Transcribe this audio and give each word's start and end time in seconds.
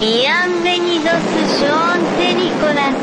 Bienvenidos 0.00 1.22
Sean. 1.58 2.00
Nicolas 2.36 2.94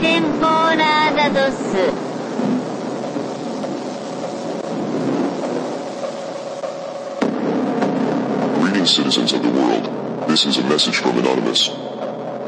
temporada 0.00 1.30
2. 1.30 1.92
Greetings, 8.60 8.90
citizens 8.90 9.32
of 9.32 9.42
the 9.42 9.50
world. 9.50 9.88
This 10.28 10.46
is 10.46 10.58
a 10.58 10.62
message 10.64 10.98
from 10.98 11.18
Anonymous. 11.18 11.83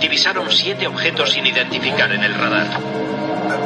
divisaron 0.00 0.50
siete 0.50 0.86
objetos 0.86 1.30
sin 1.32 1.46
identificar 1.46 2.10
en 2.10 2.24
el 2.24 2.34
radar. 2.34 2.66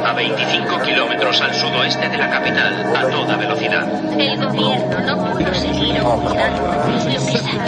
A 0.05 0.13
25 0.13 0.81
kilómetros 0.81 1.41
al 1.41 1.53
sudoeste 1.53 2.09
de 2.09 2.17
la 2.17 2.29
capital, 2.29 2.95
a 2.95 3.09
toda 3.09 3.37
velocidad. 3.37 3.87
El 4.19 4.37
gobierno 4.37 4.99
no 4.99 5.31
pudo 5.31 5.53
seguir 5.53 6.01
ocultando 6.01 6.61
lo 6.67 6.73
que 6.73 7.19
sabía 7.19 7.65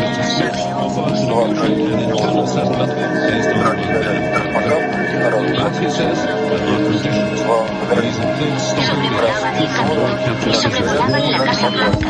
y 10.45 10.53
sobrevolaban 10.53 11.31
la 11.31 11.43
Casa 11.43 11.69
Blanca. 11.69 12.09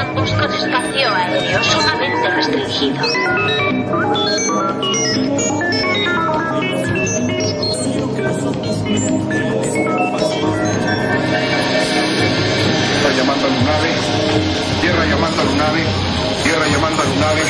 Ambos 0.00 0.32
con 0.32 0.52
espacio 0.52 1.14
aéreo 1.14 1.64
sumamente 1.64 2.09
restringido. 2.28 3.00
Tierra 13.00 13.14
llamando 13.16 13.46
a 13.46 13.48
Lunave, 13.48 13.90
tierra 14.80 15.04
llamando 15.06 15.40
a 15.40 15.44
Lunave, 15.44 15.84
tierra 16.42 16.66
llamando 16.68 17.02
a 17.02 17.04
Lunave. 17.04 17.42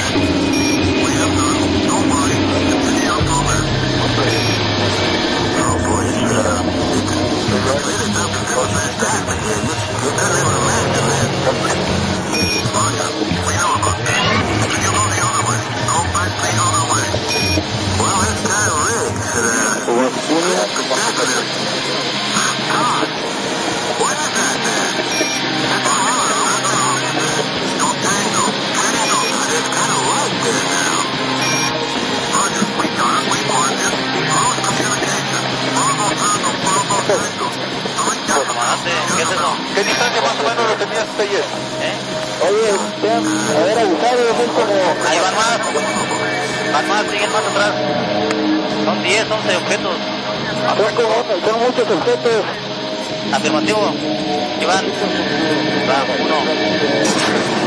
Comandante, 13.10 13.69
¿qué 39.16 39.22
eso? 39.22 39.56
¿Qué 39.75 39.84
distancia 39.84 40.22
más 40.22 40.32
o 40.32 40.42
menos 40.42 40.69
lo 40.69 40.77
tenías 40.77 41.06
ayer? 41.19 41.44
¿Eh? 41.82 41.97
Oye, 42.48 42.78
te 43.00 43.10
han 43.10 43.25
haber 43.56 43.78
abusado, 43.78 44.22
son 44.37 44.48
como... 44.54 44.75
Van 44.75 45.34
más. 45.34 45.59
Van 46.72 46.88
más, 46.88 47.10
siguen 47.10 47.32
más 47.32 47.44
atrás. 47.44 48.59
Son 48.84 49.02
10, 49.02 49.30
11 49.30 49.56
objetos. 49.56 49.96
Son 50.76 51.50
son 51.50 51.60
muchos 51.60 51.91
objetos. 51.91 52.44
Afirmativo. 53.32 53.92
Iván. 54.60 54.84
Va, 55.88 56.04
uno. 56.24 57.59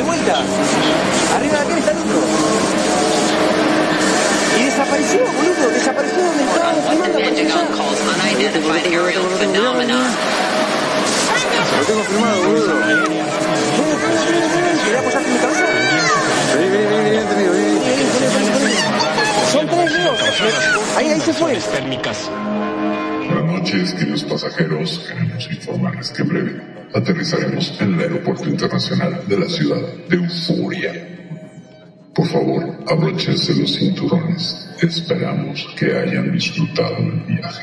De 0.00 0.06
vuelta. 0.06 0.32
Arriba 1.36 1.56
de 1.56 1.60
aquel 1.60 1.76
está 1.76 1.90
el 1.90 1.98
otro. 1.98 2.20
Y 4.58 4.64
desapareció, 4.64 5.20
boludo. 5.26 5.70
Desapareció 5.74 6.24
donde 6.24 6.42
estaba 6.42 6.72
filmando. 6.72 7.18
Lo 11.76 11.84
tengo 11.84 12.02
filmado, 12.04 12.42
boludo. 12.44 12.72
¿Querés 14.84 15.00
apoyarte 15.00 15.28
en 15.28 15.34
mi 15.34 15.38
cabeza? 15.38 15.64
Vení, 16.56 16.68
vení, 16.70 16.86
vení, 16.86 17.10
vení, 17.10 17.44
vení, 17.50 17.78
vení. 17.78 18.76
Son 19.52 19.66
tres, 19.66 19.92
Leo. 19.92 20.14
Ahí, 20.96 21.10
ahí 21.10 21.20
se 21.20 21.32
fue. 21.34 21.58
Buenas 23.26 23.44
noches, 23.44 23.92
queridos 23.92 24.24
pasajeros. 24.24 25.00
Queremos 25.06 25.46
informarles 25.50 26.10
que 26.10 26.22
en 26.22 26.28
breve 26.28 26.69
aterrizaremos 26.94 27.80
en 27.80 27.94
el 27.94 28.00
Aeropuerto 28.00 28.48
Internacional 28.48 29.22
de 29.26 29.38
la 29.38 29.48
ciudad 29.48 29.80
de 30.08 30.16
Euforia. 30.16 30.92
Por 32.14 32.26
favor, 32.26 32.78
abróchense 32.88 33.54
los 33.54 33.76
cinturones. 33.76 34.68
Esperamos 34.82 35.66
que 35.78 35.96
hayan 35.96 36.32
disfrutado 36.32 36.96
del 36.96 37.20
viaje. 37.26 37.62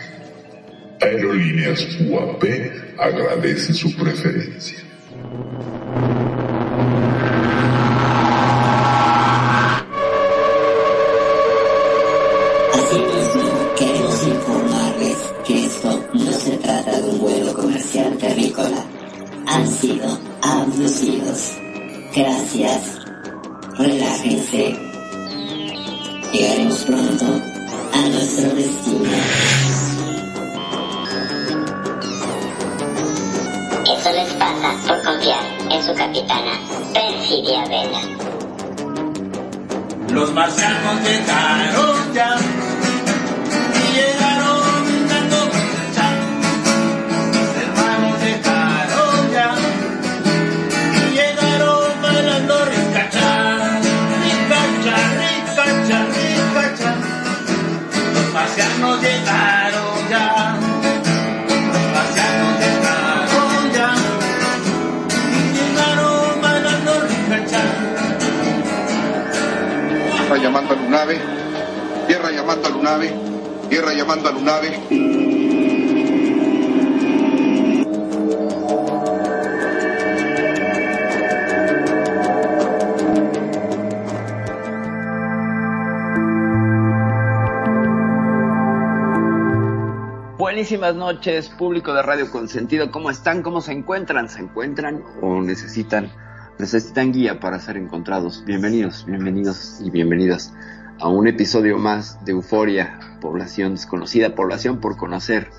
Aerolíneas 1.01 1.85
UAP 2.01 2.43
agradece 2.97 3.73
su 3.73 3.95
preferencia. 3.95 4.79
Gracias. 22.15 22.81
Relájense. 23.77 24.73
Llegaremos 26.31 26.81
pronto 26.85 27.25
a 27.93 28.01
nuestro 28.07 28.55
destino. 28.55 29.11
Eso 33.83 34.11
les 34.13 34.33
pasa 34.35 34.75
por 34.87 35.03
confiar 35.03 35.43
en 35.69 35.83
su 35.83 35.93
capitana, 35.93 36.53
Perfidia 36.93 37.65
Vela. 37.65 38.01
Los 40.13 40.33
marcianos 40.33 41.01
llegaron 41.03 42.13
ya 42.13 42.37
Lunave. 70.39 71.19
Tierra 72.07 72.31
llamando 72.31 72.67
a 72.67 72.71
Lunave. 72.71 73.13
Tierra 73.69 73.93
llamando 73.93 74.29
a 74.29 74.31
Lunave. 74.31 74.79
Buenísimas 90.37 90.95
noches, 90.95 91.49
público 91.49 91.93
de 91.93 92.01
Radio 92.03 92.31
Consentido. 92.31 92.91
¿Cómo 92.91 93.09
están? 93.09 93.41
¿Cómo 93.41 93.61
se 93.61 93.71
encuentran? 93.73 94.29
¿Se 94.29 94.39
encuentran 94.39 95.03
o 95.21 95.41
necesitan 95.41 96.11
necesitan 96.59 97.11
guía 97.11 97.39
para 97.39 97.59
ser 97.59 97.77
encontrados? 97.77 98.43
Bienvenidos, 98.45 99.05
bienvenidos 99.05 99.79
y 99.83 99.91
bienvenidas 99.91 100.53
a 100.99 101.07
un 101.07 101.27
episodio 101.27 101.77
más 101.77 102.23
de 102.25 102.31
Euforia, 102.31 102.99
población 103.21 103.75
desconocida, 103.75 104.33
población 104.33 104.79
por 104.79 104.97
conocer. 104.97 105.49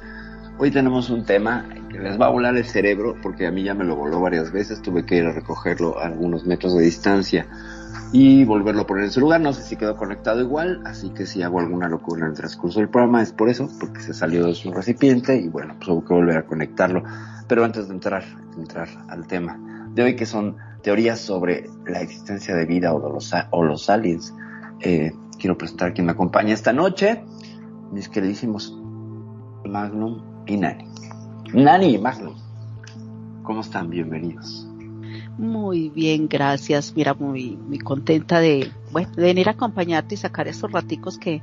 Hoy 0.58 0.72
tenemos 0.72 1.08
un 1.10 1.24
tema 1.24 1.68
que 1.88 2.00
les 2.00 2.20
va 2.20 2.26
a 2.26 2.30
volar 2.30 2.56
el 2.56 2.64
cerebro 2.64 3.14
porque 3.22 3.46
a 3.46 3.52
mí 3.52 3.62
ya 3.62 3.74
me 3.74 3.84
lo 3.84 3.94
voló 3.94 4.20
varias 4.20 4.50
veces, 4.50 4.82
tuve 4.82 5.06
que 5.06 5.18
ir 5.18 5.24
a 5.26 5.32
recogerlo 5.32 6.00
a 6.00 6.06
algunos 6.06 6.44
metros 6.46 6.74
de 6.76 6.82
distancia 6.82 7.46
y 8.12 8.44
volverlo 8.44 8.82
a 8.82 8.86
poner 8.86 9.04
en 9.04 9.12
su 9.12 9.20
lugar. 9.20 9.40
No 9.40 9.52
sé 9.52 9.62
si 9.62 9.76
quedó 9.76 9.96
conectado 9.96 10.40
igual, 10.40 10.82
así 10.84 11.10
que 11.10 11.26
si 11.26 11.42
hago 11.42 11.60
alguna 11.60 11.88
locura 11.88 12.24
en 12.24 12.32
el 12.32 12.36
transcurso 12.36 12.80
del 12.80 12.88
programa 12.88 13.22
es 13.22 13.32
por 13.32 13.48
eso, 13.48 13.68
porque 13.78 14.00
se 14.00 14.14
salió 14.14 14.44
de 14.44 14.54
su 14.54 14.72
recipiente 14.72 15.36
y 15.36 15.48
bueno, 15.48 15.76
pues 15.76 15.90
hubo 15.90 16.04
que 16.04 16.12
volver 16.12 16.38
a 16.38 16.46
conectarlo. 16.46 17.04
Pero 17.46 17.64
antes 17.64 17.86
de 17.86 17.94
entrar, 17.94 18.24
entrar 18.56 18.88
al 19.08 19.28
tema 19.28 19.60
de 19.94 20.02
hoy, 20.02 20.16
que 20.16 20.26
son 20.26 20.56
teorías 20.82 21.20
sobre 21.20 21.68
la 21.86 22.00
existencia 22.00 22.54
de 22.54 22.66
vida 22.66 22.94
o, 22.94 23.00
de 23.00 23.10
los, 23.10 23.32
o 23.50 23.62
los 23.62 23.90
aliens, 23.90 24.34
eh, 24.80 25.12
quiero 25.38 25.56
presentar 25.56 25.90
a 25.90 25.92
quien 25.92 26.06
me 26.06 26.12
acompaña 26.12 26.54
esta 26.54 26.72
noche, 26.72 27.24
mis 27.92 28.08
queridísimos 28.08 28.76
Magnum 29.64 30.22
y 30.46 30.56
Nani. 30.56 30.84
Nani 31.52 31.94
y 31.94 31.98
Magnum, 31.98 32.36
¿cómo 33.42 33.60
están? 33.60 33.90
Bienvenidos. 33.90 34.68
Muy 35.38 35.88
bien, 35.90 36.28
gracias. 36.28 36.94
Mira, 36.96 37.14
muy, 37.14 37.56
muy 37.56 37.78
contenta 37.78 38.40
de, 38.40 38.72
bueno, 38.90 39.10
venir 39.16 39.48
a 39.48 39.52
acompañarte 39.52 40.16
y 40.16 40.18
sacar 40.18 40.48
estos 40.48 40.72
raticos 40.72 41.16
que, 41.16 41.42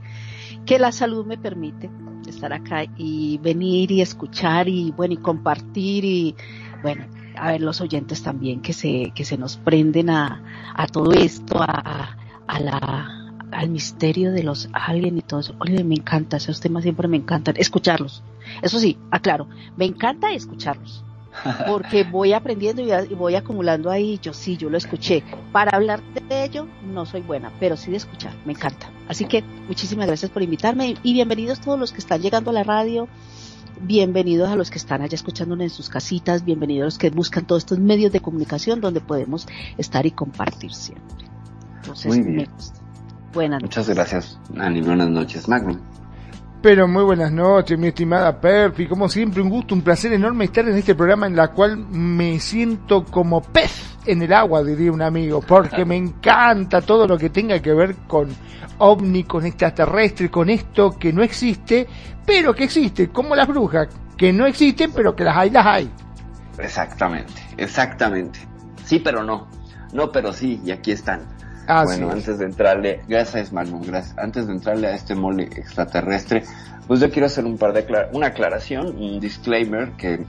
que 0.66 0.80
la 0.80 0.92
salud 0.92 1.26
me 1.26 1.38
permite 1.38 1.90
estar 2.28 2.52
acá 2.52 2.86
y 2.98 3.38
venir 3.38 3.92
y 3.92 4.02
escuchar 4.02 4.68
y 4.68 4.92
bueno, 4.92 5.14
y 5.14 5.18
compartir 5.18 6.04
y 6.04 6.36
bueno, 6.82 7.06
a 7.38 7.52
ver 7.52 7.62
los 7.62 7.82
oyentes 7.82 8.24
también 8.24 8.62
que 8.62 8.74
se, 8.74 9.12
que 9.16 9.26
se 9.26 9.38
nos 9.38 9.58
prenden 9.58 10.10
a, 10.10 10.74
a 10.76 10.88
todo 10.88 11.12
esto, 11.14 11.62
a, 11.62 12.18
a 12.48 12.60
la, 12.60 13.26
al 13.52 13.70
misterio 13.70 14.32
de 14.32 14.44
los 14.44 14.70
aliens 14.74 15.20
y 15.20 15.22
todo 15.22 15.40
eso. 15.40 15.56
Oye, 15.60 15.84
me 15.84 15.96
encanta, 15.96 16.38
esos 16.38 16.60
temas 16.60 16.84
siempre 16.84 17.08
me 17.08 17.18
encantan, 17.18 17.56
escucharlos. 17.58 18.24
Eso 18.62 18.80
sí, 18.80 18.98
aclaro, 19.12 19.48
me 19.76 19.86
encanta 19.86 20.32
escucharlos 20.32 21.04
porque 21.68 22.04
voy 22.04 22.34
aprendiendo 22.34 22.82
y 22.82 23.14
voy 23.16 23.36
acumulando 23.36 23.90
ahí, 23.90 24.20
yo 24.22 24.34
sí, 24.34 24.58
yo 24.58 24.70
lo 24.70 24.78
escuché. 24.78 25.24
Para 25.52 25.76
hablar 25.76 26.02
de 26.14 26.44
ello 26.44 26.68
no 26.84 27.06
soy 27.06 27.22
buena, 27.22 27.52
pero 27.60 27.78
sí 27.78 27.92
de 27.92 27.98
escuchar, 27.98 28.34
me 28.46 28.54
encanta. 28.54 28.90
Así 29.08 29.26
que 29.26 29.44
muchísimas 29.68 30.08
gracias 30.08 30.32
por 30.32 30.42
invitarme 30.42 30.96
y 31.02 31.14
bienvenidos 31.14 31.62
todos 31.62 31.80
los 31.80 31.92
que 31.92 32.00
están 32.00 32.22
llegando 32.22 32.52
a 32.52 32.54
la 32.54 32.64
radio, 32.64 33.08
bienvenidos 33.82 34.50
a 34.50 34.56
los 34.56 34.70
que 34.70 34.78
están 34.78 35.02
allá 35.02 35.16
escuchándonos 35.16 35.64
en 35.64 35.70
sus 35.70 35.90
casitas, 35.90 36.46
bienvenidos 36.46 36.84
a 36.84 36.86
los 36.86 36.98
que 36.98 37.10
buscan 37.10 37.46
todos 37.46 37.64
estos 37.64 37.80
medios 37.80 38.12
de 38.12 38.20
comunicación 38.20 38.82
donde 38.82 39.02
podemos 39.02 39.48
estar 39.78 40.06
y 40.06 40.12
compartir 40.12 40.74
siempre. 40.74 41.26
Entonces, 41.78 42.08
Muy 42.08 42.22
bien. 42.22 42.36
me 42.38 42.46
gusta. 42.46 42.80
Buenas 43.34 43.62
noches. 43.62 43.78
Muchas 43.78 43.96
gracias, 43.96 44.40
Nani. 44.54 44.82
Buenas 44.82 45.10
noches, 45.10 45.48
Magnum. 45.48 45.78
Pero 46.62 46.88
muy 46.88 47.04
buenas 47.04 47.32
noches, 47.32 47.78
mi 47.78 47.88
estimada 47.88 48.40
Perfi. 48.42 48.88
Como 48.88 49.08
siempre, 49.08 49.42
un 49.42 49.50
gusto, 49.50 49.76
un 49.76 49.82
placer 49.82 50.14
enorme 50.14 50.46
estar 50.46 50.68
en 50.68 50.76
este 50.76 50.96
programa 50.96 51.28
en 51.28 51.36
la 51.36 51.50
cual 51.50 51.78
me 51.78 52.40
siento 52.40 53.04
como 53.06 53.42
pez 53.42 53.95
en 54.06 54.22
el 54.22 54.34
agua, 54.34 54.64
diría 54.64 54.92
un 54.92 55.02
amigo, 55.02 55.42
porque 55.42 55.86
me 55.86 55.96
encanta 55.96 56.82
todo 56.82 57.08
lo 57.08 57.18
que 57.18 57.30
tenga 57.30 57.60
que 57.62 57.74
ver 57.74 57.96
con 58.08 58.30
ovni, 58.78 59.24
con 59.24 59.46
extraterrestre, 59.46 60.30
con 60.30 60.50
esto 60.50 60.92
que 60.98 61.14
no 61.14 61.24
existe, 61.24 61.88
pero 62.26 62.54
que 62.54 62.66
existe, 62.66 63.10
como 63.10 63.36
las 63.36 63.48
brujas, 63.48 63.88
que 64.18 64.34
no 64.34 64.46
existen, 64.46 64.92
pero 64.94 65.16
que 65.16 65.24
las 65.24 65.38
hay, 65.38 65.50
las 65.50 65.66
hay. 65.66 65.92
Exactamente, 66.58 67.34
exactamente. 67.58 68.40
Sí, 68.84 69.00
pero 69.00 69.24
no. 69.24 69.48
No, 69.94 70.12
pero 70.12 70.32
sí, 70.34 70.60
y 70.64 70.72
aquí 70.72 70.92
están. 70.92 71.22
Bueno, 71.86 72.08
es. 72.10 72.14
antes 72.16 72.38
de 72.38 72.46
entrarle, 72.46 73.02
gracias 73.08 73.52
Magnum, 73.52 73.82
gracias. 73.82 74.16
Antes 74.18 74.46
de 74.48 74.54
entrarle 74.54 74.88
a 74.88 74.96
este 74.96 75.16
mole 75.16 75.44
extraterrestre, 75.46 76.44
pues 76.88 77.00
yo 77.00 77.10
quiero 77.10 77.26
hacer 77.26 77.46
un 77.46 77.58
par 77.58 77.74
de 77.74 77.88
aclar- 77.88 78.10
una 78.14 78.28
aclaración, 78.28 78.88
un 78.98 79.20
disclaimer 79.20 79.92
que, 79.94 80.24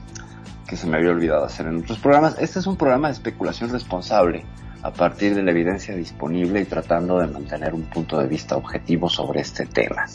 que 0.67 0.77
se 0.77 0.87
me 0.87 0.97
había 0.97 1.11
olvidado 1.11 1.45
hacer 1.45 1.67
en 1.67 1.79
otros 1.79 1.99
programas. 1.99 2.37
Este 2.39 2.59
es 2.59 2.67
un 2.67 2.77
programa 2.77 3.09
de 3.09 3.15
especulación 3.15 3.71
responsable 3.71 4.45
a 4.83 4.93
partir 4.93 5.35
de 5.35 5.43
la 5.43 5.51
evidencia 5.51 5.95
disponible 5.95 6.61
y 6.61 6.65
tratando 6.65 7.19
de 7.19 7.27
mantener 7.27 7.75
un 7.75 7.85
punto 7.85 8.19
de 8.19 8.27
vista 8.27 8.57
objetivo 8.57 9.09
sobre 9.09 9.41
este 9.41 9.67
tema. 9.67 10.07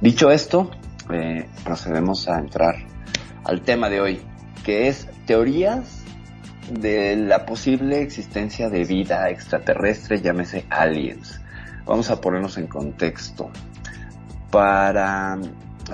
Dicho 0.00 0.30
esto, 0.30 0.70
eh, 1.12 1.48
procedemos 1.64 2.28
a 2.28 2.38
entrar 2.38 2.76
al 3.44 3.62
tema 3.62 3.88
de 3.88 4.00
hoy, 4.00 4.20
que 4.64 4.88
es 4.88 5.08
teorías 5.26 6.02
de 6.70 7.16
la 7.16 7.46
posible 7.46 8.00
existencia 8.00 8.70
de 8.70 8.84
vida 8.84 9.28
extraterrestre, 9.28 10.20
llámese 10.20 10.64
aliens. 10.70 11.40
Vamos 11.84 12.10
a 12.10 12.20
ponernos 12.20 12.56
en 12.58 12.66
contexto. 12.66 13.50
Para... 14.50 15.38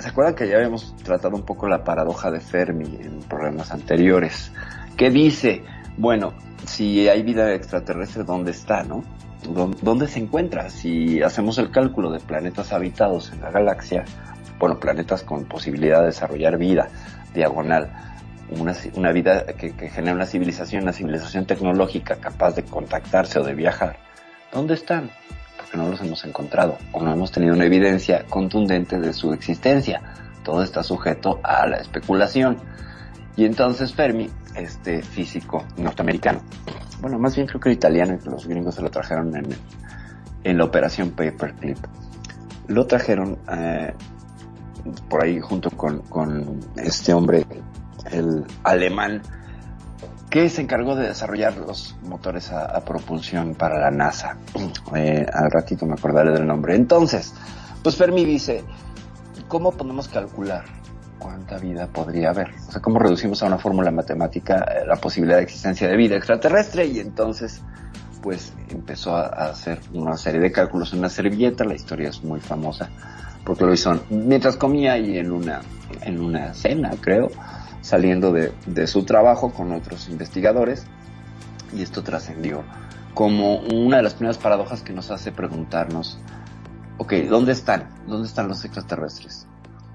¿Se 0.00 0.08
acuerdan 0.08 0.34
que 0.34 0.48
ya 0.48 0.56
habíamos 0.56 0.94
tratado 0.96 1.34
un 1.36 1.42
poco 1.42 1.68
la 1.68 1.82
paradoja 1.84 2.30
de 2.30 2.40
Fermi 2.40 2.98
en 3.00 3.20
programas 3.20 3.70
anteriores? 3.72 4.52
Que 4.96 5.10
dice, 5.10 5.62
bueno, 5.96 6.34
si 6.66 7.08
hay 7.08 7.22
vida 7.22 7.54
extraterrestre, 7.54 8.24
¿dónde 8.24 8.50
está, 8.50 8.82
no? 8.82 9.02
¿Dó- 9.44 9.74
¿Dónde 9.82 10.08
se 10.08 10.18
encuentra? 10.18 10.70
Si 10.70 11.22
hacemos 11.22 11.58
el 11.58 11.70
cálculo 11.70 12.10
de 12.10 12.20
planetas 12.20 12.72
habitados 12.72 13.32
en 13.32 13.40
la 13.40 13.50
galaxia, 13.50 14.04
bueno, 14.58 14.78
planetas 14.80 15.22
con 15.22 15.44
posibilidad 15.44 16.00
de 16.00 16.06
desarrollar 16.06 16.56
vida 16.58 16.88
diagonal, 17.34 17.90
una, 18.50 18.74
una 18.94 19.12
vida 19.12 19.44
que, 19.46 19.72
que 19.72 19.88
genera 19.88 20.14
una 20.14 20.26
civilización, 20.26 20.82
una 20.84 20.92
civilización 20.92 21.46
tecnológica 21.46 22.16
capaz 22.16 22.54
de 22.54 22.64
contactarse 22.64 23.38
o 23.38 23.44
de 23.44 23.54
viajar, 23.54 23.96
¿dónde 24.52 24.74
están? 24.74 25.10
Porque 25.66 25.78
no 25.78 25.88
los 25.88 26.00
hemos 26.00 26.24
encontrado 26.24 26.78
o 26.92 27.02
no 27.02 27.12
hemos 27.12 27.32
tenido 27.32 27.54
una 27.54 27.64
evidencia 27.64 28.24
contundente 28.28 29.00
de 29.00 29.12
su 29.12 29.32
existencia. 29.32 30.00
Todo 30.44 30.62
está 30.62 30.82
sujeto 30.82 31.40
a 31.42 31.66
la 31.66 31.78
especulación. 31.78 32.58
Y 33.36 33.44
entonces 33.44 33.92
Fermi, 33.92 34.30
este 34.54 35.02
físico 35.02 35.64
norteamericano, 35.76 36.40
bueno, 37.00 37.18
más 37.18 37.34
bien 37.34 37.46
creo 37.46 37.60
que 37.60 37.68
era 37.68 37.74
italiano 37.74 38.18
que 38.18 38.30
los 38.30 38.46
gringos 38.46 38.76
se 38.76 38.82
lo 38.82 38.90
trajeron 38.90 39.36
en, 39.36 39.46
en 40.44 40.58
la 40.58 40.64
operación 40.64 41.10
Paperclip, 41.10 41.76
lo 42.68 42.86
trajeron 42.86 43.38
eh, 43.52 43.92
por 45.08 45.24
ahí 45.24 45.40
junto 45.40 45.70
con, 45.70 46.00
con 46.02 46.60
este 46.76 47.12
hombre, 47.12 47.44
el 48.10 48.44
alemán, 48.62 49.22
que 50.42 50.50
se 50.50 50.60
encargó 50.60 50.94
de 50.94 51.08
desarrollar 51.08 51.56
los 51.56 51.96
motores 52.02 52.52
a, 52.52 52.66
a 52.66 52.84
propulsión 52.84 53.54
para 53.54 53.80
la 53.80 53.90
NASA. 53.90 54.36
Eh, 54.94 55.26
al 55.32 55.50
ratito 55.50 55.84
me 55.84 55.94
acordaré 55.94 56.30
del 56.30 56.46
nombre. 56.46 56.76
Entonces, 56.76 57.34
pues 57.82 57.96
Fermi 57.96 58.24
dice, 58.24 58.62
¿cómo 59.48 59.72
podemos 59.72 60.08
calcular 60.08 60.64
cuánta 61.18 61.58
vida 61.58 61.88
podría 61.88 62.30
haber? 62.30 62.50
O 62.68 62.72
sea, 62.72 62.80
¿cómo 62.80 63.00
reducimos 63.00 63.42
a 63.42 63.46
una 63.46 63.58
fórmula 63.58 63.90
matemática 63.90 64.64
eh, 64.64 64.86
la 64.86 64.94
posibilidad 64.96 65.38
de 65.38 65.42
existencia 65.42 65.88
de 65.88 65.96
vida 65.96 66.16
extraterrestre? 66.16 66.86
Y 66.86 67.00
entonces, 67.00 67.62
pues 68.22 68.52
empezó 68.68 69.16
a, 69.16 69.26
a 69.26 69.50
hacer 69.50 69.80
una 69.92 70.16
serie 70.16 70.40
de 70.40 70.52
cálculos 70.52 70.92
en 70.92 71.00
una 71.00 71.08
servilleta, 71.08 71.64
la 71.64 71.74
historia 71.74 72.10
es 72.10 72.22
muy 72.22 72.40
famosa, 72.40 72.88
porque 73.44 73.64
lo 73.64 73.74
hizo 73.74 74.00
mientras 74.10 74.56
comía 74.56 74.96
y 74.98 75.18
en 75.18 75.32
una, 75.32 75.60
en 76.02 76.20
una 76.20 76.54
cena, 76.54 76.92
creo, 77.00 77.28
saliendo 77.86 78.32
de, 78.32 78.86
su 78.88 79.04
trabajo 79.04 79.52
con 79.52 79.70
otros 79.70 80.08
investigadores, 80.08 80.84
y 81.72 81.82
esto 81.82 82.02
trascendió 82.02 82.64
como 83.14 83.58
una 83.60 83.98
de 83.98 84.02
las 84.02 84.14
primeras 84.14 84.38
paradojas 84.38 84.82
que 84.82 84.92
nos 84.92 85.12
hace 85.12 85.30
preguntarnos, 85.30 86.18
ok, 86.98 87.12
¿dónde 87.30 87.52
están? 87.52 87.88
¿Dónde 88.08 88.26
están 88.26 88.48
los 88.48 88.64
extraterrestres? 88.64 89.46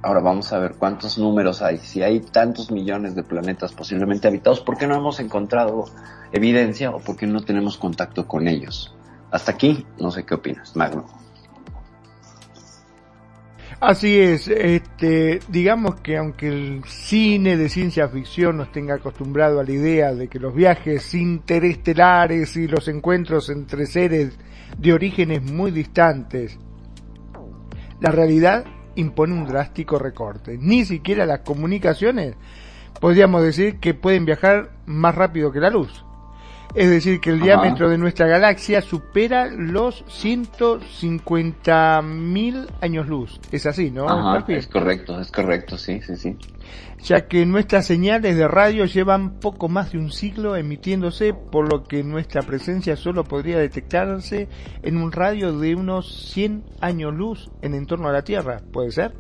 Ahora 0.02 0.22
vamos 0.22 0.54
a 0.54 0.58
ver 0.58 0.76
cuántos 0.76 1.18
números 1.18 1.62
hay. 1.62 1.80
Si 1.80 2.02
hay 2.02 2.22
tantos 2.22 2.72
millones 2.72 3.14
de 3.14 3.24
planetas 3.24 3.74
posiblemente 3.74 4.30
habitados, 4.30 4.62
¿por 4.62 4.78
qué 4.78 4.88
no 4.88 4.96
hemos 4.96 5.20
encontrado 5.20 5.86
evidencia 6.32 6.92
o 6.92 7.00
por 7.00 7.18
qué 7.18 7.28
no 7.28 7.42
tenemos 7.42 7.78
contacto 7.78 8.26
con 8.26 8.48
ellos? 8.48 8.96
Hasta 9.32 9.52
aquí, 9.52 9.86
no 10.00 10.12
sé 10.12 10.26
qué 10.26 10.36
opinas, 10.36 10.78
Magno. 10.78 11.21
Así 13.82 14.20
es, 14.20 14.48
este, 14.48 15.40
digamos 15.48 16.02
que 16.02 16.16
aunque 16.16 16.50
el 16.50 16.84
cine 16.86 17.58
de 17.58 17.68
ciencia 17.68 18.08
ficción 18.08 18.58
nos 18.58 18.72
tenga 18.72 18.94
acostumbrado 18.94 19.60
a 19.60 19.64
la 19.64 19.72
idea 19.72 20.14
de 20.14 20.28
que 20.28 20.38
los 20.38 20.54
viajes 20.54 21.16
interestelares 21.16 22.56
y 22.58 22.68
los 22.68 22.88
encuentros 22.88 23.50
entre 23.50 23.88
seres 23.88 24.38
de 24.78 24.94
orígenes 24.94 25.42
muy 25.52 25.72
distantes 25.72 26.60
La 28.00 28.12
realidad 28.12 28.66
impone 28.94 29.34
un 29.34 29.48
drástico 29.48 29.98
recorte. 29.98 30.60
Ni 30.60 30.86
siquiera 30.86 31.26
las 31.26 31.40
comunicaciones 31.40 32.36
podríamos 33.00 33.42
decir 33.42 33.80
que 33.80 33.96
pueden 33.96 34.26
viajar 34.26 34.74
más 34.86 35.16
rápido 35.16 35.52
que 35.52 35.60
la 35.60 35.72
luz. 35.72 36.06
Es 36.74 36.90
decir, 36.90 37.20
que 37.20 37.32
el 37.32 37.36
Ajá. 37.38 37.46
diámetro 37.46 37.90
de 37.90 37.98
nuestra 37.98 38.28
galaxia 38.28 38.82
supera 38.82 39.48
los 39.48 40.06
150.000 40.06 42.68
años 42.82 43.08
luz. 43.08 43.40
Es 43.52 43.66
así, 43.66 43.92
¿no? 43.92 44.08
Ajá, 44.08 44.46
es 44.48 44.68
correcto, 44.68 45.20
es 45.20 45.32
correcto, 45.32 45.78
sí, 45.78 46.00
sí, 46.02 46.16
sí. 46.16 46.38
ya 47.04 47.28
que 47.28 47.46
nuestras 47.46 47.86
señales 47.86 48.38
de 48.38 48.48
radio 48.48 48.86
llevan 48.86 49.40
poco 49.40 49.68
más 49.68 49.92
de 49.92 49.98
un 49.98 50.12
siglo 50.12 50.56
emitiéndose, 50.56 51.34
por 51.34 51.70
lo 51.72 51.84
que 51.84 52.04
nuestra 52.04 52.42
presencia 52.44 52.96
solo 52.96 53.26
podría 53.26 53.58
detectarse 53.58 54.48
en 54.82 54.98
un 54.98 55.12
radio 55.12 55.58
de 55.58 55.76
unos 55.76 56.32
100 56.32 56.64
años 56.80 57.14
luz 57.14 57.50
en 57.62 57.74
entorno 57.74 58.08
a 58.08 58.14
la 58.14 58.24
Tierra. 58.24 58.62
¿Puede 58.72 58.92
ser? 58.92 59.14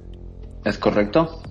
Es 0.63 0.77
correcto, 0.77 1.41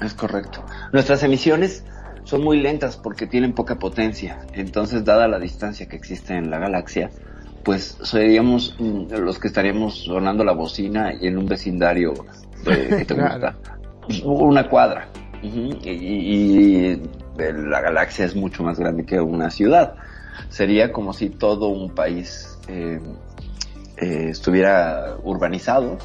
es 0.00 0.14
correcto. 0.14 0.64
Nuestras 0.92 1.22
emisiones 1.22 1.84
son 2.30 2.44
muy 2.44 2.60
lentas 2.60 2.96
porque 2.96 3.26
tienen 3.26 3.52
poca 3.54 3.74
potencia. 3.80 4.38
Entonces, 4.54 5.04
dada 5.04 5.26
la 5.26 5.40
distancia 5.40 5.86
que 5.86 5.96
existe 5.96 6.34
en 6.36 6.48
la 6.48 6.60
galaxia, 6.60 7.10
pues 7.64 7.98
seríamos 8.04 8.76
mm, 8.78 9.12
los 9.14 9.40
que 9.40 9.48
estaríamos 9.48 10.04
sonando 10.04 10.44
la 10.44 10.52
bocina 10.52 11.12
y 11.20 11.26
en 11.26 11.38
un 11.38 11.46
vecindario 11.46 12.14
de. 12.64 13.04
Una 14.24 14.68
cuadra. 14.68 15.08
Ujú, 15.42 15.78
Y, 15.82 15.90
y- 15.90 16.92
y 16.92 17.02
la 17.66 17.80
galaxia 17.80 18.24
es 18.26 18.36
mucho 18.36 18.62
más 18.62 18.78
grande 18.78 19.04
que 19.04 19.20
una 19.20 19.50
ciudad. 19.50 19.94
Sería 20.48 20.92
como 20.92 21.12
si 21.12 21.30
todo 21.30 21.68
un 21.68 21.90
país 21.94 22.58
eh, 22.68 23.00
eh, 23.96 24.26
estuviera 24.30 25.16
urbanizado 25.24 25.98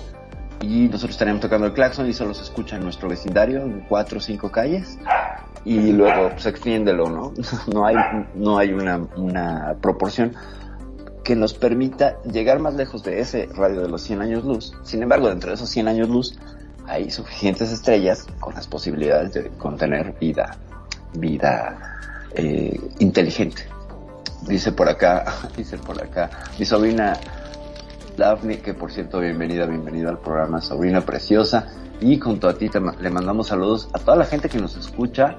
y 0.61 0.87
nosotros 0.87 1.11
estaríamos 1.11 1.41
tocando 1.41 1.67
el 1.67 1.73
claxon 1.73 2.07
y 2.09 2.13
solo 2.13 2.33
se 2.33 2.43
escucha 2.43 2.77
en 2.77 2.83
nuestro 2.83 3.09
vecindario, 3.09 3.61
en 3.61 3.81
cuatro 3.87 4.17
o 4.17 4.21
cinco 4.21 4.51
calles, 4.51 4.97
y 5.65 5.91
luego 5.91 6.37
se 6.37 6.49
extiéndelo, 6.49 7.09
¿no? 7.09 7.33
No 7.73 7.85
hay, 7.85 7.95
no 8.35 8.57
hay 8.57 8.71
una, 8.71 8.97
una 9.17 9.75
proporción 9.81 10.33
que 11.23 11.35
nos 11.35 11.55
permita 11.55 12.21
llegar 12.23 12.59
más 12.59 12.75
lejos 12.75 13.03
de 13.03 13.19
ese 13.19 13.49
radio 13.55 13.81
de 13.81 13.89
los 13.89 14.03
100 14.03 14.21
años 14.21 14.45
luz. 14.45 14.73
Sin 14.83 15.01
embargo, 15.01 15.27
dentro 15.27 15.49
de 15.49 15.55
esos 15.55 15.67
100 15.69 15.87
años 15.87 16.07
luz 16.07 16.37
hay 16.87 17.09
suficientes 17.09 17.71
estrellas 17.71 18.27
con 18.39 18.53
las 18.53 18.67
posibilidades 18.67 19.33
de 19.33 19.49
contener 19.57 20.13
vida, 20.19 20.55
vida 21.13 21.97
eh, 22.35 22.79
inteligente. 22.99 23.63
Dice 24.47 24.71
por 24.71 24.87
acá, 24.87 25.25
dice 25.57 25.79
por 25.79 26.01
acá, 26.01 26.29
mi 26.59 26.65
sobrina 26.65 27.17
Daphne, 28.15 28.59
que 28.59 28.75
por 28.75 28.91
cierto, 28.91 29.19
bienvenida, 29.19 29.65
bienvenida 29.65 30.09
al 30.09 30.19
programa, 30.19 30.61
sobrina 30.61 31.01
preciosa. 31.01 31.67
Y 32.01 32.19
junto 32.19 32.49
a 32.49 32.53
ti 32.53 32.69
le 32.99 33.09
mandamos 33.09 33.47
saludos 33.47 33.89
a 33.93 33.99
toda 33.99 34.17
la 34.17 34.25
gente 34.25 34.47
que 34.47 34.59
nos 34.59 34.75
escucha 34.75 35.37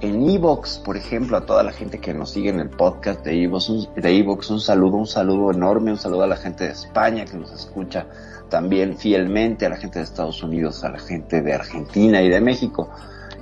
en 0.00 0.28
Evox, 0.28 0.78
por 0.78 0.96
ejemplo, 0.96 1.36
a 1.36 1.46
toda 1.46 1.62
la 1.62 1.72
gente 1.72 1.98
que 1.98 2.14
nos 2.14 2.30
sigue 2.30 2.50
en 2.50 2.60
el 2.60 2.70
podcast 2.70 3.24
de 3.24 3.42
Evox, 3.42 3.68
un, 3.70 3.88
de 3.94 4.22
un 4.50 4.60
saludo, 4.60 4.96
un 4.96 5.06
saludo 5.06 5.50
enorme, 5.52 5.90
un 5.90 5.98
saludo 5.98 6.22
a 6.22 6.26
la 6.26 6.36
gente 6.36 6.64
de 6.64 6.70
España 6.70 7.24
que 7.24 7.36
nos 7.36 7.52
escucha 7.52 8.06
también 8.48 8.96
fielmente, 8.96 9.66
a 9.66 9.68
la 9.68 9.76
gente 9.76 9.98
de 9.98 10.04
Estados 10.04 10.42
Unidos, 10.42 10.82
a 10.84 10.90
la 10.90 10.98
gente 10.98 11.42
de 11.42 11.52
Argentina 11.54 12.20
y 12.22 12.28
de 12.28 12.40
México, 12.40 12.90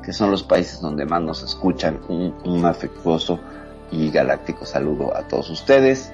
que 0.04 0.12
son 0.12 0.30
los 0.30 0.42
países 0.42 0.80
donde 0.80 1.04
más 1.06 1.22
nos 1.22 1.42
escuchan. 1.42 2.00
Un, 2.08 2.64
afectuoso 2.66 3.38
y 3.90 4.10
galáctico 4.10 4.66
saludo 4.66 5.16
a 5.16 5.22
todos 5.28 5.48
ustedes. 5.50 6.12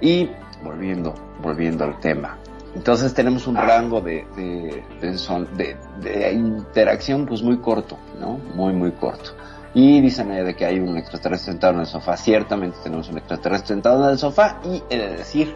Y 0.00 0.30
volviendo, 0.62 1.14
volviendo 1.42 1.84
al 1.84 1.98
tema. 2.00 2.38
Entonces 2.74 3.12
tenemos 3.14 3.46
un 3.46 3.56
rango 3.56 4.00
de, 4.00 4.26
de- 4.36 4.82
de 6.02 6.32
interacción 6.32 7.26
pues 7.26 7.42
muy 7.42 7.58
corto, 7.58 7.96
¿no? 8.20 8.38
Muy, 8.54 8.72
muy 8.72 8.90
corto. 8.92 9.30
Y 9.74 10.00
dicen 10.00 10.30
eh, 10.30 10.44
de 10.44 10.54
que 10.54 10.64
hay 10.64 10.78
un 10.78 10.96
extraterrestre 10.96 11.52
sentado 11.52 11.74
en 11.74 11.80
el 11.80 11.86
sofá. 11.86 12.16
Ciertamente 12.16 12.78
tenemos 12.82 13.08
un 13.08 13.18
extraterrestre 13.18 13.68
sentado 13.68 14.04
en 14.04 14.10
el 14.10 14.18
sofá 14.18 14.60
y 14.64 14.82
he 14.88 14.98
de 14.98 15.16
decir 15.16 15.52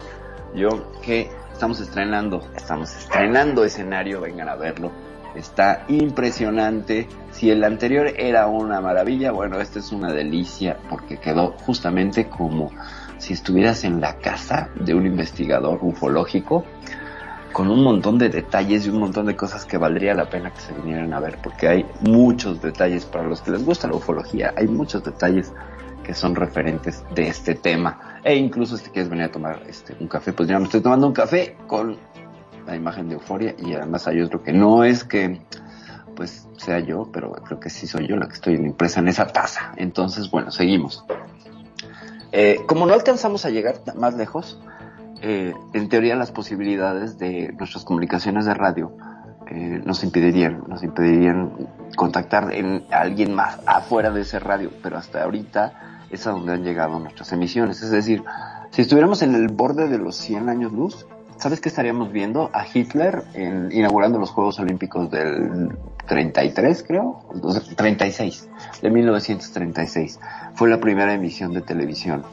yo 0.53 0.91
que 1.01 1.29
estamos 1.53 1.79
estrenando, 1.79 2.41
estamos 2.55 2.93
estrenando 2.95 3.63
escenario, 3.63 4.21
vengan 4.21 4.49
a 4.49 4.55
verlo. 4.55 4.91
Está 5.35 5.85
impresionante. 5.87 7.07
Si 7.31 7.51
el 7.51 7.63
anterior 7.63 8.07
era 8.17 8.47
una 8.47 8.81
maravilla, 8.81 9.31
bueno, 9.31 9.61
este 9.61 9.79
es 9.79 9.91
una 9.91 10.11
delicia 10.11 10.77
porque 10.89 11.17
quedó 11.17 11.55
justamente 11.65 12.27
como 12.27 12.71
si 13.19 13.33
estuvieras 13.33 13.83
en 13.83 14.01
la 14.01 14.17
casa 14.17 14.69
de 14.75 14.95
un 14.95 15.05
investigador 15.05 15.79
ufológico 15.81 16.65
con 17.53 17.69
un 17.69 17.83
montón 17.83 18.17
de 18.17 18.29
detalles 18.29 18.85
y 18.85 18.89
un 18.89 18.99
montón 18.99 19.25
de 19.25 19.35
cosas 19.35 19.65
que 19.65 19.77
valdría 19.77 20.13
la 20.13 20.29
pena 20.29 20.53
que 20.53 20.61
se 20.61 20.73
vinieran 20.73 21.13
a 21.13 21.19
ver 21.19 21.37
porque 21.41 21.67
hay 21.67 21.85
muchos 22.01 22.61
detalles 22.61 23.05
para 23.05 23.25
los 23.27 23.41
que 23.41 23.51
les 23.51 23.65
gusta 23.65 23.87
la 23.87 23.95
ufología, 23.95 24.53
hay 24.55 24.67
muchos 24.67 25.03
detalles 25.03 25.51
que 26.03 26.13
son 26.13 26.35
referentes 26.35 27.03
de 27.13 27.27
este 27.27 27.55
tema 27.55 28.19
e 28.23 28.35
incluso 28.35 28.77
si 28.77 28.89
quieres 28.89 29.09
venir 29.09 29.25
a 29.25 29.31
tomar 29.31 29.63
este 29.67 29.95
un 29.99 30.07
café, 30.07 30.33
pues 30.33 30.49
ya 30.49 30.59
me 30.59 30.65
estoy 30.65 30.81
tomando 30.81 31.07
un 31.07 31.13
café 31.13 31.57
con 31.67 31.97
la 32.65 32.75
imagen 32.75 33.09
de 33.09 33.15
euforia 33.15 33.55
y 33.57 33.73
además 33.73 34.07
hay 34.07 34.21
otro 34.21 34.43
que 34.43 34.53
no 34.53 34.83
es 34.83 35.03
que 35.03 35.41
pues 36.19 36.49
sea 36.57 36.79
yo, 36.79 37.09
pero 37.13 37.31
creo 37.31 37.61
que 37.61 37.69
sí 37.69 37.87
soy 37.87 38.05
yo 38.05 38.17
la 38.17 38.27
que 38.27 38.33
estoy 38.33 38.55
impresa 38.55 38.99
en 38.99 39.07
esa 39.07 39.27
taza. 39.27 39.71
Entonces, 39.77 40.29
bueno, 40.29 40.51
seguimos. 40.51 41.05
Eh, 42.33 42.59
como 42.67 42.85
no 42.85 42.93
alcanzamos 42.93 43.45
a 43.45 43.49
llegar 43.49 43.81
más 43.95 44.15
lejos, 44.15 44.59
eh, 45.21 45.53
en 45.73 45.89
teoría 45.89 46.15
las 46.15 46.31
posibilidades 46.31 47.17
de 47.17 47.53
nuestras 47.57 47.83
comunicaciones 47.83 48.45
de 48.45 48.53
radio 48.53 48.91
eh, 49.47 49.81
nos 49.83 50.03
impedirían, 50.03 50.63
nos 50.67 50.83
impedirían 50.83 51.51
contactar 51.95 52.53
en 52.53 52.83
a 52.91 53.01
alguien 53.01 53.33
más 53.33 53.59
afuera 53.65 54.11
de 54.11 54.21
ese 54.21 54.39
radio, 54.39 54.71
pero 54.83 54.97
hasta 54.97 55.23
ahorita 55.23 55.73
es 56.09 56.25
a 56.27 56.31
donde 56.31 56.53
han 56.53 56.63
llegado 56.63 56.99
nuestras 56.99 57.31
emisiones. 57.33 57.81
Es 57.81 57.91
decir, 57.91 58.23
si 58.71 58.81
estuviéramos 58.83 59.21
en 59.21 59.35
el 59.35 59.47
borde 59.47 59.87
de 59.87 59.97
los 59.97 60.15
100 60.17 60.49
años 60.49 60.71
luz, 60.71 61.05
¿sabes 61.37 61.61
qué 61.61 61.69
estaríamos 61.69 62.11
viendo? 62.11 62.49
A 62.53 62.65
Hitler 62.71 63.23
en- 63.33 63.71
inaugurando 63.71 64.19
los 64.19 64.29
Juegos 64.31 64.59
Olímpicos 64.59 65.09
del 65.09 65.69
33, 66.07 66.83
creo, 66.87 67.23
Entonces, 67.33 67.75
36, 67.75 68.47
de 68.81 68.89
1936. 68.89 70.19
Fue 70.53 70.69
la 70.69 70.79
primera 70.79 71.13
emisión 71.13 71.53
de 71.53 71.61
televisión 71.61 72.23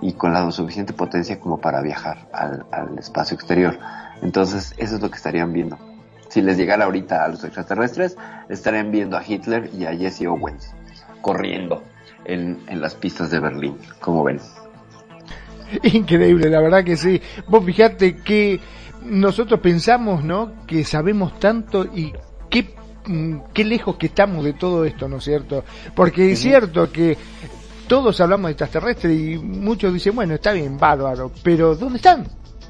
y 0.00 0.12
con 0.12 0.32
la 0.32 0.50
suficiente 0.50 0.92
potencia 0.92 1.40
como 1.40 1.60
para 1.60 1.80
viajar 1.80 2.28
al, 2.32 2.66
al 2.70 2.98
espacio 2.98 3.34
exterior. 3.34 3.78
Entonces, 4.22 4.74
eso 4.76 4.96
es 4.96 5.02
lo 5.02 5.10
que 5.10 5.16
estarían 5.16 5.52
viendo. 5.52 5.78
Si 6.28 6.42
les 6.42 6.56
llegara 6.56 6.84
ahorita 6.84 7.24
a 7.24 7.28
los 7.28 7.44
extraterrestres, 7.44 8.16
estarían 8.48 8.90
viendo 8.90 9.16
a 9.16 9.22
Hitler 9.26 9.70
y 9.72 9.86
a 9.86 9.96
Jesse 9.96 10.26
Owens 10.26 10.74
corriendo 11.20 11.82
en, 12.24 12.60
en 12.68 12.80
las 12.80 12.94
pistas 12.94 13.30
de 13.30 13.40
Berlín, 13.40 13.76
como 14.00 14.24
ven. 14.24 14.40
Increíble, 15.82 16.48
la 16.50 16.60
verdad 16.60 16.84
que 16.84 16.96
sí. 16.96 17.20
Vos 17.48 17.64
fijate 17.64 18.16
que 18.16 18.60
nosotros 19.04 19.60
pensamos, 19.60 20.24
¿no? 20.24 20.66
Que 20.66 20.84
sabemos 20.84 21.38
tanto 21.38 21.84
y 21.84 22.12
qué, 22.50 22.74
mm, 23.06 23.38
qué 23.52 23.64
lejos 23.64 23.96
que 23.96 24.06
estamos 24.06 24.44
de 24.44 24.52
todo 24.52 24.84
esto, 24.84 25.08
¿no 25.08 25.18
es 25.18 25.24
cierto? 25.24 25.64
Porque 25.94 26.32
es 26.32 26.38
cierto 26.40 26.90
que 26.90 27.16
todos 27.86 28.20
hablamos 28.20 28.48
de 28.48 28.52
extraterrestres 28.52 29.18
y 29.18 29.38
muchos 29.38 29.92
dicen, 29.92 30.14
bueno, 30.14 30.34
está 30.34 30.52
bien, 30.52 30.78
bárbaro, 30.78 31.30
pero 31.42 31.74
¿dónde 31.74 31.96
están? 31.96 32.26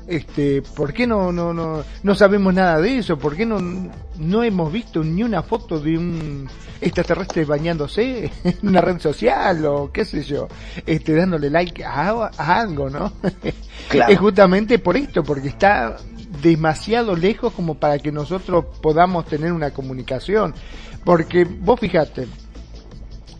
Este, 0.06 0.62
¿por 0.62 0.92
qué 0.92 1.06
no, 1.06 1.32
no, 1.32 1.52
no, 1.52 1.82
no 2.02 2.14
sabemos 2.14 2.54
nada 2.54 2.80
de 2.80 2.98
eso? 2.98 3.18
¿Por 3.18 3.34
qué 3.34 3.44
no, 3.44 3.58
no 4.18 4.42
hemos 4.44 4.72
visto 4.72 5.02
ni 5.02 5.24
una 5.24 5.42
foto 5.42 5.80
de 5.80 5.98
un 5.98 6.48
extraterrestre 6.80 7.44
bañándose 7.44 8.30
en 8.44 8.68
una 8.68 8.80
red 8.80 9.00
social 9.00 9.64
o 9.66 9.90
qué 9.92 10.04
sé 10.04 10.22
yo, 10.22 10.46
este, 10.84 11.14
dándole 11.14 11.50
like 11.50 11.84
a, 11.84 12.30
a 12.36 12.60
algo, 12.60 12.90
¿no? 12.90 13.12
Claro. 13.88 14.12
Es 14.12 14.18
justamente 14.18 14.80
por 14.80 14.96
esto, 14.96 15.22
porque 15.22 15.46
está 15.46 15.96
demasiado 16.42 17.14
lejos 17.14 17.52
como 17.52 17.76
para 17.76 18.00
que 18.00 18.10
nosotros 18.10 18.64
podamos 18.82 19.26
tener 19.26 19.52
una 19.52 19.70
comunicación. 19.70 20.54
Porque 21.04 21.44
vos 21.44 21.78
fijate, 21.78 22.26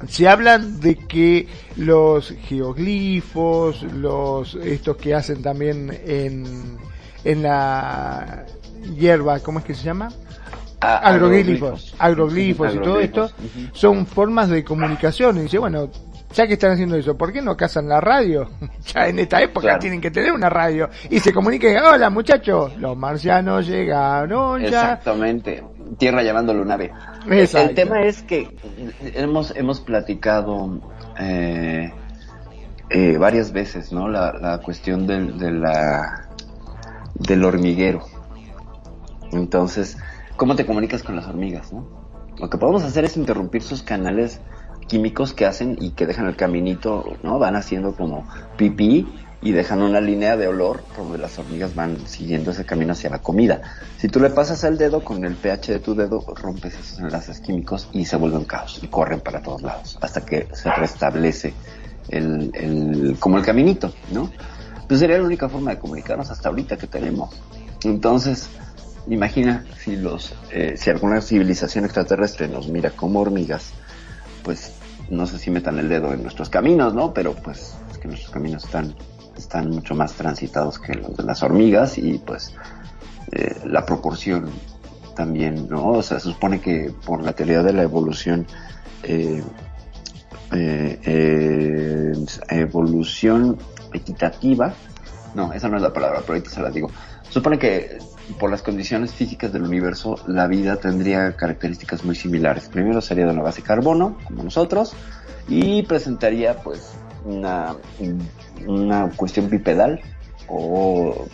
se 0.08 0.28
hablan 0.28 0.80
de 0.80 0.96
que 0.96 1.48
los 1.76 2.30
geoglifos, 2.30 3.82
los 3.82 4.54
estos 4.56 4.96
que 4.96 5.14
hacen 5.14 5.42
también 5.42 5.98
en, 6.04 6.78
en 7.24 7.42
la 7.42 8.44
hierba, 8.96 9.40
¿cómo 9.40 9.58
es 9.60 9.64
que 9.64 9.74
se 9.74 9.84
llama? 9.84 10.08
Ah, 10.80 10.98
agroglifos, 10.98 11.94
agroglifos 11.98 12.74
y 12.74 12.78
todo 12.78 13.00
esto 13.00 13.24
Agroglifos, 13.24 13.78
son 13.78 14.06
formas 14.06 14.50
de 14.50 14.62
comunicación. 14.62 15.38
Y 15.38 15.42
dice, 15.42 15.58
bueno, 15.58 15.90
ya 16.36 16.46
que 16.46 16.52
están 16.54 16.72
haciendo 16.72 16.96
eso, 16.96 17.16
¿por 17.16 17.32
qué 17.32 17.40
no 17.40 17.56
cazan 17.56 17.88
la 17.88 18.00
radio? 18.00 18.48
ya 18.94 19.08
en 19.08 19.18
esta 19.18 19.40
época 19.42 19.62
Claro. 19.66 19.78
tienen 19.80 20.00
que 20.00 20.10
tener 20.10 20.32
una 20.32 20.48
radio. 20.50 20.88
Y 21.10 21.18
se 21.20 21.32
comuniquen, 21.32 21.78
hola 21.78 22.10
muchachos, 22.10 22.76
los 22.76 22.96
marcianos 22.96 23.66
llegaron 23.66 24.60
ya. 24.60 24.66
Exactamente. 24.68 25.64
Tierra 25.98 26.22
llamando 26.22 26.52
lunaria. 26.52 26.92
Exacto. 27.30 27.70
El 27.70 27.74
tema 27.74 28.02
es 28.02 28.22
que 28.22 28.54
hemos, 29.14 29.54
hemos 29.56 29.80
platicado 29.80 30.80
eh, 31.18 31.90
eh, 32.90 33.16
varias 33.18 33.52
veces, 33.52 33.92
¿no? 33.92 34.08
La, 34.08 34.32
la 34.32 34.58
cuestión 34.58 35.06
del, 35.06 35.38
de 35.38 35.52
la, 35.52 36.28
del 37.14 37.44
hormiguero. 37.44 38.02
Entonces, 39.32 39.96
¿cómo 40.36 40.54
te 40.56 40.66
comunicas 40.66 41.02
con 41.02 41.16
las 41.16 41.26
hormigas, 41.26 41.72
no? 41.72 41.88
Lo 42.38 42.50
que 42.50 42.58
podemos 42.58 42.82
hacer 42.82 43.04
es 43.04 43.16
interrumpir 43.16 43.62
sus 43.62 43.82
canales 43.82 44.40
químicos 44.88 45.32
que 45.32 45.46
hacen 45.46 45.76
y 45.80 45.90
que 45.90 46.06
dejan 46.06 46.26
el 46.26 46.36
caminito, 46.36 47.16
¿no? 47.22 47.38
Van 47.38 47.56
haciendo 47.56 47.94
como 47.94 48.26
pipí 48.56 49.06
y 49.42 49.52
dejan 49.52 49.82
una 49.82 50.00
línea 50.00 50.36
de 50.36 50.48
olor 50.48 50.82
donde 50.96 51.18
las 51.18 51.38
hormigas 51.38 51.74
van 51.74 52.06
siguiendo 52.06 52.50
ese 52.50 52.64
camino 52.64 52.92
hacia 52.92 53.10
la 53.10 53.20
comida. 53.20 53.60
Si 53.98 54.08
tú 54.08 54.18
le 54.20 54.30
pasas 54.30 54.64
el 54.64 54.78
dedo 54.78 55.04
con 55.04 55.24
el 55.24 55.34
pH 55.34 55.72
de 55.72 55.78
tu 55.78 55.94
dedo, 55.94 56.24
rompes 56.34 56.74
esos 56.74 56.98
enlaces 56.98 57.40
químicos 57.40 57.88
y 57.92 58.04
se 58.04 58.16
vuelve 58.16 58.38
un 58.38 58.44
caos 58.44 58.80
y 58.82 58.88
corren 58.88 59.20
para 59.20 59.42
todos 59.42 59.62
lados 59.62 59.98
hasta 60.00 60.24
que 60.24 60.48
se 60.52 60.70
restablece 60.70 61.54
el, 62.08 62.50
el 62.54 63.16
como 63.18 63.38
el 63.38 63.44
caminito, 63.44 63.92
¿no? 64.12 64.30
Pues 64.88 65.00
sería 65.00 65.18
la 65.18 65.24
única 65.24 65.48
forma 65.48 65.72
de 65.72 65.78
comunicarnos 65.78 66.30
hasta 66.30 66.48
ahorita 66.48 66.76
que 66.76 66.86
tenemos. 66.86 67.30
Entonces, 67.84 68.48
imagina 69.08 69.64
si 69.78 69.96
los, 69.96 70.32
eh, 70.50 70.74
si 70.76 70.90
alguna 70.90 71.20
civilización 71.20 71.84
extraterrestre 71.84 72.48
nos 72.48 72.68
mira 72.68 72.90
como 72.90 73.20
hormigas, 73.20 73.72
pues 74.42 74.72
no 75.10 75.26
sé 75.26 75.38
si 75.38 75.50
metan 75.50 75.78
el 75.78 75.88
dedo 75.88 76.12
en 76.12 76.22
nuestros 76.22 76.48
caminos, 76.48 76.94
¿no? 76.94 77.12
Pero 77.12 77.34
pues 77.34 77.74
es 77.90 77.98
que 77.98 78.08
nuestros 78.08 78.32
caminos 78.32 78.64
están, 78.64 78.94
están 79.36 79.70
mucho 79.70 79.94
más 79.94 80.14
transitados 80.14 80.78
que 80.78 80.94
los 80.94 81.16
de 81.16 81.22
las 81.22 81.42
hormigas 81.42 81.98
y 81.98 82.18
pues 82.18 82.54
eh, 83.32 83.56
la 83.64 83.84
proporción 83.84 84.50
también, 85.14 85.68
¿no? 85.68 85.88
O 85.92 86.02
sea, 86.02 86.20
se 86.20 86.30
supone 86.30 86.60
que 86.60 86.92
por 87.04 87.22
la 87.22 87.32
teoría 87.32 87.62
de 87.62 87.72
la 87.72 87.82
evolución, 87.82 88.46
eh, 89.02 89.42
eh, 90.52 92.12
evolución 92.48 93.58
equitativa, 93.92 94.74
no, 95.34 95.52
esa 95.52 95.68
no 95.68 95.76
es 95.76 95.82
la 95.82 95.92
palabra, 95.92 96.20
pero 96.20 96.34
ahorita 96.34 96.50
se 96.50 96.60
la 96.60 96.70
digo. 96.70 96.90
Supone 97.28 97.58
que 97.58 97.98
por 98.38 98.50
las 98.50 98.62
condiciones 98.62 99.12
físicas 99.12 99.52
del 99.52 99.62
universo, 99.62 100.16
la 100.26 100.46
vida 100.46 100.76
tendría 100.76 101.36
características 101.36 102.04
muy 102.04 102.14
similares. 102.14 102.68
Primero 102.68 103.00
sería 103.00 103.24
de 103.26 103.32
una 103.32 103.42
base 103.42 103.62
carbono, 103.62 104.18
como 104.24 104.42
nosotros, 104.42 104.94
y 105.48 105.82
presentaría 105.84 106.56
pues 106.56 106.92
una, 107.24 107.76
una 108.66 109.10
cuestión 109.10 109.48
bipedal 109.48 110.00
o, 110.48 111.26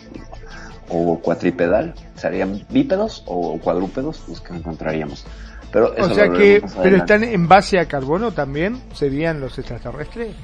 o 0.88 1.18
cuatripedal. 1.20 1.94
Serían 2.14 2.64
bípedos 2.70 3.25
o 3.26 3.58
cuadrúpedos 3.58 4.22
los 4.28 4.40
que 4.40 4.54
encontraríamos. 4.54 5.25
Pero 5.72 5.94
eso 5.96 6.12
O 6.12 6.14
sea 6.14 6.28
que, 6.28 6.62
pero 6.82 6.99
están 6.99 7.25
en 7.25 7.49
base 7.49 7.78
a 7.78 7.87
carbono 7.87 8.32
también, 8.32 8.80
serían 8.92 9.40
los 9.40 9.58
extraterrestres. 9.58 10.34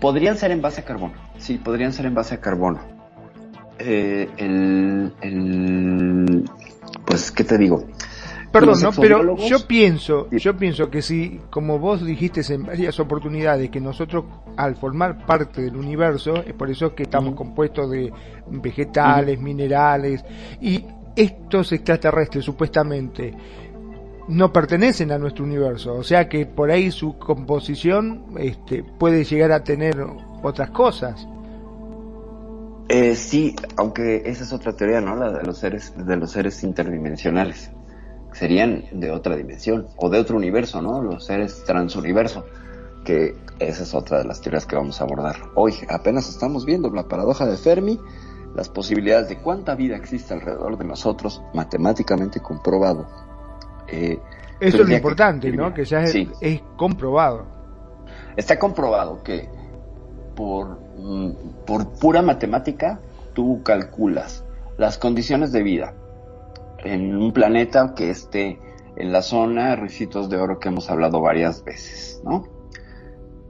Podrían 0.00 0.36
ser 0.36 0.50
en 0.50 0.60
base 0.60 0.80
a 0.80 0.84
carbono, 0.84 1.14
sí, 1.38 1.58
podrían 1.58 1.92
ser 1.92 2.06
en 2.06 2.14
base 2.14 2.34
a 2.34 2.40
carbono. 2.40 2.99
Eh, 3.80 4.28
el, 4.36 5.12
el, 5.22 6.44
pues, 7.04 7.30
¿qué 7.30 7.44
te 7.44 7.56
digo? 7.56 7.86
Perdón, 8.52 8.80
no, 8.82 8.90
pero 8.92 9.36
yo 9.36 9.66
pienso, 9.66 10.28
yo 10.30 10.56
pienso 10.56 10.90
que 10.90 11.02
si, 11.02 11.40
como 11.50 11.78
vos 11.78 12.04
dijiste 12.04 12.42
en 12.52 12.64
varias 12.64 12.98
oportunidades, 12.98 13.70
que 13.70 13.80
nosotros 13.80 14.24
al 14.56 14.74
formar 14.74 15.24
parte 15.24 15.62
del 15.62 15.76
universo, 15.76 16.34
es 16.44 16.52
por 16.54 16.68
eso 16.68 16.94
que 16.94 17.04
estamos 17.04 17.34
compuestos 17.36 17.90
de 17.90 18.12
vegetales, 18.48 19.40
minerales, 19.40 20.24
y 20.60 20.84
estos 21.14 21.70
extraterrestres 21.72 22.44
supuestamente 22.44 23.34
no 24.26 24.52
pertenecen 24.52 25.12
a 25.12 25.18
nuestro 25.18 25.44
universo, 25.44 25.94
o 25.94 26.02
sea 26.02 26.28
que 26.28 26.44
por 26.44 26.72
ahí 26.72 26.90
su 26.90 27.18
composición 27.18 28.24
este, 28.38 28.82
puede 28.82 29.24
llegar 29.24 29.52
a 29.52 29.62
tener 29.62 30.04
otras 30.42 30.70
cosas. 30.70 31.26
Eh, 32.92 33.14
sí, 33.14 33.54
aunque 33.76 34.22
esa 34.26 34.42
es 34.42 34.52
otra 34.52 34.72
teoría, 34.72 35.00
¿no? 35.00 35.14
La 35.14 35.30
de 35.30 35.44
los 35.44 35.58
seres, 35.58 35.92
de 35.96 36.16
los 36.16 36.32
seres 36.32 36.62
interdimensionales. 36.64 37.70
Serían 38.32 38.84
de 38.92 39.10
otra 39.10 39.36
dimensión 39.36 39.86
o 39.96 40.08
de 40.10 40.18
otro 40.18 40.36
universo, 40.36 40.82
¿no? 40.82 41.00
Los 41.02 41.24
seres 41.26 41.62
transuniverso. 41.64 42.44
Que 43.04 43.36
esa 43.60 43.82
es 43.84 43.94
otra 43.94 44.18
de 44.18 44.24
las 44.24 44.40
teorías 44.40 44.66
que 44.66 44.76
vamos 44.76 45.00
a 45.00 45.04
abordar 45.04 45.36
hoy. 45.54 45.74
Apenas 45.88 46.28
estamos 46.28 46.64
viendo 46.66 46.90
la 46.90 47.04
paradoja 47.08 47.46
de 47.46 47.56
Fermi, 47.56 47.98
las 48.54 48.68
posibilidades 48.68 49.28
de 49.28 49.38
cuánta 49.38 49.74
vida 49.76 49.96
existe 49.96 50.34
alrededor 50.34 50.76
de 50.76 50.84
nosotros, 50.84 51.42
matemáticamente 51.54 52.40
comprobado. 52.40 53.06
Eh, 53.88 54.18
Eso 54.60 54.76
es 54.76 54.80
lo 54.80 54.86
que- 54.86 54.94
importante, 54.96 55.50
¿no? 55.52 55.72
Que 55.72 55.84
ya 55.84 56.02
es, 56.02 56.12
Sí. 56.12 56.28
es 56.40 56.60
comprobado. 56.76 57.46
Está 58.36 58.58
comprobado 58.58 59.22
que 59.22 59.48
por, 60.34 60.78
por 61.66 61.92
pura 61.98 62.22
matemática 62.22 63.00
tú 63.32 63.62
calculas 63.62 64.44
las 64.76 64.98
condiciones 64.98 65.52
de 65.52 65.62
vida 65.62 65.94
en 66.84 67.16
un 67.16 67.32
planeta 67.32 67.94
que 67.94 68.10
esté 68.10 68.58
en 68.96 69.12
la 69.12 69.22
zona 69.22 69.70
de 69.70 69.76
ricitos 69.76 70.28
de 70.28 70.36
oro 70.38 70.58
que 70.58 70.68
hemos 70.68 70.90
hablado 70.90 71.20
varias 71.20 71.64
veces, 71.64 72.20
¿no? 72.24 72.44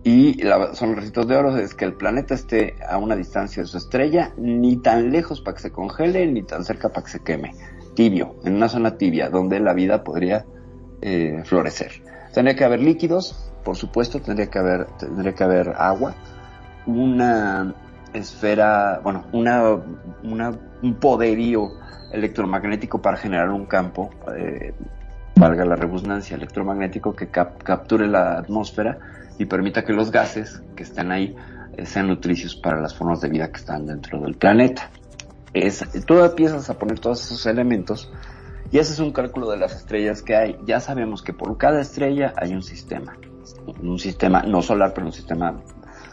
Y 0.03 0.43
la, 0.43 0.73
ricitos 0.95 1.29
de 1.29 1.37
oro 1.37 1.57
es 1.57 1.75
que 1.75 1.85
el 1.85 1.95
planeta 1.95 2.35
esté 2.35 2.75
a 2.89 2.97
una 2.97 3.17
distancia 3.17 3.63
de 3.63 3.69
su 3.69 3.77
estrella, 3.77 4.33
ni 4.39 4.79
tan 4.79 5.13
lejos 5.13 5.41
para 5.43 5.57
que 5.57 5.63
se 5.63 5.73
congele, 5.73 6.27
ni 6.27 6.43
tan 6.43 6.65
cerca 6.65 6.89
para 6.89 7.05
que 7.05 7.13
se 7.13 7.21
queme. 7.21 7.53
Tibio, 7.95 8.37
en 8.45 8.55
una 8.55 8.69
zona 8.69 8.97
tibia, 8.97 9.29
donde 9.29 9.61
la 9.61 9.75
vida 9.75 10.03
podría 10.03 10.47
eh, 11.03 11.43
florecer. 11.45 12.03
Tendría 12.33 12.57
que 12.57 12.65
haber 12.65 12.81
líquidos, 12.81 13.51
por 13.63 13.77
supuesto, 13.77 14.21
tendría 14.21 14.49
que 14.49 15.45
haber 15.45 15.75
agua, 15.77 16.15
una 16.87 17.75
esfera, 18.13 19.01
bueno, 19.03 19.25
una, 19.33 19.73
un 20.83 20.95
poderío 21.01 21.73
electromagnético 22.13 23.01
para 23.01 23.17
generar 23.17 23.51
un 23.51 23.67
campo, 23.67 24.11
eh, 24.37 24.75
valga 25.37 25.65
la 25.65 25.77
redundancia, 25.77 26.37
electromagnético 26.37 27.15
que 27.15 27.29
cap- 27.29 27.63
capture 27.63 28.07
la 28.07 28.39
atmósfera 28.39 28.99
y 29.39 29.45
permita 29.45 29.85
que 29.85 29.93
los 29.93 30.11
gases 30.11 30.63
que 30.75 30.83
están 30.83 31.13
ahí 31.13 31.37
eh, 31.77 31.87
sean 31.87 32.09
nutricios 32.09 32.57
para 32.57 32.81
las 32.81 32.95
formas 32.95 33.21
de 33.21 33.29
vida 33.29 33.49
que 33.49 33.59
están 33.59 33.87
dentro 33.87 34.21
del 34.21 34.35
planeta. 34.35 34.91
Es, 35.53 35.85
tú 36.07 36.19
empiezas 36.19 36.69
a 36.69 36.79
poner 36.79 36.99
todos 36.99 37.25
esos 37.25 37.47
elementos 37.47 38.11
y 38.71 38.79
haces 38.79 38.99
un 38.99 39.13
cálculo 39.13 39.51
de 39.51 39.57
las 39.57 39.75
estrellas 39.75 40.23
que 40.23 40.37
hay. 40.37 40.57
Ya 40.65 40.81
sabemos 40.81 41.23
que 41.23 41.33
por 41.33 41.57
cada 41.59 41.81
estrella 41.81 42.35
hay 42.37 42.53
un 42.53 42.63
sistema. 42.63 43.17
Un 43.83 43.99
sistema 43.99 44.43
no 44.43 44.63
solar, 44.63 44.93
pero 44.95 45.07
un 45.07 45.13
sistema 45.13 45.61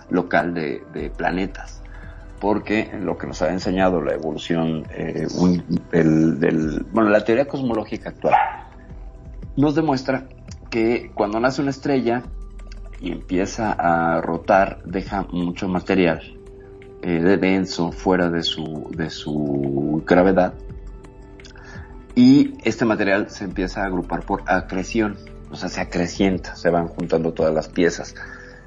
local 0.09 0.53
de, 0.53 1.11
planetas. 1.15 1.81
Porque 2.39 2.91
lo 3.01 3.17
que 3.17 3.25
nos 3.25 3.41
ha 3.41 3.51
enseñado 3.51 4.01
la 4.01 4.13
evolución, 4.13 4.85
eh, 4.91 5.27
del- 5.91 6.85
bueno, 6.91 7.09
la 7.09 7.23
teoría 7.23 7.47
cosmológica 7.47 8.09
actual, 8.09 8.35
nos 9.55 9.73
demuestra 9.73 10.27
que 10.69 11.11
cuando 11.15 11.39
nace 11.39 11.61
una 11.61 11.71
estrella 11.71 12.23
y 12.99 13.11
empieza 13.11 13.71
a 13.71 14.21
rotar, 14.21 14.81
deja 14.85 15.23
mucho 15.31 15.67
material 15.67 16.21
eh, 17.01 17.19
de 17.21 17.37
denso 17.37 17.91
fuera 17.91 18.29
de 18.29 18.43
su, 18.43 18.87
de 18.95 19.09
su 19.09 20.03
gravedad 20.05 20.53
y 22.15 22.55
este 22.63 22.85
material 22.85 23.29
se 23.29 23.43
empieza 23.43 23.83
a 23.83 23.85
agrupar 23.85 24.21
por 24.25 24.43
acreción, 24.47 25.17
o 25.51 25.55
sea, 25.55 25.69
se 25.69 25.81
acrecienta, 25.81 26.55
se 26.55 26.69
van 26.71 26.87
juntando 26.87 27.33
todas 27.33 27.53
las 27.53 27.67
piezas. 27.69 28.15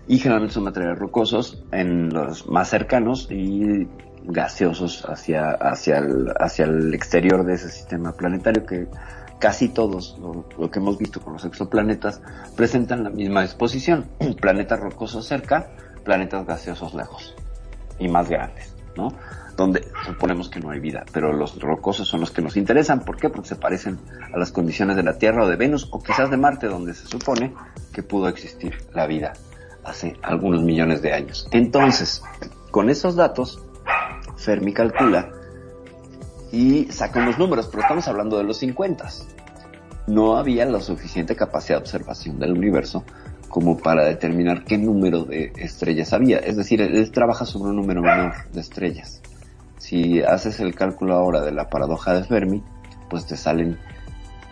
Y 0.09 0.19
generalmente 0.19 0.55
son 0.55 0.65
materiales 0.65 0.99
rocosos 0.99 1.63
en 1.73 2.13
los 2.13 2.49
más 2.49 2.69
cercanos 2.69 3.29
y 3.31 3.87
gaseosos 4.25 5.05
hacia, 5.09 5.51
hacia, 5.53 5.99
el, 5.99 6.33
hacia 6.39 6.65
el 6.65 6.95
exterior 6.95 7.45
de 7.45 7.55
ese 7.55 7.69
sistema 7.71 8.13
planetario 8.13 8.65
que 8.67 8.89
casi 9.39 9.69
todos, 9.71 10.19
lo, 10.21 10.45
lo 10.59 10.71
que 10.71 10.79
hemos 10.79 10.99
visto 10.99 11.21
con 11.21 11.33
los 11.35 11.45
exoplanetas, 11.45 12.21
presentan 12.57 13.05
la 13.05 13.11
misma 13.11 13.43
disposición. 13.43 14.07
Planetas 14.41 14.81
rocosos 14.81 15.27
cerca, 15.27 15.71
planetas 16.05 16.47
gaseosos 16.47 16.95
lejos 16.95 17.35
y 17.99 18.09
más 18.09 18.29
grandes, 18.29 18.75
¿no? 18.97 19.09
Donde 19.57 19.87
suponemos 20.07 20.49
que 20.49 20.61
no 20.61 20.71
hay 20.71 20.81
vida, 20.81 21.05
pero 21.13 21.33
los 21.33 21.61
rocosos 21.61 22.09
son 22.09 22.21
los 22.21 22.31
que 22.31 22.41
nos 22.41 22.57
interesan. 22.57 23.01
¿Por 23.01 23.17
qué? 23.17 23.29
Porque 23.29 23.49
se 23.49 23.57
parecen 23.57 23.99
a 24.33 24.39
las 24.39 24.53
condiciones 24.53 24.97
de 24.97 25.03
la 25.03 25.19
Tierra 25.19 25.45
o 25.45 25.49
de 25.49 25.57
Venus 25.57 25.89
o 25.91 26.03
quizás 26.03 26.31
de 26.31 26.37
Marte, 26.37 26.67
donde 26.67 26.95
se 26.95 27.07
supone 27.07 27.53
que 27.93 28.03
pudo 28.03 28.29
existir 28.29 28.75
la 28.95 29.07
vida 29.07 29.33
hace 29.85 30.17
algunos 30.23 30.63
millones 30.63 31.03
de 31.03 31.13
años. 31.13 31.49
Entonces, 31.53 32.23
con 32.71 32.91
esos 32.91 33.17
datos, 33.17 33.63
Fermi 34.37 34.73
calcula 34.73 35.31
y 36.53 36.87
saca 36.91 37.21
unos 37.21 37.39
números, 37.39 37.69
pero 37.71 37.83
estamos 37.83 38.09
hablando 38.09 38.37
de 38.39 38.45
los 38.45 38.59
50. 38.59 39.09
No 40.07 40.37
había 40.37 40.65
la 40.67 40.81
suficiente 40.81 41.37
capacidad 41.37 41.79
de 41.79 41.83
observación 41.83 42.39
del 42.39 42.53
universo 42.53 43.05
como 43.49 43.79
para 43.79 44.05
determinar 44.05 44.65
qué 44.65 44.79
número 44.79 45.25
de 45.25 45.53
estrellas 45.57 46.13
había. 46.13 46.39
Es 46.39 46.57
decir, 46.57 46.81
él, 46.81 47.11
trabaja 47.11 47.45
sobre 47.45 47.71
un 47.71 47.77
número 47.77 48.01
menor 48.03 48.33
de 48.53 48.61
estrellas. 48.61 49.21
Si 49.79 50.23
haces 50.23 50.61
el 50.61 50.75
cálculo 50.75 51.15
ahora 51.15 51.41
de 51.41 51.53
la 51.53 51.69
paradoja 51.69 52.13
de 52.15 52.25
Fermi, 52.25 52.63
pues 53.09 53.27
te 53.27 53.37
salen 53.37 53.79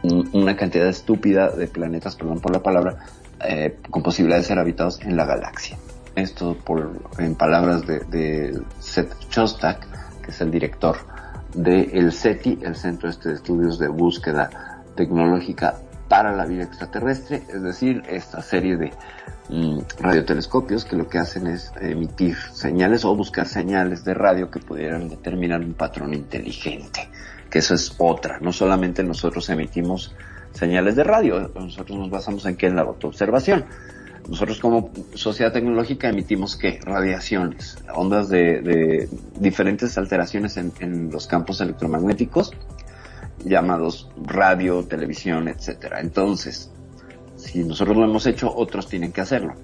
un- 0.02 0.28
una 0.32 0.56
cantidad 0.56 0.88
estúpida 0.88 1.48
de 1.50 1.66
planetas, 1.68 2.16
perdón 2.16 2.40
por 2.40 2.52
la 2.52 2.62
palabra, 2.62 2.98
eh, 3.40 3.78
con 3.90 4.02
posibilidad 4.02 4.38
de 4.38 4.44
ser 4.44 4.58
habitados 4.58 5.00
en 5.00 5.16
la 5.16 5.24
galaxia. 5.24 5.76
Esto 6.14 6.56
por, 6.64 6.90
en 7.18 7.34
palabras 7.34 7.86
de, 7.86 8.00
de 8.00 8.60
Seth 8.80 9.14
Shostak, 9.30 9.86
que 10.22 10.30
es 10.30 10.40
el 10.40 10.50
director 10.50 10.96
del 11.54 12.12
CETI, 12.12 12.58
el 12.62 12.76
Centro 12.76 13.08
este 13.08 13.30
de 13.30 13.34
Estudios 13.36 13.78
de 13.78 13.88
Búsqueda 13.88 14.82
Tecnológica 14.96 15.76
para 16.08 16.34
la 16.34 16.46
Vida 16.46 16.64
Extraterrestre, 16.64 17.42
es 17.48 17.62
decir, 17.62 18.02
esta 18.08 18.42
serie 18.42 18.76
de 18.76 18.92
mm, 19.50 19.78
radiotelescopios 20.00 20.84
que 20.84 20.96
lo 20.96 21.08
que 21.08 21.18
hacen 21.18 21.46
es 21.46 21.72
emitir 21.80 22.36
señales 22.52 23.04
o 23.04 23.14
buscar 23.14 23.46
señales 23.46 24.04
de 24.04 24.14
radio 24.14 24.50
que 24.50 24.58
pudieran 24.58 25.08
determinar 25.08 25.60
un 25.60 25.74
patrón 25.74 26.14
inteligente, 26.14 27.08
que 27.50 27.58
eso 27.58 27.74
es 27.74 27.94
otra, 27.98 28.38
no 28.40 28.52
solamente 28.52 29.02
nosotros 29.04 29.48
emitimos 29.50 30.14
señales 30.52 30.96
de 30.96 31.04
radio, 31.04 31.50
nosotros 31.54 31.98
nos 31.98 32.10
basamos 32.10 32.46
en 32.46 32.56
qué 32.56 32.66
en 32.66 32.76
la 32.76 32.82
autoobservación. 32.82 33.64
Nosotros 34.28 34.58
como 34.60 34.90
sociedad 35.14 35.52
tecnológica 35.52 36.10
emitimos 36.10 36.56
qué? 36.56 36.80
Radiaciones, 36.84 37.78
ondas 37.94 38.28
de, 38.28 39.08
diferentes 39.40 39.96
alteraciones 39.96 40.58
en, 40.58 40.72
en 40.80 41.10
los 41.10 41.26
campos 41.26 41.60
electromagnéticos 41.60 42.52
llamados 43.44 44.10
radio, 44.22 44.84
televisión, 44.84 45.48
etcétera. 45.48 46.00
Entonces, 46.00 46.70
si 47.36 47.64
nosotros 47.64 47.96
lo 47.96 48.04
hemos 48.04 48.26
hecho, 48.26 48.52
otros 48.54 48.88
tienen 48.88 49.12
que 49.12 49.20
hacerlo. 49.20 49.54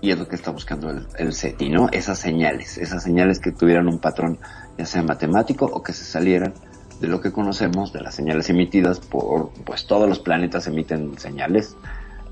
Y 0.00 0.10
es 0.10 0.18
lo 0.18 0.26
que 0.26 0.36
está 0.36 0.50
buscando 0.50 0.90
el, 0.90 1.06
el 1.18 1.32
SETI, 1.34 1.68
¿no? 1.68 1.88
Esas 1.92 2.18
señales, 2.18 2.78
esas 2.78 3.02
señales 3.02 3.38
que 3.38 3.52
tuvieran 3.52 3.86
un 3.86 3.98
patrón, 3.98 4.38
ya 4.78 4.86
sea 4.86 5.02
matemático 5.02 5.66
o 5.66 5.82
que 5.82 5.92
se 5.92 6.04
salieran 6.04 6.54
de 7.00 7.08
lo 7.08 7.20
que 7.20 7.32
conocemos 7.32 7.92
de 7.92 8.00
las 8.00 8.14
señales 8.14 8.50
emitidas 8.50 9.00
por, 9.00 9.50
pues 9.64 9.86
todos 9.86 10.08
los 10.08 10.18
planetas 10.18 10.66
emiten 10.66 11.18
señales, 11.18 11.76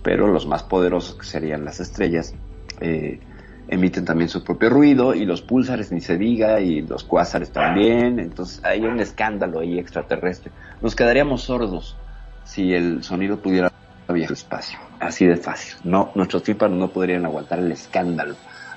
pero 0.02 0.28
los 0.28 0.46
más 0.46 0.62
poderosos 0.62 1.16
que 1.16 1.24
serían 1.24 1.64
las 1.64 1.80
estrellas, 1.80 2.34
eh, 2.80 3.18
emiten 3.68 4.04
también 4.04 4.28
su 4.28 4.44
propio 4.44 4.70
ruido 4.70 5.14
y 5.14 5.24
los 5.24 5.42
púlsares 5.42 5.90
ni 5.90 6.00
se 6.00 6.16
diga 6.16 6.60
y 6.60 6.82
los 6.82 7.04
cuásares 7.04 7.50
también, 7.50 8.18
entonces 8.18 8.62
hay 8.64 8.80
un 8.84 9.00
escándalo 9.00 9.60
ahí 9.60 9.78
extraterrestre. 9.78 10.52
Nos 10.82 10.94
quedaríamos 10.94 11.42
sordos 11.42 11.96
si 12.44 12.74
el 12.74 13.02
sonido 13.02 13.38
pudiera 13.38 13.70
viajar 14.08 14.28
al 14.28 14.32
espacio, 14.32 14.78
así 15.00 15.26
de 15.26 15.36
fácil. 15.36 15.76
No, 15.84 16.12
nuestros 16.14 16.42
tímpanos 16.42 16.78
no 16.78 16.88
podrían 16.88 17.24
aguantar 17.26 17.58
el 17.58 17.72
escándalo. 17.72 18.36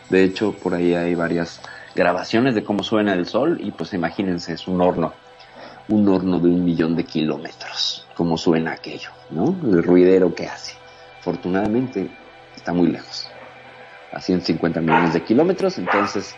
De 0.09 0.23
hecho, 0.23 0.53
por 0.53 0.73
ahí 0.73 0.93
hay 0.93 1.15
varias 1.15 1.61
grabaciones 1.95 2.55
de 2.55 2.63
cómo 2.63 2.83
suena 2.83 3.13
el 3.13 3.25
sol 3.25 3.59
y 3.61 3.71
pues 3.71 3.93
imagínense, 3.93 4.53
es 4.53 4.67
un 4.67 4.81
horno, 4.81 5.13
un 5.91 6.07
horno 6.07 6.39
de 6.39 6.47
un 6.47 6.63
millón 6.63 6.95
de 6.95 7.03
kilómetros, 7.03 8.07
cómo 8.15 8.37
suena 8.37 8.71
aquello, 8.71 9.09
¿no? 9.29 9.55
El 9.63 9.83
ruidero 9.83 10.33
que 10.33 10.47
hace. 10.47 10.73
Afortunadamente 11.19 12.09
está 12.55 12.73
muy 12.73 12.87
lejos 12.87 13.29
a 14.11 14.19
150 14.19 14.81
millones 14.81 15.13
de 15.13 15.23
kilómetros, 15.23 15.77
entonces 15.77 16.35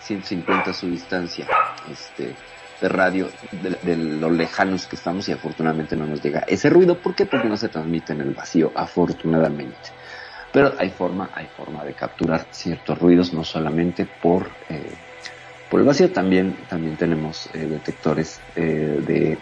150 0.00 0.72
su 0.72 0.88
distancia 0.90 1.46
este, 1.90 2.34
de 2.80 2.88
radio 2.88 3.28
de, 3.52 3.78
de, 3.82 3.96
lo 3.96 4.30
lejanos 4.30 4.86
que 4.86 4.96
estamos 4.96 5.28
y 5.28 5.32
afortunadamente 5.32 5.96
no 5.96 6.06
nos 6.06 6.22
llega 6.22 6.40
ese 6.46 6.70
ruido. 6.70 6.98
¿Por 6.98 7.14
qué? 7.14 7.26
Porque 7.26 7.48
no 7.48 7.56
se 7.56 7.68
transmite 7.68 8.12
en 8.12 8.22
el 8.22 8.30
vacío, 8.30 8.72
afortunadamente. 8.74 9.90
Pero 10.52 10.72
hay 10.78 10.90
forma, 10.90 11.30
hay 11.34 11.46
forma 11.56 11.84
de 11.84 11.94
capturar 11.94 12.46
ciertos 12.50 12.98
ruidos, 12.98 13.32
no 13.32 13.44
solamente 13.44 14.06
por, 14.20 14.50
eh, 14.68 14.92
por 15.70 15.80
el 15.80 15.86
vacío, 15.86 16.10
también, 16.10 16.56
también 16.68 16.96
tenemos 16.96 17.48
eh, 17.54 17.58
detectores 17.58 18.40
eh, 18.56 19.02
de... 19.06 19.38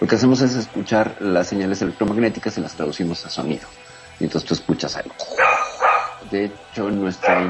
Lo 0.00 0.06
que 0.06 0.14
hacemos 0.14 0.40
es 0.40 0.54
escuchar 0.54 1.16
las 1.20 1.48
señales 1.48 1.82
electromagnéticas 1.82 2.56
y 2.56 2.60
las 2.60 2.74
traducimos 2.74 3.26
a 3.26 3.30
sonido. 3.30 3.66
Y 4.20 4.24
entonces 4.24 4.48
tú 4.48 4.54
escuchas 4.54 4.96
algo 4.96 5.14
de 6.30 6.46
hecho, 6.46 6.88
en 6.88 7.00
nuestra, 7.00 7.42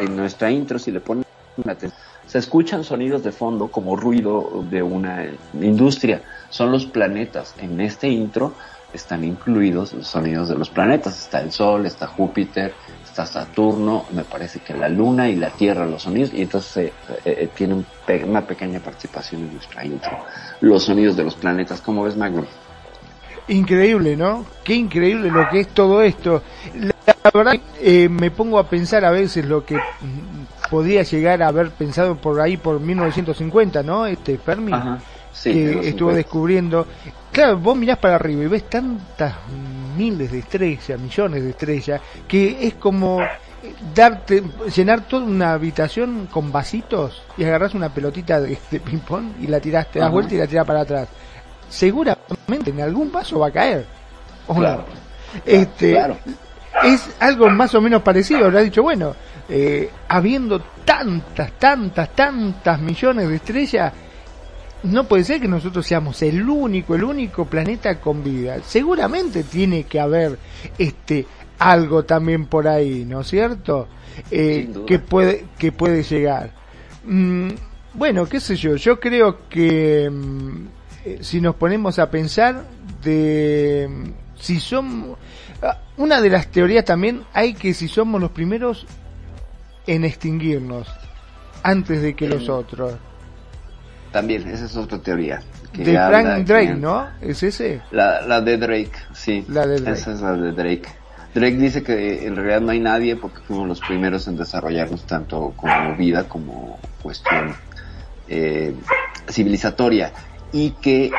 en 0.00 0.16
nuestra 0.16 0.50
intro, 0.50 0.78
si 0.78 0.90
le 0.90 1.00
ponen 1.00 1.24
atención, 1.64 1.92
se 2.26 2.38
escuchan 2.38 2.84
sonidos 2.84 3.22
de 3.24 3.32
fondo 3.32 3.68
como 3.68 3.96
ruido 3.96 4.64
de 4.70 4.82
una 4.82 5.26
industria. 5.54 6.22
Son 6.48 6.70
los 6.70 6.86
planetas. 6.86 7.54
En 7.58 7.80
este 7.80 8.08
intro 8.08 8.54
están 8.92 9.24
incluidos 9.24 9.92
los 9.92 10.06
sonidos 10.06 10.48
de 10.48 10.54
los 10.54 10.70
planetas. 10.70 11.18
Está 11.18 11.40
el 11.40 11.50
Sol, 11.50 11.86
está 11.86 12.06
Júpiter, 12.06 12.72
está 13.10 13.26
Saturno, 13.26 14.06
me 14.12 14.24
parece 14.24 14.60
que 14.60 14.72
la 14.72 14.88
Luna 14.88 15.28
y 15.28 15.36
la 15.36 15.50
Tierra, 15.50 15.84
los 15.86 16.02
sonidos. 16.02 16.32
Y 16.32 16.42
entonces 16.42 16.76
eh, 16.86 16.92
eh, 17.24 17.48
tiene 17.54 17.74
un 17.74 17.86
pe 18.06 18.24
una 18.24 18.40
pequeña 18.46 18.80
participación 18.80 19.42
en 19.42 19.54
nuestra 19.54 19.84
intro. 19.84 20.12
Los 20.60 20.84
sonidos 20.84 21.16
de 21.16 21.24
los 21.24 21.34
planetas. 21.34 21.80
¿Cómo 21.80 22.04
ves, 22.04 22.16
Magnum? 22.16 22.46
Increíble, 23.48 24.16
¿no? 24.16 24.46
Qué 24.62 24.74
increíble 24.74 25.30
lo 25.30 25.48
que 25.48 25.60
es 25.60 25.68
todo 25.68 26.02
esto. 26.02 26.42
La 27.04 27.30
verdad, 27.34 27.54
eh, 27.80 28.08
me 28.08 28.30
pongo 28.30 28.58
a 28.58 28.68
pensar 28.68 29.04
a 29.04 29.10
veces 29.10 29.44
lo 29.44 29.64
que 29.64 29.78
podría 30.70 31.02
llegar 31.02 31.42
a 31.42 31.48
haber 31.48 31.70
pensado 31.70 32.14
por 32.16 32.40
ahí 32.40 32.56
por 32.56 32.78
1950, 32.78 33.82
¿no? 33.82 34.06
Este 34.06 34.38
Fermi, 34.38 34.72
Ajá, 34.72 35.00
sí, 35.32 35.52
que 35.52 35.70
estuvo 35.88 36.10
50. 36.10 36.14
descubriendo. 36.14 36.86
Claro, 37.32 37.58
vos 37.58 37.76
mirás 37.76 37.98
para 37.98 38.14
arriba 38.14 38.44
y 38.44 38.46
ves 38.46 38.70
tantas 38.70 39.34
miles 40.00 40.32
de 40.32 40.38
estrellas, 40.38 40.98
millones 40.98 41.42
de 41.44 41.50
estrellas, 41.50 42.00
que 42.26 42.66
es 42.66 42.74
como 42.74 43.20
darte, 43.94 44.42
llenar 44.74 45.02
toda 45.06 45.24
una 45.26 45.52
habitación 45.52 46.26
con 46.32 46.50
vasitos 46.50 47.22
y 47.36 47.44
agarrás 47.44 47.74
una 47.74 47.90
pelotita 47.90 48.40
de, 48.40 48.56
de 48.70 48.80
ping 48.80 49.00
pong 49.00 49.26
y 49.40 49.46
la 49.46 49.60
tirás, 49.60 49.90
te 49.90 49.98
das 49.98 50.06
Ajá. 50.06 50.14
vuelta 50.14 50.34
y 50.34 50.38
la 50.38 50.46
tirás 50.46 50.66
para 50.66 50.80
atrás. 50.80 51.08
Seguramente 51.68 52.70
en 52.70 52.80
algún 52.80 53.12
vaso 53.12 53.38
va 53.40 53.48
a 53.48 53.50
caer. 53.52 53.84
¿o 54.46 54.54
no? 54.54 54.60
Claro. 54.60 54.84
Este, 55.44 55.92
Claro. 55.92 56.16
es 56.84 57.08
algo 57.20 57.48
más 57.50 57.74
o 57.74 57.80
menos 57.80 58.02
parecido. 58.02 58.46
Habrá 58.46 58.60
dicho, 58.60 58.82
bueno, 58.82 59.14
eh, 59.48 59.90
habiendo 60.08 60.60
tantas, 60.84 61.52
tantas, 61.52 62.08
tantas 62.14 62.80
millones 62.80 63.28
de 63.28 63.36
estrellas, 63.36 63.92
no 64.82 65.04
puede 65.04 65.24
ser 65.24 65.40
que 65.40 65.48
nosotros 65.48 65.86
seamos 65.86 66.22
el 66.22 66.48
único, 66.48 66.94
el 66.94 67.04
único 67.04 67.44
planeta 67.44 68.00
con 68.00 68.24
vida. 68.24 68.60
Seguramente 68.64 69.42
tiene 69.42 69.84
que 69.84 70.00
haber 70.00 70.38
este 70.78 71.26
algo 71.58 72.04
también 72.04 72.46
por 72.46 72.66
ahí, 72.66 73.04
¿no 73.04 73.20
es 73.20 73.28
cierto? 73.28 73.88
Eh, 74.30 74.70
que 74.86 74.98
puede 74.98 75.44
que 75.58 75.72
puede 75.72 76.02
llegar. 76.02 76.52
Mm, 77.04 77.50
bueno, 77.94 78.26
qué 78.26 78.40
sé 78.40 78.56
yo. 78.56 78.76
Yo 78.76 78.98
creo 78.98 79.48
que 79.48 80.08
mm, 80.10 80.66
eh, 81.04 81.18
si 81.20 81.40
nos 81.40 81.54
ponemos 81.56 81.98
a 81.98 82.10
pensar 82.10 82.64
de 83.02 83.88
mm, 83.90 84.40
si 84.40 84.58
somos 84.60 85.18
ah, 85.62 85.78
una 85.98 86.20
de 86.20 86.30
las 86.30 86.48
teorías 86.48 86.84
también 86.84 87.22
hay 87.34 87.54
que 87.54 87.74
si 87.74 87.88
somos 87.88 88.20
los 88.20 88.30
primeros 88.30 88.86
en 89.86 90.04
extinguirnos 90.04 90.88
antes 91.62 92.00
de 92.00 92.14
que 92.14 92.28
los 92.28 92.48
otros. 92.48 92.94
También, 94.12 94.48
esa 94.48 94.64
es 94.64 94.76
otra 94.76 94.98
teoría. 94.98 95.40
que 95.72 95.84
De 95.84 95.96
habla 95.98 96.20
Frank 96.22 96.36
que- 96.38 96.52
Drake, 96.52 96.74
¿no? 96.74 97.06
¿Es 97.20 97.42
ese? 97.42 97.80
La, 97.92 98.22
la 98.22 98.40
de 98.40 98.56
Drake, 98.58 98.92
sí. 99.14 99.44
La 99.48 99.66
de 99.66 99.80
Drake. 99.80 99.98
Esa 100.00 100.12
es 100.12 100.20
la 100.20 100.32
de 100.32 100.52
Drake. 100.52 100.88
Drake 101.32 101.56
dice 101.58 101.82
que 101.84 102.26
en 102.26 102.34
realidad 102.34 102.60
no 102.60 102.72
hay 102.72 102.80
nadie 102.80 103.14
porque 103.14 103.38
fuimos 103.46 103.68
los 103.68 103.80
primeros 103.80 104.26
en 104.26 104.36
desarrollarnos 104.36 105.06
tanto 105.06 105.52
como 105.56 105.94
vida 105.96 106.24
como 106.24 106.80
cuestión 107.02 107.54
eh, 108.26 108.74
civilizatoria 109.28 110.12
y 110.52 110.70
que 110.72 111.12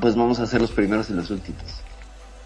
pues 0.00 0.16
vamos 0.16 0.40
a 0.40 0.46
ser 0.46 0.60
los 0.62 0.70
primeros 0.72 1.10
y 1.10 1.12
los 1.12 1.30
últimos 1.30 1.62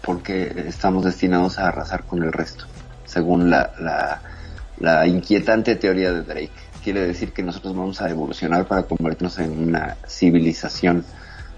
porque 0.01 0.65
estamos 0.67 1.05
destinados 1.05 1.59
a 1.59 1.69
arrasar 1.69 2.03
con 2.03 2.23
el 2.23 2.33
resto 2.33 2.65
según 3.05 3.49
la, 3.49 3.71
la, 3.79 4.21
la 4.79 5.07
inquietante 5.07 5.75
teoría 5.75 6.11
de 6.11 6.23
Drake. 6.23 6.51
Quiere 6.83 7.05
decir 7.05 7.31
que 7.31 7.43
nosotros 7.43 7.75
vamos 7.75 8.01
a 8.01 8.09
evolucionar 8.09 8.67
para 8.67 8.83
convertirnos 8.83 9.39
en 9.39 9.51
una 9.51 9.97
civilización 10.07 11.05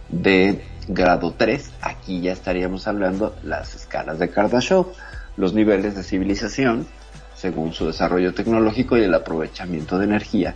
de 0.10 0.64
grado 0.88 1.34
3. 1.36 1.72
Aquí 1.82 2.22
ya 2.22 2.32
estaríamos 2.32 2.88
hablando 2.88 3.36
las 3.44 3.76
escalas 3.76 4.20
de 4.20 4.30
Kardashev, 4.30 4.86
los 5.36 5.54
niveles 5.54 5.96
de 5.96 6.04
civilización 6.04 6.88
según 7.36 7.74
su 7.74 7.86
desarrollo 7.86 8.34
tecnológico 8.34 8.98
y 8.98 9.04
el 9.04 9.14
aprovechamiento 9.14 9.98
de 9.98 10.06
energía 10.06 10.56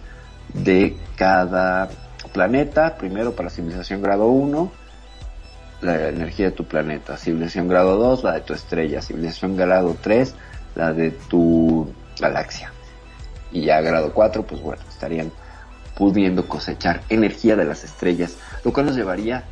de 0.53 0.97
cada 1.15 1.89
planeta. 2.33 2.97
Primero 2.97 3.35
para 3.35 3.49
civilización 3.49 4.01
grado 4.01 4.27
1, 4.27 4.71
la 5.81 6.09
energía 6.09 6.47
de 6.47 6.51
tu 6.51 6.65
planeta. 6.65 7.17
Civilización 7.17 7.67
grado 7.67 7.97
2, 7.97 8.23
la 8.23 8.33
de 8.33 8.41
tu 8.41 8.53
estrella. 8.53 9.01
Civilización 9.01 9.55
grado 9.55 9.95
3, 10.01 10.35
la 10.75 10.93
de 10.93 11.11
tu 11.11 11.93
galaxia. 12.19 12.71
Y 13.51 13.61
ya 13.65 13.81
grado 13.81 14.13
4, 14.13 14.43
pues 14.43 14.61
bueno, 14.61 14.81
estarían 14.89 15.31
pudiendo 15.95 16.47
cosechar 16.47 17.01
energía 17.09 17.55
de 17.55 17.65
las 17.65 17.83
estrellas, 17.83 18.37
lo 18.63 18.71
cual 18.71 18.85
nos 18.87 18.95
llevaría 18.95 19.43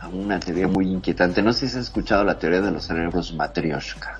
a 0.00 0.08
una 0.08 0.40
teoría 0.40 0.66
muy 0.68 0.88
inquietante. 0.88 1.42
No 1.42 1.52
sé 1.52 1.68
si 1.68 1.76
has 1.78 1.84
escuchado 1.84 2.24
la 2.24 2.38
teoría 2.38 2.60
de 2.60 2.70
los 2.72 2.84
cerebros 2.86 3.32
Matryoshka. 3.34 4.18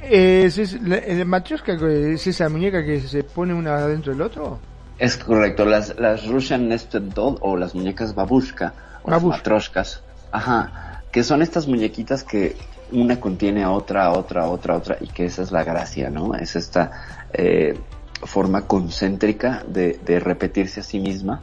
¿Es, 0.00 0.58
es, 0.58 0.80
la- 0.82 0.96
el 0.98 1.24
Matryoshka 1.24 1.72
es 1.72 2.26
esa 2.26 2.48
muñeca 2.48 2.84
que 2.84 3.00
se 3.00 3.24
pone 3.24 3.54
una 3.54 3.86
dentro 3.86 4.12
del 4.12 4.22
otro? 4.22 4.58
Es 4.98 5.16
correcto, 5.16 5.64
las, 5.64 5.98
las 5.98 6.26
Russian 6.26 6.68
Nested 6.68 7.02
Doll 7.02 7.38
o 7.40 7.56
las 7.56 7.74
muñecas 7.74 8.14
babushka 8.14 8.74
o 9.02 9.10
las 9.10 9.22
Babushka. 9.22 9.38
matroshkas, 9.38 10.02
ajá, 10.30 11.02
que 11.10 11.24
son 11.24 11.42
estas 11.42 11.66
muñequitas 11.66 12.22
que 12.22 12.56
una 12.92 13.18
contiene 13.18 13.64
a 13.64 13.70
otra, 13.72 14.04
a 14.04 14.12
otra, 14.12 14.44
a 14.44 14.48
otra, 14.50 14.74
a 14.74 14.76
otra 14.76 14.96
y 15.00 15.08
que 15.08 15.24
esa 15.24 15.42
es 15.42 15.50
la 15.50 15.64
gracia, 15.64 16.10
¿no? 16.10 16.34
Es 16.34 16.54
esta 16.54 16.92
eh, 17.32 17.76
forma 18.24 18.66
concéntrica 18.66 19.64
de, 19.66 19.98
repetirse 20.20 20.80
a 20.80 20.82
sí 20.82 20.98
misma 20.98 21.42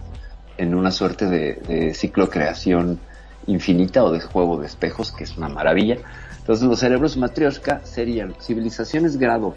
en 0.58 0.76
una 0.76 0.92
suerte 0.92 1.28
de, 1.28 1.94
ciclo 1.94 2.30
creación 2.30 3.00
infinita 3.48 4.04
o 4.04 4.12
de 4.12 4.22
juego 4.22 4.60
de 4.60 4.68
espejos, 4.68 5.12
que 5.12 5.24
es 5.24 5.38
una 5.38 5.50
maravilla. 5.50 5.98
Entonces 6.40 6.68
los 6.68 6.80
cerebros 6.80 7.18
matrioshka 7.18 7.82
serían 7.84 8.36
civilizaciones 8.40 9.18
grado 9.18 9.56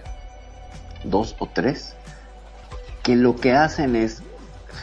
2 1.04 1.37
o 1.38 1.46
3 1.46 1.96
que 3.02 3.16
lo 3.16 3.37
que 3.37 3.52
hacen 3.52 3.96
es 3.96 4.22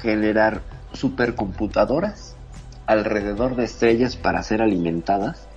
generar 0.01 0.61
supercomputadoras 0.93 2.35
alrededor 2.85 3.55
de 3.55 3.65
estrellas 3.65 4.15
para 4.15 4.43
ser 4.43 4.61
alimentadas. 4.61 5.47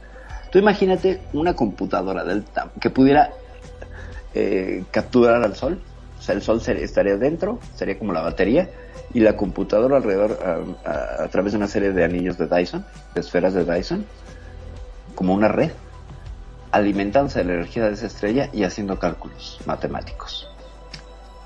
Tú 0.50 0.58
imagínate 0.58 1.20
una 1.32 1.54
computadora 1.54 2.24
del 2.24 2.44
que 2.80 2.90
pudiera 2.90 3.32
eh, 4.34 4.84
capturar 4.90 5.42
al 5.42 5.56
sol, 5.56 5.80
sea, 6.24 6.34
el 6.34 6.42
sol 6.42 6.60
estaría 6.66 7.16
dentro, 7.16 7.58
sería 7.76 7.98
como 7.98 8.12
la 8.12 8.20
batería, 8.22 8.68
y 9.12 9.20
la 9.20 9.36
computadora 9.36 9.96
alrededor 9.98 10.38
a, 10.84 10.90
a- 10.90 11.24
a 11.24 11.28
través 11.28 11.52
de 11.52 11.58
una 11.58 11.68
serie 11.68 11.92
de 11.92 12.04
anillos 12.04 12.36
de 12.38 12.46
Dyson, 12.46 12.84
de 13.14 13.20
esferas 13.20 13.54
de 13.54 13.64
Dyson, 13.64 14.06
como 15.14 15.34
una 15.34 15.48
red, 15.48 15.70
alimentándose 16.72 17.40
de 17.40 17.44
la 17.44 17.52
energía 17.54 17.84
de 17.86 17.94
esa 17.94 18.06
estrella 18.06 18.48
y 18.52 18.64
haciendo 18.64 18.98
cálculos 18.98 19.60
matemáticos. 19.66 20.48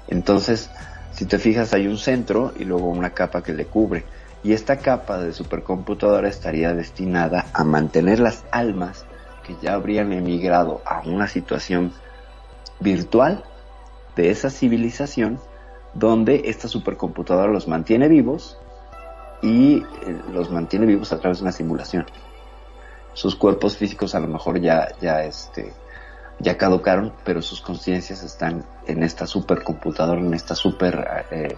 Entonces, 0.09 0.71
si 1.12 1.27
te 1.27 1.38
fijas, 1.38 1.75
hay 1.75 1.87
un 1.87 1.99
centro 1.99 2.53
y 2.57 2.64
luego 2.64 2.87
una 2.88 3.11
capa 3.11 3.43
que 3.43 3.53
le 3.53 3.67
cubre. 3.67 4.05
Y 4.43 4.53
esta 4.53 4.79
capa 4.79 5.19
de 5.19 5.33
supercomputadora 5.33 6.29
estaría 6.29 6.73
destinada 6.73 7.47
a 7.53 7.64
mantener 7.64 8.21
las 8.21 8.45
almas 8.53 9.05
que 9.45 9.57
ya 9.61 9.75
habrían 9.75 10.12
emigrado 10.12 10.81
a 10.87 11.03
una 11.05 11.27
situación 11.27 11.93
virtual 12.81 13.45
de 14.18 14.31
esa 14.31 14.50
civilización 14.50 15.38
donde 15.94 16.42
esta 16.46 16.66
supercomputadora 16.66 17.52
los 17.52 17.68
mantiene 17.68 18.09
vivos 18.09 18.59
y 19.42 19.76
eh, 19.76 19.85
los 20.33 20.50
mantiene 20.50 20.87
vivos 20.87 21.12
a 21.12 21.20
través 21.20 21.38
de 21.38 21.44
una 21.44 21.52
simulación. 21.52 22.04
Sus 23.12 23.37
cuerpos 23.37 23.76
físicos 23.76 24.16
a 24.16 24.20
lo 24.20 24.26
mejor 24.26 24.61
ya, 24.61 24.88
ya 25.00 25.22
este, 25.22 25.72
ya 26.40 26.59
caducaron, 26.59 27.12
pero 27.24 27.42
sus 27.42 27.61
conciencias 27.61 28.24
están 28.24 28.64
en 28.88 29.04
esta 29.04 29.24
supercomputadora, 29.24 30.20
en 30.20 30.35
esta 30.35 30.57
super 30.57 31.26
eh, 31.31 31.57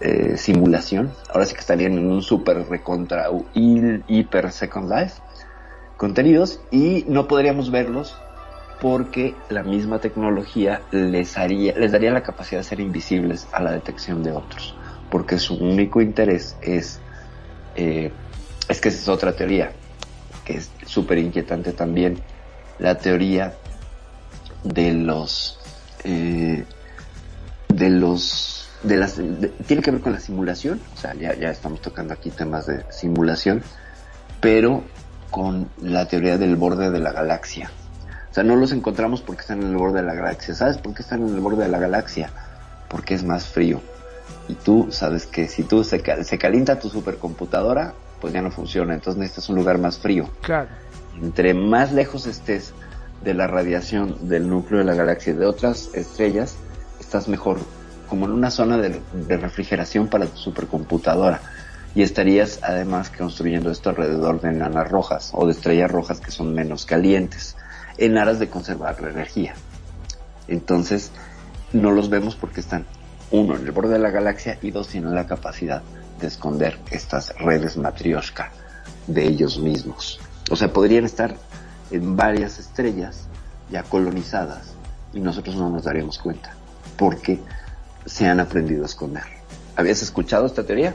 eh, 0.00 0.38
simulación. 0.38 1.12
Ahora 1.28 1.44
sí 1.44 1.52
que 1.52 1.60
estarían 1.60 1.98
en 1.98 2.10
un 2.10 2.22
super 2.22 2.66
recontra 2.66 3.28
hiper 3.54 4.52
second 4.52 4.90
life 4.90 5.20
contenidos 5.98 6.60
y 6.70 7.04
no 7.08 7.28
podríamos 7.28 7.70
verlos 7.70 8.16
porque 8.84 9.34
la 9.48 9.62
misma 9.62 9.98
tecnología 9.98 10.82
les 10.90 11.38
haría, 11.38 11.72
les 11.72 11.90
daría 11.90 12.10
la 12.10 12.22
capacidad 12.22 12.60
de 12.60 12.64
ser 12.64 12.80
invisibles 12.80 13.48
a 13.50 13.62
la 13.62 13.72
detección 13.72 14.22
de 14.22 14.30
otros, 14.30 14.76
porque 15.10 15.38
su 15.38 15.54
único 15.54 16.02
interés 16.02 16.54
es, 16.60 17.00
eh, 17.76 18.12
es 18.68 18.80
que 18.82 18.90
esa 18.90 18.98
es 18.98 19.08
otra 19.08 19.32
teoría, 19.32 19.72
que 20.44 20.58
es 20.58 20.70
súper 20.84 21.16
inquietante 21.16 21.72
también, 21.72 22.18
la 22.78 22.98
teoría 22.98 23.54
de 24.64 24.92
los, 24.92 25.58
eh, 26.04 26.66
de 27.68 27.88
los, 27.88 28.68
de 28.82 28.98
las, 28.98 29.14
tiene 29.66 29.82
que 29.82 29.92
ver 29.92 30.02
con 30.02 30.12
la 30.12 30.20
simulación, 30.20 30.78
o 30.94 30.98
sea, 30.98 31.14
ya, 31.14 31.34
ya 31.34 31.48
estamos 31.48 31.80
tocando 31.80 32.12
aquí 32.12 32.28
temas 32.28 32.66
de 32.66 32.84
simulación, 32.90 33.62
pero 34.42 34.84
con 35.30 35.70
la 35.80 36.06
teoría 36.06 36.36
del 36.36 36.56
borde 36.56 36.90
de 36.90 36.98
la 36.98 37.12
galaxia. 37.12 37.70
O 38.34 38.36
sea, 38.36 38.42
no 38.42 38.56
los 38.56 38.72
encontramos 38.72 39.20
porque 39.22 39.42
están 39.42 39.62
en 39.62 39.68
el 39.68 39.76
borde 39.76 40.00
de 40.00 40.06
la 40.08 40.14
galaxia. 40.14 40.56
¿Sabes 40.56 40.76
por 40.78 40.92
qué 40.92 41.02
están 41.02 41.22
en 41.22 41.32
el 41.36 41.40
borde 41.40 41.62
de 41.62 41.68
la 41.68 41.78
galaxia? 41.78 42.30
Porque 42.88 43.14
es 43.14 43.22
más 43.22 43.46
frío. 43.46 43.80
Y 44.48 44.54
tú 44.54 44.88
sabes 44.90 45.24
que 45.26 45.46
si 45.46 45.62
tú 45.62 45.84
se, 45.84 46.00
cal- 46.00 46.24
se 46.24 46.36
calienta 46.36 46.80
tu 46.80 46.88
supercomputadora, 46.88 47.94
pues 48.20 48.32
ya 48.32 48.42
no 48.42 48.50
funciona. 48.50 48.92
Entonces 48.92 49.20
necesitas 49.20 49.50
un 49.50 49.54
lugar 49.54 49.78
más 49.78 49.98
frío. 49.98 50.28
Claro. 50.42 50.66
Entre 51.22 51.54
más 51.54 51.92
lejos 51.92 52.26
estés 52.26 52.72
de 53.22 53.34
la 53.34 53.46
radiación 53.46 54.28
del 54.28 54.48
núcleo 54.50 54.80
de 54.80 54.84
la 54.84 54.94
galaxia 54.94 55.32
y 55.32 55.36
de 55.36 55.46
otras 55.46 55.90
estrellas, 55.94 56.56
estás 56.98 57.28
mejor, 57.28 57.58
como 58.08 58.26
en 58.26 58.32
una 58.32 58.50
zona 58.50 58.78
de, 58.78 59.00
de 59.12 59.36
refrigeración 59.36 60.08
para 60.08 60.26
tu 60.26 60.38
supercomputadora. 60.38 61.40
Y 61.94 62.02
estarías 62.02 62.58
además 62.64 63.12
construyendo 63.16 63.70
esto 63.70 63.90
alrededor 63.90 64.40
de 64.40 64.48
enanas 64.48 64.90
rojas 64.90 65.30
o 65.34 65.46
de 65.46 65.52
estrellas 65.52 65.88
rojas 65.88 66.18
que 66.18 66.32
son 66.32 66.52
menos 66.52 66.84
calientes, 66.84 67.54
en 67.98 68.18
aras 68.18 68.38
de 68.38 68.48
conservar 68.48 69.00
la 69.00 69.10
energía. 69.10 69.54
Entonces, 70.48 71.10
no 71.72 71.90
los 71.90 72.08
vemos 72.08 72.36
porque 72.36 72.60
están, 72.60 72.86
uno, 73.30 73.56
en 73.56 73.64
el 73.64 73.72
borde 73.72 73.94
de 73.94 73.98
la 73.98 74.10
galaxia 74.10 74.58
y 74.62 74.70
dos, 74.70 74.88
tienen 74.88 75.14
la 75.14 75.26
capacidad 75.26 75.82
de 76.20 76.26
esconder 76.26 76.78
estas 76.90 77.36
redes 77.38 77.76
matrioshka 77.76 78.52
de 79.06 79.24
ellos 79.26 79.58
mismos. 79.58 80.20
O 80.50 80.56
sea, 80.56 80.72
podrían 80.72 81.04
estar 81.04 81.36
en 81.90 82.16
varias 82.16 82.58
estrellas 82.58 83.26
ya 83.70 83.82
colonizadas 83.82 84.74
y 85.12 85.20
nosotros 85.20 85.56
no 85.56 85.70
nos 85.70 85.84
daríamos 85.84 86.18
cuenta 86.18 86.54
porque 86.96 87.40
se 88.06 88.26
han 88.26 88.40
aprendido 88.40 88.82
a 88.82 88.86
esconder. 88.86 89.24
¿Habías 89.76 90.02
escuchado 90.02 90.46
esta 90.46 90.64
teoría? 90.64 90.94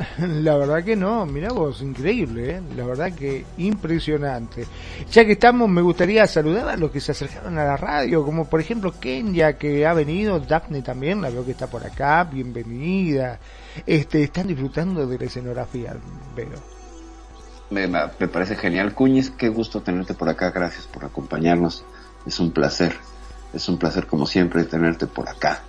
La 0.18 0.56
verdad 0.56 0.82
que 0.82 0.96
no, 0.96 1.26
mira 1.26 1.52
vos, 1.52 1.82
increíble, 1.82 2.56
¿eh? 2.56 2.62
la 2.76 2.84
verdad 2.86 3.12
que 3.12 3.44
impresionante. 3.58 4.66
Ya 5.10 5.24
que 5.24 5.32
estamos, 5.32 5.68
me 5.68 5.82
gustaría 5.82 6.26
saludar 6.26 6.68
a 6.68 6.76
los 6.76 6.90
que 6.90 7.00
se 7.00 7.12
acercaron 7.12 7.58
a 7.58 7.64
la 7.64 7.76
radio, 7.76 8.24
como 8.24 8.48
por 8.48 8.60
ejemplo 8.60 8.94
Kenya 8.98 9.54
que 9.54 9.86
ha 9.86 9.92
venido, 9.92 10.40
Daphne 10.40 10.82
también, 10.82 11.20
la 11.20 11.30
veo 11.30 11.44
que 11.44 11.52
está 11.52 11.66
por 11.66 11.84
acá, 11.84 12.24
bienvenida. 12.24 13.38
Este, 13.86 14.22
están 14.22 14.46
disfrutando 14.46 15.06
de 15.06 15.18
la 15.18 15.24
escenografía, 15.24 15.94
veo. 16.34 16.80
Me 17.70 17.88
parece 18.26 18.56
genial. 18.56 18.94
Cuñiz, 18.94 19.30
qué 19.30 19.48
gusto 19.48 19.80
tenerte 19.80 20.14
por 20.14 20.28
acá. 20.28 20.50
Gracias 20.50 20.88
por 20.88 21.04
acompañarnos. 21.04 21.84
Es 22.26 22.40
un 22.40 22.50
placer. 22.50 22.96
Es 23.52 23.68
un 23.68 23.78
placer, 23.78 24.08
como 24.08 24.26
siempre, 24.26 24.64
tenerte 24.64 25.06
por 25.06 25.28
acá. 25.28 25.62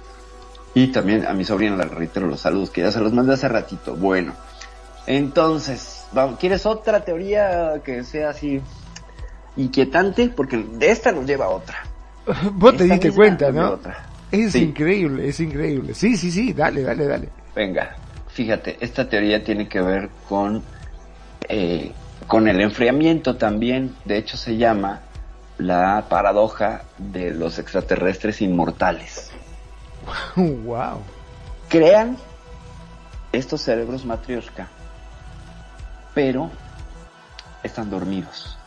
Y 0.74 0.88
también 0.88 1.26
a 1.26 1.34
mi 1.34 1.44
sobrina 1.44 1.76
le 1.76 1.84
reitero 1.86 2.28
los 2.28 2.40
saludos, 2.42 2.70
que 2.70 2.82
ya 2.82 2.92
se 2.92 3.00
los 3.00 3.12
mandé 3.14 3.34
hace 3.34 3.48
ratito. 3.50 3.96
Bueno, 3.96 4.34
entonces, 5.06 6.06
vamos, 6.14 6.40
¿quieres 6.40 6.66
otra 6.66 7.04
teoría 7.04 7.82
que 7.84 8.04
sea 8.04 8.30
así 8.30 8.62
inquietante? 9.58 10.30
Porque 10.30 10.58
de 10.58 10.92
esta 10.92 11.12
nos 11.12 11.26
lleva 11.26 11.46
a 11.46 11.50
otra. 11.50 11.78
Vos 12.54 12.78
te 12.78 12.86
diste 12.86 13.12
cuenta, 13.12 13.52
¿no? 13.52 13.72
otra. 13.72 14.06
Es 14.32 14.54
Sí. 14.54 14.60
increíble, 14.64 15.28
es 15.28 15.40
increíble. 15.42 15.94
Sí, 15.94 16.16
sí, 16.16 16.32
sí, 16.32 16.54
dale, 16.54 16.84
dale, 16.84 17.06
dale. 17.06 17.30
Venga, 17.54 17.96
fíjate, 18.30 18.78
esta 18.80 19.10
teoría 19.10 19.44
tiene 19.44 19.68
que 19.68 19.82
ver 19.82 20.10
con, 20.30 20.64
eh, 21.50 21.92
con 22.28 22.48
el 22.48 22.62
enfriamiento 22.62 23.36
también. 23.36 23.94
De 24.06 24.18
hecho, 24.18 24.38
se 24.38 24.56
llama 24.56 25.02
la 25.58 26.06
paradoja 26.08 26.84
de 26.98 27.32
los 27.34 27.60
extraterrestres 27.60 28.42
inmortales. 28.42 29.31
wow. 30.36 31.00
Crean 31.70 32.18
estos 33.32 33.62
cerebros 33.62 34.06
matrioshka, 34.06 34.68
pero 36.14 36.50
están 37.64 37.90
dormidos. 37.90 38.58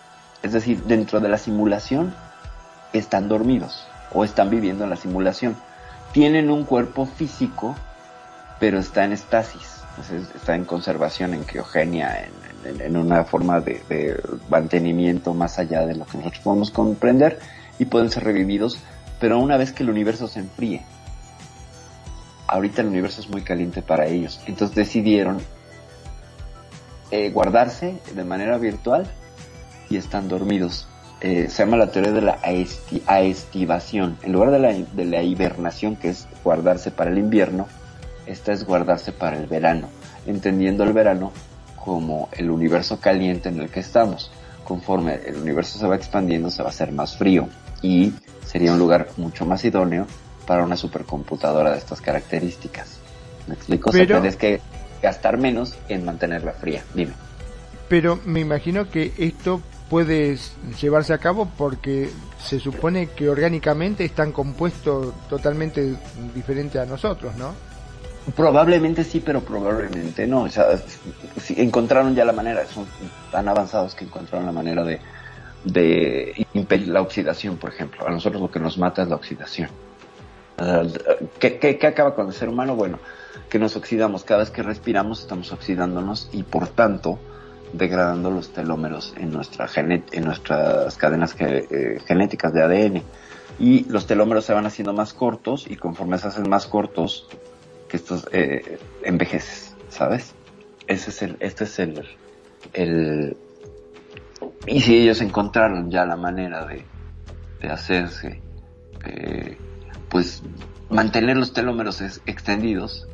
Es 0.42 0.53
decir, 0.53 0.83
dentro 0.85 1.20
de 1.20 1.29
la 1.29 1.38
simulación 1.38 2.14
están 2.92 3.29
dormidos 3.29 3.87
o 4.12 4.25
están 4.25 4.51
viviendo 4.51 4.85
en 4.85 4.90
la 4.90 4.97
simulación. 4.97 5.57
Tienen 6.12 6.51
un 6.51 6.64
cuerpo 6.64 7.07
físico, 7.07 7.75
pero 8.61 8.79
está 8.79 9.05
en 9.05 9.12
estasis, 9.12 9.81
está 10.35 10.55
en 10.55 10.64
conservación, 10.64 11.35
en 11.35 11.44
criogenia, 11.44 12.25
en, 12.25 12.33
en- 12.64 12.81
en 12.81 12.97
una 12.97 13.25
forma 13.25 13.61
de, 13.61 13.83
de 13.88 14.18
mantenimiento 14.49 15.35
más 15.35 15.59
allá 15.59 15.85
de 15.85 15.94
lo 15.97 16.07
que 16.07 16.16
nosotros 16.18 16.40
podemos 16.42 16.70
comprender 16.70 17.38
y 17.79 17.85
pueden 17.87 18.11
ser 18.11 18.25
revividos, 18.25 18.79
pero 19.20 19.38
una 19.38 19.57
vez 19.59 19.73
que 19.73 19.83
el 19.83 19.90
universo 19.90 20.29
se 20.29 20.38
enfríe. 20.40 20.83
Ahorita 22.55 22.83
el 22.83 22.87
universo 22.87 23.21
es 23.21 23.29
muy 23.29 23.43
caliente 23.43 23.83
para 23.83 24.07
ellos, 24.07 24.40
entonces 24.47 24.77
decidieron 24.77 25.38
eh, 27.11 27.31
guardarse 27.31 27.99
de 28.14 28.23
manera 28.23 28.59
virtual 28.59 29.11
y 29.90 29.97
están 29.97 30.29
dormidos. 30.29 30.87
Eh, 31.21 31.49
se 31.51 31.64
llama 31.64 31.77
la 31.77 31.90
teoría 31.90 32.12
de 32.12 32.21
la 32.21 32.40
aesti- 32.43 33.03
aestivación. 33.09 34.19
En 34.23 34.33
lugar 34.33 34.53
de 34.53 34.61
la, 34.61 34.73
de 34.73 35.05
la 35.05 35.23
hibernación, 35.25 35.97
que 35.97 36.11
es 36.11 36.29
guardarse 36.45 36.93
para 36.93 37.11
el 37.11 37.19
invierno, 37.19 37.67
esta 38.27 38.53
es 38.53 38.64
guardarse 38.64 39.11
para 39.11 39.37
el 39.37 39.49
verano, 39.49 39.88
entendiendo 40.25 40.85
el 40.85 40.93
verano 40.93 41.33
como 41.85 42.29
el 42.31 42.53
universo 42.53 43.01
caliente 43.01 43.49
en 43.49 43.59
el 43.59 43.69
que 43.69 43.81
estamos. 43.81 44.31
Conforme 44.62 45.14
el 45.27 45.38
universo 45.38 45.77
se 45.77 45.88
va 45.88 45.97
expandiendo, 45.97 46.51
se 46.51 46.62
va 46.62 46.69
a 46.69 46.71
hacer 46.71 46.93
más 46.93 47.17
frío 47.17 47.49
y 47.83 48.12
sería 48.47 48.73
un 48.73 48.79
lugar 48.79 49.09
mucho 49.17 49.45
más 49.45 49.64
idóneo 49.64 50.07
para 50.46 50.64
una 50.64 50.76
supercomputadora 50.76 51.72
de 51.72 51.78
estas 51.78 52.00
características. 52.00 52.98
¿Me 53.46 53.54
explico? 53.54 53.90
O 53.90 53.92
sea, 53.92 54.02
Pero- 54.02 54.20
tienes 54.20 54.37
que 54.37 54.61
gastar 55.02 55.37
menos 55.38 55.74
en 55.88 56.04
mantenerla 56.04 56.52
fría. 56.52 56.83
Dime. 56.94 57.12
Pero 57.88 58.18
me 58.24 58.40
imagino 58.40 58.88
que 58.88 59.12
esto 59.18 59.61
puede 59.90 60.38
llevarse 60.80 61.12
a 61.12 61.18
cabo 61.18 61.50
porque 61.59 62.11
se 62.42 62.59
supone 62.59 63.09
que 63.09 63.28
orgánicamente 63.28 64.04
están 64.04 64.33
compuestos 64.33 65.12
totalmente 65.28 65.94
diferente 66.35 66.78
a 66.78 66.87
nosotros, 66.87 67.37
¿no? 67.37 67.52
Probablemente 68.35 69.04
sí, 69.04 69.20
pero 69.20 69.40
probablemente 69.42 70.26
no. 70.26 70.42
O 70.44 70.48
sea, 70.48 70.68
encontraron 71.57 72.14
ya 72.14 72.24
la 72.24 72.33
manera, 72.33 72.66
son 72.66 72.87
tan 73.30 73.46
avanzados 73.48 73.94
que 73.94 74.07
encontraron 74.07 74.46
la 74.46 74.52
manera 74.52 74.83
de, 74.83 74.98
de 75.64 76.46
impedir 76.54 76.88
la 76.88 77.02
oxidación, 77.02 77.59
por 77.59 77.70
ejemplo. 77.70 78.09
A 78.09 78.11
nosotros 78.11 78.40
lo 78.40 78.50
que 78.50 78.59
nos 78.61 78.78
mata 78.78 79.02
es 79.02 79.09
la 79.09 79.16
oxidación. 79.16 79.68
¿Qué, 81.38 81.79
acaba 81.83 82.14
con 82.14 82.29
el 82.29 82.33
ser 82.33 82.49
humano? 82.49 82.77
Bueno, 82.77 82.99
que 83.49 83.59
nos 83.59 83.77
oxidamos. 83.77 84.25
Cada 84.25 84.40
vez 84.40 84.51
que 84.51 84.62
respiramos 84.62 85.21
estamos 85.21 85.53
oxidándonos 85.53 86.29
y 86.33 86.43
por 86.43 86.69
tanto 86.69 87.19
degradando 87.73 88.31
los 88.31 88.53
telómeros 88.53 89.14
en, 89.17 89.33
nuestra 89.33 89.69
en 89.77 90.25
nuestras 90.25 90.97
cadenas 90.97 91.35
eh, 91.40 91.99
genéticas 92.07 92.53
de 92.53 92.62
ADN. 92.62 93.03
Y 93.59 93.85
los 93.85 94.07
telómeros 94.07 94.45
se 94.45 94.53
van 94.53 94.67
haciendo 94.67 94.93
más 94.93 95.12
cortos 95.12 95.67
y 95.69 95.77
conforme 95.77 96.19
se 96.19 96.29
hacen 96.29 96.49
más 96.49 96.67
cortos, 96.67 97.29
que 97.88 97.97
estos 97.97 98.27
eh, 98.33 98.79
envejeces, 99.03 99.77
¿sabes? 99.88 100.35
Ese 100.87 101.11
es 101.11 101.23
el, 101.23 101.37
este 101.38 101.64
es 101.64 101.79
el, 101.79 102.05
el, 102.73 103.37
y 104.67 104.81
si 104.81 104.97
ellos 104.97 105.21
encontraron 105.21 105.90
ya 105.90 106.05
la 106.05 106.17
manera 106.17 106.67
de, 106.67 106.85
de 107.61 107.69
hacerse, 107.69 108.40
eh, 109.07 109.57
pues 110.14 110.44
mantener 110.90 111.37
los 111.37 111.53
telómeros 111.53 112.00
extendidos, 112.00 113.09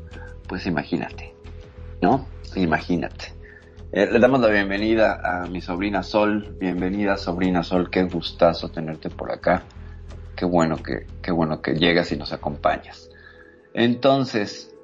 pues 0.46 0.66
imagínate, 0.66 1.32
¿no? 2.02 2.26
Imagínate. 2.56 3.32
Eh, 3.90 4.06
le 4.12 4.18
damos 4.18 4.38
la 4.40 4.48
bienvenida 4.48 5.18
a 5.24 5.46
mi 5.46 5.62
sobrina 5.62 6.02
Sol. 6.02 6.56
Bienvenida, 6.60 7.16
sobrina 7.16 7.62
Sol. 7.62 7.88
Qué 7.88 8.02
gustazo 8.02 8.68
tenerte 8.68 9.08
por 9.08 9.32
acá. 9.32 9.62
Qué 10.36 10.44
bueno 10.44 10.76
que, 10.76 11.06
qué 11.22 11.32
bueno 11.32 11.62
que 11.62 11.72
llegas 11.72 12.12
y 12.12 12.18
nos 12.18 12.34
acompañas. 12.34 13.08
Entonces, 13.72 14.76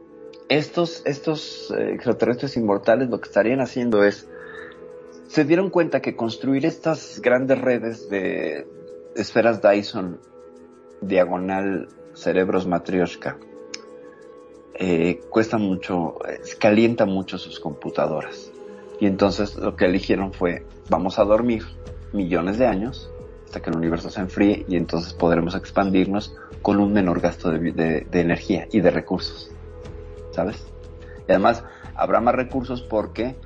estos, 0.48 1.02
estos 1.05 1.70
eh, 1.76 1.92
extraterrestres 1.92 2.57
inmortales 2.57 3.11
lo 3.11 3.20
que 3.20 3.29
estarían 3.29 3.61
haciendo 3.61 4.05
es, 4.05 4.26
se 5.29 5.44
dieron 5.44 5.68
cuenta 5.68 6.00
que 6.00 6.16
construir 6.16 6.64
estas 6.64 7.20
grandes 7.20 7.61
redes 7.61 8.09
de 8.09 8.66
esferas 9.16 9.61
Dyson 9.61 10.18
diagonal 11.02 11.88
cerebros 12.16 12.66
matrioshka 12.66 13.38
eh, 14.74 15.20
cuesta 15.31 15.59
mucho, 15.59 16.18
calienta 16.59 17.07
mucho 17.07 17.38
sus 17.38 17.61
computadoras. 17.61 18.50
Y 18.98 19.07
entonces 19.07 19.57
lo 19.57 19.76
que 19.76 19.85
eligieron 19.85 20.33
fue, 20.33 20.66
vamos 20.88 21.18
a 21.18 21.24
dormir 21.24 21.62
millones 22.12 22.59
de 22.59 22.66
años 22.66 23.11
hasta 23.44 23.61
que 23.61 23.70
el 23.70 23.76
universo 23.76 24.11
se 24.11 24.20
enfríe 24.20 24.64
y 24.68 24.76
entonces 24.76 25.12
podremos 25.12 25.55
expandirnos 25.55 26.35
con 26.62 26.81
un 26.81 26.92
menor 26.92 27.20
gasto 27.20 27.50
de 27.50 28.07
energía 28.12 28.66
y 28.72 28.81
de 28.81 28.90
recursos. 28.90 29.50
¿Sabes? 30.33 30.66
Y 31.29 31.33
además 31.33 31.64
habrá 31.94 32.20
más 32.20 32.35
recursos 32.35 32.83
porque 32.83 33.37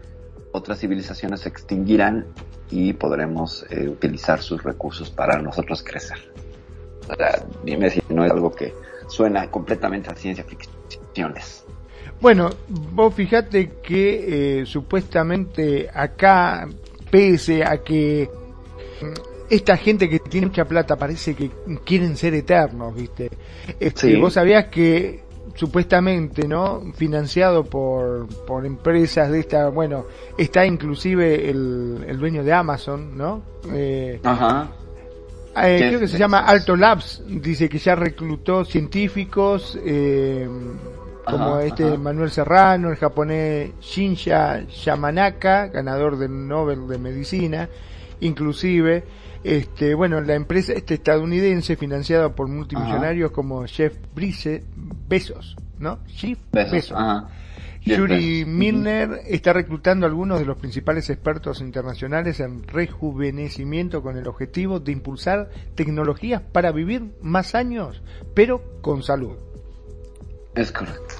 otras 0.52 0.80
civilizaciones 0.80 1.40
se 1.40 1.48
extinguirán 1.48 2.26
y 2.70 2.92
podremos 2.92 3.66
eh, 3.70 3.88
utilizar 3.88 4.40
sus 4.40 4.62
recursos 4.62 5.11
para 5.11 5.40
nosotros 5.40 5.83
crecer. 5.83 6.18
O 7.11 7.16
sea, 7.16 7.44
dime 7.64 7.90
si 7.90 8.03
no 8.09 8.25
es 8.25 8.31
algo 8.31 8.53
que 8.53 8.73
suena 9.09 9.51
completamente 9.51 10.11
a 10.11 10.14
ciencia 10.14 10.44
ficciones. 10.44 11.64
Bueno, 12.20 12.51
vos 12.68 13.14
fijate 13.14 13.73
que 13.83 14.61
eh, 14.61 14.66
supuestamente 14.66 15.88
acá, 15.92 16.68
pese 17.11 17.64
a 17.64 17.79
que 17.79 18.31
esta 19.49 19.77
gente 19.77 20.09
que 20.09 20.18
tiene 20.20 20.49
mucha 20.49 20.64
plata 20.64 20.96
parece 20.96 21.35
que 21.35 21.51
quieren 21.85 22.16
ser 22.16 22.35
eternos, 22.35 22.94
¿viste? 22.94 23.31
Este, 23.81 24.14
Sí. 24.14 24.16
Vos 24.20 24.35
sabías 24.35 24.66
que 24.66 25.23
supuestamente, 25.55 26.46
¿no? 26.46 26.92
Financiado 26.94 27.64
por, 27.64 28.29
por 28.46 28.64
empresas 28.64 29.31
de 29.31 29.40
esta, 29.40 29.68
bueno, 29.68 30.05
está 30.38 30.64
inclusive 30.64 31.51
el, 31.51 32.05
el 32.07 32.18
dueño 32.18 32.44
de 32.44 32.53
Amazon, 32.53 33.16
¿no? 33.16 33.42
Eh, 33.73 34.20
Ajá. 34.23 34.70
Eh, 35.56 35.78
creo 35.88 36.00
que 36.00 36.08
se 36.08 36.16
Bezos. 36.16 36.18
llama 36.18 36.40
Alto 36.40 36.76
Labs, 36.76 37.22
dice 37.26 37.68
que 37.68 37.78
ya 37.78 37.94
reclutó 37.94 38.64
científicos, 38.64 39.78
eh, 39.84 40.48
como 41.24 41.56
Ajá, 41.56 41.64
este 41.64 41.84
ajá. 41.84 41.96
Manuel 41.98 42.30
Serrano, 42.30 42.90
el 42.90 42.96
japonés 42.96 43.72
Shinya 43.80 44.66
Yamanaka, 44.66 45.68
ganador 45.68 46.16
del 46.18 46.46
Nobel 46.48 46.86
de 46.88 46.98
Medicina, 46.98 47.68
inclusive, 48.20 49.04
este, 49.42 49.94
bueno, 49.94 50.20
la 50.20 50.34
empresa 50.34 50.72
este 50.72 50.94
estadounidense 50.94 51.76
financiada 51.76 52.34
por 52.34 52.48
multimillonarios 52.48 53.30
como 53.30 53.66
Jeff 53.66 53.94
Brice, 54.14 54.62
Bezos, 55.08 55.56
¿no? 55.78 55.98
Jeff 56.06 56.38
Besos. 56.52 56.72
Bezos. 56.72 56.98
Yuri. 57.83 58.45
Milner 58.45 59.21
está 59.27 59.53
reclutando 59.53 60.05
a 60.07 60.09
algunos 60.09 60.38
de 60.38 60.45
los 60.45 60.59
principales 60.59 61.09
expertos 61.11 61.61
internacionales 61.61 62.38
en 62.40 62.62
rejuvenecimiento 62.66 64.03
con 64.03 64.16
el 64.16 64.27
objetivo 64.29 64.81
de 64.81 64.93
impulsar 64.93 65.51
tecnologías 65.75 66.43
para 66.43 66.73
vivir 66.73 67.12
más 67.23 67.55
años, 67.55 68.03
pero 68.35 68.62
con 68.83 69.03
salud. 69.03 69.37
Es 70.55 70.73
correcto. 70.73 71.14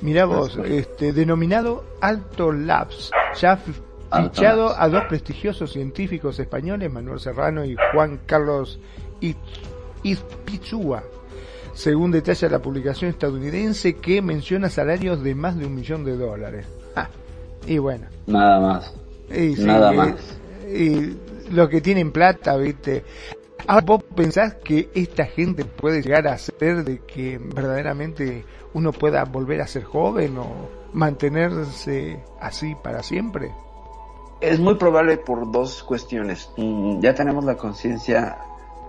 Mirá 0.00 0.24
vos, 0.24 0.58
este, 0.64 1.12
denominado 1.12 1.84
Alto 2.00 2.52
Labs, 2.52 3.10
ya 3.40 3.56
fichado 3.56 4.68
Labs. 4.70 4.80
a 4.80 4.88
dos 4.88 5.04
prestigiosos 5.08 5.72
científicos 5.72 6.38
españoles, 6.40 6.90
Manuel 6.90 7.20
Serrano 7.20 7.64
y 7.64 7.76
Juan 7.92 8.20
Carlos 8.26 8.80
Iz- 9.20 9.36
Izpizua, 10.02 11.04
según 11.74 12.10
detalla 12.10 12.48
la 12.48 12.58
publicación 12.60 13.10
estadounidense 13.10 13.94
que 13.96 14.20
menciona 14.22 14.68
salarios 14.70 15.22
de 15.22 15.34
más 15.34 15.56
de 15.58 15.66
un 15.66 15.74
millón 15.74 16.04
de 16.04 16.16
dólares. 16.16 16.66
Ah, 16.96 17.08
y 17.66 17.78
bueno, 17.78 18.06
Nada 18.26 18.60
más. 18.60 18.94
y 19.30 19.56
sí, 19.56 19.64
Nada 19.64 19.92
eh, 19.92 19.96
más. 19.96 20.14
y 20.72 21.16
los 21.52 21.68
que 21.68 21.80
tienen 21.80 22.12
plata, 22.12 22.56
viste. 22.56 23.04
Ahora 23.66 23.84
vos 23.86 24.02
pensás 24.16 24.54
que 24.54 24.90
esta 24.94 25.24
gente 25.24 25.64
puede 25.64 26.02
llegar 26.02 26.26
a 26.26 26.36
ser 26.36 26.84
de 26.84 26.98
que 27.00 27.38
verdaderamente 27.38 28.44
uno 28.74 28.90
pueda 28.92 29.24
volver 29.24 29.60
a 29.60 29.66
ser 29.66 29.84
joven 29.84 30.36
o 30.38 30.68
mantenerse 30.92 32.22
así 32.40 32.74
para 32.82 33.02
siempre. 33.02 33.52
Es 34.40 34.58
muy 34.58 34.74
probable 34.74 35.16
por 35.18 35.50
dos 35.52 35.82
cuestiones. 35.84 36.50
Mm, 36.56 37.00
Ya 37.00 37.14
tenemos 37.14 37.44
la 37.44 37.56
conciencia 37.56 38.38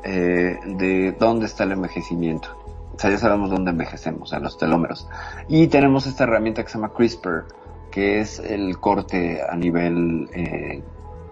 eh, 0.04 0.58
de 0.66 1.16
dónde 1.20 1.46
está 1.46 1.64
el 1.66 1.74
envejecimiento. 1.74 2.50
O 2.94 3.00
sea, 3.00 3.10
ya 3.10 3.18
sabemos 3.18 3.50
dónde 3.50 3.72
envejecemos, 3.72 4.34
en 4.34 4.44
los 4.44 4.58
telómeros. 4.58 5.08
Y 5.48 5.68
tenemos 5.68 6.06
esta 6.06 6.26
herramienta 6.26 6.64
que 6.64 6.70
se 6.70 6.78
llama 6.78 6.94
CRISPR, 6.94 7.46
que 7.92 8.20
es 8.20 8.40
el 8.40 8.80
corte 8.80 9.42
a 9.48 9.56
nivel 9.56 10.30
eh, 10.34 10.84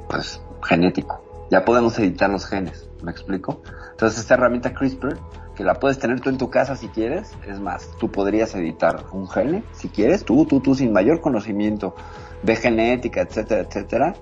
pues, 0.10 0.42
genético. 0.64 1.22
Ya 1.50 1.66
podemos 1.66 1.98
editar 2.00 2.30
los 2.30 2.46
genes, 2.46 2.90
¿me 3.04 3.12
explico? 3.12 3.62
Entonces 3.92 4.20
esta 4.20 4.36
herramienta 4.36 4.74
CRISPR, 4.74 5.18
que 5.56 5.64
la 5.64 5.76
puedes 5.76 6.00
tener 6.00 6.22
tú 6.22 6.30
en 6.30 6.38
tu 6.38 6.50
casa 6.50 6.76
si 6.76 6.88
quieres, 6.88 7.36
es 7.46 7.60
más, 7.60 7.90
tú 8.00 8.10
podrías 8.10 8.56
editar 8.56 9.06
un 9.12 9.28
gene, 9.28 9.64
si 9.74 9.90
quieres, 9.90 10.24
tú, 10.24 10.46
tú, 10.46 10.62
tú, 10.62 10.76
sin 10.76 10.94
mayor 10.94 11.20
conocimiento 11.20 11.94
de 12.42 12.56
genética, 12.56 13.22
etcétera, 13.22 13.62
etcétera, 13.62 14.16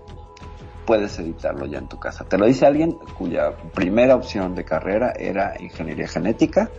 puedes 0.85 1.19
editarlo 1.19 1.67
ya 1.67 1.77
en 1.77 1.87
tu 1.87 1.99
casa. 1.99 2.25
Te 2.25 2.37
lo 2.37 2.47
dice 2.47 2.65
alguien 2.65 2.97
cuya 3.17 3.51
primera 3.75 4.15
opción 4.15 4.55
de 4.55 4.65
carrera 4.65 5.13
era 5.15 5.53
ingeniería 5.59 6.07
genética 6.07 6.71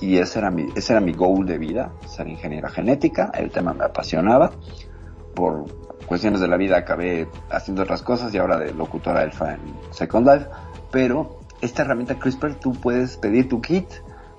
y 0.00 0.18
ese 0.18 0.38
era 0.38 0.50
mi, 0.50 0.66
ese 0.74 0.92
era 0.92 1.00
mi 1.00 1.12
goal 1.14 1.46
de 1.46 1.58
vida, 1.58 1.92
ser 2.04 2.28
ingeniera 2.28 2.68
genética, 2.70 3.30
el 3.34 3.50
tema 3.50 3.74
me 3.74 3.84
apasionaba, 3.84 4.54
por 5.34 5.66
cuestiones 6.06 6.40
de 6.40 6.48
la 6.48 6.56
vida 6.56 6.76
acabé 6.78 7.28
haciendo 7.50 7.82
otras 7.82 8.02
cosas 8.02 8.32
y 8.34 8.38
ahora 8.38 8.58
de 8.58 8.72
locutora 8.74 9.20
alfa 9.20 9.54
en 9.54 9.80
Second 9.90 10.26
Life, 10.28 10.46
pero 10.90 11.38
esta 11.60 11.82
herramienta 11.82 12.18
CRISPR 12.18 12.54
tú 12.60 12.80
puedes 12.80 13.16
pedir 13.18 13.48
tu 13.48 13.60
kit 13.60 13.90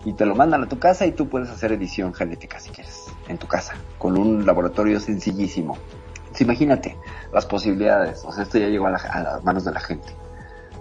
y 0.06 0.14
te 0.14 0.26
lo 0.26 0.36
mandan 0.36 0.64
a 0.64 0.68
tu 0.70 0.80
casa 0.80 1.06
y 1.06 1.12
tú 1.12 1.28
puedes 1.30 1.50
hacer 1.50 1.72
edición 1.74 2.14
genética 2.14 2.60
si 2.60 2.72
quieres, 2.72 3.18
en 3.28 3.38
tu 3.38 3.48
casa, 3.48 3.76
con 3.98 4.18
un 4.18 4.46
laboratorio 4.46 5.00
sencillísimo. 5.00 5.78
Entonces, 6.18 6.42
imagínate 6.42 6.98
las 7.34 7.46
posibilidades, 7.46 8.24
o 8.26 8.32
sea, 8.32 8.44
esto 8.44 8.58
ya 8.58 8.68
llegó 8.68 8.88
a, 8.88 8.92
la- 8.92 8.98
a 8.98 9.24
las 9.24 9.44
manos 9.44 9.66
de 9.66 9.72
la 9.74 9.80
gente. 9.80 10.14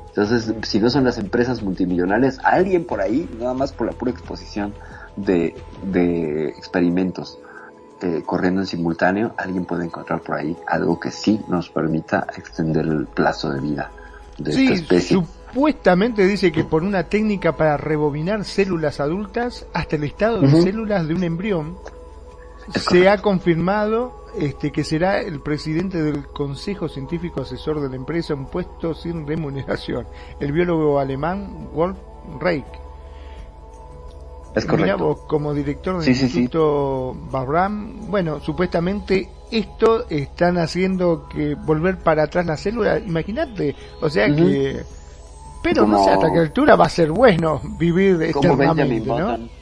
Entonces, 0.09 0.53
si 0.63 0.81
no 0.81 0.91
son 0.91 1.05
las 1.05 1.19
empresas 1.19 1.63
multimillonarias, 1.63 2.39
alguien 2.43 2.85
por 2.85 3.01
ahí, 3.01 3.29
nada 3.39 3.55
más 3.55 3.73
por 3.73 3.87
la 3.87 3.93
pura 3.93 4.11
exposición 4.11 4.75
de, 5.17 5.55
de 5.85 6.49
experimentos 6.49 7.39
eh, 8.01 8.23
corriendo 8.25 8.61
en 8.61 8.67
simultáneo, 8.67 9.35
alguien 9.37 9.65
puede 9.65 9.85
encontrar 9.85 10.21
por 10.21 10.37
ahí 10.37 10.57
algo 10.67 10.99
que 11.01 11.11
sí 11.11 11.41
nos 11.49 11.69
permita 11.69 12.27
extender 12.37 12.87
el 12.87 13.07
plazo 13.07 13.51
de 13.51 13.61
vida 13.61 13.91
de 14.39 14.53
Sí, 14.53 14.65
esta 14.67 14.75
especie. 14.75 15.17
supuestamente 15.17 16.25
dice 16.27 16.53
que 16.53 16.63
por 16.65 16.85
una 16.85 17.05
técnica 17.05 17.57
para 17.57 17.77
rebobinar 17.77 18.45
células 18.45 19.01
adultas 19.01 19.67
hasta 19.73 19.97
el 19.97 20.05
estado 20.05 20.41
de 20.41 20.63
células 20.63 21.09
de 21.09 21.15
un 21.15 21.25
embrión, 21.25 21.77
Es 22.73 22.83
se 22.85 23.09
ha 23.09 23.19
confirmado 23.19 24.18
este, 24.37 24.72
que 24.72 24.85
será 24.85 25.20
el 25.20 25.41
presidente 25.41 26.03
del 26.03 26.26
Consejo 26.26 26.89
Científico 26.89 27.43
Asesor 27.43 27.81
de 27.81 27.89
la 27.89 27.97
empresa 27.97 28.35
un 28.35 28.47
puesto 28.47 28.95
sin 28.95 29.26
remuneración, 29.26 30.07
el 30.41 30.53
biólogo 30.53 30.99
alemán 30.99 31.68
Wolf 31.72 31.97
Reich. 32.41 32.66
Es 34.55 34.64
correcto. 34.64 34.99
vos, 34.99 35.20
como 35.26 35.55
director 35.55 35.97
del 35.97 36.05
Sí, 36.05 36.14
sí, 36.14 36.29
sí. 36.29 36.41
Instituto 36.41 37.14
Barram, 37.31 38.09
bueno, 38.09 38.41
supuestamente 38.41 39.29
esto 39.51 40.09
están 40.09 40.59
haciendo 40.59 41.29
que 41.29 41.55
volver 41.55 41.99
para 41.99 42.24
atrás 42.24 42.47
la 42.47 42.57
célula, 42.57 42.99
imagínate, 42.99 43.76
o 44.01 44.11
sea 44.11 44.35
que... 44.35 44.83
Pero 45.62 45.87
no 45.87 46.05
sé 46.05 46.11
hasta 46.11 46.33
qué 46.33 46.39
altura 46.39 46.76
va 46.76 46.87
a 46.87 46.89
ser 46.89 47.11
bueno 47.11 47.61
vivir 47.79 48.22
eternamente, 48.22 49.07
¿no? 49.07 49.58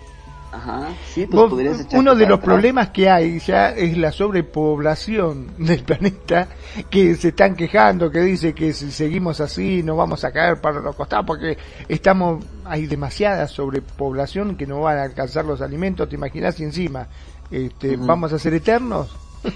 Button. 0.57 0.71
Ajá. 0.71 0.89
Sí, 1.13 1.27
pues 1.27 1.51
podrías 1.51 1.87
uno 1.93 2.15
de 2.15 2.27
los 2.27 2.39
atrás. 2.39 2.45
problemas 2.45 2.91
que 2.91 3.09
hay 3.11 3.39
ya 3.41 3.71
es 3.71 3.97
la 3.97 4.13
sobrepoblación 4.13 5.49
del 5.59 5.83
planeta, 5.85 6.49
que 6.91 7.15
se 7.17 7.29
están 7.29 7.55
quejando, 7.57 8.11
que 8.11 8.21
dice 8.21 8.55
que 8.55 8.73
si 8.73 8.91
seguimos 8.91 9.41
así 9.41 9.83
nos 9.83 9.97
vamos 9.97 10.25
a 10.25 10.33
caer 10.33 10.61
para 10.61 10.81
los 10.81 10.95
costados, 10.97 11.27
porque 11.27 11.57
estamos, 11.89 12.45
hay 12.65 12.87
demasiada 12.87 13.47
sobrepoblación 13.49 14.57
que 14.57 14.67
no 14.67 14.81
van 14.81 14.99
a 14.99 15.03
alcanzar 15.05 15.45
los 15.45 15.61
alimentos, 15.61 16.09
te 16.09 16.15
imaginas 16.17 16.55
si 16.57 16.65
encima 16.65 17.07
este, 17.51 17.97
vamos 17.97 18.33
a 18.33 18.39
ser 18.39 18.55
eternos, 18.55 19.15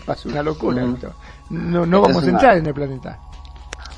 va 0.09 0.15
a 0.15 0.17
ser 0.17 0.33
una 0.33 0.43
locura 0.43 0.85
esto. 0.85 1.13
No, 1.51 1.85
no 1.85 1.97
Es 1.99 2.03
vamos 2.03 2.23
a 2.23 2.27
una- 2.27 2.31
entrar 2.33 2.57
en 2.59 2.67
el 2.67 2.75
planeta. 2.75 3.19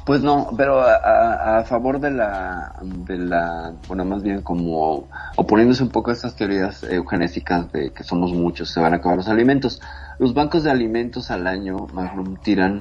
Pues 0.05 0.21
no, 0.23 0.49
pero 0.57 0.81
a, 0.81 1.63
favor 1.65 2.01
de 2.01 2.11
la, 2.11 2.75
de 2.83 3.19
la, 3.19 3.73
bueno, 3.87 4.05
más 4.05 4.23
bien 4.23 4.43
como 4.43 5.09
oponiéndose 5.37 5.85
un 5.85 5.91
poco 5.91 6.11
a 6.11 6.15
estas 6.15 6.35
teorías 6.35 6.83
eugenésicas 6.83 7.71
de 7.71 7.93
que 7.93 8.03
somos 8.03 8.33
muchos, 8.33 8.71
se 8.71 8.81
van 8.81 8.95
a 8.95 8.97
acabar 8.97 9.17
los 9.17 9.29
alimentos. 9.29 9.81
Los 10.19 10.35
bancos 10.35 10.65
de 10.65 10.73
alimentos 10.73 11.31
al 11.31 11.47
año, 11.47 11.87
Magnum, 11.93 12.37
tiran 12.37 12.81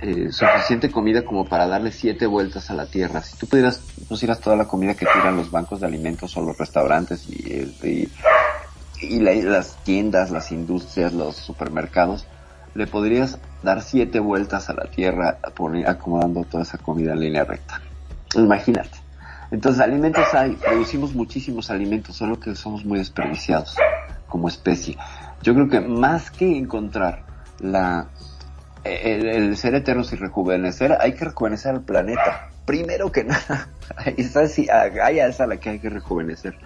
eh, 0.00 0.30
suficiente 0.32 0.90
comida 0.90 1.24
como 1.24 1.46
para 1.46 1.66
darle 1.66 1.92
siete 1.92 2.26
vueltas 2.26 2.70
a 2.70 2.74
la 2.74 2.86
tierra. 2.86 3.22
Si 3.22 3.38
tú 3.38 3.46
pudieras, 3.46 3.82
pusieras 4.06 4.40
toda 4.40 4.56
la 4.56 4.68
comida 4.68 4.94
que 4.94 5.06
tiran 5.06 5.36
los 5.36 5.50
bancos 5.50 5.80
de 5.80 5.86
alimentos 5.86 6.36
o 6.36 6.42
los 6.42 6.58
restaurantes 6.58 7.26
y, 7.26 7.74
y, 7.82 8.12
y 9.00 9.20
la- 9.20 9.34
las 9.34 9.82
tiendas, 9.82 10.30
las 10.30 10.52
industrias, 10.52 11.14
los 11.14 11.36
supermercados, 11.36 12.28
le 12.74 12.86
podrías 12.86 13.40
dar 13.62 13.82
siete 13.82 14.20
vueltas 14.20 14.70
a 14.70 14.74
la 14.74 14.84
tierra 14.84 15.38
acomodando 15.86 16.44
toda 16.44 16.62
esa 16.62 16.78
comida 16.78 17.12
en 17.12 17.20
línea 17.20 17.44
recta. 17.44 17.80
Imagínate. 18.34 18.98
Entonces, 19.50 19.82
alimentos 19.82 20.32
hay, 20.32 20.52
producimos 20.52 21.14
muchísimos 21.14 21.70
alimentos, 21.70 22.16
solo 22.16 22.38
que 22.38 22.54
somos 22.54 22.84
muy 22.84 22.98
desperdiciados 22.98 23.76
como 24.28 24.48
especie. 24.48 24.96
Yo 25.42 25.54
creo 25.54 25.68
que 25.68 25.80
más 25.80 26.30
que 26.30 26.56
encontrar 26.56 27.24
la 27.58 28.08
el, 28.84 29.56
ser 29.56 29.74
eternos 29.74 30.12
y 30.12 30.16
rejuvenecer, 30.16 30.96
hay 31.00 31.14
que 31.14 31.26
rejuvenecer 31.26 31.74
al 31.74 31.82
planeta. 31.82 32.48
Primero 32.64 33.10
que 33.12 33.24
nada, 33.24 33.68
esa 34.16 34.46
sí, 34.46 34.68
es 34.70 35.40
a 35.40 35.46
la 35.46 35.56
que 35.58 35.70
hay 35.70 35.78
que 35.78 35.90
rejuvenecer, 35.90 36.56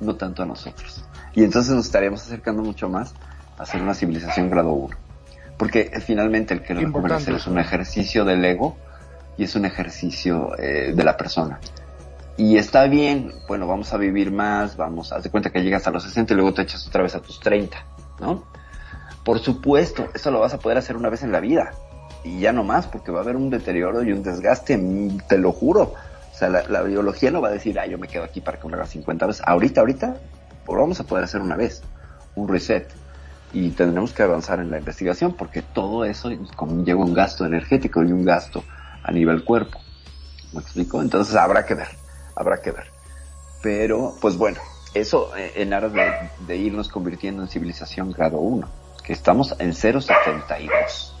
no 0.00 0.16
tanto 0.16 0.42
a 0.42 0.46
nosotros. 0.46 1.04
Y 1.34 1.44
entonces 1.44 1.74
nos 1.74 1.86
estaríamos 1.86 2.22
acercando 2.22 2.62
mucho 2.62 2.88
más 2.88 3.14
a 3.58 3.64
ser 3.64 3.82
una 3.82 3.94
civilización 3.94 4.50
grado 4.50 4.72
1. 4.72 5.03
Porque 5.56 5.90
finalmente 6.04 6.54
el 6.54 6.60
que 6.60 6.74
Qué 6.74 6.82
importante 6.82 7.30
rejuvenecer 7.30 7.34
es 7.34 7.40
eso. 7.42 7.50
un 7.50 7.58
ejercicio 7.58 8.24
del 8.24 8.44
ego 8.44 8.76
y 9.36 9.44
es 9.44 9.54
un 9.54 9.64
ejercicio 9.64 10.58
eh, 10.58 10.92
de 10.94 11.04
la 11.04 11.16
persona. 11.16 11.60
Y 12.36 12.56
está 12.56 12.86
bien, 12.86 13.32
bueno, 13.46 13.66
vamos 13.68 13.92
a 13.92 13.96
vivir 13.96 14.32
más, 14.32 14.76
vamos, 14.76 15.12
haz 15.12 15.22
de 15.22 15.30
cuenta 15.30 15.50
que 15.50 15.62
llegas 15.62 15.86
a 15.86 15.90
los 15.92 16.02
60 16.02 16.32
y 16.32 16.36
luego 16.36 16.52
te 16.52 16.62
echas 16.62 16.86
otra 16.86 17.02
vez 17.02 17.14
a 17.14 17.20
tus 17.20 17.38
30, 17.38 17.76
¿no? 18.20 18.44
Por 19.24 19.38
supuesto, 19.38 20.08
eso 20.12 20.30
lo 20.32 20.40
vas 20.40 20.52
a 20.52 20.58
poder 20.58 20.78
hacer 20.78 20.96
una 20.96 21.08
vez 21.08 21.22
en 21.22 21.30
la 21.30 21.40
vida. 21.40 21.72
Y 22.24 22.40
ya 22.40 22.52
no 22.52 22.64
más, 22.64 22.86
porque 22.86 23.12
va 23.12 23.20
a 23.20 23.22
haber 23.22 23.36
un 23.36 23.50
deterioro 23.50 24.02
y 24.02 24.12
un 24.12 24.22
desgaste, 24.22 24.76
mm, 24.76 25.18
te 25.28 25.38
lo 25.38 25.52
juro. 25.52 25.94
O 26.32 26.36
sea, 26.36 26.48
la, 26.48 26.64
la 26.68 26.82
biología 26.82 27.30
no 27.30 27.40
va 27.40 27.48
a 27.48 27.52
decir, 27.52 27.78
ah, 27.78 27.86
yo 27.86 27.98
me 27.98 28.08
quedo 28.08 28.24
aquí 28.24 28.40
para 28.40 28.58
que 28.58 28.64
me 28.64 28.72
lo 28.72 28.78
haga 28.78 28.86
50 28.86 29.26
veces. 29.26 29.42
Ahorita, 29.46 29.80
ahorita, 29.80 30.16
lo 30.66 30.80
vamos 30.80 30.98
a 31.00 31.04
poder 31.04 31.24
hacer 31.24 31.40
una 31.40 31.56
vez, 31.56 31.82
un 32.34 32.48
reset. 32.48 32.88
Y 33.54 33.70
tendremos 33.70 34.12
que 34.12 34.24
avanzar 34.24 34.58
en 34.58 34.70
la 34.70 34.78
investigación, 34.78 35.32
porque 35.34 35.62
todo 35.62 36.04
eso 36.04 36.28
conlleva 36.56 37.04
un 37.04 37.14
gasto 37.14 37.46
energético 37.46 38.02
y 38.02 38.10
un 38.10 38.24
gasto 38.24 38.64
a 39.02 39.12
nivel 39.12 39.44
cuerpo. 39.44 39.78
¿Me 40.52 40.60
explico? 40.60 41.00
Entonces 41.00 41.36
habrá 41.36 41.64
que 41.64 41.74
ver, 41.74 41.88
habrá 42.34 42.60
que 42.60 42.72
ver. 42.72 42.90
Pero, 43.62 44.12
pues 44.20 44.36
bueno, 44.36 44.60
eso 44.92 45.36
eh, 45.36 45.52
en 45.54 45.72
aras 45.72 45.92
de, 45.92 46.12
de 46.46 46.56
irnos 46.56 46.88
convirtiendo 46.88 47.42
en 47.42 47.48
civilización 47.48 48.10
grado 48.10 48.38
1, 48.38 48.68
que 49.04 49.12
estamos 49.12 49.54
en 49.60 49.70
0.72. 49.70 51.12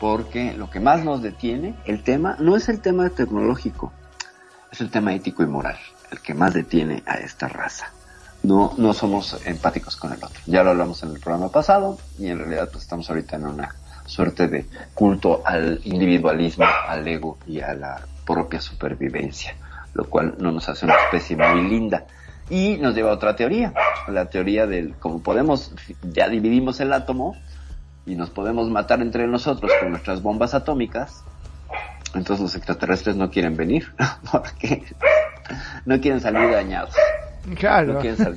Porque 0.00 0.54
lo 0.54 0.70
que 0.70 0.80
más 0.80 1.04
nos 1.04 1.22
detiene, 1.22 1.76
el 1.84 2.02
tema, 2.02 2.36
no 2.40 2.56
es 2.56 2.70
el 2.70 2.80
tema 2.80 3.10
tecnológico, 3.10 3.92
es 4.70 4.80
el 4.80 4.90
tema 4.90 5.14
ético 5.14 5.42
y 5.42 5.46
moral, 5.46 5.78
el 6.10 6.20
que 6.20 6.32
más 6.32 6.54
detiene 6.54 7.02
a 7.06 7.18
esta 7.18 7.46
raza. 7.46 7.92
No, 8.42 8.74
no 8.76 8.92
somos 8.92 9.40
empáticos 9.46 9.96
con 9.96 10.12
el 10.12 10.18
otro. 10.18 10.40
Ya 10.46 10.62
lo 10.62 10.70
hablamos 10.70 11.02
en 11.02 11.10
el 11.10 11.20
programa 11.20 11.50
pasado 11.50 11.98
y 12.18 12.28
en 12.28 12.38
realidad 12.38 12.68
pues 12.70 12.84
estamos 12.84 13.08
ahorita 13.08 13.36
en 13.36 13.46
una 13.46 13.74
suerte 14.06 14.48
de 14.48 14.66
culto 14.94 15.42
al 15.44 15.80
individualismo, 15.84 16.64
al 16.88 17.06
ego 17.06 17.38
y 17.46 17.60
a 17.60 17.74
la 17.74 18.02
propia 18.26 18.60
supervivencia, 18.60 19.54
lo 19.94 20.04
cual 20.04 20.34
no 20.38 20.50
nos 20.50 20.68
hace 20.68 20.84
una 20.84 20.96
especie 20.96 21.36
muy 21.36 21.68
linda. 21.68 22.04
Y 22.50 22.76
nos 22.78 22.94
lleva 22.94 23.10
a 23.10 23.14
otra 23.14 23.36
teoría, 23.36 23.72
la 24.08 24.28
teoría 24.28 24.66
del 24.66 24.96
como 24.96 25.22
podemos, 25.22 25.72
ya 26.02 26.28
dividimos 26.28 26.80
el 26.80 26.92
átomo 26.92 27.36
y 28.04 28.16
nos 28.16 28.30
podemos 28.30 28.68
matar 28.68 29.00
entre 29.00 29.26
nosotros 29.26 29.70
con 29.80 29.90
nuestras 29.90 30.20
bombas 30.20 30.54
atómicas, 30.54 31.22
entonces 32.14 32.40
los 32.40 32.54
extraterrestres 32.56 33.16
no 33.16 33.30
quieren 33.30 33.56
venir, 33.56 33.94
porque 34.32 34.82
no 35.86 36.00
quieren 36.00 36.20
salir 36.20 36.50
dañados. 36.50 36.94
Claro. 37.56 37.94
No 37.94 38.00
quieren 38.00 38.36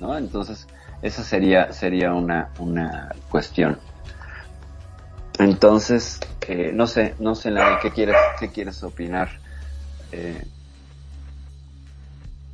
¿no? 0.00 0.16
Entonces, 0.16 0.66
esa 1.02 1.22
sería, 1.22 1.72
sería 1.72 2.12
una, 2.12 2.50
una 2.58 3.14
cuestión. 3.30 3.78
Entonces, 5.38 6.20
eh, 6.48 6.70
no 6.72 6.86
sé, 6.86 7.14
no 7.18 7.34
sé, 7.34 7.50
Lani, 7.50 7.76
¿qué 7.82 7.90
quieres, 7.90 8.16
qué 8.40 8.50
quieres 8.50 8.82
opinar 8.82 9.28
eh, 10.12 10.46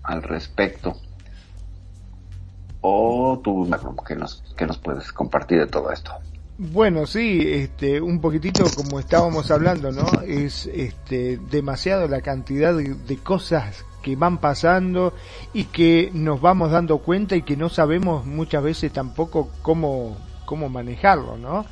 al 0.03 0.23
respecto? 0.23 0.97
O 2.81 3.41
tú, 3.43 3.71
¿qué 4.07 4.17
nos, 4.17 4.43
qué 4.57 4.67
nos 4.67 4.79
puedes 4.79 5.13
compartir 5.13 5.61
de 5.61 5.67
todo 5.69 5.93
esto? 5.93 6.13
Bueno, 6.59 7.07
sí, 7.07 7.41
este, 7.47 8.01
un 8.01 8.21
poquitito 8.21 8.65
como 8.75 8.99
estábamos 8.99 9.51
hablando, 9.51 9.93
¿no? 9.93 10.07
Es 10.27 10.67
este, 10.67 11.39
demasiado 11.51 12.09
la 12.09 12.21
cantidad 12.21 12.75
de, 12.75 12.95
de 12.95 13.17
cosas 13.19 13.85
que 14.03 14.17
van 14.17 14.39
pasando 14.39 15.15
y 15.55 15.65
que 15.65 16.11
nos 16.13 16.41
vamos 16.41 16.71
dando 16.71 16.99
cuenta 16.99 17.37
y 17.37 17.43
que 17.43 17.57
no 17.57 17.69
sabemos 17.69 18.27
muchas 18.27 18.63
veces 18.63 18.93
tampoco 18.93 19.51
cómo, 19.63 20.17
cómo 20.45 20.69
manejarlo, 20.69 21.39
¿no? 21.39 21.65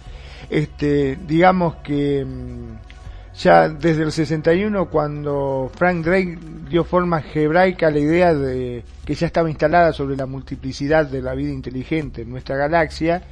Este, 0.48 1.18
digamos 1.26 1.76
que 1.76 2.24
mm, 2.24 2.90
ya 3.38 3.68
desde 3.68 4.02
el 4.02 4.12
61 4.12 4.88
cuando 4.88 5.70
Frank 5.74 6.04
Drake 6.04 6.38
dio 6.68 6.84
forma 6.84 7.18
algebraica 7.18 7.88
a 7.88 7.90
la 7.90 7.98
idea 7.98 8.34
de 8.34 8.84
que 9.04 9.14
ya 9.14 9.26
estaba 9.26 9.50
instalada 9.50 9.92
sobre 9.92 10.16
la 10.16 10.26
multiplicidad 10.26 11.06
de 11.06 11.22
la 11.22 11.34
vida 11.34 11.50
inteligente 11.50 12.22
en 12.22 12.30
nuestra 12.30 12.56
galaxia, 12.56 13.22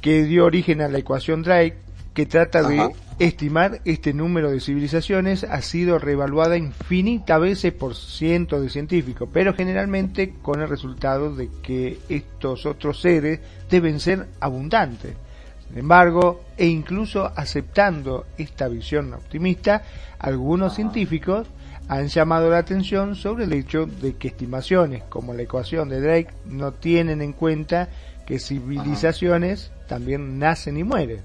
que 0.00 0.24
dio 0.24 0.46
origen 0.46 0.80
a 0.80 0.88
la 0.88 0.98
ecuación 0.98 1.42
Drake, 1.42 1.76
que 2.14 2.26
trata 2.26 2.62
de. 2.62 2.90
Estimar 3.20 3.82
este 3.84 4.14
número 4.14 4.50
de 4.50 4.60
civilizaciones, 4.60 5.44
ha 5.44 5.60
sido 5.60 5.98
reevaluada 5.98 6.56
infinitas 6.56 7.38
veces 7.38 7.74
por 7.74 7.94
cientos 7.94 8.62
de 8.62 8.70
científicos, 8.70 9.28
pero 9.30 9.52
generalmente 9.52 10.36
con 10.40 10.62
el 10.62 10.68
resultado 10.70 11.36
de 11.36 11.50
que 11.62 11.98
estos 12.08 12.64
otros 12.64 12.98
seres 13.02 13.40
deben 13.68 14.00
ser 14.00 14.26
abundantes. 14.40 15.12
Sin 15.68 15.78
embargo, 15.78 16.44
e 16.56 16.66
incluso 16.66 17.30
aceptando 17.36 18.24
esta 18.38 18.68
visión 18.68 19.12
optimista, 19.12 19.82
algunos 20.18 20.74
científicos 20.74 21.46
han 21.88 22.08
llamado 22.08 22.48
la 22.48 22.58
atención 22.58 23.16
sobre 23.16 23.44
el 23.44 23.52
hecho 23.52 23.84
de 23.84 24.14
que 24.14 24.28
estimaciones 24.28 25.02
como 25.10 25.34
la 25.34 25.42
ecuación 25.42 25.90
de 25.90 26.00
Drake 26.00 26.30
no 26.46 26.72
tienen 26.72 27.20
en 27.20 27.34
cuenta 27.34 27.90
que 28.26 28.38
civilizaciones 28.38 29.72
también 29.88 30.38
nacen 30.38 30.78
y 30.78 30.84
mueren, 30.84 31.20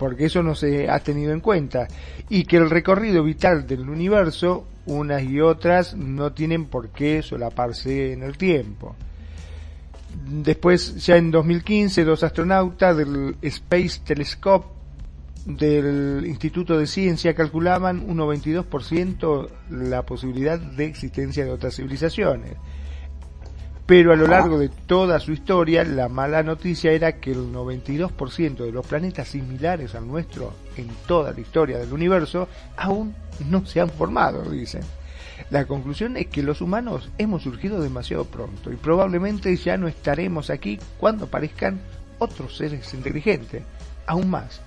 porque 0.00 0.24
eso 0.24 0.42
no 0.42 0.54
se 0.54 0.88
ha 0.88 0.98
tenido 1.00 1.34
en 1.34 1.40
cuenta, 1.40 1.86
y 2.30 2.44
que 2.44 2.56
el 2.56 2.70
recorrido 2.70 3.22
vital 3.22 3.66
del 3.66 3.86
universo, 3.86 4.66
unas 4.86 5.22
y 5.22 5.42
otras, 5.42 5.94
no 5.94 6.32
tienen 6.32 6.64
por 6.64 6.88
qué 6.88 7.20
solaparse 7.20 8.14
en 8.14 8.22
el 8.22 8.38
tiempo. 8.38 8.96
Después, 10.26 11.04
ya 11.04 11.18
en 11.18 11.30
2015, 11.30 12.04
dos 12.04 12.22
astronautas 12.22 12.96
del 12.96 13.36
Space 13.42 14.00
Telescope 14.02 14.68
del 15.44 16.24
Instituto 16.26 16.78
de 16.78 16.86
Ciencia 16.86 17.34
calculaban 17.34 18.02
un 18.08 18.16
92% 18.16 19.48
la 19.68 20.06
posibilidad 20.06 20.58
de 20.58 20.86
existencia 20.86 21.44
de 21.44 21.50
otras 21.50 21.76
civilizaciones. 21.76 22.54
Pero 23.90 24.12
a 24.12 24.16
lo 24.16 24.28
largo 24.28 24.56
de 24.56 24.68
toda 24.68 25.18
su 25.18 25.32
historia, 25.32 25.82
la 25.82 26.08
mala 26.08 26.44
noticia 26.44 26.92
era 26.92 27.16
que 27.16 27.32
el 27.32 27.52
92% 27.52 28.58
de 28.58 28.70
los 28.70 28.86
planetas 28.86 29.26
similares 29.26 29.96
al 29.96 30.06
nuestro 30.06 30.54
en 30.76 30.86
toda 31.08 31.32
la 31.32 31.40
historia 31.40 31.76
del 31.76 31.92
universo 31.92 32.46
aún 32.76 33.16
no 33.48 33.66
se 33.66 33.80
han 33.80 33.90
formado, 33.90 34.48
dicen. 34.48 34.82
La 35.50 35.64
conclusión 35.66 36.16
es 36.16 36.28
que 36.28 36.44
los 36.44 36.60
humanos 36.60 37.10
hemos 37.18 37.42
surgido 37.42 37.82
demasiado 37.82 38.26
pronto 38.26 38.70
y 38.72 38.76
probablemente 38.76 39.56
ya 39.56 39.76
no 39.76 39.88
estaremos 39.88 40.50
aquí 40.50 40.78
cuando 40.96 41.24
aparezcan 41.24 41.80
otros 42.20 42.58
seres 42.58 42.94
inteligentes, 42.94 43.64
aún 44.06 44.30
más. 44.30 44.60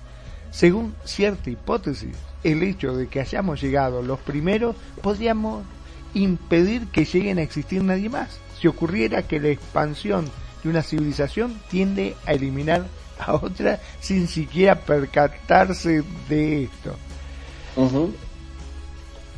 Según 0.50 0.94
cierta 1.04 1.48
hipótesis, 1.48 2.14
el 2.42 2.62
hecho 2.62 2.94
de 2.94 3.08
que 3.08 3.20
hayamos 3.20 3.62
llegado 3.62 4.02
los 4.02 4.20
primeros 4.20 4.76
podríamos 5.00 5.64
impedir 6.12 6.88
que 6.88 7.06
lleguen 7.06 7.38
a 7.38 7.42
existir 7.42 7.82
nadie 7.82 8.10
más. 8.10 8.43
Si 8.64 8.68
ocurriera 8.68 9.20
que 9.24 9.38
la 9.40 9.48
expansión 9.48 10.24
de 10.62 10.70
una 10.70 10.82
civilización 10.82 11.60
tiende 11.68 12.16
a 12.24 12.32
eliminar 12.32 12.86
a 13.18 13.34
otra 13.34 13.78
sin 14.00 14.26
siquiera 14.26 14.74
percatarse 14.74 16.02
de 16.30 16.62
esto. 16.64 16.96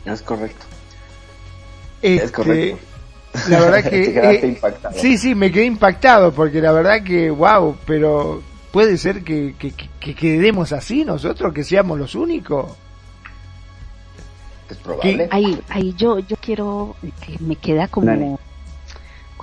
Es 0.05 0.22
correcto. 0.22 0.64
Este, 2.03 2.24
Es 2.24 2.31
correcto. 2.31 2.79
La 3.49 3.59
verdad 3.59 3.83
que... 3.91 4.05
eh, 4.16 4.47
impactado. 4.47 4.95
sí, 4.97 5.18
sí, 5.18 5.35
me 5.35 5.51
quedé 5.51 5.64
impactado 5.64 6.31
porque 6.31 6.61
la 6.61 6.70
verdad 6.70 7.03
que, 7.03 7.29
wow, 7.29 7.77
pero 7.85 8.41
puede 8.70 8.97
ser 8.97 9.24
que, 9.24 9.57
que, 9.59 9.72
que- 9.72 9.91
que 9.99 10.14
quedemos 10.14 10.70
así 10.70 11.05
nosotros, 11.05 11.53
que 11.53 11.64
seamos 11.64 11.99
los 11.99 12.14
únicos. 12.14 12.70
Es 14.70 14.77
probable. 14.77 15.27
Ahí, 15.33 15.61
ahí 15.68 15.93
yo, 15.99 16.20
yo 16.20 16.37
quiero, 16.37 16.95
que 17.27 17.37
me 17.41 17.57
queda 17.57 17.89
como, 17.89 18.07
Dale. 18.07 18.37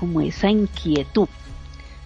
Como 0.04 0.20
esa 0.20 0.50
inquietud 0.50 1.30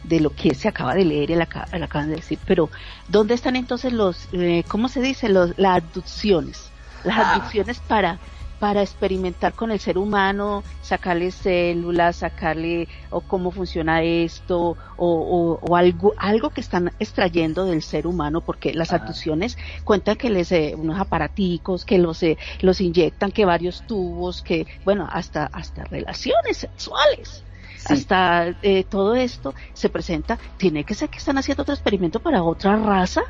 de 0.04 0.20
lo 0.20 0.30
que 0.36 0.54
se 0.54 0.68
acaba 0.68 0.94
de 0.94 1.04
leer 1.04 1.32
y 1.32 1.36
la, 1.36 1.46
aca- 1.46 1.68
la 1.72 1.86
acaban 1.86 2.10
de 2.10 2.18
decir, 2.18 2.40
pero 2.46 2.70
¿dónde 3.08 3.34
están 3.34 3.56
entonces 3.56 3.92
los, 3.92 4.28
eh, 4.34 4.64
cómo 4.68 4.88
se 4.88 5.02
dice, 5.02 5.30
los, 5.30 5.56
las 5.58 5.78
abducciones? 5.78 6.76
Las 7.02 7.18
Ah. 7.18 7.34
abducciones 7.34 7.80
para, 7.82 8.22
para 8.60 8.84
experimentar 8.84 9.56
con 9.56 9.72
el 9.72 9.80
ser 9.80 9.98
humano, 9.98 10.64
sacarle 10.80 11.32
células, 11.32 12.18
sacarle 12.18 12.88
o 13.10 13.22
cómo 13.22 13.50
funciona 13.52 14.04
esto, 14.04 14.78
o, 14.96 15.08
o, 15.08 15.60
o 15.60 15.76
algo, 15.76 16.14
algo 16.18 16.52
que 16.52 16.62
están 16.62 16.92
extrayendo 17.00 17.66
del 17.66 17.82
ser 17.82 18.06
humano, 18.06 18.42
porque 18.42 18.74
las 18.76 18.94
abducciones 18.94 19.58
cuentan 19.84 20.18
que 20.18 20.30
les 20.30 20.52
eh, 20.52 20.76
unos 20.78 21.00
aparaticos, 21.00 21.84
que 21.84 21.98
los 21.98 22.22
eh, 22.22 22.38
los 22.60 22.80
inyectan, 22.82 23.32
que 23.32 23.46
varios 23.46 23.86
tubos, 23.88 24.44
que 24.44 24.68
bueno, 24.86 25.08
hasta 25.12 25.48
hasta 25.48 25.84
relaciones 25.86 26.58
sexuales. 26.58 27.47
Hasta 27.94 28.56
eh, 28.62 28.84
todo 28.84 29.16
esto 29.16 29.54
se 29.74 29.90
presenta, 29.90 30.38
tiene 30.58 30.84
que 30.84 30.94
ser 30.94 31.10
que 31.10 31.18
están 31.18 31.38
haciendo 31.38 31.64
otro 31.64 31.74
experimento 31.74 32.20
para 32.20 32.44
otra 32.44 32.76
raza, 32.78 33.24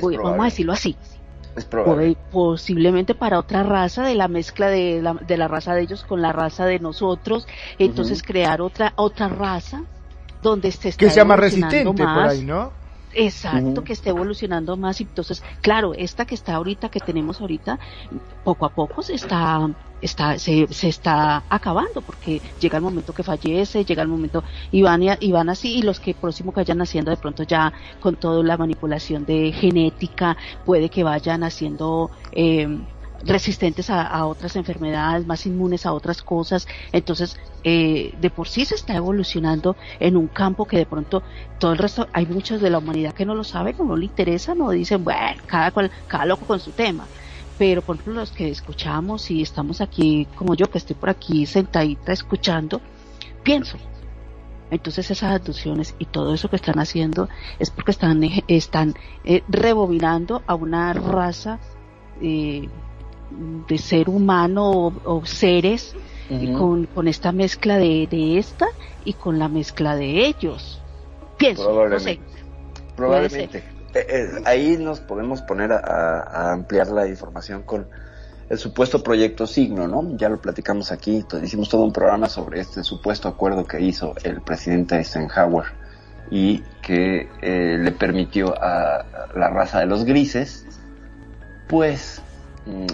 Uy, 0.00 0.16
vamos 0.16 0.40
a 0.40 0.44
decirlo 0.44 0.72
así, 0.72 0.96
Es 1.56 1.64
probable. 1.64 2.16
Posiblemente 2.30 3.14
para 3.14 3.38
otra 3.38 3.62
raza 3.62 4.02
de 4.02 4.14
la 4.14 4.28
mezcla 4.28 4.68
de 4.68 5.02
la, 5.02 5.14
de 5.14 5.36
la 5.36 5.48
raza 5.48 5.74
de 5.74 5.82
ellos 5.82 6.04
con 6.04 6.22
la 6.22 6.32
raza 6.32 6.64
de 6.66 6.78
nosotros, 6.78 7.46
entonces 7.78 8.22
crear 8.22 8.60
otra 8.62 8.92
otra 8.96 9.28
raza 9.28 9.82
donde 10.42 10.72
se 10.72 10.90
está 10.90 11.04
Que 11.04 11.10
sea 11.10 11.24
más 11.24 11.38
resistente 11.38 11.84
por 11.84 12.02
ahí, 12.02 12.42
¿no? 12.42 12.81
Exacto, 13.14 13.84
que 13.84 13.92
esté 13.92 14.10
evolucionando 14.10 14.76
más 14.76 15.00
y 15.00 15.04
entonces, 15.04 15.42
claro, 15.60 15.92
esta 15.94 16.24
que 16.24 16.34
está 16.34 16.54
ahorita, 16.54 16.88
que 16.88 17.00
tenemos 17.00 17.40
ahorita, 17.40 17.78
poco 18.42 18.64
a 18.66 18.74
poco 18.74 19.02
se 19.02 19.14
está, 19.14 19.68
está, 20.00 20.38
se, 20.38 20.66
se 20.70 20.88
está 20.88 21.44
acabando 21.48 22.02
porque 22.02 22.42
llega 22.58 22.78
el 22.78 22.82
momento 22.82 23.12
que 23.12 23.22
fallece, 23.22 23.84
llega 23.84 24.02
el 24.02 24.08
momento 24.08 24.44
y 24.70 24.82
van, 24.82 25.02
y, 25.02 25.08
y 25.20 25.32
van 25.32 25.50
así 25.50 25.76
y 25.78 25.82
los 25.82 26.00
que 26.00 26.14
próximo 26.14 26.52
que 26.52 26.60
vayan 26.60 26.80
haciendo 26.80 27.10
de 27.10 27.16
pronto 27.18 27.42
ya 27.44 27.72
con 28.00 28.16
toda 28.16 28.42
la 28.42 28.56
manipulación 28.56 29.24
de 29.24 29.52
genética 29.52 30.36
puede 30.64 30.88
que 30.90 31.04
vayan 31.04 31.44
haciendo 31.44 32.10
eh, 32.32 32.66
resistentes 33.24 33.90
a, 33.90 34.02
a 34.02 34.26
otras 34.26 34.56
enfermedades, 34.56 35.26
más 35.26 35.46
inmunes 35.46 35.86
a 35.86 35.92
otras 35.92 36.22
cosas. 36.22 36.66
Entonces, 36.92 37.38
eh, 37.64 38.14
de 38.20 38.30
por 38.30 38.48
sí 38.48 38.64
se 38.64 38.74
está 38.74 38.96
evolucionando 38.96 39.76
en 40.00 40.16
un 40.16 40.26
campo 40.26 40.66
que 40.66 40.78
de 40.78 40.86
pronto 40.86 41.22
todo 41.58 41.72
el 41.72 41.78
resto, 41.78 42.08
hay 42.12 42.26
muchos 42.26 42.60
de 42.60 42.70
la 42.70 42.78
humanidad 42.78 43.14
que 43.14 43.24
no 43.24 43.34
lo 43.34 43.44
saben 43.44 43.76
o 43.78 43.84
no 43.84 43.96
le 43.96 44.06
interesa, 44.06 44.54
no 44.54 44.70
dicen, 44.70 45.04
bueno, 45.04 45.42
cada 45.46 45.70
cual, 45.70 45.90
cada 46.08 46.24
loco 46.24 46.46
con 46.46 46.58
su 46.58 46.72
tema. 46.72 47.06
Pero 47.58 47.82
por 47.82 47.96
ejemplo 47.96 48.14
los 48.14 48.32
que 48.32 48.50
escuchamos 48.50 49.30
y 49.30 49.42
estamos 49.42 49.80
aquí, 49.80 50.26
como 50.34 50.54
yo 50.54 50.70
que 50.70 50.78
estoy 50.78 50.96
por 50.96 51.10
aquí 51.10 51.46
sentadita 51.46 52.12
escuchando, 52.12 52.80
pienso, 53.44 53.78
entonces 54.72 55.10
esas 55.10 55.34
abducciones 55.34 55.94
y 55.98 56.06
todo 56.06 56.34
eso 56.34 56.48
que 56.48 56.56
están 56.56 56.78
haciendo 56.78 57.28
es 57.58 57.70
porque 57.70 57.90
están, 57.90 58.22
están 58.48 58.94
eh, 59.22 59.42
rebobinando 59.48 60.42
a 60.46 60.54
una 60.54 60.94
raza 60.94 61.60
eh, 62.22 62.68
de 63.68 63.78
ser 63.78 64.08
humano 64.08 64.70
o, 64.70 64.92
o 65.04 65.26
seres 65.26 65.94
con, 66.56 66.86
con 66.86 67.08
esta 67.08 67.30
mezcla 67.32 67.76
de, 67.76 68.06
de 68.10 68.38
esta 68.38 68.66
y 69.04 69.12
con 69.14 69.38
la 69.38 69.48
mezcla 69.48 69.96
de 69.96 70.24
ellos. 70.26 70.80
Pienso, 71.36 71.86
no 71.88 71.98
sé. 72.00 72.20
Probablemente. 72.96 73.58
Eh, 73.94 74.06
eh, 74.08 74.28
ahí 74.46 74.76
nos 74.78 75.00
podemos 75.00 75.42
poner 75.42 75.72
a, 75.72 75.78
a- 75.78 76.52
ampliar 76.52 76.88
la 76.88 77.06
información 77.06 77.62
con 77.64 77.86
el 78.48 78.58
supuesto 78.58 79.02
proyecto 79.02 79.46
Signo, 79.46 79.86
¿no? 79.88 80.16
Ya 80.16 80.28
lo 80.30 80.40
platicamos 80.40 80.90
aquí, 80.92 81.24
hicimos 81.42 81.68
todo 81.68 81.82
un 81.82 81.92
programa 81.92 82.28
sobre 82.28 82.60
este 82.60 82.82
supuesto 82.82 83.28
acuerdo 83.28 83.64
que 83.66 83.80
hizo 83.82 84.14
el 84.24 84.40
presidente 84.40 84.96
Eisenhower 84.96 85.64
y 86.30 86.62
que 86.80 87.28
eh, 87.42 87.78
le 87.78 87.92
permitió 87.92 88.54
a 88.58 89.04
la 89.34 89.48
raza 89.50 89.80
de 89.80 89.86
los 89.86 90.04
grises, 90.04 90.64
pues, 91.68 92.22
mm, 92.66 92.86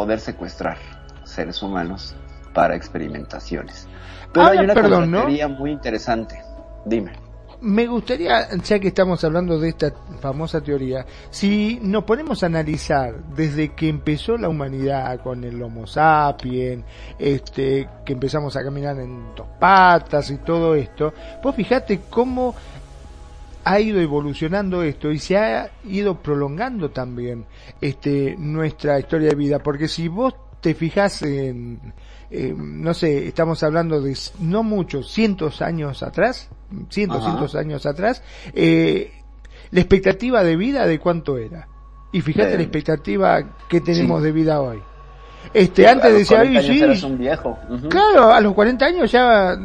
poder 0.00 0.18
secuestrar 0.18 0.78
seres 1.24 1.62
humanos 1.62 2.14
para 2.54 2.74
experimentaciones. 2.74 3.86
Pero 4.32 4.46
Ahora, 4.46 4.58
hay 4.58 4.64
una 4.64 4.72
perdón, 4.72 5.10
¿no? 5.10 5.18
teoría 5.18 5.46
muy 5.46 5.72
interesante. 5.72 6.42
Dime. 6.86 7.12
Me 7.60 7.86
gustaría, 7.86 8.48
ya 8.56 8.78
que 8.78 8.88
estamos 8.88 9.22
hablando 9.24 9.58
de 9.58 9.68
esta 9.68 9.92
famosa 10.22 10.62
teoría, 10.62 11.04
si 11.28 11.78
nos 11.82 12.04
ponemos 12.04 12.42
a 12.42 12.46
analizar 12.46 13.22
desde 13.36 13.74
que 13.74 13.90
empezó 13.90 14.38
la 14.38 14.48
humanidad 14.48 15.20
con 15.20 15.44
el 15.44 15.62
Homo 15.62 15.86
sapiens, 15.86 16.82
este, 17.18 17.86
que 18.02 18.14
empezamos 18.14 18.56
a 18.56 18.64
caminar 18.64 18.98
en 18.98 19.34
dos 19.36 19.48
patas 19.58 20.30
y 20.30 20.38
todo 20.38 20.74
esto, 20.74 21.12
vos 21.42 21.54
fijate 21.54 22.00
cómo 22.08 22.54
ha 23.64 23.80
ido 23.80 24.00
evolucionando 24.00 24.82
esto 24.82 25.10
y 25.10 25.18
se 25.18 25.36
ha 25.36 25.70
ido 25.84 26.22
prolongando 26.22 26.90
también 26.90 27.44
este 27.80 28.34
nuestra 28.38 28.98
historia 28.98 29.28
de 29.30 29.34
vida 29.34 29.58
porque 29.60 29.88
si 29.88 30.08
vos 30.08 30.34
te 30.60 30.74
fijas 30.74 31.22
en 31.22 31.78
eh, 32.30 32.54
no 32.56 32.94
sé 32.94 33.26
estamos 33.28 33.62
hablando 33.62 34.00
de 34.00 34.16
no 34.40 34.62
muchos 34.62 35.10
cientos 35.10 35.62
años 35.62 36.02
atrás 36.02 36.48
cientos 36.88 37.18
Ajá. 37.18 37.26
cientos 37.30 37.54
años 37.54 37.86
atrás 37.86 38.22
eh, 38.54 39.12
la 39.70 39.80
expectativa 39.80 40.42
de 40.42 40.56
vida 40.56 40.86
de 40.86 40.98
cuánto 40.98 41.36
era 41.38 41.68
y 42.12 42.20
fíjate 42.22 42.50
De- 42.50 42.56
la 42.56 42.62
expectativa 42.62 43.56
que 43.68 43.80
tenemos 43.80 44.20
Sí. 44.20 44.24
de 44.26 44.32
vida 44.32 44.60
hoy 44.60 44.78
este 45.54 45.82
Sí, 45.82 45.88
antes 45.88 46.12
decía 46.14 46.38
40 46.38 46.60
"Ay, 46.60 46.82
años 46.82 47.00
sí, 47.00 47.06
un 47.06 47.18
viejo. 47.18 47.58
Claro 47.88 48.30
a 48.30 48.40
los 48.42 48.52
40 48.52 48.84
años 48.84 49.10
ya 49.10 49.56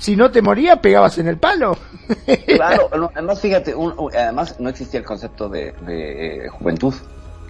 si 0.00 0.16
no 0.16 0.30
te 0.30 0.42
morías 0.42 0.78
pegabas 0.80 1.18
en 1.18 1.28
el 1.28 1.38
palo 1.38 1.76
Claro, 2.46 2.88
además 3.14 3.40
fíjate, 3.40 3.74
un- 3.74 3.94
un- 3.98 4.10
además 4.14 4.56
no 4.58 4.68
existía 4.68 4.98
el 5.00 5.06
concepto 5.06 5.48
de, 5.48 5.72
de, 5.80 6.46
eh, 6.46 6.48
juventud, 6.48 6.94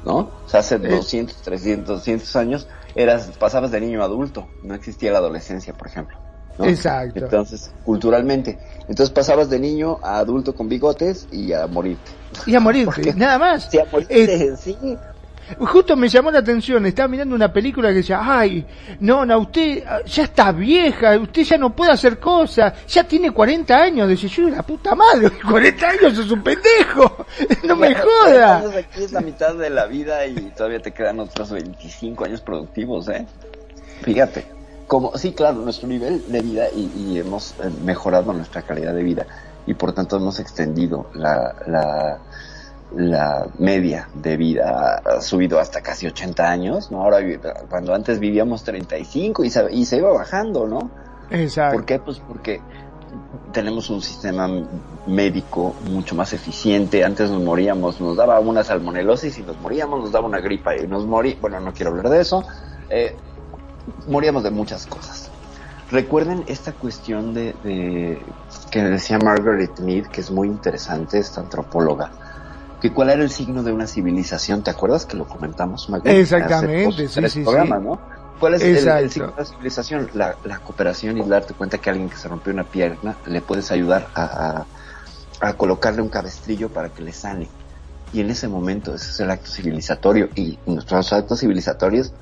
¿no? 0.04 0.16
O 0.18 0.42
sea, 0.46 0.60
hace 0.60 0.78
200, 0.78 1.40
300, 1.42 1.96
200 1.96 2.36
años 2.36 2.68
eras, 2.94 3.30
pasabas 3.38 3.70
de 3.70 3.80
niño 3.80 4.02
a 4.02 4.04
adulto, 4.04 4.48
no 4.62 4.74
existía 4.74 5.12
la 5.12 5.18
adolescencia, 5.18 5.72
por 5.74 5.86
ejemplo. 5.88 6.16
¿no? 6.58 6.66
Exacto. 6.66 7.20
Entonces, 7.24 7.70
culturalmente, 7.82 8.58
entonces 8.88 9.10
pasabas 9.10 9.48
de 9.48 9.58
niño 9.58 9.98
a 10.02 10.18
adulto 10.18 10.54
con 10.54 10.68
bigotes 10.68 11.26
y 11.30 11.52
a 11.52 11.66
morirte. 11.66 12.10
y 12.46 12.54
a 12.54 12.60
morirte, 12.60 13.14
nada 13.16 13.38
más. 13.38 13.68
Sí, 13.70 13.78
a 13.78 13.86
morirte, 13.90 14.24
Eh, 14.24 14.56
sí. 14.56 14.76
Justo 15.58 15.96
me 15.96 16.08
llamó 16.08 16.30
la 16.30 16.40
atención, 16.40 16.84
estaba 16.86 17.08
mirando 17.08 17.34
una 17.34 17.52
película 17.52 17.88
que 17.88 17.96
decía, 17.96 18.20
ay, 18.22 18.64
no, 19.00 19.24
no, 19.26 19.38
usted 19.38 19.82
ah, 19.86 20.00
ya 20.04 20.24
está 20.24 20.52
vieja, 20.52 21.18
usted 21.18 21.42
ya 21.42 21.58
no 21.58 21.74
puede 21.74 21.92
hacer 21.92 22.18
cosas, 22.18 22.86
ya 22.86 23.04
tiene 23.04 23.30
40 23.30 23.74
años, 23.74 24.08
decía 24.08 24.28
yo, 24.28 24.48
la 24.48 24.62
puta 24.62 24.94
madre, 24.94 25.30
40 25.50 25.88
años 25.88 26.18
es 26.18 26.30
un 26.30 26.42
pendejo, 26.42 27.26
no 27.64 27.76
me 27.76 27.94
joda. 27.94 28.60
40 28.60 28.68
años 28.68 28.76
aquí 28.76 29.02
es 29.02 29.12
la 29.12 29.20
mitad 29.20 29.54
de 29.54 29.70
la 29.70 29.86
vida 29.86 30.26
y 30.26 30.34
todavía 30.56 30.80
te 30.80 30.92
quedan 30.92 31.20
otros 31.20 31.50
25 31.50 32.24
años 32.24 32.40
productivos, 32.40 33.08
¿eh? 33.08 33.26
Fíjate, 34.02 34.46
como, 34.86 35.16
sí, 35.16 35.32
claro, 35.32 35.58
nuestro 35.60 35.88
nivel 35.88 36.22
de 36.30 36.40
vida 36.40 36.64
y, 36.74 36.90
y 36.96 37.18
hemos 37.18 37.52
eh, 37.52 37.70
mejorado 37.84 38.32
nuestra 38.32 38.62
calidad 38.62 38.94
de 38.94 39.02
vida 39.02 39.26
y 39.66 39.74
por 39.74 39.92
tanto 39.92 40.16
hemos 40.16 40.40
extendido 40.40 41.10
la, 41.14 41.54
la, 41.66 42.18
la 42.96 43.46
media 43.58 44.08
de 44.14 44.36
vida, 44.36 45.02
ha 45.04 45.20
subido 45.20 45.60
hasta 45.60 45.80
casi 45.80 46.06
80 46.06 46.50
años, 46.50 46.90
¿no? 46.90 47.02
Ahora, 47.02 47.18
cuando 47.68 47.94
antes 47.94 48.18
vivíamos 48.18 48.64
35 48.64 49.44
y 49.44 49.50
se, 49.50 49.72
y 49.72 49.84
se 49.84 49.98
iba 49.98 50.12
bajando, 50.12 50.66
¿no? 50.66 50.90
Exacto. 51.30 51.76
¿Por 51.76 51.84
qué? 51.86 51.98
Pues 51.98 52.18
porque 52.18 52.60
tenemos 53.52 53.90
un 53.90 54.02
sistema 54.02 54.48
médico 55.06 55.74
mucho 55.90 56.14
más 56.14 56.32
eficiente. 56.32 57.04
Antes 57.04 57.30
nos 57.30 57.42
moríamos, 57.42 58.00
nos 58.00 58.16
daba 58.16 58.40
una 58.40 58.64
salmonelosis 58.64 59.38
y 59.38 59.42
nos 59.42 59.58
moríamos, 59.60 60.00
nos 60.00 60.12
daba 60.12 60.26
una 60.26 60.40
gripa 60.40 60.76
y 60.76 60.86
nos 60.86 61.06
morí. 61.06 61.36
Bueno, 61.40 61.60
no 61.60 61.72
quiero 61.72 61.90
hablar 61.90 62.10
de 62.10 62.20
eso. 62.20 62.44
Eh, 62.88 63.14
moríamos 64.08 64.42
de 64.42 64.50
muchas 64.50 64.86
cosas. 64.86 65.30
Recuerden 65.90 66.44
esta 66.46 66.72
cuestión 66.72 67.34
de, 67.34 67.54
de 67.64 68.22
que 68.70 68.82
decía 68.82 69.18
Margaret 69.18 69.80
Mead, 69.80 70.06
que 70.06 70.20
es 70.20 70.30
muy 70.30 70.46
interesante, 70.46 71.18
esta 71.18 71.40
antropóloga, 71.40 72.12
que 72.80 72.92
cuál 72.92 73.10
era 73.10 73.22
el 73.22 73.30
signo 73.30 73.62
de 73.62 73.72
una 73.72 73.86
civilización, 73.86 74.62
¿te 74.62 74.70
acuerdas 74.70 75.06
que 75.06 75.16
lo 75.16 75.26
comentamos? 75.26 75.88
Hace 75.90 76.20
Exactamente, 76.20 77.08
sí, 77.08 77.28
sí, 77.28 77.42
programas, 77.42 77.80
sí. 77.80 77.86
¿no? 77.86 78.00
¿Cuál 78.38 78.54
es 78.54 78.62
el, 78.62 79.10
signo 79.10 79.28
de 79.28 79.36
la 79.36 79.44
civilización? 79.44 80.10
La, 80.14 80.34
la 80.44 80.58
cooperación 80.60 81.18
y 81.18 81.28
darte 81.28 81.52
cuenta 81.52 81.78
que 81.78 81.90
a 81.90 81.92
alguien 81.92 82.08
que 82.08 82.16
se 82.16 82.28
rompió 82.28 82.52
una 82.52 82.64
pierna 82.64 83.16
le 83.26 83.42
puedes 83.42 83.70
ayudar 83.70 84.08
a, 84.14 84.66
a, 85.40 85.46
a 85.48 85.52
colocarle 85.54 86.00
un 86.00 86.08
cabestrillo 86.08 86.70
para 86.70 86.88
que 86.88 87.02
le 87.02 87.12
sane. 87.12 87.48
Y 88.12 88.20
en 88.20 88.30
ese 88.30 88.48
momento 88.48 88.94
ese 88.94 89.10
es 89.10 89.20
el 89.20 89.30
acto 89.30 89.50
civilizatorio 89.50 90.30
y 90.34 90.58
nuestros 90.66 91.12
actos 91.12 91.40
civilizatorios 91.40 92.12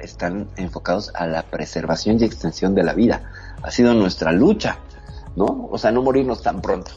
están 0.00 0.48
enfocados 0.56 1.10
a 1.14 1.26
la 1.26 1.42
preservación 1.42 2.18
y 2.20 2.24
extensión 2.24 2.74
de 2.74 2.82
la 2.82 2.94
vida. 2.94 3.30
Ha 3.62 3.70
sido 3.70 3.94
nuestra 3.94 4.32
lucha, 4.32 4.78
¿no? 5.36 5.68
O 5.70 5.78
sea, 5.78 5.90
no 5.90 6.02
morirnos 6.02 6.42
tan 6.42 6.60
pronto. 6.60 6.92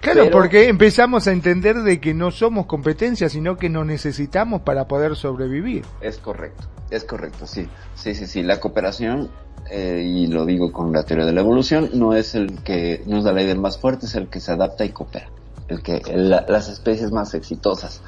Claro, 0.00 0.22
Pero- 0.24 0.32
porque 0.32 0.68
empezamos 0.68 1.26
a 1.26 1.32
entender 1.32 1.76
de 1.82 2.00
que 2.00 2.14
no 2.14 2.30
somos 2.30 2.66
competencia, 2.66 3.28
sino 3.28 3.56
que 3.56 3.68
nos 3.68 3.84
necesitamos 3.84 4.62
para 4.62 4.88
poder 4.88 5.14
sobrevivir. 5.14 5.84
Es 6.00 6.16
correcto, 6.18 6.64
es 6.90 7.04
correcto, 7.04 7.46
sí. 7.46 7.68
Sí, 7.94 8.14
sí, 8.14 8.26
sí. 8.26 8.42
La 8.42 8.60
cooperación, 8.60 9.30
eh, 9.70 10.02
y 10.06 10.26
lo 10.28 10.46
digo 10.46 10.72
con 10.72 10.90
la 10.92 11.02
teoría 11.04 11.26
de 11.26 11.32
la 11.32 11.40
evolución, 11.42 11.90
no 11.92 12.14
es 12.14 12.34
el 12.34 12.62
que, 12.62 13.02
no 13.06 13.18
es 13.18 13.24
la 13.24 13.32
ley 13.32 13.46
del 13.46 13.58
más 13.58 13.78
fuerte, 13.78 14.06
es 14.06 14.14
el 14.14 14.28
que 14.28 14.40
se 14.40 14.52
adapta 14.52 14.84
y 14.86 14.88
coopera. 14.90 15.28
El 15.68 15.82
que, 15.82 16.00
la- 16.14 16.46
las 16.48 16.68
especies 16.70 17.12
más 17.12 17.34
exitosas. 17.34 18.00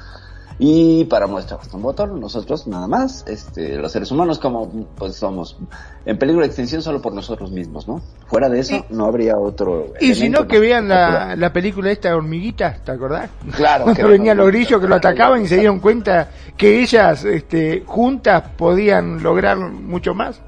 Y 0.59 1.05
para 1.05 1.25
muestra 1.25 1.57
bastón 1.57 1.81
botón, 1.81 2.19
nosotros 2.19 2.67
nada 2.67 2.87
más, 2.87 3.25
este, 3.27 3.75
los 3.75 3.91
seres 3.91 4.11
humanos 4.11 4.37
como, 4.37 4.69
pues 4.95 5.15
somos 5.15 5.57
en 6.05 6.17
peligro 6.19 6.41
de 6.41 6.47
extinción 6.47 6.81
solo 6.83 7.01
por 7.01 7.13
nosotros 7.13 7.51
mismos, 7.51 7.87
¿no? 7.87 8.01
Fuera 8.27 8.49
de 8.49 8.59
eso, 8.59 8.85
no 8.89 9.05
habría 9.05 9.37
otro. 9.37 9.93
Y 9.99 10.13
si 10.13 10.29
no, 10.29 10.47
que 10.47 10.59
vean 10.59 10.87
la, 10.87 11.35
la 11.35 11.51
película 11.51 11.89
esta 11.91 12.15
hormiguita, 12.15 12.77
¿te 12.85 12.91
acordás? 12.91 13.31
Claro, 13.55 13.85
que 13.93 13.93
Cuando 13.93 14.09
venían 14.09 14.37
los 14.37 14.47
grillos 14.47 14.79
que 14.79 14.87
lo 14.87 14.95
atacaban 14.95 15.41
y 15.41 15.47
se 15.47 15.57
dieron 15.57 15.79
cuenta 15.79 16.29
que 16.55 16.81
ellas, 16.83 17.25
este, 17.25 17.83
juntas 17.85 18.43
podían 18.55 19.23
lograr 19.23 19.57
mucho 19.57 20.13
más. 20.13 20.39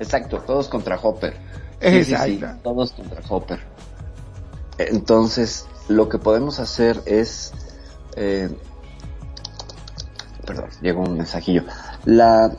Exacto, 0.00 0.38
todos 0.38 0.68
contra 0.68 0.96
Hopper. 1.00 1.36
Sí, 1.80 2.04
sí, 2.04 2.40
todos 2.62 2.92
contra 2.92 3.20
Hopper. 3.28 3.60
Entonces, 4.78 5.66
lo 5.88 6.08
que 6.08 6.18
podemos 6.18 6.58
hacer 6.58 7.00
es... 7.06 7.52
eh, 8.16 8.50
perdón, 10.44 10.68
llegó 10.80 11.02
un 11.02 11.16
mensajillo. 11.16 11.64
La... 12.04 12.50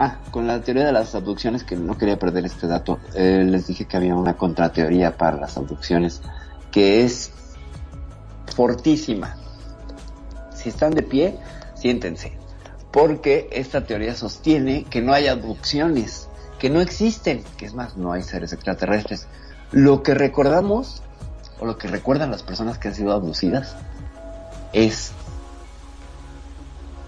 Ah, 0.00 0.18
con 0.30 0.46
la 0.46 0.60
teoría 0.60 0.86
de 0.86 0.92
las 0.92 1.16
abducciones, 1.16 1.64
que 1.64 1.74
no 1.74 1.98
quería 1.98 2.20
perder 2.20 2.44
este 2.46 2.68
dato, 2.68 3.00
eh, 3.14 3.44
les 3.44 3.66
dije 3.66 3.86
que 3.86 3.96
había 3.96 4.14
una 4.14 4.36
contrateoría 4.36 5.16
para 5.16 5.36
las 5.36 5.56
abducciones, 5.56 6.22
que 6.70 7.04
es 7.04 7.32
fortísima. 8.54 9.36
Si 10.54 10.68
están 10.68 10.92
de 10.92 11.02
pie, 11.02 11.38
siéntense. 11.74 12.32
Porque 12.92 13.48
esta 13.52 13.86
teoría 13.86 14.14
sostiene 14.14 14.84
que 14.84 15.02
no 15.02 15.12
hay 15.12 15.26
abducciones, 15.26 16.28
que 16.58 16.70
no 16.70 16.80
existen, 16.80 17.42
que 17.56 17.66
es 17.66 17.74
más, 17.74 17.96
no 17.96 18.12
hay 18.12 18.22
seres 18.22 18.52
extraterrestres. 18.52 19.26
Lo 19.72 20.02
que 20.02 20.14
recordamos, 20.14 21.02
o 21.60 21.66
lo 21.66 21.76
que 21.76 21.88
recuerdan 21.88 22.30
las 22.30 22.42
personas 22.42 22.78
que 22.78 22.88
han 22.88 22.94
sido 22.94 23.12
abducidas, 23.12 23.76
es 24.72 25.12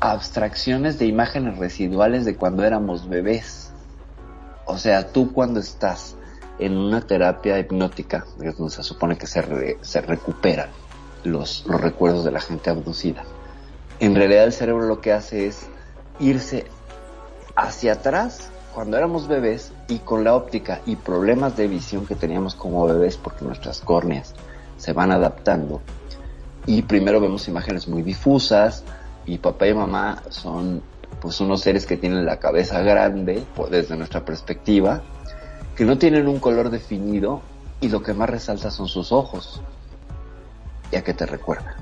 abstracciones 0.01 0.99
de 0.99 1.07
imágenes 1.07 1.59
residuales 1.59 2.25
de 2.25 2.37
cuando 2.37 2.65
éramos 2.65 3.09
bebés. 3.09 3.73
O 4.65 4.79
sea, 4.79 5.13
tú 5.13 5.33
cuando 5.33 5.61
estás 5.61 6.17
en 6.59 6.77
una 6.77 7.03
terapia 7.03 7.59
hipnótica, 7.59 8.25
donde 8.39 8.71
se 8.71 8.83
supone 8.83 9.17
que 9.17 9.27
se, 9.27 9.79
se 9.81 10.01
recuperan 10.01 10.69
los, 11.25 11.65
los 11.67 11.81
recuerdos 11.81 12.25
de 12.25 12.31
la 12.31 12.41
gente 12.41 12.71
abducida, 12.71 13.25
en 13.99 14.15
realidad 14.15 14.45
el 14.45 14.53
cerebro 14.53 14.87
lo 14.87 15.01
que 15.01 15.13
hace 15.13 15.47
es 15.47 15.67
irse 16.19 16.67
hacia 17.55 17.95
atrás 17.95 18.51
cuando 18.75 18.97
éramos 18.97 19.29
bebés 19.29 19.73
y 19.89 19.99
con 19.99 20.25
la 20.25 20.35
óptica 20.35 20.81
y 20.87 20.97
problemas 20.97 21.57
de 21.57 21.69
visión 21.69 22.07
que 22.07 22.15
teníamos 22.15 22.55
como 22.55 22.87
bebés 22.87 23.17
porque 23.17 23.45
nuestras 23.45 23.81
córneas 23.81 24.35
se 24.79 24.93
van 24.93 25.11
adaptando 25.11 25.83
y 26.67 26.83
primero 26.83 27.21
vemos 27.21 27.49
imágenes 27.49 27.89
muy 27.89 28.03
difusas 28.03 28.85
y 29.33 29.39
papá 29.39 29.67
y 29.69 29.75
mamá 29.75 30.23
son 30.31 30.83
pues 31.21 31.41
unos 31.41 31.61
seres 31.61 31.87
que 31.87 31.97
tienen 31.97 32.25
la 32.27 32.39
cabeza 32.39 32.81
grande 32.81 33.45
por- 33.55 33.71
desde 33.71 33.97
nuestra 33.97 34.25
perspectiva 34.25 35.03
que 35.77 35.85
no 35.85 35.99
tienen 35.99 36.27
un 36.29 36.41
color 36.41 36.71
definido 36.71 37.41
y 37.81 37.89
lo 37.89 38.03
que 38.03 38.13
más 38.13 38.29
resalta 38.29 38.71
son 38.71 38.89
sus 38.89 39.13
ojos. 39.13 39.61
Y 40.93 40.97
a 40.97 41.05
qué 41.05 41.15
te 41.15 41.27
recuerda 41.27 41.77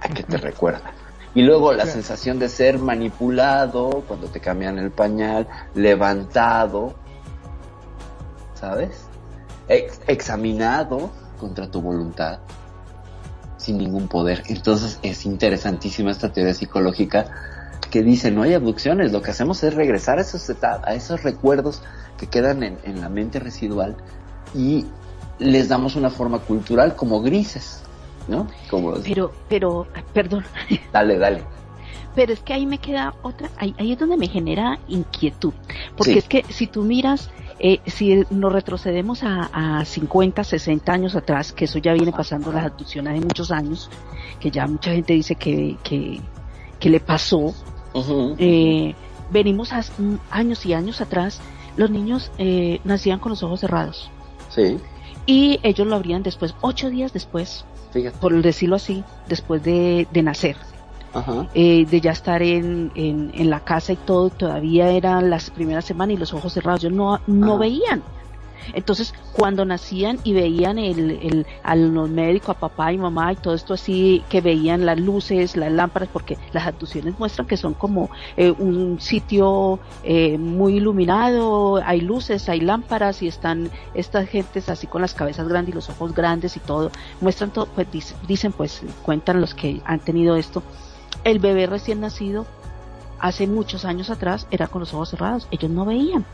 a 0.00 0.08
qué 0.08 0.22
te 0.22 0.36
recuerda 0.36 0.92
y 1.34 1.42
luego 1.42 1.72
la 1.72 1.84
sensación 1.84 2.38
de 2.38 2.48
ser 2.48 2.78
manipulado 2.78 4.04
cuando 4.06 4.28
te 4.28 4.38
cambian 4.40 4.78
el 4.78 4.92
pañal 4.92 5.48
levantado 5.74 6.94
¿sabes? 8.54 9.06
Ex- 9.68 10.00
examinado 10.06 11.10
contra 11.40 11.68
tu 11.70 11.80
voluntad 11.82 12.38
sin 13.68 13.76
ningún 13.76 14.08
poder. 14.08 14.42
Entonces 14.48 14.98
es 15.02 15.26
interesantísima 15.26 16.10
esta 16.10 16.32
teoría 16.32 16.54
psicológica 16.54 17.26
que 17.90 18.02
dice 18.02 18.30
no 18.30 18.42
hay 18.42 18.54
abducciones, 18.54 19.12
lo 19.12 19.20
que 19.20 19.30
hacemos 19.30 19.62
es 19.62 19.74
regresar 19.74 20.18
a 20.18 20.22
esos, 20.22 20.50
a 20.62 20.94
esos 20.94 21.22
recuerdos 21.22 21.82
que 22.16 22.26
quedan 22.28 22.62
en, 22.62 22.78
en 22.84 23.00
la 23.02 23.08
mente 23.10 23.38
residual 23.40 23.94
y 24.54 24.86
les 25.38 25.68
damos 25.68 25.96
una 25.96 26.08
forma 26.10 26.38
cultural 26.40 26.96
como 26.96 27.20
grises, 27.20 27.82
¿no? 28.26 28.48
Como 28.70 28.94
Pero, 29.04 29.32
pero, 29.50 29.86
perdón, 30.14 30.44
dale, 30.92 31.18
dale. 31.18 31.42
pero 32.14 32.32
es 32.32 32.40
que 32.40 32.54
ahí 32.54 32.64
me 32.66 32.78
queda 32.78 33.14
otra, 33.22 33.50
ahí, 33.58 33.74
ahí 33.78 33.92
es 33.92 33.98
donde 33.98 34.16
me 34.16 34.28
genera 34.28 34.78
inquietud, 34.88 35.52
porque 35.96 36.12
Sí. 36.14 36.18
es 36.18 36.28
que 36.28 36.44
si 36.48 36.66
tú 36.66 36.82
miras, 36.84 37.30
eh, 37.58 37.80
si 37.86 38.24
nos 38.30 38.52
retrocedemos 38.52 39.22
a, 39.24 39.80
a 39.80 39.84
50, 39.84 40.44
60 40.44 40.92
años 40.92 41.16
atrás, 41.16 41.52
que 41.52 41.64
eso 41.64 41.78
ya 41.78 41.92
viene 41.92 42.12
pasando 42.12 42.52
las 42.52 42.64
abducciones 42.66 43.14
de 43.14 43.20
muchos 43.20 43.50
años, 43.50 43.90
que 44.38 44.50
ya 44.50 44.66
mucha 44.66 44.92
gente 44.92 45.14
dice 45.14 45.34
que, 45.34 45.76
que, 45.82 46.20
que 46.78 46.90
le 46.90 47.00
pasó, 47.00 47.54
eh, 48.38 48.94
venimos 49.30 49.72
a, 49.72 49.82
años 50.30 50.64
y 50.66 50.74
años 50.74 51.00
atrás, 51.00 51.40
los 51.76 51.90
niños 51.90 52.30
eh, 52.38 52.80
nacían 52.84 53.18
con 53.18 53.30
los 53.30 53.42
ojos 53.42 53.60
cerrados. 53.60 54.10
Sí, 54.50 54.78
y 55.26 55.60
ellos 55.62 55.86
lo 55.86 55.96
abrían 55.96 56.22
después, 56.22 56.54
ocho 56.60 56.90
días 56.90 57.12
después, 57.12 57.64
fíjate. 57.92 58.16
por 58.18 58.40
decirlo 58.40 58.76
así, 58.76 59.04
después 59.28 59.62
de, 59.62 60.06
de 60.12 60.22
nacer 60.22 60.56
Ajá. 61.12 61.48
eh, 61.52 61.86
de 61.86 62.00
ya 62.00 62.12
estar 62.12 62.42
en, 62.42 62.90
en, 62.94 63.30
en 63.34 63.50
la 63.50 63.60
casa 63.60 63.92
y 63.92 63.96
todo, 63.98 64.30
todavía 64.30 64.90
eran 64.90 65.30
las 65.30 65.50
primeras 65.50 65.84
semanas 65.86 66.14
y 66.14 66.18
los 66.18 66.34
ojos 66.34 66.52
cerrados, 66.52 66.82
ellos 66.84 66.94
no, 66.94 67.20
no 67.26 67.54
Ajá. 67.54 67.58
veían. 67.58 68.06
Entonces, 68.74 69.12
cuando 69.30 69.64
nacían 69.64 70.20
y 70.24 70.32
veían 70.34 70.78
el, 70.78 71.10
el, 71.22 71.46
a 71.62 71.76
los 71.76 72.10
médicos, 72.10 72.56
a 72.56 72.58
papá 72.58 72.92
y 72.92 72.98
mamá 72.98 73.32
y 73.32 73.36
todo 73.36 73.54
esto 73.54 73.74
así, 73.74 74.26
que 74.28 74.40
veían 74.40 74.84
las 74.84 74.98
luces, 75.00 75.56
las 75.56 75.72
lámparas, 75.72 76.08
porque 76.10 76.38
las 76.50 76.66
abducciones 76.66 77.18
muestran 77.18 77.46
que 77.46 77.56
son 77.56 77.74
como 77.74 78.10
eh, 78.36 78.50
un 78.50 78.98
sitio 79.00 79.80
eh, 80.02 80.38
muy 80.38 80.76
iluminado, 80.78 81.76
hay 81.84 82.00
luces, 82.00 82.48
hay 82.48 82.60
lámparas 82.60 83.22
y 83.22 83.28
están 83.28 83.70
estas 83.92 84.28
gentes 84.28 84.68
así 84.68 84.88
con 84.88 85.02
las 85.02 85.14
cabezas 85.14 85.48
grandes 85.48 85.72
y 85.72 85.74
los 85.76 85.88
ojos 85.88 86.12
grandes 86.12 86.56
y 86.56 86.60
todo, 86.60 86.92
muestran 87.20 87.52
todo, 87.52 87.72
pues 87.72 87.88
dic- 87.90 88.16
dicen, 88.20 88.52
pues 88.52 88.84
cuentan 89.00 89.40
los 89.40 89.54
que 89.54 89.80
han 89.84 90.00
tenido 90.00 90.36
esto, 90.36 90.64
el 91.24 91.38
bebé 91.38 91.66
recién 91.66 92.00
nacido 92.00 92.46
hace 93.18 93.46
muchos 93.46 93.84
años 93.84 94.10
atrás 94.10 94.46
era 94.50 94.68
con 94.68 94.80
los 94.80 94.94
ojos 94.94 95.10
cerrados, 95.10 95.48
ellos 95.50 95.70
no 95.70 95.84
veían. 95.84 96.24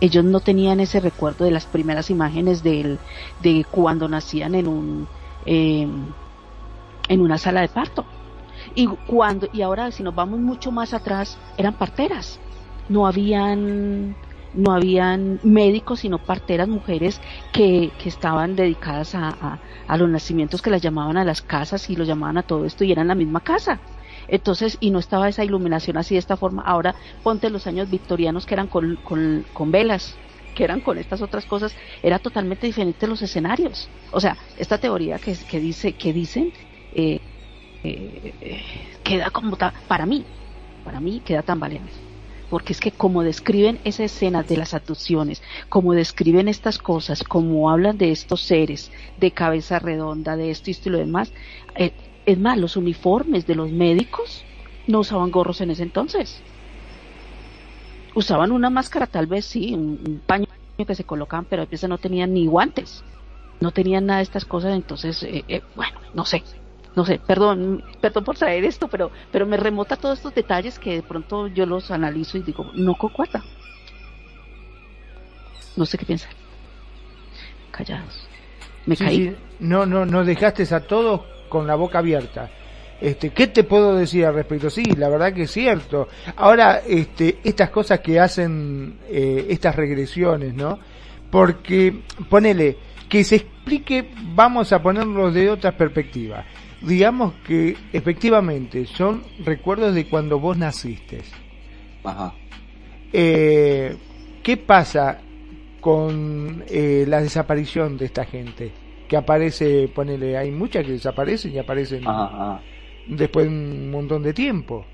Ellos 0.00 0.24
no 0.24 0.40
tenían 0.40 0.80
ese 0.80 1.00
recuerdo 1.00 1.46
de 1.46 1.50
las 1.50 1.64
primeras 1.64 2.10
imágenes 2.10 2.62
del, 2.62 2.98
de 3.42 3.64
cuando 3.70 4.08
nacían 4.08 4.54
en 4.54 4.68
un 4.68 5.08
eh, 5.46 5.88
en 7.08 7.20
una 7.20 7.38
sala 7.38 7.62
de 7.62 7.68
parto. 7.68 8.04
Y 8.74 8.86
cuando 8.86 9.48
y 9.52 9.62
ahora 9.62 9.90
si 9.90 10.02
nos 10.02 10.14
vamos 10.14 10.40
mucho 10.40 10.70
más 10.70 10.92
atrás 10.92 11.38
eran 11.56 11.74
parteras. 11.74 12.38
No 12.88 13.06
habían 13.06 14.14
no 14.56 14.72
habían 14.72 15.38
médicos 15.42 16.00
sino 16.00 16.18
parteras 16.18 16.68
mujeres 16.68 17.20
que, 17.52 17.90
que 17.98 18.08
estaban 18.08 18.56
dedicadas 18.56 19.14
a, 19.14 19.60
a, 19.86 19.96
los 19.96 20.08
nacimientos 20.08 20.62
que 20.62 20.70
las 20.70 20.82
llamaban 20.82 21.16
a 21.16 21.24
las 21.24 21.42
casas 21.42 21.88
y 21.90 21.96
lo 21.96 22.04
llamaban 22.04 22.38
a 22.38 22.42
todo 22.42 22.64
esto 22.64 22.84
y 22.84 22.92
eran 22.92 23.08
la 23.08 23.14
misma 23.14 23.40
casa. 23.40 23.80
Entonces, 24.28 24.76
y 24.80 24.90
no 24.90 24.98
estaba 24.98 25.28
esa 25.28 25.44
iluminación 25.44 25.96
así 25.96 26.14
de 26.14 26.18
esta 26.18 26.36
forma. 26.36 26.62
Ahora 26.62 26.94
ponte 27.22 27.50
los 27.50 27.66
años 27.66 27.88
victorianos 27.90 28.44
que 28.44 28.54
eran 28.54 28.66
con, 28.66 28.96
con, 28.96 29.44
con 29.52 29.70
velas, 29.70 30.16
que 30.54 30.64
eran 30.64 30.80
con 30.80 30.98
estas 30.98 31.22
otras 31.22 31.44
cosas, 31.46 31.76
era 32.02 32.18
totalmente 32.18 32.66
diferente 32.66 33.06
los 33.06 33.22
escenarios. 33.22 33.88
O 34.10 34.20
sea, 34.20 34.36
esta 34.58 34.78
teoría 34.78 35.18
que, 35.18 35.36
que 35.48 35.60
dice, 35.60 35.92
que 35.92 36.12
dicen, 36.12 36.52
eh, 36.94 37.20
eh, 37.84 38.62
queda 39.04 39.30
como 39.30 39.56
para 39.56 40.06
mí, 40.06 40.24
para 40.82 40.98
mí 40.98 41.20
queda 41.24 41.42
tan 41.42 41.60
valiente. 41.60 42.05
Porque 42.50 42.72
es 42.72 42.80
que 42.80 42.92
como 42.92 43.22
describen 43.22 43.80
esa 43.84 44.04
escena 44.04 44.42
de 44.42 44.56
las 44.56 44.74
abducciones, 44.74 45.42
como 45.68 45.94
describen 45.94 46.48
estas 46.48 46.78
cosas, 46.78 47.24
como 47.24 47.70
hablan 47.70 47.98
de 47.98 48.12
estos 48.12 48.42
seres 48.42 48.92
de 49.18 49.32
cabeza 49.32 49.78
redonda, 49.78 50.36
de 50.36 50.50
esto 50.50 50.70
y 50.70 50.72
esto 50.72 50.88
y 50.88 50.92
lo 50.92 50.98
demás, 50.98 51.32
eh, 51.74 51.92
es 52.24 52.38
más, 52.38 52.58
los 52.58 52.76
uniformes 52.76 53.46
de 53.46 53.54
los 53.54 53.70
médicos 53.70 54.44
no 54.86 55.00
usaban 55.00 55.30
gorros 55.30 55.60
en 55.60 55.70
ese 55.70 55.82
entonces. 55.82 56.40
Usaban 58.14 58.52
una 58.52 58.70
máscara, 58.70 59.06
tal 59.06 59.26
vez 59.26 59.44
sí, 59.44 59.74
un, 59.74 60.22
paño 60.26 60.46
que 60.76 60.94
se 60.94 61.04
colocaban, 61.04 61.46
pero 61.48 61.62
a 61.62 61.66
veces 61.66 61.88
no 61.88 61.98
tenían 61.98 62.34
ni 62.34 62.46
guantes, 62.46 63.02
no 63.60 63.72
tenían 63.72 64.06
nada 64.06 64.18
de 64.18 64.24
estas 64.24 64.44
cosas, 64.44 64.74
entonces, 64.74 65.22
eh, 65.22 65.44
eh, 65.48 65.62
bueno, 65.74 65.98
no 66.14 66.24
sé, 66.24 66.42
no 66.96 67.04
sé, 67.04 67.20
perdón, 67.24 67.84
perdón 68.00 68.24
por 68.24 68.36
traer 68.36 68.64
esto, 68.64 68.88
pero, 68.88 69.10
pero 69.30 69.46
me 69.46 69.58
remota 69.58 69.96
todos 69.96 70.18
estos 70.18 70.34
detalles 70.34 70.78
que 70.78 70.94
de 70.96 71.02
pronto 71.02 71.46
yo 71.46 71.66
los 71.66 71.90
analizo 71.90 72.38
y 72.38 72.42
digo, 72.42 72.70
no 72.74 72.94
cocuata. 72.94 73.44
No 75.76 75.84
sé 75.84 75.98
qué 75.98 76.06
piensan. 76.06 76.30
Callados. 77.70 78.26
Me 78.86 78.96
Sí, 78.96 79.04
caí. 79.04 79.16
sí. 79.28 79.36
No, 79.60 79.84
no, 79.84 80.06
no 80.06 80.24
dejaste 80.24 80.62
a 80.74 80.80
todos 80.80 81.20
con 81.50 81.66
la 81.66 81.74
boca 81.74 81.98
abierta. 81.98 82.50
Este, 82.98 83.28
¿qué 83.30 83.48
te 83.48 83.62
puedo 83.64 83.94
decir 83.94 84.24
al 84.24 84.34
respecto? 84.34 84.70
Sí, 84.70 84.82
la 84.96 85.10
verdad 85.10 85.34
que 85.34 85.42
es 85.42 85.50
cierto. 85.50 86.08
Ahora, 86.36 86.80
este, 86.86 87.38
estas 87.44 87.68
cosas 87.68 88.00
que 88.00 88.18
hacen 88.18 89.00
eh, 89.10 89.46
estas 89.50 89.76
regresiones, 89.76 90.54
¿no? 90.54 90.78
Porque, 91.30 92.00
ponele, 92.30 92.78
que 93.06 93.22
se 93.22 93.36
explique, 93.36 94.08
vamos 94.34 94.72
a 94.72 94.80
ponerlo 94.80 95.30
de 95.30 95.50
otra 95.50 95.72
perspectiva. 95.76 96.42
Digamos 96.86 97.34
que 97.46 97.76
efectivamente 97.92 98.86
son 98.86 99.22
recuerdos 99.44 99.94
de 99.94 100.06
cuando 100.06 100.38
vos 100.38 100.56
naciste. 100.56 101.20
Ajá. 102.04 102.32
Eh, 103.12 103.96
¿Qué 104.42 104.56
pasa 104.56 105.18
con 105.80 106.62
eh, 106.68 107.04
la 107.08 107.20
desaparición 107.20 107.96
de 107.98 108.04
esta 108.04 108.24
gente? 108.24 108.70
Que 109.08 109.16
aparece, 109.16 109.88
ponele, 109.88 110.36
hay 110.36 110.52
muchas 110.52 110.84
que 110.84 110.92
desaparecen 110.92 111.54
y 111.54 111.58
aparecen 111.58 112.06
Ajá, 112.06 112.24
ajá. 112.26 112.62
después 113.08 113.46
de 113.46 113.50
un 113.52 113.90
montón 113.90 114.22
de 114.22 114.32
tiempo. 114.32 114.84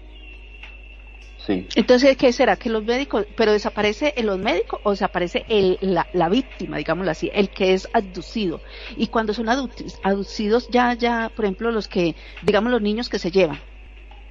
Entonces, 1.74 2.16
¿qué 2.16 2.32
será? 2.32 2.56
Que 2.56 2.68
los 2.70 2.84
médicos, 2.84 3.26
pero 3.36 3.52
desaparece 3.52 4.12
en 4.16 4.26
los 4.26 4.38
médicos 4.38 4.80
o 4.84 4.90
desaparece 4.90 5.44
el, 5.48 5.78
la, 5.80 6.06
la 6.12 6.28
víctima, 6.28 6.76
digámoslo 6.76 7.10
así, 7.10 7.30
el 7.32 7.50
que 7.50 7.72
es 7.72 7.88
abducido. 7.92 8.60
Y 8.96 9.08
cuando 9.08 9.34
son 9.34 9.46
abdu- 9.46 9.98
abducidos, 10.02 10.68
ya, 10.68 10.94
ya, 10.94 11.30
por 11.34 11.44
ejemplo, 11.44 11.70
los 11.70 11.88
que, 11.88 12.14
digamos, 12.42 12.70
los 12.70 12.82
niños 12.82 13.08
que 13.08 13.18
se 13.18 13.30
llevan. 13.30 13.60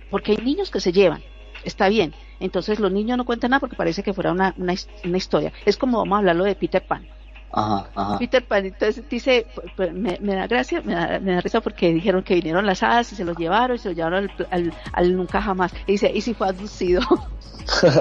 Porque 0.10 0.32
hay 0.34 0.38
niños 0.38 0.70
que 0.70 0.80
se 0.82 0.92
llevan, 0.92 1.24
está 1.64 1.90
bien. 1.90 2.14
Entonces, 2.40 2.80
los 2.80 2.92
niños 2.92 3.18
no 3.18 3.26
cuentan 3.26 3.52
nada 3.52 3.60
porque 3.60 3.76
parece 3.76 4.04
que 4.04 4.14
fuera 4.14 4.32
una, 4.32 4.54
una, 4.58 4.74
una 5.04 5.18
historia. 5.18 5.54
Es 5.66 5.78
como 5.78 6.00
vamos 6.00 6.16
a 6.16 6.20
hablarlo 6.20 6.44
de 6.44 6.56
Peter 6.56 6.84
Pan. 6.86 7.08
Ajá, 7.54 7.90
ajá. 7.96 8.18
Peter 8.20 8.46
Pan, 8.46 8.66
entonces 8.66 9.04
dice, 9.10 9.46
pues, 9.54 9.68
pues, 9.76 9.94
me, 9.94 10.18
me 10.22 10.36
da 10.36 10.48
gracia, 10.48 10.82
me 10.82 10.94
da, 10.94 11.20
me 11.20 11.34
da 11.34 11.42
risa 11.42 11.60
porque 11.60 11.94
dijeron 11.94 12.24
que 12.24 12.36
vinieron 12.36 12.66
las 12.66 12.82
hadas 12.82 13.12
y 13.12 13.16
se 13.16 13.26
los 13.26 13.38
llevaron 13.38 13.76
y 13.76 13.80
se 13.80 13.90
los 13.90 13.98
llevaron 13.98 14.30
al, 14.30 14.48
al, 14.50 14.74
al 14.94 15.16
nunca 15.18 15.42
jamás. 15.42 15.74
Y 15.86 15.94
dice, 15.94 16.12
¿y 16.14 16.22
si 16.22 16.34
fue 16.34 16.48
abducido? 16.48 17.02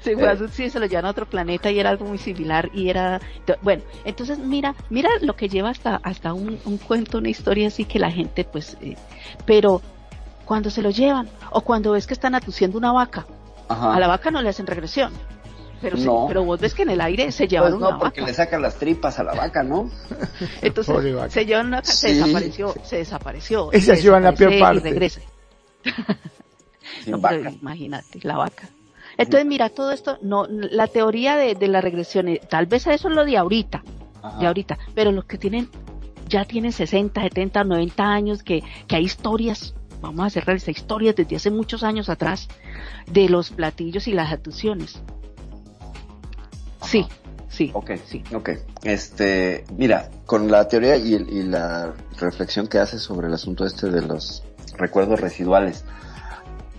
se 0.00 0.14
fue 0.14 0.28
abducido 0.28 0.66
y 0.66 0.70
se 0.70 0.80
lo 0.80 0.86
llevaron 0.86 1.08
a 1.08 1.10
otro 1.10 1.26
planeta 1.26 1.70
y 1.70 1.78
era 1.78 1.90
algo 1.90 2.04
muy 2.04 2.18
similar 2.18 2.70
y 2.74 2.88
era, 2.88 3.20
bueno, 3.62 3.82
entonces 4.04 4.38
mira, 4.38 4.74
mira 4.90 5.08
lo 5.20 5.34
que 5.34 5.48
lleva 5.48 5.70
hasta, 5.70 5.96
hasta 6.02 6.32
un, 6.32 6.58
un 6.64 6.78
cuento, 6.78 7.18
una 7.18 7.28
historia 7.28 7.68
así 7.68 7.84
que 7.84 7.98
la 7.98 8.10
gente 8.10 8.44
pues, 8.44 8.76
eh, 8.80 8.96
pero 9.46 9.80
cuando 10.44 10.70
se 10.70 10.82
lo 10.82 10.90
llevan 10.90 11.28
o 11.50 11.62
cuando 11.62 11.92
ves 11.92 12.06
que 12.06 12.14
están 12.14 12.34
abduciendo 12.34 12.78
una 12.78 12.92
vaca, 12.92 13.26
Ajá. 13.68 13.94
a 13.94 14.00
la 14.00 14.08
vaca 14.08 14.30
no 14.30 14.42
le 14.42 14.48
hacen 14.48 14.66
regresión. 14.66 15.12
Pero, 15.82 15.96
sí- 15.96 16.04
No. 16.04 16.26
pero 16.28 16.44
vos 16.44 16.60
ves 16.60 16.72
que 16.74 16.82
en 16.82 16.90
el 16.90 17.00
aire 17.00 17.30
se 17.32 17.42
Pues 17.44 17.50
llevaron 17.50 17.80
no, 17.80 17.88
una 17.88 17.98
porque 17.98 18.20
vaca. 18.20 18.30
le 18.30 18.34
sacan 18.36 18.62
las 18.62 18.76
tripas 18.76 19.18
a 19.18 19.24
la 19.24 19.34
vaca, 19.34 19.62
¿no? 19.62 19.90
Entonces, 20.62 20.94
Pobre 20.94 21.12
vaca. 21.12 21.30
se 21.30 21.44
llevan 21.44 21.66
una 21.66 21.78
vaca, 21.78 21.90
se 21.92 22.08
Sí. 22.10 22.14
desapareció, 22.20 22.74
se 22.84 22.96
desapareció. 22.98 23.72
Esas 23.72 23.98
se 23.98 24.04
llevan 24.04 24.22
la 24.22 24.32
peor 24.32 24.58
parte. 24.58 24.88
Y 24.88 24.92
regresa. 24.92 25.20
Sin 27.02 27.12
No, 27.12 27.18
vaca. 27.18 27.50
imagínate, 27.50 28.20
la 28.22 28.36
vaca. 28.36 28.68
Entonces, 29.18 29.46
mira, 29.46 29.68
todo 29.68 29.92
esto, 29.92 30.18
no, 30.22 30.46
la 30.48 30.86
teoría 30.86 31.36
de, 31.36 31.54
de 31.54 31.68
las 31.68 31.82
regresiones, 31.84 32.40
tal 32.48 32.66
vez 32.66 32.86
eso 32.86 33.08
es 33.08 33.14
lo 33.14 33.24
de 33.24 33.36
ahorita, 33.36 33.82
Ajá. 34.22 34.38
de 34.38 34.46
ahorita, 34.46 34.78
pero 34.94 35.12
los 35.12 35.24
que 35.26 35.36
tienen, 35.36 35.68
ya 36.28 36.44
tienen 36.44 36.72
60, 36.72 37.20
70, 37.20 37.64
90 37.64 38.04
años, 38.04 38.42
que, 38.42 38.62
que 38.86 38.96
hay 38.96 39.04
historias, 39.04 39.74
vamos 40.00 40.20
a 40.24 40.26
hacer 40.26 40.44
realistas, 40.46 40.76
historias 40.76 41.14
desde 41.14 41.36
hace 41.36 41.50
muchos 41.50 41.82
años 41.82 42.08
atrás, 42.08 42.48
de 43.06 43.28
los 43.28 43.50
platillos 43.50 44.08
y 44.08 44.12
las 44.12 44.32
abducciones. 44.32 45.02
Sí, 46.92 47.06
sí. 47.48 47.70
Ok, 47.72 47.92
sí. 48.04 48.22
ok. 48.34 48.50
Este, 48.82 49.64
mira, 49.78 50.10
con 50.26 50.50
la 50.50 50.68
teoría 50.68 50.94
y, 50.96 51.42
la 51.44 51.94
reflexión 52.20 52.66
que 52.66 52.78
hace 52.78 52.98
sobre 52.98 53.28
el 53.28 53.32
asunto 53.32 53.64
este 53.64 53.90
de 53.90 54.02
los 54.02 54.44
recuerdos 54.76 55.18
residuales, 55.18 55.86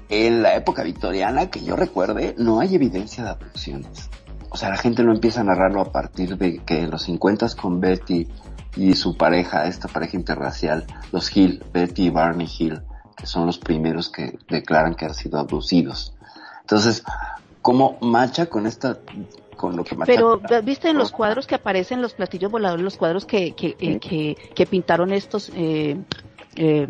en 0.09 0.43
la 0.43 0.55
época 0.55 0.83
victoriana, 0.83 1.49
que 1.49 1.63
yo 1.63 1.75
recuerde, 1.75 2.35
no 2.37 2.59
hay 2.59 2.75
evidencia 2.75 3.23
de 3.23 3.31
abducciones. 3.31 4.11
O 4.51 4.57
sea, 4.57 4.69
la 4.69 4.77
gente 4.77 5.03
no 5.03 5.13
empieza 5.13 5.41
a 5.41 5.45
narrarlo 5.45 5.81
a 5.81 5.91
partir 5.91 6.37
de 6.37 6.59
que 6.59 6.81
en 6.81 6.91
los 6.91 7.01
50 7.03 7.47
con 7.59 7.79
Betty 7.79 8.27
y 8.75 8.93
su 8.93 9.17
pareja, 9.17 9.65
esta 9.65 9.87
pareja 9.87 10.15
interracial, 10.15 10.85
los 11.11 11.35
Hill, 11.35 11.65
Betty 11.73 12.05
y 12.05 12.09
Barney 12.11 12.47
Hill, 12.59 12.83
que 13.17 13.25
son 13.25 13.47
los 13.47 13.57
primeros 13.57 14.11
que 14.11 14.37
declaran 14.47 14.93
que 14.93 15.05
han 15.05 15.15
sido 15.15 15.39
abducidos. 15.39 16.13
Entonces, 16.61 17.03
¿cómo 17.63 17.97
macha 17.99 18.45
con 18.45 18.67
esta, 18.67 18.99
con 19.63 19.77
lo 19.77 19.83
que 19.85 19.95
macha? 19.95 20.11
Pero 20.11 20.41
viste 20.63 20.89
en 20.89 20.97
los 20.97 21.11
cuadros 21.11 21.47
que 21.47 21.55
aparecen 21.55 22.01
los 22.01 22.13
platillos 22.13 22.51
voladores, 22.51 22.83
los 22.83 22.97
cuadros 22.97 23.25
que 23.25 23.53
que, 23.53 23.75
eh, 23.79 23.97
que, 23.99 24.35
que 24.53 24.65
pintaron 24.65 25.13
estos 25.13 25.51
eh, 25.55 25.97
eh, 26.57 26.87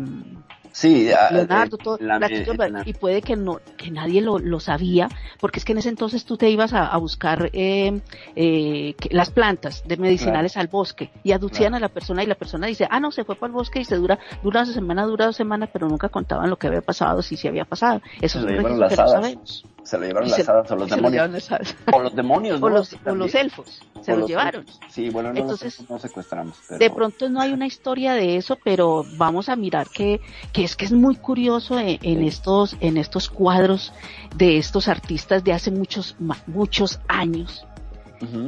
Sí, 0.72 1.08
Leonardo, 1.30 1.76
eh, 1.76 1.80
todo, 1.84 1.98
la- 2.00 2.18
platillos 2.18 2.48
eh, 2.48 2.56
voladores, 2.56 2.86
la- 2.86 2.90
y 2.90 2.94
puede 2.94 3.22
que 3.22 3.36
no 3.36 3.60
que 3.76 3.92
nadie 3.92 4.20
lo, 4.20 4.40
lo 4.40 4.58
sabía, 4.58 5.08
porque 5.40 5.60
es 5.60 5.64
que 5.64 5.70
en 5.70 5.78
ese 5.78 5.88
entonces 5.88 6.24
tú 6.24 6.36
te 6.36 6.50
ibas 6.50 6.72
a, 6.72 6.88
a 6.88 6.96
buscar 6.96 7.48
eh, 7.52 8.00
eh, 8.34 8.94
que- 8.98 9.14
las 9.14 9.30
plantas 9.30 9.84
de 9.86 9.96
medicinales 9.96 10.56
al 10.56 10.66
bosque 10.66 11.12
y 11.22 11.30
aducían 11.30 11.74
a 11.76 11.78
la 11.80 11.90
persona 11.90 12.24
y 12.24 12.26
la 12.26 12.34
persona 12.34 12.66
dice, 12.66 12.88
ah 12.90 12.98
no, 12.98 13.12
se 13.12 13.22
fue 13.24 13.36
para 13.36 13.46
el 13.46 13.52
bosque 13.52 13.78
y 13.80 13.84
se 13.84 13.94
dura, 13.94 14.18
dura 14.42 14.62
una 14.62 14.72
semana, 14.72 15.04
dura 15.06 15.26
dos 15.26 15.36
semanas, 15.36 15.70
pero 15.72 15.86
nunca 15.88 16.08
contaban 16.08 16.50
lo 16.50 16.56
que 16.56 16.66
había 16.66 16.82
pasado, 16.82 17.22
si 17.22 17.36
se 17.36 17.46
había 17.46 17.64
pasado. 17.66 18.02
Eso 18.20 18.40
es 18.40 18.44
lo 18.44 18.88
que 18.88 18.96
no 18.96 19.08
sabemos. 19.22 19.64
Se 19.84 19.98
lo 19.98 20.06
llevaron 20.06 20.30
las 20.30 20.48
hadas 20.48 20.70
o 20.70 20.76
los 20.76 20.90
lo 20.90 20.96
demonios. 20.96 21.50
O 21.92 22.00
los 22.00 22.16
demonios, 22.16 22.60
¿no? 22.60 22.66
O 22.66 22.70
los, 22.70 22.96
o 23.04 23.14
los 23.14 23.34
elfos, 23.34 23.82
se 24.00 24.12
O 24.12 24.14
los 24.14 24.20
los 24.20 24.30
llevaron. 24.30 24.64
Sí, 24.88 25.10
bueno, 25.10 25.32
no, 25.32 25.40
Entonces, 25.40 25.78
los 25.80 25.90
no 25.90 25.98
secuestramos. 25.98 26.56
Pero... 26.68 26.78
De 26.78 26.90
pronto 26.90 27.28
no 27.28 27.40
hay 27.40 27.52
una 27.52 27.66
historia 27.66 28.14
de 28.14 28.36
eso, 28.36 28.58
pero 28.64 29.04
vamos 29.16 29.48
a 29.48 29.56
mirar 29.56 29.88
que, 29.88 30.20
que 30.52 30.64
es 30.64 30.74
que 30.74 30.86
es 30.86 30.92
muy 30.92 31.16
curioso 31.16 31.78
en, 31.78 31.98
en 32.02 32.22
estos, 32.22 32.76
en 32.80 32.96
estos 32.96 33.28
cuadros 33.28 33.92
de 34.36 34.56
estos 34.56 34.88
artistas 34.88 35.44
de 35.44 35.52
hace 35.52 35.70
muchos, 35.70 36.16
muchos 36.46 37.00
años. 37.06 37.66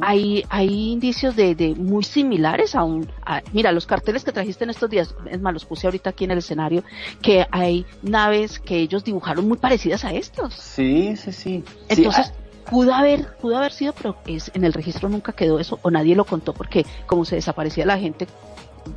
Hay, 0.00 0.44
hay 0.48 0.92
indicios 0.92 1.36
de, 1.36 1.54
de 1.54 1.74
muy 1.74 2.02
similares 2.04 2.74
a 2.74 2.82
un, 2.84 3.10
a- 3.24 3.42
mira, 3.52 3.72
los 3.72 3.84
carteles 3.86 4.24
que 4.24 4.32
trajiste 4.32 4.64
en 4.64 4.70
estos 4.70 4.88
días, 4.88 5.14
es 5.30 5.40
más, 5.40 5.52
los 5.52 5.64
puse 5.64 5.86
ahorita 5.86 6.10
aquí 6.10 6.24
en 6.24 6.30
el 6.30 6.38
escenario, 6.38 6.82
que 7.20 7.46
hay 7.50 7.84
naves 8.02 8.58
que 8.58 8.76
ellos 8.78 9.04
dibujaron 9.04 9.46
muy 9.48 9.58
parecidas 9.58 10.04
a 10.04 10.12
estos. 10.12 10.54
Sí, 10.54 11.14
sí, 11.16 11.32
sí. 11.32 11.64
Entonces, 11.88 12.26
Sí, 12.28 12.32
pudo 12.70 12.94
haber, 12.94 13.36
pudo 13.36 13.58
haber 13.58 13.72
sido, 13.72 13.92
pero 13.92 14.16
es, 14.26 14.50
en 14.54 14.64
el 14.64 14.72
registro 14.72 15.08
nunca 15.08 15.32
quedó 15.32 15.60
eso, 15.60 15.78
o 15.82 15.90
nadie 15.90 16.16
lo 16.16 16.24
contó 16.24 16.52
porque 16.54 16.86
como 17.06 17.24
se 17.24 17.36
desaparecía 17.36 17.84
la 17.86 17.98
gente 17.98 18.26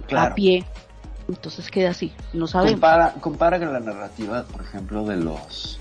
Claro. 0.07 0.31
a 0.31 0.35
pie, 0.35 0.65
entonces 1.27 1.69
queda 1.69 1.89
así, 1.91 2.13
no 2.33 2.47
sabemos. 2.47 2.73
Compara, 2.73 3.13
compara 3.19 3.59
con 3.59 3.73
la 3.73 3.79
narrativa, 3.79 4.43
por 4.45 4.61
ejemplo, 4.61 5.03
de 5.05 5.17
los 5.17 5.79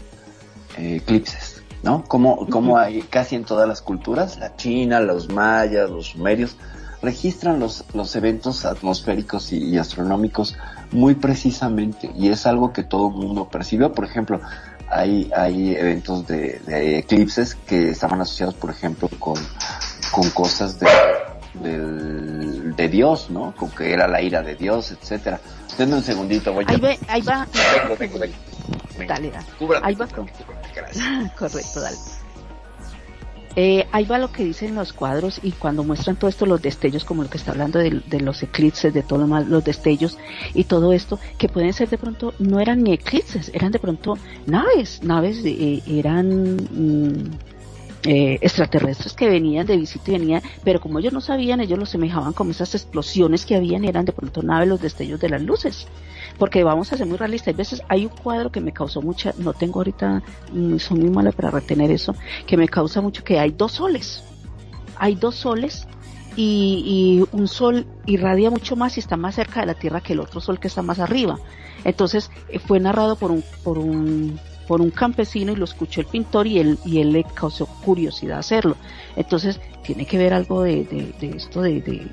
eh, 0.76 0.96
eclipses, 0.96 1.47
¿no? 1.82 2.04
Como, 2.04 2.46
como 2.48 2.76
hay 2.78 3.02
casi 3.02 3.36
en 3.36 3.44
todas 3.44 3.68
las 3.68 3.82
culturas, 3.82 4.38
la 4.38 4.56
china, 4.56 5.00
los 5.00 5.28
mayas, 5.28 5.88
los 5.90 6.08
sumerios, 6.08 6.56
registran 7.00 7.60
los, 7.60 7.84
los 7.94 8.16
eventos 8.16 8.64
atmosféricos 8.64 9.52
y, 9.52 9.58
y 9.64 9.78
astronómicos 9.78 10.56
muy 10.90 11.14
precisamente 11.14 12.10
y 12.16 12.28
es 12.28 12.46
algo 12.46 12.72
que 12.72 12.82
todo 12.82 13.08
el 13.08 13.14
mundo 13.14 13.48
percibe. 13.48 13.88
Por 13.90 14.04
ejemplo, 14.04 14.40
hay, 14.90 15.30
hay 15.36 15.76
eventos 15.76 16.26
de, 16.26 16.60
de 16.66 16.98
eclipses 16.98 17.54
que 17.54 17.90
estaban 17.90 18.20
asociados, 18.20 18.54
por 18.54 18.70
ejemplo, 18.70 19.08
con, 19.20 19.36
con 20.10 20.28
cosas 20.30 20.80
de, 20.80 20.88
del- 21.62 22.74
de 22.74 22.88
Dios, 22.88 23.30
¿no? 23.30 23.54
Con 23.56 23.70
que 23.70 23.92
era 23.92 24.08
la 24.08 24.20
ira 24.22 24.42
de 24.42 24.54
Dios, 24.56 24.90
etcétera. 24.90 25.40
Denme 25.76 25.94
un 25.96 26.02
segundito, 26.02 26.52
voy 26.52 26.64
a... 26.66 26.76
Ve, 26.76 26.98
ahí 27.08 27.22
va, 27.22 27.46
Vengo, 27.82 27.96
vengo, 27.96 28.18
vengo. 28.18 28.34
Venga. 28.98 29.14
dale, 29.14 29.30
dale. 29.30 29.46
Cúbrate, 29.58 29.86
Ahí 29.86 29.94
va 29.94 30.06
cúbrate, 30.06 30.14
con- 30.14 30.44
cúbrate, 30.46 30.68
gracias. 30.74 31.32
Correcto, 31.38 31.80
dale. 31.80 31.96
Eh, 33.56 33.88
ahí 33.90 34.04
va 34.04 34.18
lo 34.18 34.30
que 34.30 34.44
dicen 34.44 34.76
los 34.76 34.92
cuadros 34.92 35.40
y 35.42 35.50
cuando 35.50 35.82
muestran 35.82 36.14
todo 36.16 36.28
esto, 36.28 36.46
los 36.46 36.62
destellos, 36.62 37.04
como 37.04 37.24
lo 37.24 37.30
que 37.30 37.38
está 37.38 37.50
hablando 37.50 37.80
de, 37.80 38.02
de 38.06 38.20
los 38.20 38.40
eclipses, 38.44 38.94
de 38.94 39.02
todo 39.02 39.26
lo 39.26 39.40
los 39.40 39.64
destellos 39.64 40.16
y 40.54 40.64
todo 40.64 40.92
esto, 40.92 41.18
que 41.38 41.48
pueden 41.48 41.72
ser 41.72 41.88
de 41.88 41.98
pronto, 41.98 42.34
no 42.38 42.60
eran 42.60 42.84
ni 42.84 42.92
eclipses, 42.92 43.50
eran 43.52 43.72
de 43.72 43.80
pronto 43.80 44.16
naves, 44.46 45.02
naves 45.02 45.40
eh, 45.44 45.82
eran 45.88 46.54
mm, 46.56 47.30
eh, 48.04 48.38
extraterrestres 48.40 49.12
que 49.14 49.28
venían 49.28 49.66
de 49.66 49.76
visita 49.76 50.12
y 50.12 50.18
venían, 50.20 50.42
pero 50.62 50.80
como 50.80 51.00
ellos 51.00 51.12
no 51.12 51.20
sabían, 51.20 51.60
ellos 51.60 51.80
lo 51.80 51.86
semejaban 51.86 52.34
como 52.34 52.52
esas 52.52 52.76
explosiones 52.76 53.44
que 53.44 53.56
habían, 53.56 53.84
eran 53.84 54.04
de 54.04 54.12
pronto 54.12 54.40
naves, 54.40 54.68
los 54.68 54.80
destellos 54.80 55.18
de 55.18 55.30
las 55.30 55.42
luces 55.42 55.88
porque 56.38 56.64
vamos 56.64 56.92
a 56.92 56.96
ser 56.96 57.06
muy 57.06 57.16
realistas. 57.16 57.48
Hay 57.48 57.54
veces 57.54 57.82
hay 57.88 58.06
un 58.06 58.10
cuadro 58.10 58.50
que 58.50 58.60
me 58.60 58.72
causó 58.72 59.02
mucha, 59.02 59.34
no 59.38 59.52
tengo 59.52 59.80
ahorita, 59.80 60.22
mm, 60.52 60.78
soy 60.78 61.00
muy 61.00 61.10
mala 61.10 61.32
para 61.32 61.50
retener 61.50 61.90
eso, 61.90 62.14
que 62.46 62.56
me 62.56 62.68
causa 62.68 63.00
mucho 63.00 63.24
que 63.24 63.38
hay 63.38 63.50
dos 63.50 63.72
soles. 63.72 64.22
Hay 64.96 65.14
dos 65.14 65.36
soles 65.36 65.86
y, 66.36 67.24
un 67.32 67.48
sol 67.48 67.86
irradia 68.06 68.50
mucho 68.50 68.76
más 68.76 68.96
y 68.96 69.00
está 69.00 69.16
más 69.16 69.34
cerca 69.34 69.60
de 69.60 69.66
la 69.66 69.74
Tierra 69.74 70.00
que 70.00 70.12
el 70.12 70.20
otro 70.20 70.40
sol 70.40 70.60
que 70.60 70.68
está 70.68 70.82
más 70.82 71.00
arriba. 71.00 71.38
Entonces 71.84 72.30
eh, 72.48 72.58
fue 72.58 72.80
narrado 72.80 73.16
por 73.16 73.30
un, 73.30 73.42
por 73.64 73.78
un, 73.78 74.38
por 74.66 74.80
un 74.80 74.90
campesino 74.90 75.52
y 75.52 75.56
lo 75.56 75.64
escuchó 75.64 76.00
el 76.00 76.06
pintor 76.06 76.46
y 76.46 76.58
él, 76.58 76.78
y 76.84 77.00
él 77.00 77.12
le 77.12 77.24
causó 77.24 77.66
curiosidad 77.66 78.38
hacerlo. 78.38 78.76
Entonces 79.16 79.60
tiene 79.82 80.06
que 80.06 80.18
ver 80.18 80.32
algo 80.32 80.62
de, 80.62 80.84
de, 80.84 81.12
de 81.20 81.36
esto 81.36 81.62
de, 81.62 81.80
de, 81.80 82.06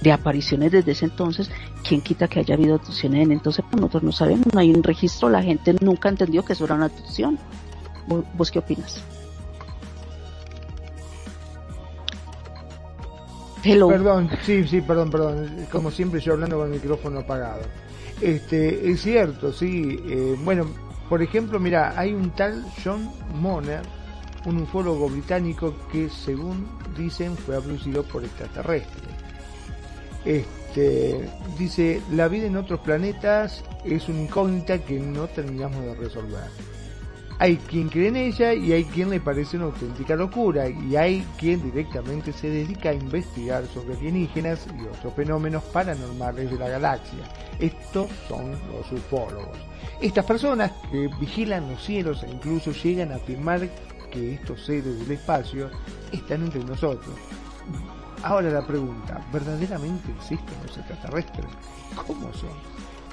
de 0.00 0.12
apariciones 0.12 0.72
desde 0.72 0.92
ese 0.92 1.04
entonces, 1.06 1.50
¿quién 1.86 2.00
quita 2.00 2.28
que 2.28 2.40
haya 2.40 2.54
habido 2.54 2.76
abducciones 2.76 3.22
en 3.22 3.32
entonces? 3.32 3.64
Pues 3.70 3.80
nosotros 3.80 4.02
no 4.02 4.12
sabemos, 4.12 4.46
no 4.52 4.60
hay 4.60 4.70
un 4.70 4.82
registro, 4.82 5.28
la 5.28 5.42
gente 5.42 5.74
nunca 5.80 6.08
entendió 6.08 6.44
que 6.44 6.54
eso 6.54 6.64
era 6.64 6.74
una 6.74 6.86
abducción. 6.86 7.38
¿Vos, 8.34 8.50
qué 8.50 8.58
opinas? 8.58 9.02
Hello. 13.62 13.88
Perdón, 13.88 14.30
sí, 14.42 14.66
sí, 14.66 14.80
perdón, 14.80 15.10
perdón. 15.10 15.66
Como 15.70 15.90
siempre 15.90 16.18
yo 16.20 16.32
hablando 16.32 16.56
con 16.56 16.68
el 16.68 16.80
micrófono 16.80 17.20
apagado. 17.20 17.62
Este, 18.20 18.90
es 18.90 19.02
cierto, 19.02 19.52
sí. 19.52 20.00
Eh, 20.08 20.34
bueno, 20.42 20.66
por 21.08 21.22
ejemplo, 21.22 21.60
mira, 21.60 21.92
hay 21.96 22.14
un 22.14 22.30
tal 22.30 22.64
John 22.82 23.10
Moner, 23.34 23.82
un 24.46 24.62
ufólogo 24.62 25.08
británico 25.08 25.74
que 25.92 26.08
según 26.08 26.66
dicen 26.96 27.36
fue 27.36 27.56
abducido 27.56 28.02
por 28.02 28.24
extraterrestres. 28.24 29.09
Este, 30.24 31.28
dice, 31.58 32.02
la 32.12 32.28
vida 32.28 32.46
en 32.46 32.56
otros 32.56 32.80
planetas 32.80 33.64
es 33.84 34.08
una 34.08 34.22
incógnita 34.22 34.78
que 34.78 34.98
no 34.98 35.26
terminamos 35.28 35.84
de 35.84 35.94
resolver. 35.94 36.44
Hay 37.38 37.56
quien 37.56 37.88
cree 37.88 38.08
en 38.08 38.16
ella 38.16 38.52
y 38.52 38.74
hay 38.74 38.84
quien 38.84 39.08
le 39.08 39.18
parece 39.18 39.56
una 39.56 39.66
auténtica 39.66 40.14
locura 40.14 40.68
y 40.68 40.94
hay 40.94 41.26
quien 41.38 41.62
directamente 41.62 42.34
se 42.34 42.50
dedica 42.50 42.90
a 42.90 42.94
investigar 42.94 43.64
sobre 43.72 43.94
alienígenas 43.94 44.66
y 44.78 44.84
otros 44.84 45.14
fenómenos 45.14 45.62
paranormales 45.64 46.50
de 46.50 46.58
la 46.58 46.68
galaxia. 46.68 47.20
Estos 47.58 48.10
son 48.28 48.50
los 48.50 48.92
ufólogos. 48.92 49.56
Estas 50.02 50.26
personas 50.26 50.72
que 50.92 51.08
vigilan 51.18 51.70
los 51.70 51.82
cielos 51.82 52.22
e 52.24 52.30
incluso 52.30 52.72
llegan 52.72 53.10
a 53.10 53.16
afirmar 53.16 53.66
que 54.10 54.34
estos 54.34 54.66
seres 54.66 54.98
del 54.98 55.10
espacio 55.10 55.70
están 56.12 56.42
entre 56.42 56.62
nosotros. 56.62 57.14
Ahora 58.22 58.50
la 58.50 58.66
pregunta, 58.66 59.20
¿verdaderamente 59.32 60.12
existen 60.12 60.54
los 60.66 60.76
extraterrestres? 60.76 61.46
¿Cómo 62.06 62.32
son? 62.34 62.50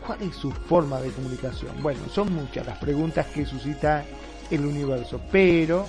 ¿Cuál 0.05 0.21
es 0.21 0.35
su 0.35 0.51
forma 0.51 0.99
de 0.99 1.11
comunicación? 1.11 1.71
Bueno, 1.81 2.01
son 2.13 2.33
muchas 2.33 2.65
las 2.65 2.77
preguntas 2.77 3.25
que 3.27 3.45
suscita 3.45 4.03
el 4.51 4.65
universo, 4.65 5.21
pero 5.31 5.85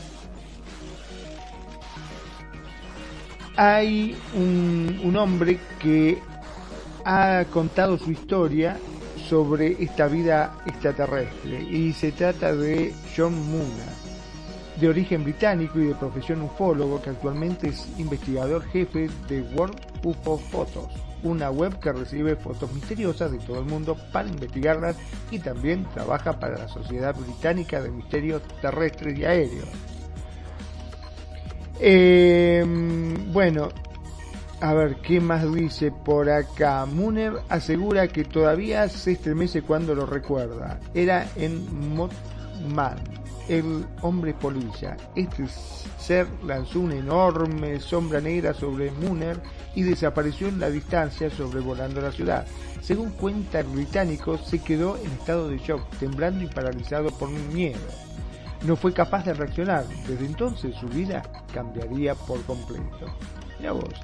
hay 3.56 4.16
un, 4.34 5.16
hombre 5.16 5.58
que 5.80 6.18
ha 7.04 7.44
contado 7.52 7.98
su 7.98 8.12
historia 8.12 8.78
sobre 9.28 9.82
esta 9.82 10.06
vida 10.06 10.58
extraterrestre 10.64 11.60
y 11.62 11.92
se 11.92 12.12
trata 12.12 12.54
de 12.54 12.94
John 13.16 13.34
Moona 13.50 13.97
de 14.80 14.88
origen 14.88 15.24
británico 15.24 15.78
y 15.80 15.86
de 15.86 15.94
profesión 15.94 16.42
ufólogo, 16.42 17.02
que 17.02 17.10
actualmente 17.10 17.68
es 17.68 17.88
investigador 17.98 18.64
jefe 18.66 19.08
de 19.28 19.42
World 19.54 19.76
UFO 20.04 20.38
Photos, 20.38 20.88
una 21.22 21.50
web 21.50 21.78
que 21.80 21.92
recibe 21.92 22.36
fotos 22.36 22.72
misteriosas 22.72 23.32
de 23.32 23.38
todo 23.38 23.58
el 23.58 23.64
mundo 23.64 23.96
para 24.12 24.28
investigarlas 24.28 24.96
y 25.30 25.40
también 25.40 25.84
trabaja 25.92 26.38
para 26.38 26.58
la 26.58 26.68
Sociedad 26.68 27.14
Británica 27.16 27.82
de 27.82 27.90
Misterios 27.90 28.42
Terrestres 28.60 29.18
y 29.18 29.24
Aéreos. 29.24 29.68
Eh, 31.80 32.64
bueno, 33.32 33.68
a 34.60 34.74
ver, 34.74 34.96
¿qué 34.96 35.20
más 35.20 35.52
dice 35.54 35.92
por 35.92 36.28
acá? 36.28 36.84
Muner 36.86 37.34
asegura 37.48 38.08
que 38.08 38.24
todavía 38.24 38.88
se 38.88 39.12
estremece 39.12 39.62
cuando 39.62 39.94
lo 39.94 40.04
recuerda. 40.04 40.80
Era 40.94 41.28
en 41.36 41.94
Motman, 41.94 42.98
el 43.48 43.86
hombre 44.02 44.34
polilla. 44.34 44.96
Este 45.14 45.44
ser 45.98 46.26
lanzó 46.44 46.80
una 46.80 46.96
enorme 46.96 47.80
sombra 47.80 48.20
negra 48.20 48.54
sobre 48.54 48.90
Muner 48.90 49.40
y 49.74 49.82
desapareció 49.82 50.48
en 50.48 50.60
la 50.60 50.70
distancia 50.70 51.30
sobrevolando 51.30 52.00
la 52.00 52.12
ciudad. 52.12 52.46
Según 52.82 53.10
cuenta 53.10 53.60
el 53.60 53.66
británico, 53.66 54.38
se 54.38 54.60
quedó 54.62 54.96
en 54.96 55.10
estado 55.12 55.48
de 55.48 55.58
shock, 55.58 55.82
temblando 55.98 56.44
y 56.44 56.48
paralizado 56.48 57.10
por 57.10 57.30
miedo. 57.30 57.78
No 58.64 58.76
fue 58.76 58.92
capaz 58.92 59.24
de 59.24 59.34
reaccionar. 59.34 59.86
Desde 60.06 60.26
entonces 60.26 60.74
su 60.76 60.88
vida 60.88 61.22
cambiaría 61.52 62.14
por 62.14 62.42
completo. 62.42 63.06
Mira 63.58 63.72
vos. 63.72 63.94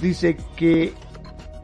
Dice 0.00 0.36
que 0.56 0.92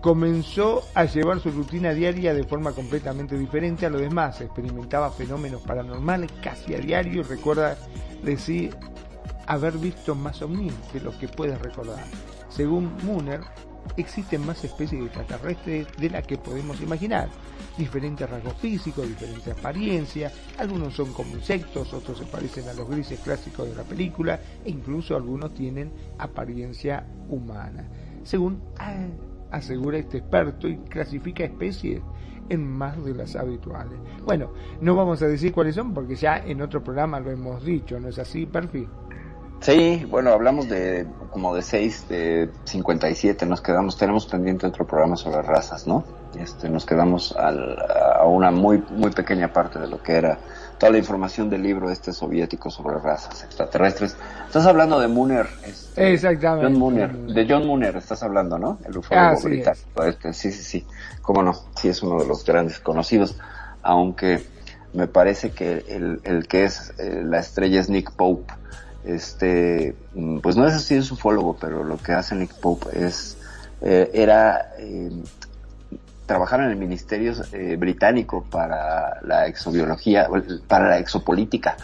comenzó 0.04 0.82
a 0.92 1.06
llevar 1.06 1.40
su 1.40 1.50
rutina 1.50 1.94
diaria 1.94 2.34
de 2.34 2.44
forma 2.44 2.72
completamente 2.72 3.38
diferente 3.38 3.86
a 3.86 3.88
lo 3.88 3.98
demás. 3.98 4.38
Experimentaba 4.42 5.10
fenómenos 5.10 5.62
paranormales 5.62 6.30
casi 6.42 6.74
a 6.74 6.78
diario 6.78 7.20
y 7.20 7.22
recuerda 7.22 7.78
decir 8.22 8.76
haber 9.46 9.78
visto 9.78 10.14
más 10.14 10.42
ovnis 10.42 10.74
de 10.92 11.00
lo 11.00 11.18
que 11.18 11.26
puede 11.26 11.56
recordar. 11.56 12.04
Según 12.50 12.92
Mooner, 13.02 13.40
existen 13.96 14.44
más 14.44 14.62
especies 14.62 15.02
extraterrestres 15.06 15.86
de 15.96 16.10
las 16.10 16.26
que 16.26 16.36
podemos 16.36 16.82
imaginar. 16.82 17.30
Diferentes 17.78 18.28
rasgos 18.28 18.56
físicos, 18.56 19.08
diferentes 19.08 19.56
apariencias, 19.56 20.34
algunos 20.58 20.92
son 20.92 21.14
como 21.14 21.34
insectos, 21.34 21.94
otros 21.94 22.18
se 22.18 22.26
parecen 22.26 22.68
a 22.68 22.74
los 22.74 22.90
grises 22.90 23.20
clásicos 23.20 23.70
de 23.70 23.74
la 23.74 23.84
película 23.84 24.38
e 24.66 24.68
incluso 24.68 25.16
algunos 25.16 25.54
tienen 25.54 25.90
apariencia 26.18 27.06
humana. 27.30 27.88
Según 28.22 28.60
asegura 29.54 29.98
este 29.98 30.18
experto 30.18 30.68
y 30.68 30.76
clasifica 30.78 31.44
especies 31.44 32.02
en 32.48 32.66
más 32.66 33.02
de 33.04 33.14
las 33.14 33.36
habituales. 33.36 33.98
Bueno, 34.24 34.52
no 34.80 34.94
vamos 34.94 35.22
a 35.22 35.26
decir 35.26 35.52
cuáles 35.52 35.74
son 35.74 35.94
porque 35.94 36.14
ya 36.14 36.38
en 36.38 36.60
otro 36.60 36.82
programa 36.82 37.20
lo 37.20 37.30
hemos 37.30 37.64
dicho, 37.64 37.98
¿no 37.98 38.08
es 38.08 38.18
así, 38.18 38.46
Perfi? 38.46 38.86
Sí, 39.60 40.06
bueno, 40.10 40.30
hablamos 40.30 40.68
de 40.68 41.06
como 41.30 41.54
de 41.54 41.62
6 41.62 42.08
de 42.08 42.50
57, 42.64 43.46
nos 43.46 43.62
quedamos, 43.62 43.96
tenemos 43.96 44.26
pendiente 44.26 44.66
otro 44.66 44.86
programa 44.86 45.16
sobre 45.16 45.40
razas, 45.40 45.86
¿no? 45.86 46.04
Este, 46.38 46.68
nos 46.68 46.84
quedamos 46.84 47.32
al, 47.32 47.78
a 47.78 48.26
una 48.26 48.50
muy, 48.50 48.82
muy 48.90 49.10
pequeña 49.10 49.52
parte 49.52 49.78
de 49.78 49.88
lo 49.88 50.02
que 50.02 50.12
era 50.12 50.38
toda 50.84 50.92
la 50.92 50.98
información 50.98 51.48
del 51.48 51.62
libro 51.62 51.90
este 51.90 52.12
soviético 52.12 52.68
sobre 52.68 52.98
razas 52.98 53.42
extraterrestres. 53.42 54.18
Estás 54.46 54.66
hablando 54.66 55.00
de 55.00 55.08
Mooner, 55.08 55.46
este, 55.64 56.12
Exactamente. 56.12 56.66
John 56.66 56.78
Mooner, 56.78 57.16
de 57.16 57.46
John 57.48 57.66
Mooner 57.66 57.96
estás 57.96 58.22
hablando, 58.22 58.58
¿no? 58.58 58.78
El 58.84 58.98
ufólogo 58.98 59.28
Así 59.28 59.46
británico. 59.46 60.04
Este, 60.04 60.34
sí, 60.34 60.52
sí, 60.52 60.62
sí, 60.62 60.86
cómo 61.22 61.42
no, 61.42 61.54
sí 61.74 61.88
es 61.88 62.02
uno 62.02 62.20
de 62.20 62.28
los 62.28 62.44
grandes 62.44 62.80
conocidos, 62.80 63.38
aunque 63.82 64.44
me 64.92 65.06
parece 65.06 65.52
que 65.52 65.86
el, 65.88 66.20
el 66.22 66.46
que 66.48 66.64
es 66.64 66.92
eh, 66.98 67.22
la 67.24 67.38
estrella 67.38 67.80
es 67.80 67.88
Nick 67.88 68.12
Pope, 68.12 68.52
este, 69.06 69.96
mm, 70.14 70.40
pues 70.40 70.54
no 70.54 70.66
es 70.66 70.74
así 70.74 70.96
es 70.96 71.10
ufólogo, 71.10 71.56
pero 71.58 71.82
lo 71.82 71.96
que 71.96 72.12
hace 72.12 72.34
Nick 72.34 72.52
Pope 72.60 73.06
es, 73.06 73.38
eh, 73.80 74.10
era 74.12 74.74
eh, 74.78 75.10
trabajar 76.26 76.60
en 76.60 76.70
el 76.70 76.76
ministerio 76.76 77.32
eh, 77.52 77.76
británico 77.76 78.44
para 78.50 79.20
la 79.22 79.46
exobiología, 79.46 80.28
para 80.66 80.88
la 80.88 80.98
exopolítica. 80.98 81.76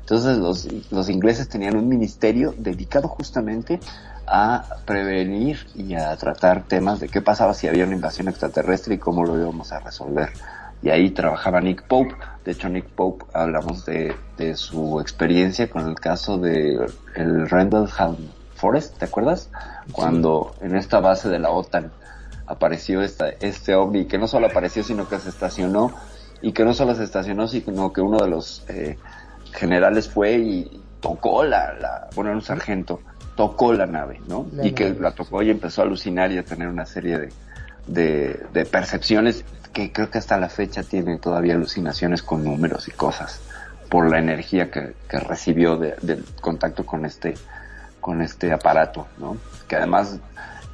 Entonces 0.00 0.38
los, 0.38 0.68
los 0.90 1.08
ingleses 1.08 1.48
tenían 1.48 1.76
un 1.76 1.88
ministerio 1.88 2.54
dedicado 2.56 3.08
justamente 3.08 3.80
a 4.26 4.64
prevenir 4.84 5.66
y 5.74 5.94
a 5.94 6.16
tratar 6.16 6.64
temas 6.64 7.00
de 7.00 7.08
qué 7.08 7.20
pasaba 7.20 7.54
si 7.54 7.68
había 7.68 7.84
una 7.84 7.94
invasión 7.94 8.28
extraterrestre 8.28 8.94
y 8.94 8.98
cómo 8.98 9.24
lo 9.24 9.38
íbamos 9.38 9.72
a 9.72 9.80
resolver. 9.80 10.30
Y 10.82 10.90
ahí 10.90 11.10
trabajaba 11.10 11.60
Nick 11.60 11.84
Pope. 11.86 12.14
De 12.44 12.52
hecho, 12.52 12.68
Nick 12.68 12.86
Pope 12.86 13.24
hablamos 13.32 13.84
de, 13.84 14.16
de 14.36 14.56
su 14.56 15.00
experiencia 15.00 15.70
con 15.70 15.88
el 15.88 15.94
caso 15.94 16.38
de 16.38 16.86
el 17.14 17.48
Rendlesham 17.48 18.16
Forest, 18.54 18.98
¿te 18.98 19.04
acuerdas? 19.04 19.48
Cuando 19.92 20.54
en 20.60 20.76
esta 20.76 21.00
base 21.00 21.28
de 21.28 21.38
la 21.38 21.50
OTAN 21.50 21.92
apareció 22.46 23.02
esta, 23.02 23.28
este 23.40 23.74
ovni 23.74 24.06
que 24.06 24.18
no 24.18 24.26
solo 24.26 24.46
apareció 24.46 24.82
sino 24.82 25.08
que 25.08 25.18
se 25.18 25.28
estacionó 25.28 25.92
y 26.40 26.52
que 26.52 26.64
no 26.64 26.74
solo 26.74 26.94
se 26.94 27.04
estacionó 27.04 27.46
sino 27.48 27.92
que 27.92 28.00
uno 28.00 28.18
de 28.18 28.28
los 28.28 28.64
eh, 28.68 28.98
generales 29.52 30.08
fue 30.08 30.32
y 30.38 30.82
tocó 31.00 31.44
la, 31.44 31.72
la 31.74 32.08
bueno 32.14 32.32
un 32.32 32.42
sargento 32.42 33.00
tocó 33.36 33.72
la 33.72 33.86
nave, 33.86 34.20
¿no? 34.28 34.46
La 34.52 34.66
y 34.66 34.72
que 34.72 34.90
la 34.90 35.12
tocó 35.12 35.42
y 35.42 35.50
empezó 35.50 35.80
a 35.82 35.84
alucinar 35.84 36.30
y 36.32 36.38
a 36.38 36.44
tener 36.44 36.68
una 36.68 36.84
serie 36.84 37.18
de, 37.18 37.32
de, 37.86 38.46
de 38.52 38.64
percepciones 38.66 39.44
que 39.72 39.90
creo 39.90 40.10
que 40.10 40.18
hasta 40.18 40.36
la 40.38 40.50
fecha 40.50 40.82
tiene 40.82 41.16
todavía 41.18 41.54
alucinaciones 41.54 42.22
con 42.22 42.44
números 42.44 42.88
y 42.88 42.90
cosas 42.90 43.40
por 43.88 44.10
la 44.10 44.18
energía 44.18 44.70
que, 44.70 44.94
que 45.08 45.18
recibió 45.18 45.76
de- 45.76 45.94
del 46.02 46.24
contacto 46.40 46.84
con 46.84 47.04
este 47.06 47.34
con 48.00 48.20
este 48.20 48.52
aparato, 48.52 49.06
¿no? 49.18 49.36
Que 49.68 49.76
además 49.76 50.18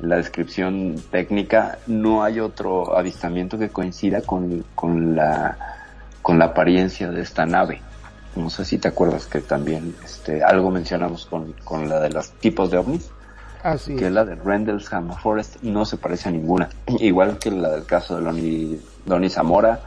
la 0.00 0.16
descripción 0.16 0.94
técnica 1.10 1.78
no 1.86 2.22
hay 2.22 2.40
otro 2.40 2.96
avistamiento 2.96 3.58
que 3.58 3.68
coincida 3.68 4.22
con, 4.22 4.64
con 4.74 5.16
la 5.16 5.56
con 6.22 6.38
la 6.38 6.46
apariencia 6.46 7.10
de 7.10 7.22
esta 7.22 7.46
nave. 7.46 7.80
No 8.36 8.50
sé 8.50 8.64
si 8.64 8.78
te 8.78 8.88
acuerdas 8.88 9.26
que 9.26 9.40
también 9.40 9.94
este 10.04 10.42
algo 10.44 10.70
mencionamos 10.70 11.26
con, 11.26 11.54
con 11.64 11.88
la 11.88 12.00
de 12.00 12.10
los 12.10 12.30
tipos 12.32 12.70
de 12.70 12.76
ovnis, 12.78 13.10
Así 13.62 13.96
que 13.96 14.06
es. 14.06 14.12
la 14.12 14.24
de 14.24 14.34
Rendlesham 14.34 15.10
Forest 15.16 15.62
no 15.62 15.84
se 15.84 15.96
parece 15.96 16.28
a 16.28 16.32
ninguna, 16.32 16.68
igual 17.00 17.38
que 17.38 17.50
la 17.50 17.70
del 17.70 17.86
caso 17.86 18.16
de 18.16 18.22
Lonnie, 18.22 18.80
Lonnie 19.06 19.30
Zamora. 19.30 19.80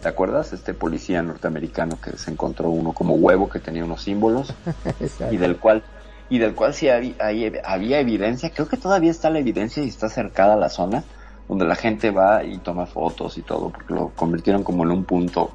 ¿Te 0.00 0.08
acuerdas? 0.08 0.52
Este 0.52 0.74
policía 0.74 1.22
norteamericano 1.22 1.98
que 2.00 2.16
se 2.18 2.30
encontró 2.30 2.68
uno 2.68 2.92
como 2.92 3.14
huevo 3.14 3.48
que 3.48 3.58
tenía 3.58 3.84
unos 3.84 4.02
símbolos 4.02 4.54
y 5.30 5.38
del 5.38 5.56
cual 5.56 5.82
y 6.28 6.38
del 6.38 6.54
cual 6.54 6.74
sí 6.74 6.88
había, 6.88 8.00
evidencia, 8.00 8.50
creo 8.50 8.68
que 8.68 8.76
todavía 8.76 9.10
está 9.10 9.30
la 9.30 9.38
evidencia 9.38 9.82
y 9.82 9.88
está 9.88 10.08
cercada 10.08 10.56
la 10.56 10.68
zona 10.68 11.04
donde 11.48 11.66
la 11.66 11.76
gente 11.76 12.10
va 12.10 12.42
y 12.42 12.58
toma 12.58 12.86
fotos 12.86 13.36
y 13.36 13.42
todo, 13.42 13.70
porque 13.70 13.92
lo 13.92 14.08
convirtieron 14.10 14.62
como 14.64 14.84
en 14.84 14.90
un 14.90 15.04
punto 15.04 15.50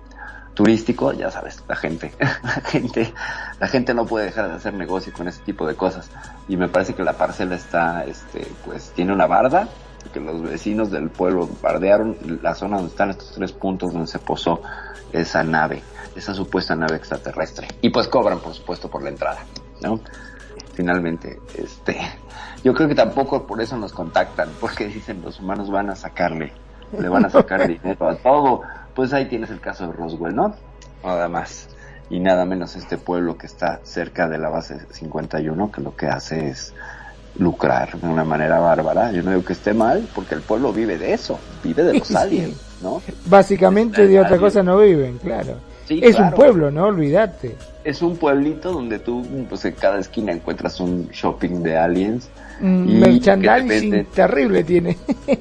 turístico, 0.54 1.14
ya 1.14 1.32
sabes, 1.32 1.64
la 1.68 1.76
gente, 1.76 2.12
la 2.20 2.62
gente, 2.62 3.14
la 3.60 3.68
gente 3.68 3.94
no 3.94 4.06
puede 4.06 4.26
dejar 4.26 4.50
de 4.50 4.56
hacer 4.56 4.74
negocio 4.74 5.12
con 5.14 5.28
ese 5.28 5.42
tipo 5.44 5.66
de 5.66 5.76
cosas. 5.76 6.12
Y 6.48 6.58
me 6.58 6.68
parece 6.68 6.94
que 6.94 7.04
la 7.04 7.14
parcela 7.14 7.56
está, 7.56 8.04
este, 8.04 8.46
pues 8.66 8.92
tiene 8.96 9.14
una 9.14 9.26
barda, 9.26 9.68
que 10.14 10.20
los 10.20 10.42
vecinos 10.42 10.92
del 10.92 11.10
pueblo 11.10 11.50
bardearon 11.62 12.40
la 12.42 12.56
zona 12.56 12.78
donde 12.78 12.92
están 12.92 13.10
estos 13.10 13.32
tres 13.34 13.52
puntos 13.52 13.94
donde 13.94 14.08
se 14.08 14.20
posó 14.20 14.62
esa 15.12 15.44
nave, 15.44 15.82
esa 16.16 16.34
supuesta 16.34 16.76
nave 16.76 16.96
extraterrestre. 16.96 17.68
Y 17.82 17.90
pues 17.90 18.08
cobran, 18.08 18.40
por 18.40 18.54
supuesto, 18.54 18.90
por 18.90 19.04
la 19.04 19.10
entrada, 19.10 19.40
¿no? 19.82 20.00
Finalmente, 20.80 21.42
este, 21.56 21.98
yo 22.64 22.74
creo 22.74 22.88
que 22.88 22.96
tampoco 22.96 23.46
por 23.46 23.62
eso 23.62 23.76
nos 23.76 23.92
contactan, 23.92 24.48
porque 24.62 24.88
dicen 24.88 25.22
los 25.22 25.42
humanos 25.42 25.70
van 25.70 25.90
a 25.90 25.96
sacarle, 25.98 26.54
le 26.98 27.10
van 27.10 27.26
a 27.26 27.30
sacar 27.30 27.68
dinero 27.68 28.08
a 28.08 28.16
todo. 28.16 28.62
Pues 28.96 29.12
ahí 29.12 29.26
tienes 29.26 29.50
el 29.50 29.60
caso 29.60 29.88
de 29.88 29.92
Roswell, 29.92 30.34
¿no? 30.34 30.56
Nada 31.04 31.28
más. 31.28 31.68
Y 32.10 32.22
nada 32.22 32.46
menos 32.46 32.78
este 32.78 32.98
pueblo 32.98 33.38
que 33.38 33.46
está 33.46 33.82
cerca 33.84 34.30
de 34.30 34.38
la 34.38 34.48
base 34.48 34.80
51, 34.90 35.70
que 35.70 35.82
lo 35.82 35.98
que 35.98 36.08
hace 36.08 36.48
es 36.48 36.74
lucrar 37.38 38.00
de 38.00 38.08
una 38.08 38.24
manera 38.24 38.60
bárbara. 38.60 39.12
Yo 39.12 39.22
no 39.22 39.32
digo 39.32 39.44
que 39.44 39.54
esté 39.54 39.74
mal, 39.74 40.08
porque 40.16 40.34
el 40.34 40.42
pueblo 40.42 40.72
vive 40.72 40.98
de 40.98 41.12
eso, 41.12 41.38
vive 41.62 41.84
de 41.84 42.00
los 42.00 42.08
Sí. 42.08 42.16
aliens, 42.16 42.58
¿no? 42.82 43.02
Básicamente 43.26 44.08
de 44.08 44.18
otra 44.18 44.38
cosa 44.38 44.64
no 44.64 44.78
viven, 44.78 45.18
claro. 45.18 45.58
Sí, 45.90 46.00
es 46.04 46.20
un 46.20 46.32
pueblo, 46.32 46.70
¿no? 46.72 46.86
Olvídate. 46.86 47.56
Es 47.84 48.02
un 48.04 48.16
pueblito 48.16 48.72
donde 48.72 49.00
tú, 49.00 49.26
pues 49.50 49.66
en 49.66 49.74
cada 49.74 49.98
esquina 50.00 50.32
encuentras 50.32 50.80
un 50.80 51.10
shopping 51.10 51.64
de 51.64 51.78
aliens. 51.78 52.30
Un 52.62 52.88
y 52.90 52.94
te 52.94 53.08
merchandising 53.10 54.06
terrible 54.14 54.64
tiene. 54.64 54.98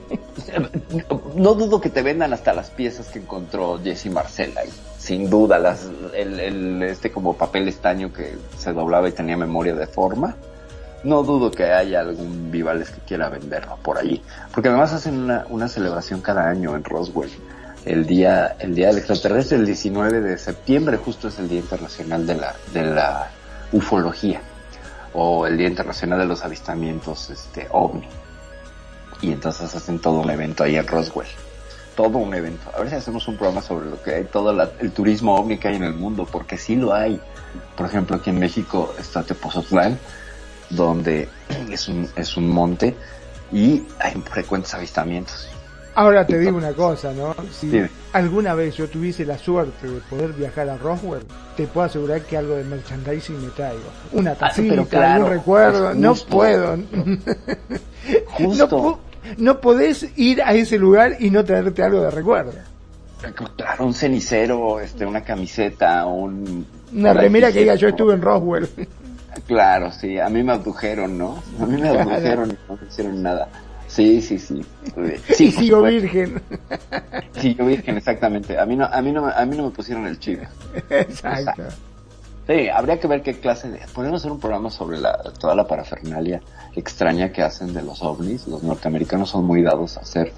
No 1.36 1.54
dudo 1.54 1.80
que 1.80 1.90
te 1.90 2.00
vendan 2.02 2.32
hasta 2.32 2.54
las 2.54 2.70
piezas 2.70 3.08
que 3.08 3.18
encontró 3.18 3.78
Jesse 3.82 4.06
Marcel 4.10 4.56
ahí. 4.56 4.70
Sin 4.98 5.28
duda, 5.28 5.58
las, 5.58 5.86
el, 6.16 6.40
el- 6.40 6.82
este 6.84 7.10
como 7.10 7.36
papel 7.36 7.68
estaño 7.68 8.12
que 8.12 8.34
se 8.56 8.72
doblaba 8.72 9.08
y 9.08 9.12
tenía 9.12 9.36
memoria 9.36 9.74
de 9.74 9.86
forma. 9.86 10.36
No 11.04 11.22
dudo 11.22 11.50
que 11.50 11.64
haya 11.64 12.00
algún 12.00 12.50
Vivales 12.50 12.90
que 12.90 13.00
quiera 13.06 13.28
venderlo 13.28 13.76
por 13.82 13.98
allí. 13.98 14.22
Porque 14.52 14.68
además 14.70 14.92
hacen 14.94 15.18
una, 15.18 15.44
una 15.50 15.68
celebración 15.68 16.20
cada 16.22 16.48
año 16.48 16.74
en 16.74 16.82
Roswell. 16.82 17.30
El 17.84 18.06
día, 18.06 18.56
el 18.58 18.74
día 18.74 18.88
del 18.88 18.98
extraterrestre, 18.98 19.56
el 19.58 19.66
19 19.66 20.20
de 20.20 20.36
septiembre, 20.38 20.96
justo 20.98 21.28
es 21.28 21.38
el 21.38 21.48
Día 21.48 21.60
Internacional 21.60 22.26
de 22.26 22.34
la, 22.34 22.54
de 22.72 22.82
la 22.84 23.30
Ufología. 23.72 24.40
O 25.14 25.46
el 25.46 25.56
Día 25.56 25.68
Internacional 25.68 26.18
de 26.18 26.26
los 26.26 26.44
Avistamientos, 26.44 27.30
este, 27.30 27.66
OVNI. 27.70 28.06
Y 29.22 29.32
entonces 29.32 29.74
hacen 29.74 29.98
todo 30.00 30.20
un 30.20 30.30
evento 30.30 30.64
ahí 30.64 30.76
en 30.76 30.86
Roswell. 30.86 31.26
Todo 31.96 32.18
un 32.18 32.32
evento. 32.34 32.70
A 32.76 32.80
ver 32.80 32.90
si 32.90 32.96
hacemos 32.96 33.26
un 33.26 33.36
programa 33.36 33.62
sobre 33.62 33.88
lo 33.90 34.00
que 34.02 34.14
hay, 34.14 34.24
todo 34.24 34.52
la- 34.52 34.70
el 34.80 34.92
turismo 34.92 35.34
ovni 35.34 35.58
que 35.58 35.68
hay 35.68 35.76
en 35.76 35.84
el 35.84 35.94
mundo, 35.94 36.28
porque 36.30 36.56
sí 36.58 36.76
lo 36.76 36.92
hay. 36.94 37.20
Por 37.76 37.86
ejemplo, 37.86 38.16
aquí 38.16 38.30
en 38.30 38.38
México 38.38 38.94
está 38.98 39.22
Tepozotlán, 39.24 39.98
donde 40.70 41.28
es 41.70 41.88
un, 41.88 42.08
es 42.14 42.36
un 42.36 42.48
monte 42.50 42.94
y 43.50 43.82
hay 43.98 44.12
frecuentes 44.30 44.74
avistamientos. 44.74 45.48
Ahora 45.98 46.24
te 46.24 46.38
digo 46.38 46.56
una 46.56 46.72
cosa, 46.74 47.12
¿no? 47.12 47.34
Si 47.50 47.66
Dime. 47.66 47.90
alguna 48.12 48.54
vez 48.54 48.76
yo 48.76 48.88
tuviese 48.88 49.26
la 49.26 49.36
suerte 49.36 49.88
de 49.88 49.98
poder 50.02 50.32
viajar 50.32 50.68
a 50.68 50.76
Roswell, 50.76 51.24
te 51.56 51.66
puedo 51.66 51.86
asegurar 51.86 52.20
que 52.22 52.36
algo 52.36 52.54
de 52.54 52.62
merchandising 52.62 53.42
me 53.42 53.48
traigo. 53.48 53.82
Una 54.12 54.36
tacita, 54.36 54.80
Ah, 54.80 54.86
claro, 54.88 55.24
un 55.24 55.30
recuerdo. 55.32 55.94
No 55.94 56.14
puedo. 56.14 56.78
Justo. 58.26 58.68
No, 58.70 59.00
no 59.38 59.60
podés 59.60 60.06
ir 60.16 60.40
a 60.40 60.52
ese 60.54 60.78
lugar 60.78 61.16
y 61.18 61.30
no 61.30 61.44
traerte 61.44 61.82
algo 61.82 62.02
de 62.02 62.12
recuerdo. 62.12 62.52
Claro, 63.56 63.84
un 63.86 63.92
cenicero, 63.92 64.78
este, 64.78 65.04
una 65.04 65.22
camiseta, 65.24 66.06
un... 66.06 66.64
Una 66.94 67.12
remera 67.12 67.50
que 67.50 67.58
diga 67.58 67.74
yo 67.74 67.88
estuve 67.88 68.14
en 68.14 68.22
Roswell. 68.22 68.68
Claro, 69.48 69.90
sí, 69.90 70.16
a 70.20 70.28
mí 70.28 70.44
me 70.44 70.52
abdujeron, 70.52 71.18
¿no? 71.18 71.42
A 71.60 71.66
mí 71.66 71.82
me 71.82 71.88
abdujeron 72.00 72.50
y 72.52 72.56
no 72.68 72.78
me 72.80 72.86
hicieron 72.86 73.20
nada. 73.20 73.48
Sí, 73.88 74.22
sí, 74.22 74.38
sí. 74.38 74.64
y 75.28 75.34
Sí, 75.34 75.50
por 75.50 75.62
sigo 75.62 75.76
supuesto. 75.78 76.00
virgen. 76.02 76.42
Sí, 77.40 77.54
yo 77.54 77.66
virgen, 77.66 77.96
exactamente. 77.96 78.58
A 78.58 78.66
mí 78.66 78.74
no, 78.76 78.84
a 78.86 79.00
mí 79.00 79.12
no, 79.12 79.26
me- 79.26 79.32
a 79.32 79.46
mí 79.46 79.56
no 79.56 79.64
me 79.64 79.70
pusieron 79.70 80.06
el 80.06 80.18
chip. 80.18 80.40
Exacto. 80.90 81.62
Sí, 82.48 82.68
habría 82.68 82.98
que 82.98 83.06
ver 83.06 83.22
qué 83.22 83.38
clase 83.38 83.68
de... 83.70 83.78
Podemos 83.94 84.20
hacer 84.22 84.32
un 84.32 84.40
programa 84.40 84.70
sobre 84.70 84.98
la, 84.98 85.16
toda 85.38 85.54
la 85.54 85.66
parafernalia 85.66 86.40
extraña 86.74 87.30
que 87.30 87.42
hacen 87.42 87.72
de 87.74 87.82
los 87.82 88.02
ovnis. 88.02 88.48
Los 88.48 88.62
norteamericanos 88.62 89.30
son 89.30 89.44
muy 89.44 89.62
dados 89.62 89.96
a 89.98 90.00
hacer, 90.00 90.32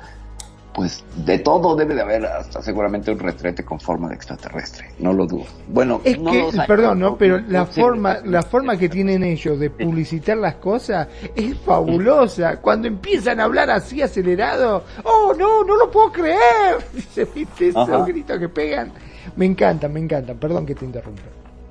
pues, 0.81 1.05
de 1.27 1.39
todo 1.41 1.77
debe 1.77 1.95
de 1.95 2.01
haber, 2.01 2.25
hasta 2.25 2.63
seguramente 2.63 3.11
un 3.13 3.19
retrete 3.19 3.63
con 3.63 3.79
forma 3.79 4.09
de 4.09 4.15
extraterrestre. 4.15 4.87
No 4.99 5.13
lo 5.13 5.27
dudo. 5.27 5.45
Bueno, 5.69 6.01
Es 6.05 6.19
no 6.19 6.31
que, 6.31 6.39
los 6.41 6.59
hay, 6.59 6.67
perdón, 6.67 7.01
¿no? 7.01 7.17
Pero 7.19 7.39
la 7.49 7.67
sí, 7.67 7.83
forma, 7.83 8.17
la 8.25 8.43
forma 8.43 8.79
que 8.79 8.89
tienen 8.89 9.23
ellos 9.23 9.61
de 9.61 9.69
publicitar 9.69 10.39
las 10.39 10.55
cosas 10.55 11.07
es 11.37 11.55
fabulosa. 11.59 12.57
Cuando 12.63 12.89
empiezan 12.89 13.41
a 13.41 13.45
hablar 13.45 13.69
así 13.69 14.01
acelerado, 14.01 14.85
oh 15.05 15.35
no, 15.39 15.63
no 15.65 15.77
lo 15.77 15.91
puedo 15.91 16.11
creer. 16.13 16.39
Dice, 16.95 17.27
viste 17.35 17.69
esos 17.69 18.07
gritos 18.07 18.39
que 18.39 18.49
pegan. 18.49 18.91
Me 19.37 19.45
encantan, 19.45 19.93
me 19.93 20.01
encantan. 20.01 20.39
Perdón 20.39 20.65
que 20.65 20.75
te 20.75 20.87
interrumpa. 20.87 21.21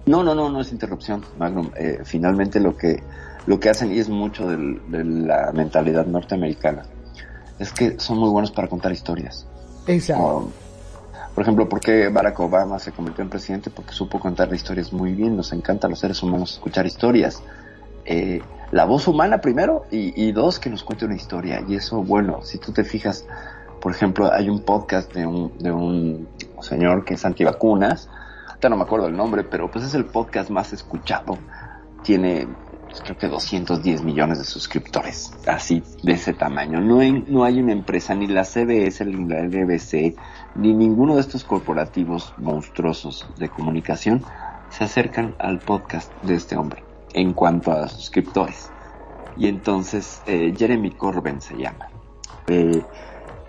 No, 0.05 0.23
no, 0.23 0.35
no, 0.35 0.51
no 0.51 0.61
es 0.61 0.71
interrupción, 0.71 1.25
Magnum. 1.39 1.71
Eh, 1.75 2.01
finalmente 2.03 2.59
lo 2.59 2.77
que, 2.77 3.01
lo 3.47 3.59
que 3.59 3.69
hacen, 3.71 3.91
y 3.91 3.97
es 3.97 4.07
mucho 4.07 4.47
del- 4.47 4.79
de 4.87 5.03
la 5.03 5.51
mentalidad 5.51 6.05
norteamericana, 6.05 6.83
es 7.59 7.73
que 7.73 7.99
son 7.99 8.17
muy 8.17 8.29
buenos 8.29 8.51
para 8.51 8.67
contar 8.67 8.91
historias. 8.91 9.45
Exacto. 9.85 10.49
Por 11.35 11.43
ejemplo, 11.43 11.69
¿por 11.69 11.79
qué 11.79 12.09
Barack 12.09 12.39
Obama 12.39 12.79
se 12.79 12.91
convirtió 12.91 13.23
en 13.23 13.29
presidente? 13.29 13.69
Porque 13.69 13.93
supo 13.93 14.19
contar 14.19 14.53
historias 14.53 14.91
muy 14.91 15.13
bien. 15.13 15.37
Nos 15.37 15.53
encanta 15.53 15.87
a 15.87 15.89
los 15.89 15.99
seres 15.99 16.21
humanos 16.23 16.53
escuchar 16.53 16.85
historias. 16.85 17.41
Eh, 18.05 18.41
la 18.71 18.85
voz 18.85 19.07
humana 19.07 19.39
primero 19.39 19.85
y, 19.91 20.21
y 20.21 20.31
dos, 20.31 20.59
que 20.59 20.69
nos 20.69 20.83
cuente 20.83 21.05
una 21.05 21.15
historia. 21.15 21.63
Y 21.67 21.75
eso, 21.75 22.03
bueno, 22.03 22.41
si 22.43 22.57
tú 22.57 22.71
te 22.71 22.83
fijas, 22.83 23.25
por 23.79 23.91
ejemplo, 23.91 24.31
hay 24.33 24.49
un 24.49 24.61
podcast 24.61 25.13
de 25.13 25.25
un, 25.25 25.57
de 25.59 25.71
un 25.71 26.27
señor 26.61 27.05
que 27.05 27.13
es 27.13 27.25
antivacunas. 27.25 28.09
Ahorita 28.47 28.69
no 28.69 28.77
me 28.77 28.83
acuerdo 28.83 29.07
el 29.07 29.15
nombre, 29.15 29.43
pero 29.43 29.71
pues 29.71 29.85
es 29.85 29.93
el 29.93 30.05
podcast 30.05 30.49
más 30.49 30.73
escuchado. 30.73 31.37
Tiene 32.03 32.47
pues, 32.89 33.01
creo 33.01 33.17
que 33.17 33.27
210 33.27 34.03
millones 34.03 34.39
de 34.39 34.43
suscriptores, 34.45 35.31
así 35.47 35.83
de 36.03 36.13
ese 36.13 36.33
tamaño. 36.33 36.81
No 36.81 36.99
hay, 36.99 37.11
no 37.27 37.43
hay 37.43 37.59
una 37.59 37.71
empresa, 37.71 38.15
ni 38.15 38.27
la 38.27 38.43
CBS, 38.43 39.05
ni 39.05 39.25
la 39.27 39.41
NBC, 39.43 40.15
ni 40.55 40.73
ninguno 40.73 41.15
de 41.15 41.21
estos 41.21 41.43
corporativos 41.43 42.33
monstruosos 42.37 43.25
de 43.37 43.49
comunicación 43.49 44.23
se 44.69 44.83
acercan 44.83 45.35
al 45.39 45.59
podcast 45.59 46.11
de 46.23 46.35
este 46.35 46.55
hombre 46.57 46.83
en 47.13 47.33
cuanto 47.33 47.71
a 47.71 47.87
suscriptores. 47.87 48.69
Y 49.37 49.47
entonces 49.47 50.21
eh, 50.27 50.53
Jeremy 50.57 50.91
Corbyn 50.91 51.41
se 51.41 51.55
llama. 51.57 51.87
Eh, 52.47 52.81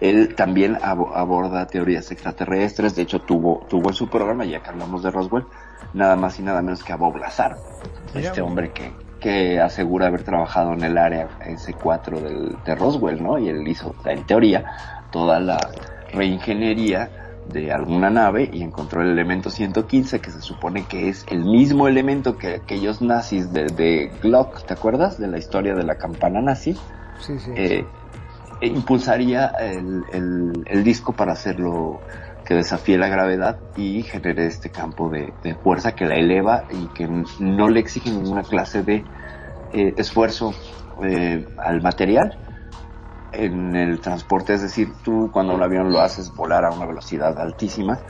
él 0.00 0.34
también 0.34 0.76
abo- 0.76 1.12
aborda 1.14 1.66
teorías 1.66 2.10
extraterrestres, 2.10 2.94
de 2.96 3.02
hecho 3.02 3.20
tuvo, 3.20 3.66
tuvo 3.68 3.88
en 3.90 3.94
su 3.94 4.08
programa, 4.08 4.44
ya 4.46 4.62
que 4.62 4.70
hablamos 4.70 5.02
de 5.02 5.10
Roswell, 5.10 5.44
nada 5.92 6.16
más 6.16 6.38
y 6.38 6.42
nada 6.42 6.62
menos 6.62 6.82
que 6.82 6.92
a 6.92 6.96
Bob 6.96 7.16
Lazar, 7.16 7.56
Mira, 8.14 8.28
este 8.28 8.40
hombre 8.40 8.72
que, 8.72 8.90
que 9.20 9.60
asegura 9.60 10.06
haber 10.06 10.22
trabajado 10.22 10.72
en 10.72 10.82
el 10.82 10.96
área 10.98 11.28
S4 11.46 12.20
del, 12.20 12.56
de 12.64 12.74
Roswell, 12.74 13.22
¿no? 13.22 13.38
Y 13.38 13.48
él 13.48 13.66
hizo, 13.68 13.94
en 14.04 14.24
teoría, 14.24 14.64
toda 15.12 15.38
la 15.40 15.58
reingeniería 16.12 17.10
de 17.46 17.72
alguna 17.72 18.10
nave 18.10 18.48
y 18.52 18.62
encontró 18.62 19.02
el 19.02 19.08
elemento 19.10 19.50
115 19.50 20.20
que 20.20 20.30
se 20.30 20.40
supone 20.40 20.84
que 20.84 21.08
es 21.08 21.24
el 21.30 21.44
mismo 21.44 21.88
elemento 21.88 22.36
que 22.38 22.54
aquellos 22.54 23.02
nazis 23.02 23.52
de, 23.52 23.64
de 23.66 24.10
Glock, 24.22 24.62
¿te 24.66 24.74
acuerdas? 24.74 25.18
De 25.18 25.26
la 25.26 25.38
historia 25.38 25.74
de 25.74 25.82
la 25.84 25.96
campana 25.96 26.40
nazi. 26.40 26.76
Sí, 27.20 27.38
sí. 27.38 27.50
Eh, 27.56 27.84
e 28.60 28.66
impulsaría 28.66 29.46
el, 29.58 30.04
el- 30.12 30.64
el 30.66 30.84
disco 30.84 31.12
para 31.14 31.32
hacerlo 31.32 32.00
que 32.50 32.56
desafíe 32.56 32.98
la 32.98 33.06
gravedad 33.06 33.60
y 33.76 34.02
genere 34.02 34.46
este 34.46 34.70
campo 34.70 35.08
de, 35.08 35.32
de 35.44 35.54
fuerza 35.54 35.94
que 35.94 36.04
la 36.04 36.16
eleva 36.16 36.64
y 36.68 36.88
que 36.88 37.08
no 37.38 37.68
le 37.68 37.78
exige 37.78 38.10
ninguna 38.10 38.42
clase 38.42 38.82
de 38.82 39.04
eh, 39.72 39.94
esfuerzo 39.96 40.52
eh, 41.00 41.46
al 41.58 41.80
material 41.80 42.36
en 43.30 43.76
el 43.76 44.00
transporte, 44.00 44.54
es 44.54 44.62
decir, 44.62 44.88
tú 45.04 45.30
cuando 45.32 45.54
un 45.54 45.62
avión 45.62 45.92
lo 45.92 46.00
haces 46.00 46.34
volar 46.34 46.64
a 46.64 46.72
una 46.72 46.86
velocidad 46.86 47.38
altísima, 47.40 48.00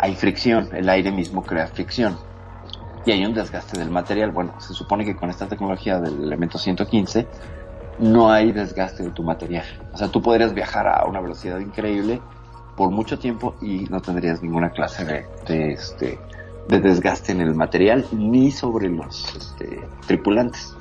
hay 0.00 0.16
fricción, 0.16 0.68
el 0.74 0.88
aire 0.88 1.12
mismo 1.12 1.44
crea 1.44 1.68
fricción 1.68 2.16
y 3.04 3.12
hay 3.12 3.24
un 3.24 3.34
desgaste 3.34 3.78
del 3.78 3.90
material. 3.90 4.32
Bueno, 4.32 4.60
se 4.60 4.74
supone 4.74 5.04
que 5.04 5.14
con 5.14 5.30
esta 5.30 5.46
tecnología 5.46 6.00
del 6.00 6.24
elemento 6.24 6.58
115 6.58 7.28
no 8.00 8.32
hay 8.32 8.50
desgaste 8.50 9.04
de 9.04 9.10
tu 9.10 9.22
material. 9.22 9.64
O 9.92 9.96
sea, 9.96 10.08
tú 10.08 10.20
podrías 10.20 10.52
viajar 10.52 10.88
a 10.88 11.04
una 11.06 11.20
velocidad 11.20 11.60
increíble 11.60 12.20
por 12.76 12.90
mucho 12.90 13.18
tiempo 13.18 13.56
y 13.60 13.86
no 13.90 14.00
tendrías 14.00 14.42
ninguna 14.42 14.70
clase 14.70 15.26
de, 15.46 15.72
este, 15.72 16.18
de 16.68 16.80
desgaste 16.80 17.32
en 17.32 17.40
el 17.40 17.54
material 17.54 18.06
ni 18.12 18.50
sobre 18.50 18.88
los 18.88 19.34
este, 19.34 19.88
tripulantes. 20.06 20.76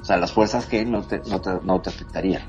O 0.00 0.04
sea, 0.04 0.16
las 0.16 0.32
fuerzas 0.32 0.70
G 0.70 0.86
no 0.86 1.02
te, 1.02 1.22
no 1.28 1.40
te, 1.40 1.50
no 1.62 1.80
te 1.80 1.90
afectarían. 1.90 2.42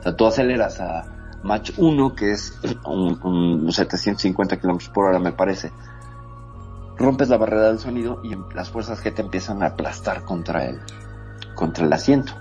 O 0.00 0.02
sea, 0.02 0.16
tú 0.16 0.26
aceleras 0.26 0.80
a 0.80 1.38
Mach 1.42 1.70
1, 1.76 2.14
que 2.14 2.32
es 2.32 2.58
un, 2.84 3.18
un 3.22 3.72
750 3.72 4.58
kilómetros 4.58 4.90
por 4.90 5.06
hora, 5.06 5.18
me 5.18 5.32
parece. 5.32 5.72
Rompes 6.96 7.28
la 7.28 7.36
barrera 7.36 7.68
del 7.68 7.78
sonido 7.78 8.20
y 8.24 8.36
las 8.54 8.70
fuerzas 8.70 9.02
G 9.04 9.14
te 9.14 9.22
empiezan 9.22 9.62
a 9.62 9.66
aplastar 9.66 10.24
contra 10.24 10.64
el, 10.64 10.80
contra 11.54 11.86
el 11.86 11.92
asiento. 11.92 12.32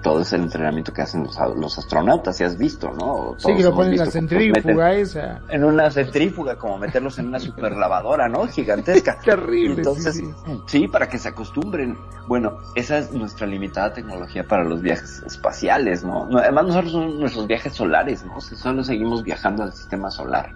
Todo 0.00 0.22
es 0.22 0.32
el 0.32 0.42
entrenamiento 0.42 0.92
que 0.92 1.02
hacen 1.02 1.24
los, 1.24 1.36
los 1.56 1.78
astronautas, 1.78 2.36
si 2.36 2.44
has 2.44 2.56
visto, 2.56 2.90
¿no? 2.92 3.34
Sí, 3.36 3.54
que 3.54 3.62
lo 3.62 3.74
ponen 3.74 3.92
en 3.92 3.98
la 3.98 4.06
centrífuga 4.06 4.92
esa. 4.94 5.42
En 5.48 5.64
una 5.64 5.90
centrífuga, 5.90 6.56
como 6.56 6.78
meterlos 6.78 7.18
en 7.18 7.28
una 7.28 7.38
super 7.38 7.72
lavadora, 7.72 8.28
¿no? 8.28 8.46
Gigantesca. 8.46 9.18
Terrible, 9.24 9.76
Entonces, 9.76 10.16
sí, 10.16 10.24
sí, 10.66 10.88
para 10.88 11.08
que 11.08 11.18
se 11.18 11.28
acostumbren. 11.28 11.98
Bueno, 12.26 12.58
esa 12.74 12.98
es 12.98 13.12
nuestra 13.12 13.46
limitada 13.46 13.92
tecnología 13.92 14.44
para 14.44 14.64
los 14.64 14.80
viajes 14.80 15.22
espaciales, 15.26 16.04
¿no? 16.04 16.26
No, 16.26 16.38
Además, 16.38 16.66
nosotros 16.68 16.92
son 16.92 17.20
nuestros 17.20 17.46
viajes 17.46 17.74
solares, 17.74 18.24
¿no? 18.24 18.40
Si 18.40 18.56
solo 18.56 18.82
seguimos 18.82 19.22
viajando 19.22 19.64
al 19.64 19.72
sistema 19.72 20.10
solar. 20.10 20.54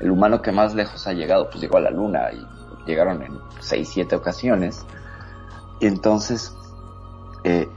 El 0.00 0.10
humano 0.10 0.42
que 0.42 0.52
más 0.52 0.74
lejos 0.74 1.06
ha 1.06 1.12
llegado, 1.12 1.48
pues 1.48 1.60
llegó 1.60 1.78
a 1.78 1.80
la 1.80 1.90
Luna 1.90 2.30
y 2.32 2.46
llegaron 2.86 3.22
en 3.22 3.38
seis, 3.60 3.88
siete 3.92 4.14
ocasiones. 4.14 4.84
Entonces, 5.80 6.54
eh, 7.44 7.68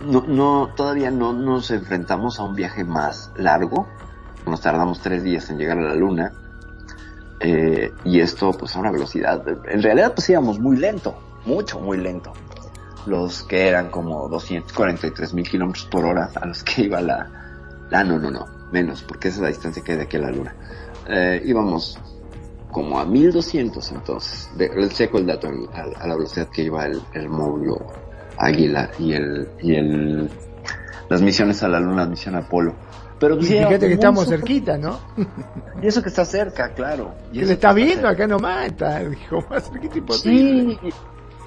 no, 0.00 0.22
no, 0.26 0.70
todavía 0.76 1.10
no 1.10 1.32
nos 1.32 1.70
enfrentamos 1.70 2.38
a 2.38 2.44
un 2.44 2.54
viaje 2.54 2.84
más 2.84 3.30
largo. 3.36 3.86
Nos 4.46 4.60
tardamos 4.60 5.00
tres 5.00 5.22
días 5.22 5.48
en 5.50 5.58
llegar 5.58 5.78
a 5.78 5.82
la 5.82 5.94
Luna. 5.94 6.32
Eh, 7.40 7.92
y 8.04 8.20
esto, 8.20 8.52
pues, 8.52 8.76
a 8.76 8.80
una 8.80 8.90
velocidad. 8.90 9.42
En 9.68 9.82
realidad, 9.82 10.12
pues 10.14 10.28
íbamos 10.30 10.58
muy 10.58 10.76
lento. 10.76 11.14
Mucho, 11.46 11.80
muy 11.80 11.98
lento. 11.98 12.32
Los 13.06 13.42
que 13.42 13.68
eran 13.68 13.90
como 13.90 14.28
243 14.28 15.34
mil 15.34 15.48
kilómetros 15.48 15.86
por 15.86 16.04
hora 16.04 16.30
a 16.34 16.46
los 16.46 16.62
que 16.62 16.82
iba 16.82 17.00
la. 17.00 17.28
La, 17.90 18.04
no, 18.04 18.18
no, 18.18 18.30
no. 18.30 18.46
Menos, 18.72 19.02
porque 19.02 19.28
esa 19.28 19.36
es 19.36 19.42
la 19.42 19.48
distancia 19.48 19.82
que 19.82 19.92
hay 19.92 19.98
de 19.98 20.04
aquí 20.04 20.16
a 20.16 20.20
la 20.20 20.30
Luna. 20.30 20.54
Eh, 21.08 21.42
íbamos 21.44 21.98
como 22.70 22.98
a 22.98 23.04
1200 23.04 23.92
entonces. 23.92 24.50
De, 24.56 24.88
checo 24.88 25.18
el 25.18 25.26
dato 25.26 25.48
a, 25.72 26.02
a 26.02 26.06
la 26.06 26.16
velocidad 26.16 26.48
que 26.48 26.62
iba 26.62 26.84
el, 26.86 27.00
el 27.12 27.28
módulo 27.28 28.03
Águila 28.38 28.90
y 28.98 29.12
el, 29.12 29.48
y 29.62 29.74
el, 29.74 30.28
las 31.08 31.22
misiones 31.22 31.62
a 31.62 31.68
la 31.68 31.80
luna, 31.80 32.06
misión 32.06 32.34
Apolo. 32.36 32.74
Pero 33.20 33.36
pues, 33.36 33.48
fíjate 33.48 33.78
que 33.86 33.94
estamos 33.94 34.24
super- 34.24 34.40
cerquita, 34.40 34.76
¿no? 34.76 34.98
Y 35.82 35.86
eso 35.86 36.02
que 36.02 36.08
está 36.08 36.24
cerca, 36.24 36.74
claro. 36.74 37.14
Y 37.32 37.40
Que 37.40 37.46
le 37.46 37.52
está 37.54 37.68
que 37.70 37.74
viendo 37.76 37.94
cerca. 37.94 38.10
acá 38.10 38.26
nomás, 38.26 38.66
está, 38.66 38.98
dijo, 39.00 39.44
más 39.48 39.70
cerquita 39.70 39.98
imposible. 39.98 40.78
Sí, 40.82 40.92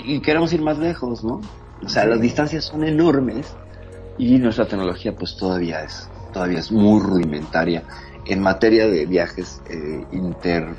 y, 0.05 0.15
y 0.15 0.21
queremos 0.21 0.51
ir 0.53 0.61
más 0.61 0.77
lejos, 0.79 1.23
¿no? 1.23 1.41
O 1.83 1.89
sea, 1.89 2.05
las 2.05 2.19
distancias 2.21 2.65
son 2.65 2.83
enormes 2.83 3.53
y 4.17 4.39
nuestra 4.39 4.65
tecnología 4.67 5.13
pues 5.15 5.35
todavía 5.37 5.83
es, 5.83 6.09
todavía 6.33 6.59
es 6.59 6.71
muy 6.71 6.99
rudimentaria 6.99 7.83
en 8.25 8.41
materia 8.41 8.87
de 8.87 9.05
viajes 9.05 9.61
eh, 9.69 10.03
inter 10.11 10.69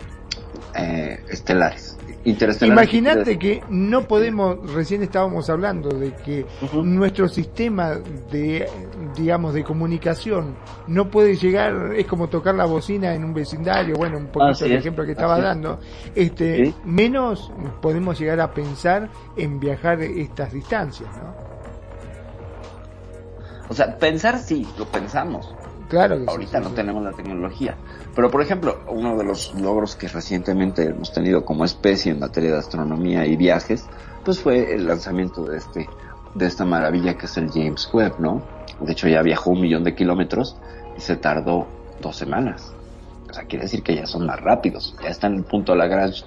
eh. 0.74 1.18
Interestelares. 1.20 1.87
Imagínate 2.24 3.38
que 3.38 3.62
no 3.70 4.02
podemos, 4.02 4.72
recién 4.72 5.02
estábamos 5.02 5.48
hablando 5.48 5.88
de 5.88 6.12
que 6.14 6.44
nuestro 6.82 7.28
sistema 7.28 7.94
de, 8.30 8.68
digamos, 9.16 9.54
de 9.54 9.64
comunicación 9.64 10.56
no 10.86 11.10
puede 11.10 11.36
llegar, 11.36 11.92
es 11.96 12.06
como 12.06 12.28
tocar 12.28 12.54
la 12.54 12.66
bocina 12.66 13.14
en 13.14 13.24
un 13.24 13.32
vecindario, 13.32 13.94
bueno, 13.96 14.18
un 14.18 14.26
poquito 14.26 14.50
Así 14.50 14.64
el 14.64 14.72
es, 14.72 14.80
ejemplo 14.80 15.04
que 15.06 15.12
estaba 15.12 15.34
así 15.34 15.42
dando, 15.42 15.78
este, 16.14 16.66
Sí. 16.66 16.74
menos 16.84 17.52
podemos 17.80 18.18
llegar 18.18 18.40
a 18.40 18.52
pensar 18.52 19.08
en 19.36 19.60
viajar 19.60 20.02
estas 20.02 20.52
distancias, 20.52 21.08
¿no? 21.16 21.48
O 23.70 23.74
sea, 23.74 23.96
pensar 23.98 24.38
sí, 24.38 24.66
lo 24.78 24.86
pensamos. 24.86 25.54
Claro 25.88 26.16
que 26.16 26.22
sí, 26.22 26.28
Ahorita 26.28 26.58
sí, 26.58 26.64
no 26.64 26.70
tenemos 26.70 27.02
la 27.02 27.12
tecnología. 27.12 27.76
Pero, 28.14 28.30
por 28.30 28.42
ejemplo, 28.42 28.80
uno 28.88 29.16
de 29.16 29.24
los 29.24 29.54
logros 29.54 29.96
que 29.96 30.08
recientemente 30.08 30.84
hemos 30.84 31.12
tenido 31.12 31.44
como 31.44 31.64
especie 31.64 32.12
en 32.12 32.20
materia 32.20 32.52
de 32.52 32.58
astronomía 32.58 33.26
y 33.26 33.36
viajes, 33.36 33.86
pues 34.24 34.40
fue 34.40 34.74
el 34.74 34.86
lanzamiento 34.86 35.44
de 35.44 35.58
este, 35.58 35.88
de 36.34 36.46
esta 36.46 36.64
maravilla 36.64 37.16
que 37.16 37.26
es 37.26 37.36
el 37.38 37.50
James 37.50 37.88
Webb, 37.92 38.20
¿no? 38.20 38.42
De 38.80 38.92
hecho, 38.92 39.08
ya 39.08 39.22
viajó 39.22 39.50
un 39.50 39.60
millón 39.60 39.82
de 39.84 39.94
kilómetros 39.94 40.56
y 40.96 41.00
se 41.00 41.16
tardó 41.16 41.66
dos 42.00 42.16
semanas. 42.16 42.72
O 43.30 43.32
sea, 43.32 43.44
quiere 43.44 43.64
decir 43.64 43.82
que 43.82 43.94
ya 43.94 44.06
son 44.06 44.26
más 44.26 44.40
rápidos. 44.40 44.94
Ya 45.02 45.08
está 45.08 45.26
en 45.26 45.34
el 45.34 45.44
punto 45.44 45.74
Lagrange 45.74 46.24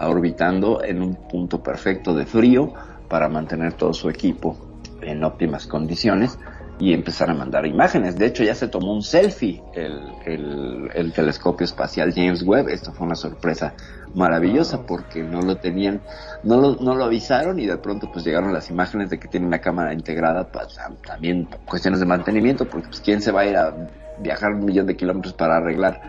orbitando 0.00 0.82
en 0.82 1.02
un 1.02 1.14
punto 1.28 1.62
perfecto 1.62 2.14
de 2.14 2.26
frío 2.26 2.72
para 3.08 3.28
mantener 3.28 3.74
todo 3.74 3.94
su 3.94 4.10
equipo 4.10 4.56
en 5.00 5.22
óptimas 5.22 5.66
condiciones 5.66 6.38
y 6.78 6.92
empezar 6.92 7.30
a 7.30 7.34
mandar 7.34 7.66
imágenes. 7.66 8.16
De 8.18 8.26
hecho, 8.26 8.42
ya 8.42 8.54
se 8.54 8.68
tomó 8.68 8.92
un 8.92 9.02
selfie 9.02 9.62
el, 9.74 10.00
el, 10.24 10.90
el 10.94 11.12
telescopio 11.12 11.64
espacial 11.64 12.12
James 12.14 12.42
Webb. 12.42 12.68
Esto 12.68 12.92
fue 12.92 13.06
una 13.06 13.14
sorpresa 13.14 13.74
maravillosa 14.14 14.86
porque 14.86 15.22
no 15.22 15.42
lo 15.42 15.56
tenían, 15.56 16.00
no 16.42 16.60
lo, 16.60 16.76
no 16.76 16.94
lo 16.94 17.04
avisaron 17.04 17.58
y 17.58 17.66
de 17.66 17.76
pronto 17.78 18.10
pues 18.12 18.24
llegaron 18.24 18.52
las 18.52 18.70
imágenes 18.70 19.10
de 19.10 19.18
que 19.18 19.28
tiene 19.28 19.46
una 19.46 19.60
cámara 19.60 19.92
integrada, 19.92 20.48
pues, 20.50 20.78
también 21.06 21.48
cuestiones 21.64 22.00
de 22.00 22.06
mantenimiento, 22.06 22.68
porque 22.68 22.88
pues 22.88 23.00
quién 23.00 23.20
se 23.20 23.32
va 23.32 23.42
a 23.42 23.46
ir 23.46 23.56
a 23.56 23.74
viajar 24.18 24.52
un 24.52 24.64
millón 24.64 24.86
de 24.86 24.96
kilómetros 24.96 25.34
para 25.34 25.56
arreglar 25.56 26.00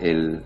el, 0.00 0.42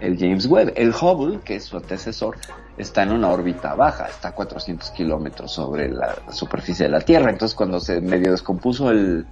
el 0.00 0.18
James 0.18 0.46
Webb. 0.46 0.72
El 0.76 0.90
Hubble, 0.90 1.40
que 1.44 1.56
es 1.56 1.64
su 1.64 1.76
antecesor, 1.76 2.36
está 2.76 3.02
en 3.02 3.12
una 3.12 3.28
órbita 3.28 3.74
baja, 3.74 4.06
está 4.06 4.28
a 4.28 4.32
400 4.32 4.90
kilómetros 4.90 5.52
sobre 5.52 5.88
la 5.88 6.16
superficie 6.30 6.86
de 6.86 6.92
la 6.92 7.00
Tierra. 7.00 7.30
Entonces, 7.30 7.54
cuando 7.54 7.80
se 7.80 8.00
medio 8.00 8.32
descompuso 8.32 8.90
el, 8.90 9.26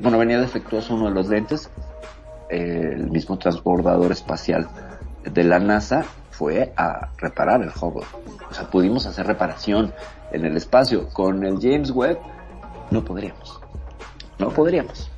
bueno, 0.00 0.18
venía 0.18 0.40
defectuoso 0.40 0.94
uno 0.94 1.06
de 1.06 1.14
los 1.14 1.28
lentes, 1.28 1.70
el 2.48 3.10
mismo 3.10 3.38
transbordador 3.38 4.12
espacial 4.12 4.68
de 5.24 5.44
la 5.44 5.58
NASA 5.58 6.04
fue 6.30 6.72
a 6.76 7.08
reparar 7.18 7.62
el 7.62 7.70
Hubble. 7.70 8.06
O 8.50 8.54
sea, 8.54 8.68
pudimos 8.70 9.06
hacer 9.06 9.26
reparación 9.26 9.92
en 10.32 10.44
el 10.44 10.56
espacio. 10.56 11.08
Con 11.08 11.44
el 11.44 11.58
James 11.60 11.90
Webb 11.90 12.18
no 12.90 13.04
podríamos. 13.04 13.60
No 14.38 14.48
podríamos. 14.48 15.10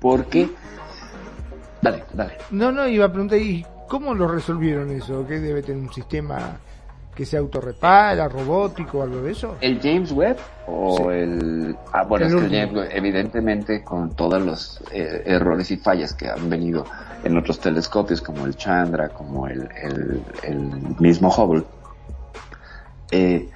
Porque... 0.00 0.50
Dale, 1.82 2.04
dale. 2.12 2.38
No, 2.50 2.72
no, 2.72 2.86
iba 2.86 3.06
a 3.06 3.12
preguntar, 3.12 3.38
¿y 3.38 3.64
cómo 3.88 4.14
lo 4.14 4.26
resolvieron 4.26 4.90
eso? 4.90 5.26
¿Que 5.26 5.38
debe 5.38 5.62
tener 5.62 5.82
un 5.82 5.92
sistema 5.92 6.58
que 7.20 7.26
se 7.26 7.36
autorrepara, 7.36 8.28
robótico 8.28 9.02
algo 9.02 9.20
de 9.20 9.32
eso? 9.32 9.58
¿El 9.60 9.78
James 9.78 10.10
Webb 10.10 10.38
o 10.66 10.96
Sí. 10.96 11.02
el... 11.18 11.76
Ah, 11.92 12.04
bueno, 12.04 12.24
El 12.24 12.32
es 12.32 12.40
que 12.40 12.46
el. 12.46 12.50
James 12.62 12.74
Webb, 12.74 12.88
evidentemente, 12.92 13.84
con 13.84 14.16
todos 14.16 14.40
los 14.40 14.80
eh, 14.90 15.24
errores 15.26 15.70
y 15.70 15.76
fallas 15.76 16.14
que 16.14 16.30
han 16.30 16.48
venido 16.48 16.86
en 17.22 17.36
otros 17.36 17.60
telescopios, 17.60 18.22
como 18.22 18.46
el 18.46 18.56
Chandra, 18.56 19.10
como 19.10 19.46
el, 19.48 19.68
el, 19.82 20.22
el 20.44 20.96
mismo 20.98 21.28
Hubble, 21.28 21.62
eh, 23.10 23.50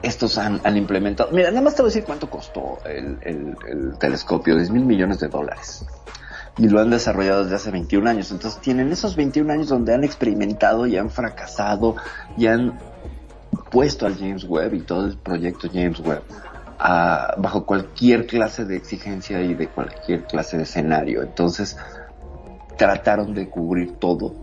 estos 0.00 0.38
han, 0.38 0.60
han 0.62 0.76
implementado... 0.76 1.30
Mira, 1.32 1.50
nada 1.50 1.62
más 1.62 1.74
te 1.74 1.82
voy 1.82 1.88
a 1.88 1.90
decir 1.94 2.04
cuánto 2.04 2.30
costó 2.30 2.78
el, 2.86 3.18
el, 3.22 3.56
el 3.66 3.98
telescopio, 3.98 4.54
10 4.54 4.70
mil 4.70 4.84
millones 4.84 5.18
de 5.18 5.26
dólares. 5.26 5.84
Y 6.56 6.68
lo 6.68 6.80
han 6.80 6.90
desarrollado 6.90 7.42
desde 7.42 7.56
hace 7.56 7.70
21 7.70 8.08
años. 8.08 8.30
Entonces 8.30 8.60
tienen 8.60 8.92
esos 8.92 9.16
21 9.16 9.52
años 9.52 9.68
donde 9.68 9.92
han 9.94 10.04
experimentado 10.04 10.86
y 10.86 10.96
han 10.96 11.10
fracasado 11.10 11.96
y 12.36 12.46
han 12.46 12.78
puesto 13.70 14.06
al 14.06 14.16
James 14.16 14.44
Webb 14.44 14.74
y 14.74 14.80
todo 14.80 15.06
el 15.06 15.16
proyecto 15.18 15.68
James 15.72 15.98
Webb 16.00 16.22
a- 16.78 17.34
bajo 17.38 17.64
cualquier 17.66 18.26
clase 18.26 18.64
de 18.64 18.76
exigencia 18.76 19.40
y 19.42 19.54
de 19.54 19.66
cualquier 19.68 20.24
clase 20.24 20.56
de 20.56 20.62
escenario. 20.62 21.22
Entonces 21.22 21.76
trataron 22.76 23.34
de 23.34 23.48
cubrir 23.48 23.96
todo 23.98 24.34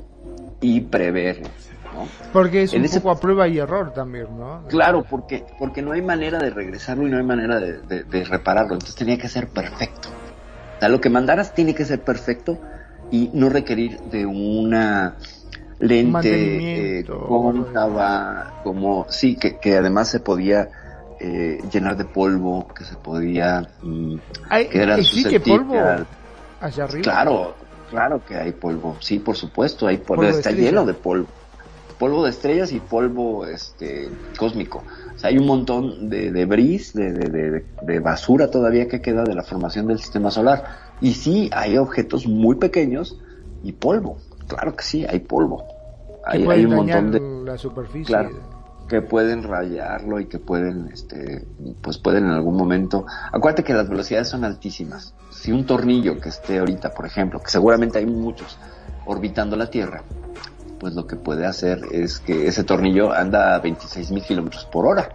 y 0.60 0.82
preverlo. 0.82 1.48
¿no? 1.94 2.08
Porque 2.32 2.64
es 2.64 2.74
En 2.74 2.80
un 2.80 2.86
ese- 2.86 3.00
poco 3.02 3.12
a 3.12 3.20
prueba 3.20 3.48
y 3.48 3.58
error 3.60 3.94
también, 3.94 4.28
¿no? 4.38 4.64
Claro, 4.70 5.04
porque, 5.10 5.44
porque 5.60 5.82
no 5.82 5.92
hay 5.92 6.02
manera 6.02 6.40
de 6.40 6.50
regresarlo 6.50 7.06
y 7.08 7.10
no 7.12 7.18
hay 7.18 7.24
manera 7.24 7.60
de, 7.60 7.82
de- 7.82 8.04
de 8.04 8.24
repararlo. 8.24 8.74
Entonces 8.74 8.96
tenía 8.96 9.18
que 9.18 9.28
ser 9.28 9.48
perfecto. 9.50 10.10
Sea, 10.82 10.90
lo 10.90 11.00
que 11.00 11.12
mandaras 11.12 11.54
tiene 11.54 11.76
que 11.76 11.86
ser 11.86 12.00
perfecto 12.00 12.60
y 13.12 13.30
no 13.36 13.50
requerir 13.50 14.00
de 14.00 14.26
una 14.26 15.16
lente 15.78 17.02
eh, 17.02 17.06
cóncava, 17.06 18.52
como, 18.64 19.06
sí, 19.08 19.36
que, 19.36 19.60
que 19.60 19.78
además 19.78 20.10
se 20.10 20.22
podía 20.22 20.70
eh, 21.20 21.60
llenar 21.72 21.98
de 21.98 22.06
polvo, 22.06 22.68
que 22.74 22.84
se 22.84 22.96
podía, 22.96 23.70
mm, 23.84 24.16
Ay, 24.50 24.70
que 24.70 24.82
era 24.82 24.98
¿Existe 24.98 25.30
susceptible 25.30 25.60
polvo 25.60 25.78
arriba? 25.78 27.04
Claro, 27.04 27.56
claro 27.88 28.26
que 28.26 28.38
hay 28.38 28.52
polvo. 28.54 28.98
Sí, 29.02 29.20
por 29.20 29.36
supuesto, 29.36 29.86
hay 29.86 29.98
polvo. 29.98 30.24
Polvo 30.24 30.36
está 30.36 30.50
lleno 30.50 30.84
de 30.84 30.96
polvo. 30.96 31.28
Polvo 32.02 32.24
de 32.24 32.32
estrellas 32.32 32.72
y 32.72 32.80
polvo 32.80 33.46
este 33.46 34.10
cósmico. 34.36 34.82
O 35.16 35.20
sea, 35.20 35.30
hay 35.30 35.38
un 35.38 35.46
montón 35.46 36.10
de 36.10 36.32
debris, 36.32 36.94
de, 36.96 37.14
de, 37.14 37.30
de, 37.30 37.66
de 37.84 38.00
basura 38.00 38.50
todavía 38.50 38.88
que 38.88 39.02
queda 39.02 39.24
de 39.24 39.36
la 39.36 39.44
formación 39.44 39.86
del 39.86 40.00
sistema 40.00 40.32
solar. 40.32 40.64
Y 41.00 41.14
sí, 41.14 41.52
hay 41.54 41.78
objetos 41.78 42.26
muy 42.26 42.56
pequeños 42.56 43.20
y 43.62 43.74
polvo. 43.74 44.18
Claro 44.48 44.76
que 44.76 44.84
sí, 44.84 45.06
hay 45.08 45.20
polvo. 45.20 45.64
Hay, 46.26 46.66
un 46.66 46.74
montón 46.74 47.12
de 47.12 47.20
la 47.46 47.56
superficie. 47.60 48.08
Claro. 48.08 48.32
que 48.90 49.04
pueden 49.04 49.44
rayarlo 49.44 50.20
y 50.20 50.26
que 50.26 50.40
pueden, 50.40 50.90
este, 50.92 51.46
pues 51.82 52.00
pueden 52.00 52.26
en 52.26 52.32
algún 52.32 52.58
momento. 52.58 53.06
Acuérdate 53.32 53.64
que 53.64 53.76
las 53.76 53.88
velocidades 53.88 54.28
son 54.28 54.44
altísimas. 54.44 55.14
Si 55.30 55.52
un 55.52 55.68
tornillo 55.68 56.20
que 56.20 56.30
esté 56.30 56.58
ahorita, 56.58 56.96
por 56.96 57.06
ejemplo, 57.06 57.40
que 57.40 57.52
seguramente 57.52 58.00
hay 58.00 58.08
muchos 58.08 58.58
orbitando 59.06 59.56
la 59.56 59.70
Tierra, 59.70 60.04
pues 60.82 60.96
lo 60.96 61.06
que 61.06 61.16
puede 61.16 61.46
hacer 61.46 61.80
es 61.92 62.18
que 62.20 62.48
ese 62.48 62.64
tornillo 62.64 63.14
anda 63.14 63.54
a 63.54 63.60
26 63.60 64.10
mil 64.12 64.24
kilómetros 64.24 64.66
por 64.66 64.88
hora. 64.88 65.10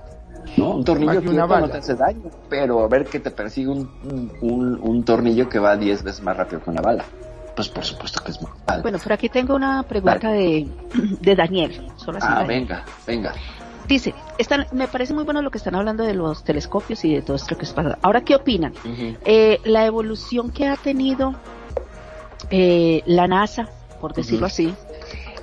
¿no? 0.57 0.71
Un 0.77 0.85
tornillo 0.85 1.21
que 1.21 1.31
no 1.31 1.49
bala. 1.49 1.69
te 1.69 1.79
hace 1.79 1.97
daño, 1.97 2.31
pero 2.49 2.85
a 2.85 2.87
ver 2.89 3.05
que 3.07 3.19
te 3.19 3.33
persigue 3.33 3.69
un, 3.69 3.91
un, 4.05 4.31
un- 4.41 4.79
un 4.81 5.05
tornillo 5.05 5.49
que 5.49 5.59
va 5.59 5.77
10 5.77 6.05
veces 6.05 6.23
más 6.23 6.37
rápido 6.37 6.63
que 6.63 6.71
una 6.71 6.81
bala. 6.81 7.05
Pues 7.57 7.69
por 7.69 7.85
supuesto 7.85 8.23
que 8.23 8.31
es 8.31 8.41
mortal. 8.41 8.81
Bueno, 8.83 8.99
por 9.01 9.13
aquí 9.13 9.29
tengo 9.29 9.57
una 9.57 9.83
pregunta 9.83 10.31
de, 10.31 10.69
de 11.21 11.35
Daniel. 11.35 11.89
Solo 11.97 12.19
así, 12.19 12.27
ah, 12.31 12.35
Daniel. 12.43 12.47
venga, 12.61 12.85
venga. 13.05 13.33
Dice, 13.89 14.15
están, 14.39 14.67
me 14.73 14.87
parece 14.87 15.15
muy 15.15 15.25
bueno 15.25 15.43
lo 15.43 15.51
que 15.51 15.59
están 15.59 15.75
hablando 15.75 16.05
de 16.05 16.15
los 16.15 16.45
telescopios 16.45 17.05
y 17.05 17.13
de 17.15 17.23
todo 17.23 17.35
esto 17.37 17.57
que 17.59 17.65
es 17.65 17.73
pasado. 17.73 17.97
Ahora, 18.03 18.21
¿qué 18.21 18.37
opinan? 18.37 18.73
Eh, 19.25 19.59
la 19.65 19.85
evolución 19.85 20.51
que 20.53 20.69
ha 20.69 20.77
tenido 20.77 21.35
eh, 22.51 23.03
la 23.07 23.27
NASA, 23.27 23.69
por 24.01 24.13
decirlo 24.15 24.47
así, 24.47 24.73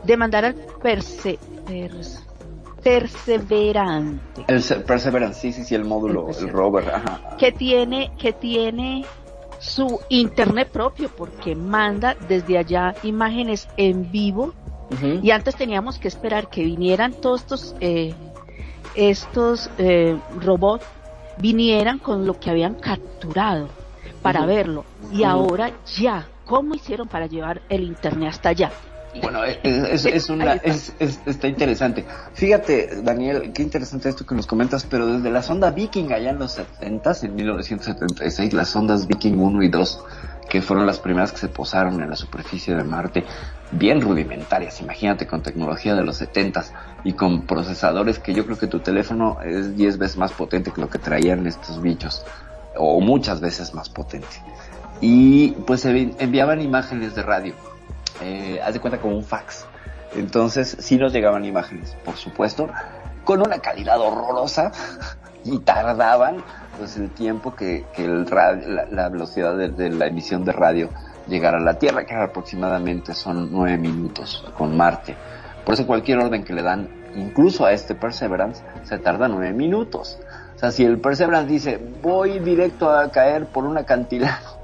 de 0.03 0.17
mandar 0.17 0.45
al 0.45 0.55
Perse, 0.81 1.39
Pers- 1.67 2.19
Perseverante, 2.83 4.43
El 4.47 4.61
se- 4.61 4.75
Perseverance, 4.81 5.39
sí, 5.39 5.53
sí, 5.53 5.63
sí, 5.63 5.75
el 5.75 5.85
módulo, 5.85 6.27
el 6.29 6.49
rover, 6.49 6.89
ajá. 6.89 7.37
que 7.37 7.51
tiene, 7.51 8.11
que 8.17 8.33
tiene 8.33 9.05
su 9.59 9.99
internet 10.09 10.69
propio, 10.69 11.09
porque 11.09 11.55
manda 11.55 12.15
desde 12.27 12.57
allá 12.57 12.95
imágenes 13.03 13.67
en 13.77 14.11
vivo. 14.11 14.53
Y 15.23 15.31
antes 15.31 15.55
teníamos 15.55 15.97
que 15.97 16.07
esperar 16.07 16.49
que 16.49 16.63
vinieran 16.63 17.13
todos 17.13 17.41
estos 17.41 17.75
eh, 17.79 18.13
estos 18.95 19.71
eh, 19.79 20.15
robots 20.39 20.85
vinieran 21.37 21.97
con 21.97 22.27
lo 22.27 22.39
que 22.39 22.51
habían 22.51 22.75
capturado 22.75 23.69
para 24.21 24.45
verlo. 24.45 24.85
Y 25.11 25.23
ahora 25.23 25.71
ya 25.97 26.27
cómo 26.45 26.75
hicieron 26.75 27.07
para 27.07 27.25
llevar 27.25 27.61
el 27.69 27.83
internet 27.83 28.29
hasta 28.29 28.49
allá 28.49 28.71
Bueno, 29.21 29.43
es, 29.43 29.57
es, 29.63 30.05
es 30.05 30.29
una, 30.29 30.53
es, 30.53 30.93
es- 30.99 31.19
está 31.25 31.47
interesante. 31.47 32.03
Fíjate, 32.33 33.01
Daniel, 33.03 33.51
qué 33.53 33.61
interesante 33.61 34.09
esto 34.09 34.25
que 34.25 34.33
nos 34.35 34.47
comentas, 34.47 34.85
pero 34.89 35.05
desde 35.05 35.29
la 35.29 35.43
sonda 35.43 35.69
Viking 35.71 36.11
allá 36.11 36.31
en 36.31 36.39
los 36.39 36.57
70s, 36.57 37.23
en 37.25 37.35
1976, 37.35 38.53
las 38.53 38.69
sondas 38.69 39.07
Viking 39.07 39.37
1 39.37 39.61
y 39.63 39.67
2, 39.69 40.03
que 40.49 40.61
fueron 40.61 40.85
las 40.87 40.99
primeras 40.99 41.31
que 41.31 41.37
se 41.37 41.47
posaron 41.47 42.01
en 42.01 42.09
la 42.09 42.15
superficie 42.15 42.75
de 42.75 42.83
Marte, 42.83 43.23
bien 43.71 44.01
rudimentarias, 44.01 44.81
imagínate, 44.81 45.27
con 45.27 45.41
tecnología 45.43 45.93
de 45.95 46.03
los 46.03 46.19
70s 46.21 46.71
y 47.03 47.13
con 47.13 47.45
procesadores 47.45 48.19
que 48.19 48.33
yo 48.33 48.45
creo 48.45 48.57
que 48.57 48.67
tu 48.67 48.79
teléfono 48.79 49.37
es 49.45 49.75
10 49.77 49.97
veces 49.99 50.17
más 50.17 50.31
potente 50.31 50.71
que 50.71 50.81
lo 50.81 50.89
que 50.89 50.97
traían 50.99 51.45
estos 51.47 51.81
bichos, 51.81 52.25
o 52.77 52.99
muchas 52.99 53.39
veces 53.41 53.73
más 53.75 53.89
potente. 53.89 54.27
Y 55.01 55.51
pues 55.51 55.81
se 55.81 55.91
vi- 55.93 56.15
enviaban 56.19 56.61
imágenes 56.61 57.13
de 57.15 57.21
radio 57.23 57.53
eh, 58.21 58.59
haz 58.63 58.73
de 58.73 58.79
cuenta 58.79 58.99
como 58.99 59.15
un 59.15 59.23
fax. 59.23 59.65
Entonces 60.15 60.77
sí 60.79 60.97
nos 60.97 61.11
llegaban 61.13 61.43
imágenes, 61.45 61.95
por 62.05 62.15
supuesto, 62.15 62.69
con 63.23 63.41
una 63.41 63.59
calidad 63.59 63.99
horrorosa 63.99 64.71
y 65.43 65.59
tardaban 65.59 66.43
pues 66.77 66.97
el 66.97 67.09
tiempo 67.11 67.55
que, 67.55 67.85
la 67.97 69.09
velocidad 69.09 69.55
de, 69.55 69.69
de 69.69 69.89
la 69.89 70.07
emisión 70.07 70.43
de 70.43 70.51
radio 70.51 70.89
llegara 71.27 71.57
a 71.57 71.61
la 71.61 71.79
Tierra, 71.79 72.05
que 72.05 72.15
aproximadamente 72.15 73.13
son 73.13 73.51
nueve 73.51 73.77
minutos 73.77 74.45
con 74.57 74.75
Marte. 74.75 75.15
Por 75.65 75.73
eso 75.73 75.87
cualquier 75.87 76.19
orden 76.19 76.43
que 76.43 76.53
le 76.53 76.61
dan, 76.61 76.89
incluso 77.15 77.65
a 77.65 77.71
este 77.71 77.95
Perseverance, 77.95 78.63
se 78.83 78.97
tarda 78.99 79.27
nueve 79.27 79.53
minutos. 79.53 80.19
O 80.55 80.59
sea, 80.59 80.71
si 80.71 80.83
el 80.83 80.99
Perseverance 80.99 81.51
dice, 81.51 81.79
voy 82.01 82.39
directo 82.39 82.89
a 82.89 83.09
caer 83.11 83.45
por 83.45 83.65
un 83.65 83.77
acantilado, 83.77 84.59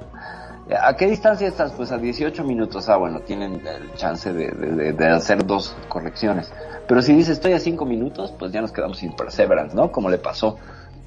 ¿A 0.78 0.94
qué 0.94 1.06
distancia 1.06 1.48
estás? 1.48 1.72
Pues 1.72 1.90
a 1.90 1.98
18 1.98 2.44
minutos. 2.44 2.88
Ah, 2.88 2.96
bueno, 2.96 3.20
tienen 3.20 3.60
el 3.66 3.92
chance 3.94 4.32
de, 4.32 5.06
hacer 5.08 5.44
dos 5.44 5.74
correcciones. 5.88 6.52
Pero 6.86 7.02
si 7.02 7.14
dice 7.14 7.32
estoy 7.32 7.52
a 7.52 7.58
5 7.58 7.84
minutos, 7.84 8.32
pues 8.38 8.52
ya 8.52 8.60
nos 8.60 8.72
quedamos 8.72 8.98
sin 8.98 9.12
Perseverance, 9.12 9.74
¿no? 9.74 9.90
Como 9.90 10.10
le 10.10 10.18
pasó 10.18 10.58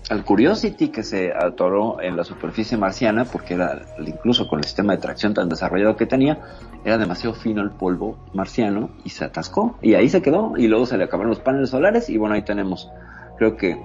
al 0.10 0.26
Curiosity 0.26 0.90
que 0.90 1.03
se 1.03 1.31
atoró 1.31 2.02
en 2.02 2.18
la 2.18 2.26
superficie 2.26 2.77
marciana 2.77 3.23
porque 3.23 3.53
era 3.53 3.81
incluso 3.99 4.49
con 4.49 4.60
el 4.60 4.65
sistema 4.65 4.94
de 4.94 5.02
tracción 5.02 5.34
tan 5.34 5.48
desarrollado 5.48 5.95
que 5.95 6.06
tenía, 6.06 6.40
era 6.84 6.98
demasiado 6.98 7.34
fino 7.34 7.61
el 7.61 7.72
polvo 7.72 8.18
marciano 8.34 8.90
y 9.06 9.11
se 9.11 9.23
atascó 9.23 9.77
y 9.81 9.94
ahí 9.94 10.10
se 10.10 10.22
quedó 10.22 10.57
y 10.57 10.68
luego 10.68 10.85
se 10.85 10.98
le 10.98 11.06
acabaron 11.06 11.30
los 11.30 11.40
paneles 11.40 11.69
solares 11.69 12.10
y 12.10 12.18
bueno, 12.18 12.35
ahí 12.35 12.41
tenemos 12.41 12.91
creo 13.38 13.56
que 13.56 13.81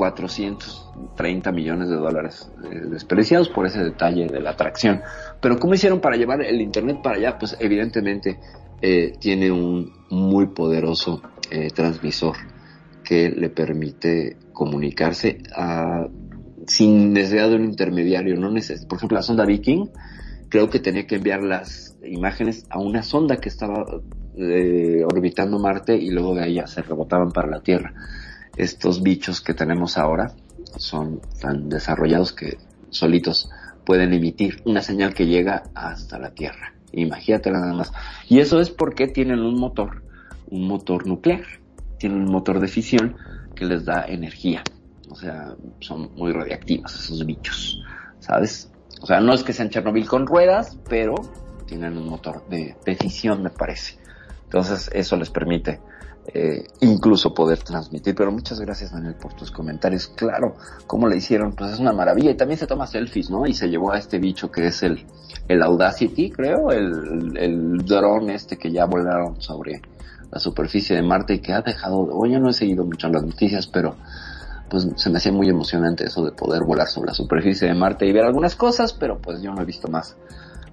430 0.00 1.52
millones 1.52 1.90
de 1.90 1.96
dólares 1.96 2.50
eh, 2.64 2.86
desperdiciados 2.90 3.50
por 3.50 3.66
ese 3.66 3.84
detalle 3.84 4.28
de 4.28 4.40
la 4.40 4.56
tracción. 4.56 5.02
Pero 5.42 5.58
¿cómo 5.58 5.74
hicieron 5.74 6.00
para 6.00 6.16
llevar 6.16 6.40
el 6.40 6.62
Internet 6.62 7.00
para 7.02 7.18
allá? 7.18 7.38
Pues 7.38 7.54
evidentemente 7.60 8.40
eh, 8.80 9.12
tiene 9.20 9.52
un 9.52 9.92
muy 10.08 10.46
poderoso 10.46 11.20
eh, 11.50 11.68
transmisor 11.74 12.34
que 13.04 13.28
le 13.28 13.50
permite 13.50 14.38
comunicarse 14.54 15.42
a, 15.54 16.06
sin 16.66 17.12
necesidad 17.12 17.50
de 17.50 17.56
un 17.56 17.66
intermediario. 17.66 18.36
No 18.36 18.50
neces 18.50 18.86
por 18.86 18.96
ejemplo, 18.96 19.16
la 19.16 19.22
sonda 19.22 19.44
Viking 19.44 19.90
creo 20.48 20.70
que 20.70 20.80
tenía 20.80 21.06
que 21.06 21.16
enviar 21.16 21.42
las 21.42 21.98
imágenes 22.02 22.64
a 22.70 22.78
una 22.78 23.02
sonda 23.02 23.36
que 23.36 23.50
estaba 23.50 23.84
eh, 24.38 25.04
orbitando 25.04 25.58
Marte 25.58 25.94
y 25.94 26.08
luego 26.08 26.34
de 26.34 26.44
ahí 26.44 26.54
ya 26.54 26.66
se 26.66 26.80
rebotaban 26.80 27.32
para 27.32 27.50
la 27.50 27.60
Tierra. 27.60 27.92
Estos 28.56 29.02
bichos 29.02 29.40
que 29.40 29.54
tenemos 29.54 29.96
ahora 29.98 30.34
son 30.76 31.20
tan 31.40 31.68
desarrollados 31.68 32.32
que 32.32 32.58
solitos 32.90 33.50
pueden 33.84 34.12
emitir 34.12 34.62
una 34.64 34.82
señal 34.82 35.14
que 35.14 35.26
llega 35.26 35.64
hasta 35.74 36.18
la 36.18 36.30
Tierra. 36.30 36.74
Imagínate 36.92 37.50
nada 37.50 37.72
más. 37.72 37.92
Y 38.28 38.40
eso 38.40 38.60
es 38.60 38.70
porque 38.70 39.06
tienen 39.06 39.40
un 39.40 39.58
motor, 39.58 40.02
un 40.50 40.66
motor 40.66 41.06
nuclear. 41.06 41.42
Tienen 41.98 42.22
un 42.22 42.32
motor 42.32 42.60
de 42.60 42.68
fisión 42.68 43.16
que 43.54 43.64
les 43.64 43.84
da 43.84 44.06
energía. 44.06 44.62
O 45.10 45.14
sea, 45.14 45.54
son 45.80 46.14
muy 46.14 46.32
radiactivos 46.32 46.94
esos 46.94 47.26
bichos, 47.26 47.82
¿sabes? 48.20 48.70
O 49.02 49.06
sea, 49.06 49.20
no 49.20 49.34
es 49.34 49.42
que 49.42 49.52
sean 49.52 49.70
Chernobyl 49.70 50.06
con 50.06 50.26
ruedas, 50.26 50.78
pero 50.88 51.14
tienen 51.66 51.96
un 51.96 52.08
motor 52.08 52.48
de, 52.48 52.76
de 52.84 52.94
fisión, 52.94 53.42
me 53.42 53.50
parece. 53.50 53.98
Entonces, 54.44 54.88
eso 54.92 55.16
les 55.16 55.30
permite 55.30 55.80
eh, 56.26 56.64
incluso 56.80 57.34
poder 57.34 57.58
transmitir. 57.58 58.14
Pero 58.14 58.32
muchas 58.32 58.60
gracias, 58.60 58.92
Daniel, 58.92 59.14
por 59.14 59.34
tus 59.34 59.50
comentarios. 59.50 60.08
Claro, 60.08 60.56
cómo 60.86 61.08
le 61.08 61.16
hicieron, 61.16 61.52
pues 61.52 61.72
es 61.72 61.78
una 61.78 61.92
maravilla. 61.92 62.30
Y 62.30 62.36
también 62.36 62.58
se 62.58 62.66
toma 62.66 62.86
selfies, 62.86 63.30
¿no? 63.30 63.46
Y 63.46 63.54
se 63.54 63.68
llevó 63.68 63.92
a 63.92 63.98
este 63.98 64.18
bicho 64.18 64.50
que 64.50 64.66
es 64.66 64.82
el, 64.82 65.04
el 65.48 65.62
Audacity, 65.62 66.30
creo, 66.30 66.70
el, 66.70 67.36
el 67.36 67.78
dron 67.84 68.30
este 68.30 68.56
que 68.56 68.70
ya 68.70 68.86
volaron 68.86 69.40
sobre 69.40 69.82
la 70.30 70.38
superficie 70.38 70.96
de 70.96 71.02
Marte 71.02 71.34
y 71.34 71.38
que 71.40 71.52
ha 71.52 71.60
dejado, 71.60 71.98
oye, 71.98 72.38
no 72.38 72.50
he 72.50 72.52
seguido 72.52 72.84
mucho 72.84 73.08
las 73.08 73.24
noticias, 73.24 73.66
pero 73.66 73.96
pues 74.68 74.86
se 74.96 75.10
me 75.10 75.18
hacía 75.18 75.32
muy 75.32 75.48
emocionante 75.48 76.04
eso 76.04 76.24
de 76.24 76.30
poder 76.30 76.62
volar 76.62 76.86
sobre 76.86 77.08
la 77.08 77.14
superficie 77.14 77.66
de 77.66 77.74
Marte 77.74 78.06
y 78.06 78.12
ver 78.12 78.24
algunas 78.24 78.54
cosas, 78.54 78.92
pero 78.92 79.18
pues 79.18 79.42
yo 79.42 79.52
no 79.52 79.62
he 79.62 79.64
visto 79.64 79.88
más 79.88 80.16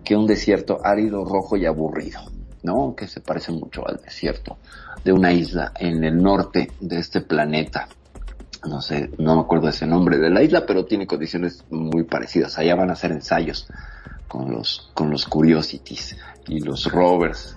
que 0.03 0.15
un 0.15 0.27
desierto 0.27 0.79
árido, 0.83 1.25
rojo 1.25 1.57
y 1.57 1.65
aburrido, 1.65 2.19
¿no? 2.67 2.95
Que 2.95 3.07
se 3.07 3.21
parece 3.21 3.51
mucho 3.51 3.87
al 3.87 3.97
desierto 3.97 4.57
de 5.03 5.13
una 5.13 5.31
isla 5.31 5.71
en 5.79 6.03
el 6.03 6.21
norte 6.21 6.69
de 6.79 6.99
este 6.99 7.21
planeta. 7.21 7.87
No 8.67 8.81
sé, 8.81 9.09
no 9.17 9.35
me 9.35 9.41
acuerdo 9.41 9.69
ese 9.69 9.87
nombre 9.87 10.17
de 10.17 10.29
la 10.29 10.43
isla, 10.43 10.65
pero 10.65 10.85
tiene 10.85 11.07
condiciones 11.07 11.63
muy 11.69 12.03
parecidas. 12.03 12.57
Allá 12.57 12.75
van 12.75 12.89
a 12.89 12.93
hacer 12.93 13.11
ensayos 13.11 13.67
con 14.27 14.51
los, 14.51 14.91
con 14.93 15.09
los 15.09 15.25
Curiosities 15.25 16.17
y 16.47 16.59
los 16.59 16.91
rovers. 16.91 17.55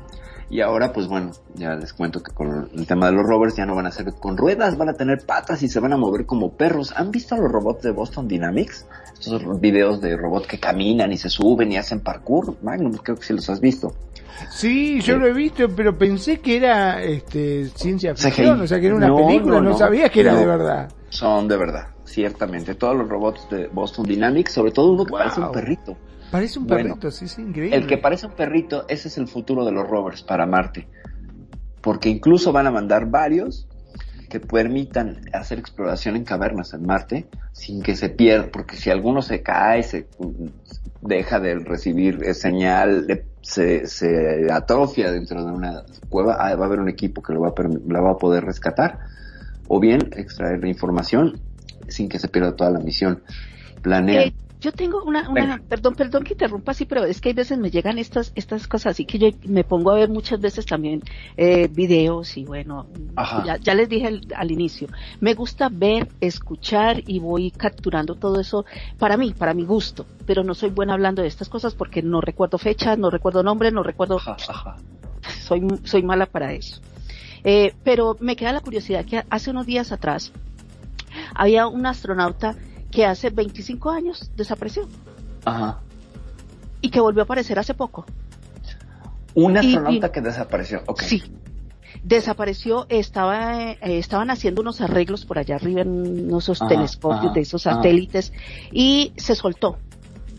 Y 0.48 0.60
ahora, 0.60 0.92
pues 0.92 1.06
bueno, 1.06 1.30
ya 1.54 1.74
les 1.74 1.92
cuento 1.92 2.22
que 2.22 2.32
con 2.32 2.70
el 2.74 2.86
tema 2.86 3.06
de 3.06 3.12
los 3.12 3.24
rovers 3.24 3.56
ya 3.56 3.66
no 3.66 3.76
van 3.76 3.86
a 3.86 3.92
ser 3.92 4.12
con 4.14 4.36
ruedas, 4.36 4.76
van 4.76 4.88
a 4.88 4.94
tener 4.94 5.24
patas 5.24 5.62
y 5.62 5.68
se 5.68 5.78
van 5.78 5.92
a 5.92 5.96
mover 5.96 6.26
como 6.26 6.52
perros. 6.52 6.92
¿Han 6.96 7.12
visto 7.12 7.36
los 7.36 7.50
robots 7.50 7.82
de 7.82 7.92
Boston 7.92 8.26
Dynamics? 8.26 8.86
Estos 9.14 9.60
videos 9.60 10.00
de 10.00 10.16
robots 10.16 10.48
que 10.48 10.58
caminan 10.58 11.12
y 11.12 11.18
se 11.18 11.28
suben 11.28 11.70
y 11.70 11.76
hacen 11.76 12.00
parkour. 12.00 12.56
Magnum, 12.62 12.92
creo 12.96 13.16
que 13.16 13.24
sí 13.24 13.32
los 13.32 13.48
has 13.48 13.60
visto. 13.60 13.94
Sí, 14.50 15.00
yo 15.00 15.16
lo 15.18 15.26
he 15.26 15.32
visto, 15.32 15.68
pero 15.68 15.96
pensé 15.96 16.40
que 16.40 16.56
era 16.56 17.02
este, 17.02 17.66
ciencia 17.74 18.14
CGI. 18.14 18.22
ficción, 18.30 18.60
o 18.60 18.66
sea, 18.66 18.80
que 18.80 18.86
era 18.86 18.94
una 18.96 19.08
No, 19.08 19.16
película, 19.16 19.56
no, 19.60 19.70
no, 19.70 19.76
sabía 19.78 20.08
que 20.08 20.20
era 20.20 20.34
de 20.34 20.46
verdad. 20.46 20.90
Son 21.10 21.46
de 21.48 21.56
verdad, 21.56 21.88
ciertamente. 22.04 22.74
Todos 22.74 22.96
los 22.96 23.08
robots 23.08 23.48
de 23.50 23.66
Boston 23.68 24.06
Dynamics, 24.06 24.52
sobre 24.52 24.72
todo 24.72 24.92
uno 24.92 25.04
que 25.04 25.12
parece 25.12 25.40
un 25.40 25.52
perrito. 25.52 25.96
Parece 26.30 26.58
un 26.60 26.66
Bueno, 26.66 26.90
perrito, 26.90 27.10
sí, 27.10 27.26
sí, 27.28 27.42
increíble. 27.42 27.76
El 27.76 27.86
que 27.86 27.98
parece 27.98 28.26
un 28.26 28.32
perrito, 28.32 28.84
ese 28.88 29.08
es 29.08 29.18
el 29.18 29.26
futuro 29.26 29.64
de 29.64 29.72
los 29.72 29.88
rovers 29.88 30.22
para 30.22 30.46
Marte. 30.46 30.86
Porque 31.80 32.08
incluso 32.08 32.52
van 32.52 32.66
a 32.66 32.70
mandar 32.70 33.06
varios 33.10 33.66
que 34.30 34.40
permitan 34.40 35.20
hacer 35.34 35.58
exploración 35.58 36.16
en 36.16 36.24
cavernas 36.24 36.72
en 36.72 36.86
Marte 36.86 37.26
sin 37.52 37.82
que 37.82 37.96
se 37.96 38.08
pierda, 38.08 38.48
porque 38.50 38.76
si 38.76 38.88
alguno 38.88 39.20
se 39.20 39.42
cae, 39.42 39.82
se 39.82 40.06
deja 41.02 41.40
de 41.40 41.56
recibir 41.56 42.22
eh, 42.22 42.32
señal, 42.32 43.24
se, 43.42 43.86
se 43.86 44.50
atrofia 44.50 45.10
dentro 45.10 45.44
de 45.44 45.52
una 45.52 45.82
cueva, 46.08 46.36
ah, 46.38 46.54
va 46.54 46.64
a 46.64 46.66
haber 46.68 46.78
un 46.78 46.88
equipo 46.88 47.22
que 47.22 47.34
lo 47.34 47.40
va 47.40 47.48
a, 47.48 47.54
la 47.88 48.00
va 48.00 48.12
a 48.12 48.16
poder 48.16 48.44
rescatar 48.44 49.00
o 49.68 49.80
bien 49.80 50.10
extraer 50.16 50.60
la 50.60 50.68
información 50.68 51.40
sin 51.88 52.08
que 52.08 52.18
se 52.18 52.28
pierda 52.28 52.54
toda 52.54 52.70
la 52.70 52.78
misión. 52.78 53.22
Planean. 53.82 54.28
Eh, 54.28 54.34
yo 54.60 54.72
tengo 54.72 55.02
una, 55.02 55.28
una 55.28 55.58
perdón, 55.66 55.94
perdón 55.94 56.22
que 56.22 56.34
interrumpa 56.34 56.72
así, 56.72 56.84
pero 56.84 57.04
es 57.04 57.20
que 57.20 57.30
hay 57.30 57.34
veces 57.34 57.58
me 57.58 57.70
llegan 57.70 57.98
estas, 57.98 58.32
estas 58.34 58.68
cosas, 58.68 58.92
así 58.92 59.06
que 59.06 59.18
yo 59.18 59.28
me 59.46 59.64
pongo 59.64 59.90
a 59.90 59.94
ver 59.94 60.10
muchas 60.10 60.38
veces 60.40 60.66
también 60.66 61.02
eh, 61.36 61.68
videos 61.68 62.36
y 62.36 62.44
bueno, 62.44 62.86
Ajá. 63.16 63.42
ya, 63.44 63.56
ya 63.56 63.74
les 63.74 63.88
dije 63.88 64.06
al, 64.06 64.20
al 64.36 64.50
inicio, 64.50 64.88
me 65.20 65.32
gusta 65.34 65.70
ver, 65.70 66.08
escuchar 66.20 67.02
y 67.06 67.20
voy 67.20 67.50
capturando 67.50 68.14
todo 68.16 68.38
eso 68.38 68.66
para 68.98 69.16
mí, 69.16 69.32
para 69.32 69.54
mi 69.54 69.64
gusto, 69.64 70.04
pero 70.26 70.44
no 70.44 70.54
soy 70.54 70.68
buena 70.70 70.92
hablando 70.92 71.22
de 71.22 71.28
estas 71.28 71.48
cosas 71.48 71.74
porque 71.74 72.02
no 72.02 72.20
recuerdo 72.20 72.58
fechas, 72.58 72.98
no 72.98 73.08
recuerdo 73.10 73.42
nombres, 73.42 73.72
no 73.72 73.82
recuerdo, 73.82 74.20
soy, 75.40 75.66
soy 75.84 76.02
mala 76.02 76.26
para 76.26 76.52
eso. 76.52 76.80
Eh, 77.44 77.74
pero 77.82 78.18
me 78.20 78.36
queda 78.36 78.52
la 78.52 78.60
curiosidad 78.60 79.06
que 79.06 79.24
hace 79.30 79.50
unos 79.50 79.64
días 79.64 79.92
atrás 79.92 80.32
había 81.34 81.66
un 81.66 81.86
astronauta 81.86 82.54
que 82.90 83.06
hace 83.06 83.30
25 83.30 83.90
años 83.90 84.30
desapareció 84.36 84.88
Ajá. 85.44 85.80
y 86.80 86.90
que 86.90 87.00
volvió 87.00 87.22
a 87.22 87.24
aparecer 87.24 87.58
hace 87.58 87.74
poco. 87.74 88.04
Un 89.34 89.56
astronauta 89.56 90.06
y- 90.08 90.10
que 90.10 90.20
desapareció. 90.20 90.82
Ok. 90.86 91.02
Sí. 91.02 91.22
Desapareció, 92.02 92.86
estaba, 92.88 93.72
eh, 93.72 93.76
estaban 93.98 94.30
haciendo 94.30 94.62
unos 94.62 94.80
arreglos 94.80 95.26
por 95.26 95.38
allá 95.38 95.56
arriba 95.56 95.82
en 95.82 96.34
esos 96.34 96.60
Ajá, 96.62 96.68
telescopios 96.68 97.26
ajá, 97.26 97.34
de 97.34 97.40
esos 97.40 97.66
ajá. 97.66 97.76
satélites 97.76 98.32
y 98.72 99.12
se 99.16 99.34
soltó. 99.34 99.76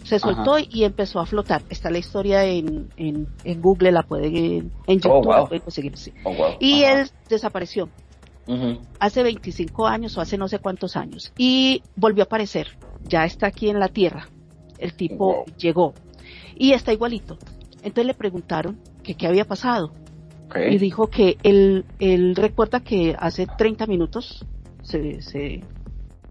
Se 0.04 0.18
soltó 0.18 0.58
y 0.58 0.84
empezó 0.84 1.20
a 1.20 1.26
flotar. 1.28 1.62
Está 1.70 1.90
la 1.92 2.00
historia 2.00 2.44
en, 2.44 2.90
en, 2.98 3.28
en 3.44 3.62
Google, 3.62 3.92
la 3.92 4.02
pueden, 4.04 4.36
en 4.36 4.72
Oh, 4.88 4.94
YouTube, 4.94 5.30
la 5.32 5.38
wow. 5.40 5.48
pueden 5.48 5.64
conseguir. 5.64 5.96
sí. 5.98 6.12
Oh, 6.24 6.34
wow. 6.34 6.48
Y 6.60 6.82
él 6.84 7.10
desapareció 7.30 7.88
Hace 9.00 9.24
25 9.24 9.88
años 9.88 10.18
o 10.18 10.22
hace 10.22 10.38
no 10.38 10.48
sé 10.48 10.60
cuántos 10.60 10.96
años 10.96 11.32
y 11.38 11.82
volvió 11.96 12.24
a 12.24 12.26
aparecer. 12.26 12.68
Ya 13.08 13.26
está 13.26 13.48
aquí 13.48 13.70
en 13.70 13.80
la 13.80 13.88
Tierra. 13.88 14.28
El 14.78 14.94
tipo 14.94 15.26
Wow. 15.38 15.46
llegó 15.58 15.94
y 16.56 16.74
está 16.74 16.92
igualito. 16.94 17.38
Entonces 17.84 18.06
le 18.06 18.14
preguntaron 18.14 18.80
que 19.04 19.16
qué 19.16 19.28
había 19.28 19.46
pasado 19.46 19.92
y 20.74 20.78
dijo 20.78 21.08
que 21.08 21.38
él, 21.44 21.86
él 22.00 22.36
recuerda 22.36 22.82
que 22.82 23.16
hace 23.18 23.48
30 23.48 23.86
minutos 23.88 24.46
se, 24.84 25.22
se, 25.22 25.64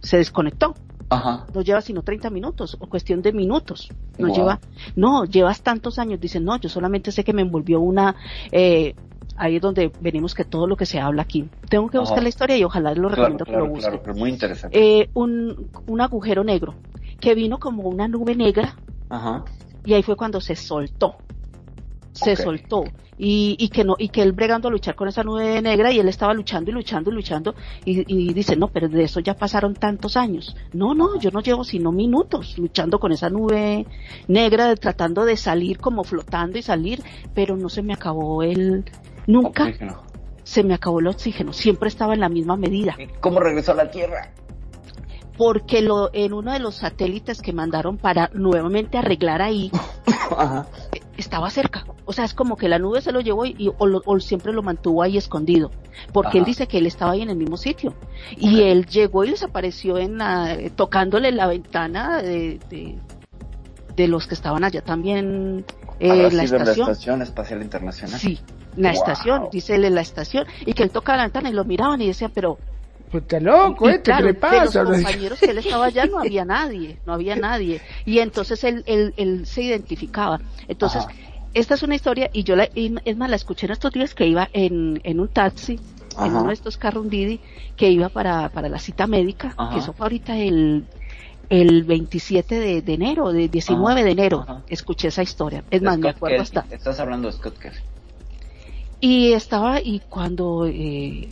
se 0.01 0.17
desconectó. 0.19 0.75
Ajá. 1.09 1.47
No 1.55 1.63
lleva 1.63 1.81
sino 1.81 2.03
30 2.03 2.31
minutos 2.31 2.77
o 2.79 2.87
cuestión 2.89 3.21
de 3.23 3.33
minutos. 3.33 3.89
No 4.19 4.29
Wow. 4.29 4.37
lleva, 4.37 4.61
no, 4.95 5.25
llevas 5.25 5.63
tantos 5.63 5.99
años. 5.99 6.21
Dice, 6.21 6.39
no, 6.39 6.57
yo 6.59 6.69
solamente 6.69 7.11
sé 7.11 7.25
que 7.25 7.33
me 7.33 7.43
envolvió 7.43 7.81
una, 7.81 8.15
eh, 8.53 8.95
ahí 9.41 9.57
es 9.57 9.63
donde 9.63 9.91
venimos 10.01 10.35
que 10.35 10.45
todo 10.45 10.67
lo 10.67 10.77
que 10.77 10.87
se 10.87 11.01
habla 11.01 11.23
aquí. 11.23 11.49
Tengo 11.69 11.89
que 11.89 11.99
buscar 11.99 12.23
la 12.23 12.29
historia 12.29 12.57
y 12.57 12.65
ojalá 12.65 12.95
lo 12.95 13.09
Claro, 13.09 13.15
recomiendo 13.17 13.45
que 13.45 13.51
lo 13.53 13.57
claro, 13.59 13.71
busque. 13.73 13.89
claro, 13.89 14.03
pero 14.05 14.15
muy 14.17 14.31
interesante. 14.31 14.79
Eh, 15.01 15.11
un, 15.15 15.69
un 15.87 16.01
agujero 16.01 16.45
negro 16.45 16.75
que 17.21 17.35
vino 17.35 17.59
como 17.59 17.83
una 17.89 18.07
nube 18.09 18.35
negra 18.35 18.77
Ajá. 19.09 19.45
y 19.85 19.95
ahí 19.95 20.03
fue 20.03 20.17
cuando 20.17 20.41
se 20.41 20.55
soltó. 20.57 21.17
Se 22.13 22.37
soltó. 22.37 22.85
Y, 23.23 23.55
y 23.59 23.69
que 23.69 23.85
no, 23.85 23.97
y 23.99 24.09
que 24.09 24.23
él 24.23 24.33
bregando 24.33 24.69
a 24.69 24.71
luchar 24.71 24.95
con 24.95 25.07
esa 25.07 25.23
nube 25.23 25.61
negra 25.61 25.93
y 25.93 25.99
él 25.99 26.09
estaba 26.09 26.33
luchando 26.33 26.71
y 26.71 26.75
luchando 26.75 27.11
y 27.11 27.15
luchando 27.15 27.55
y, 27.85 28.03
y 28.31 28.33
dice, 28.33 28.57
no, 28.57 28.69
pero 28.69 28.89
de 28.89 29.03
eso 29.05 29.21
ya 29.21 29.35
pasaron 29.35 29.75
tantos 29.75 30.17
años. 30.17 30.57
No, 30.73 30.95
no, 30.95 31.21
yo 31.21 31.31
no 31.31 31.41
llevo 31.43 31.63
sino 31.63 31.93
minutos 31.93 32.57
luchando 32.57 32.99
con 32.99 33.13
esa 33.13 33.29
nube 33.29 33.87
negra, 34.27 34.75
tratando 34.77 35.27
de 35.27 35.37
salir 35.37 35.79
como 35.79 36.03
flotando 36.03 36.57
y 36.59 36.63
salir, 36.63 37.03
pero 37.35 37.59
no 37.59 37.69
se 37.69 37.83
me 37.83 37.93
acabó 37.93 38.43
el, 38.43 38.87
nunca 39.27 39.65
Oxígeno. 39.65 40.03
se 40.45 40.63
me 40.65 40.75
acabó 40.75 41.01
el 41.01 41.07
oxígeno, 41.09 41.53
siempre 41.53 41.89
estaba 41.89 42.15
en 42.15 42.21
la 42.21 42.29
misma 42.29 42.57
medida. 42.57 42.97
¿Cómo 43.21 43.41
regresó 43.41 43.73
a 43.73 43.77
la 43.77 43.91
Tierra? 43.91 44.31
Porque 45.37 45.81
lo, 45.81 46.11
en 46.13 46.35
uno 46.35 46.53
de 46.53 46.59
los 46.59 46.77
satélites 46.77 47.41
que 47.41 47.53
mandaron 47.55 47.97
para 47.97 48.31
nuevamente 48.35 48.99
arreglar 48.99 49.41
ahí, 49.41 49.71
Ajá. 50.37 50.67
estaba 51.17 51.49
cerca. 51.49 51.87
O 52.05 52.13
sea, 52.13 52.25
es 52.27 52.35
como 52.35 52.57
que 52.57 52.69
la 52.69 52.79
nube 52.79 53.01
se 53.01 53.11
lo 53.13 53.21
llevó 53.21 53.47
y, 53.47 53.55
y- 53.57 53.71
o, 53.79 54.21
siempre 54.21 54.53
lo 54.53 54.63
mantuvo 54.63 55.03
ahí 55.03 55.17
escondido. 55.17 55.71
Porque 56.13 56.39
él 56.39 56.45
dice 56.45 56.67
que 56.67 56.79
él 56.79 56.87
estaba 56.87 57.13
ahí 57.13 57.23
en 57.23 57.31
el 57.31 57.37
mismo 57.37 57.57
sitio. 57.57 57.95
Y 58.37 58.63
él 58.63 58.85
llegó 58.87 59.25
y 59.25 59.31
desapareció 59.31 59.97
en 59.97 60.19
la, 60.19 60.53
eh, 60.55 60.71
tocándole 60.75 61.31
la 61.33 61.47
ventana 61.47 62.21
de, 62.21 62.59
de, 62.69 62.99
de 63.97 64.09
los 64.09 64.27
que 64.27 64.35
estaban 64.35 64.65
allá 64.65 64.83
también, 64.83 65.65
eh, 66.01 66.11
Habrá 66.11 66.23
la 66.23 66.29
en 66.29 66.37
la 66.37 66.43
estación. 66.45 66.91
Estación 66.91 67.23
Espacial 67.23 67.63
Internacional. 67.63 68.19
Sí, 68.21 68.41
la 68.77 68.91
Wow. 68.91 68.93
estación, 68.93 69.49
dice 69.51 69.75
él 69.75 69.85
en 69.85 69.95
la 69.95 70.01
estación. 70.03 70.47
Y 70.61 70.73
que 70.75 70.83
él 70.83 70.91
tocaba 70.93 71.19
la 71.19 71.25
ventana 71.25 71.51
y 71.51 71.53
lo 71.53 71.65
miraban 71.65 72.01
y 72.01 72.07
decían, 72.09 72.31
pero 72.35 72.59
Pues 73.11 73.25
está 73.25 73.41
loco, 73.41 73.89
y 73.89 73.95
claro, 73.95 74.27
¿qué 74.27 74.33
le 74.33 74.35
pasa? 74.35 74.83
Los 74.85 74.97
compañeros 74.99 75.43
que 75.43 75.51
él 75.51 75.59
estaba 75.59 75.87
allá 75.87 76.07
no 76.07 76.19
había 76.21 76.45
nadie, 76.45 77.01
no 77.05 77.13
había 77.13 77.37
nadie. 77.37 77.83
Y 78.05 78.21
entonces 78.21 78.63
él, 78.65 78.83
él, 78.87 79.15
él 79.17 79.47
se 79.47 79.63
identificaba. 79.63 80.41
Entonces, 80.69 81.07
Ajá. 81.07 81.15
esta 81.53 81.75
es 81.75 81.83
una 81.83 81.97
historia, 81.97 82.31
y 82.33 82.45
yo 82.45 82.57
la, 82.57 82.69
y 82.75 82.95
es 83.05 83.17
más, 83.17 83.29
la 83.31 83.37
escuché 83.37 83.67
en 83.67 83.73
estos 83.73 83.93
días 83.93 84.15
que 84.15 84.27
iba 84.27 84.49
en, 84.53 85.01
en 85.03 85.21
un 85.21 85.29
taxi, 85.29 85.81
en 86.21 86.37
uno 86.37 86.49
de 86.49 86.55
estos 86.55 86.77
carros 86.77 87.05
un 87.05 87.11
Didi, 87.11 87.41
que 87.77 87.91
iba 87.91 88.09
para, 88.11 88.49
para 88.51 88.69
la 88.69 88.79
cita 88.79 89.07
médica, 89.07 89.55
Ajá. 89.57 89.71
que 89.73 89.79
eso 89.81 89.93
fue 89.93 90.07
ahorita 90.07 90.37
el, 90.39 90.87
el 91.49 91.85
27 91.85 92.61
de, 92.61 92.83
de 92.83 92.95
enero, 92.95 93.33
de 93.33 93.49
19 93.49 94.05
de 94.05 94.11
enero, 94.13 94.47
escuché 94.69 95.09
esa 95.09 95.23
historia. 95.23 95.65
Es 95.71 95.83
más, 95.83 95.99
me 95.99 96.11
acuerdo 96.11 96.37
Kelly. 96.37 96.43
hasta. 96.43 96.75
Estás 96.77 97.01
hablando 97.01 97.29
de 97.29 97.33
Scott 97.35 97.59
Kelly. 97.59 97.77
Y 99.01 99.33
estaba, 99.33 99.81
y 99.81 100.01
cuando 100.09 100.67
eh, 100.67 101.29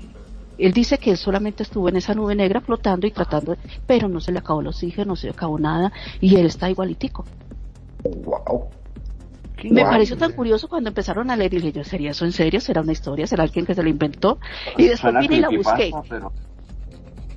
él 0.58 0.72
dice 0.72 0.98
que 0.98 1.10
él 1.10 1.16
solamente 1.16 1.62
estuvo 1.62 1.88
en 1.88 1.96
esa 1.96 2.14
nube 2.14 2.34
negra 2.34 2.60
flotando 2.60 3.06
y 3.06 3.10
tratando, 3.10 3.52
de- 3.52 3.58
pero 3.86 4.08
no 4.08 4.20
se 4.20 4.32
le 4.32 4.38
acabó 4.38 4.60
el 4.60 4.68
oxígeno, 4.68 5.08
no 5.10 5.16
se 5.16 5.26
le 5.26 5.32
acabó 5.32 5.58
nada, 5.58 5.92
y 6.20 6.36
él 6.36 6.46
está 6.46 6.70
igualitico. 6.70 7.24
Wow. 8.04 8.68
Me 9.64 9.82
pareció 9.82 10.16
tan 10.16 10.32
curioso 10.32 10.68
cuando 10.68 10.88
empezaron 10.88 11.30
a 11.30 11.36
leer 11.36 11.52
y 11.54 11.56
dije, 11.56 11.72
yo, 11.72 11.84
¿sería 11.84 12.12
eso 12.12 12.24
en 12.24 12.30
serio? 12.32 12.60
¿Será 12.60 12.80
una 12.80 12.92
historia? 12.92 13.26
¿Será 13.26 13.42
alguien 13.42 13.66
que 13.66 13.74
se 13.74 13.82
lo 13.82 13.88
inventó? 13.88 14.38
Y 14.76 14.84
después 14.84 15.12
vine 15.20 15.36
y 15.36 15.40
la 15.40 15.48
busqué. 15.48 15.90
pero- 16.08 16.32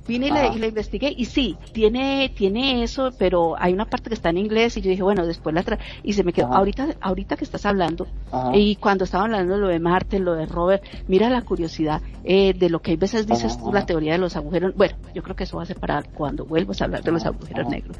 Vine 0.06 0.26
y 0.26 0.30
la, 0.30 0.44
Ajá. 0.46 0.54
y 0.56 0.58
la 0.58 0.66
investigué 0.66 1.14
y 1.16 1.26
sí, 1.26 1.56
tiene, 1.72 2.32
tiene 2.36 2.82
eso, 2.82 3.12
pero 3.18 3.54
hay 3.58 3.72
una 3.72 3.84
parte 3.84 4.10
que 4.10 4.14
está 4.14 4.30
en 4.30 4.38
inglés 4.38 4.76
y 4.76 4.80
yo 4.80 4.90
dije, 4.90 5.02
bueno, 5.02 5.26
después 5.26 5.54
la 5.54 5.62
tra 5.62 5.78
y 6.02 6.12
se 6.12 6.24
me 6.24 6.32
quedó, 6.32 6.46
Ajá. 6.46 6.56
ahorita, 6.56 6.88
ahorita 7.00 7.36
que 7.36 7.44
estás 7.44 7.64
hablando, 7.66 8.08
Ajá. 8.32 8.50
y 8.56 8.76
cuando 8.76 9.04
estaba 9.04 9.24
hablando 9.24 9.54
de 9.54 9.60
lo 9.60 9.68
de 9.68 9.78
Marte, 9.78 10.18
lo 10.18 10.34
de 10.34 10.46
Robert, 10.46 10.82
mira 11.06 11.30
la 11.30 11.42
curiosidad 11.42 12.02
eh, 12.24 12.52
de 12.52 12.68
lo 12.68 12.80
que 12.80 12.92
a 12.92 12.96
veces 12.96 13.26
dices 13.26 13.54
Ajá, 13.54 13.64
tú, 13.64 13.72
la 13.72 13.86
teoría 13.86 14.12
de 14.12 14.18
los 14.18 14.34
agujeros, 14.34 14.74
bueno, 14.74 14.96
yo 15.14 15.22
creo 15.22 15.36
que 15.36 15.44
eso 15.44 15.56
va 15.56 15.62
a 15.62 15.66
ser 15.66 15.78
para 15.78 16.02
cuando 16.02 16.44
vuelvas 16.46 16.80
a 16.80 16.84
hablar 16.86 17.04
de 17.04 17.12
los 17.12 17.24
agujeros 17.24 17.68
negros, 17.68 17.96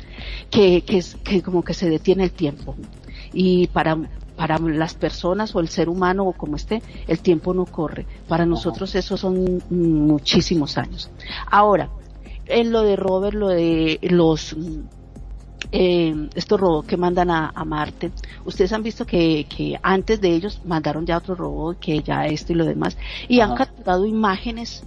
que, 0.51 0.83
que 0.83 0.99
es, 0.99 1.17
que 1.23 1.41
como 1.41 1.63
que 1.63 1.75
se 1.75 1.89
detiene 1.89 2.25
el 2.25 2.33
tiempo, 2.33 2.75
y 3.33 3.69
para, 3.69 3.97
para 4.43 4.59
las 4.59 4.95
personas 4.95 5.55
o 5.55 5.61
el 5.61 5.69
ser 5.69 5.89
humano 5.89 6.27
o 6.27 6.33
como 6.33 6.57
esté, 6.57 6.83
el 7.07 7.21
tiempo 7.21 7.55
no 7.55 7.65
corre. 7.65 8.07
Para 8.27 8.45
nosotros 8.45 8.93
eso 8.97 9.17
son 9.17 9.63
muchísimos 9.71 10.77
años. 10.79 11.11
Ahora, 11.49 11.91
en 12.47 12.73
lo 12.73 12.83
de 12.83 12.97
Robert, 12.97 13.35
lo 13.37 13.47
de 13.51 14.01
los 14.03 14.57
eh, 15.71 16.29
estos 16.35 16.61
robots 16.61 16.89
que 16.89 16.97
mandan 16.97 17.31
a, 17.31 17.53
a 17.55 17.65
Marte, 17.65 18.11
ustedes 18.45 18.73
han 18.73 18.83
visto 18.83 19.07
que, 19.07 19.47
que 19.49 19.79
antes 19.81 20.21
de 20.21 20.35
ellos 20.35 20.61
mandaron 20.65 21.07
ya 21.07 21.19
otro 21.19 21.37
robot, 21.37 21.79
que 21.79 22.03
ya 22.03 22.27
esto 22.27 22.53
y 22.53 22.57
lo 22.57 22.65
demás, 22.65 22.99
y 23.29 23.39
han 23.39 23.55
capturado 23.55 24.07
imágenes 24.07 24.83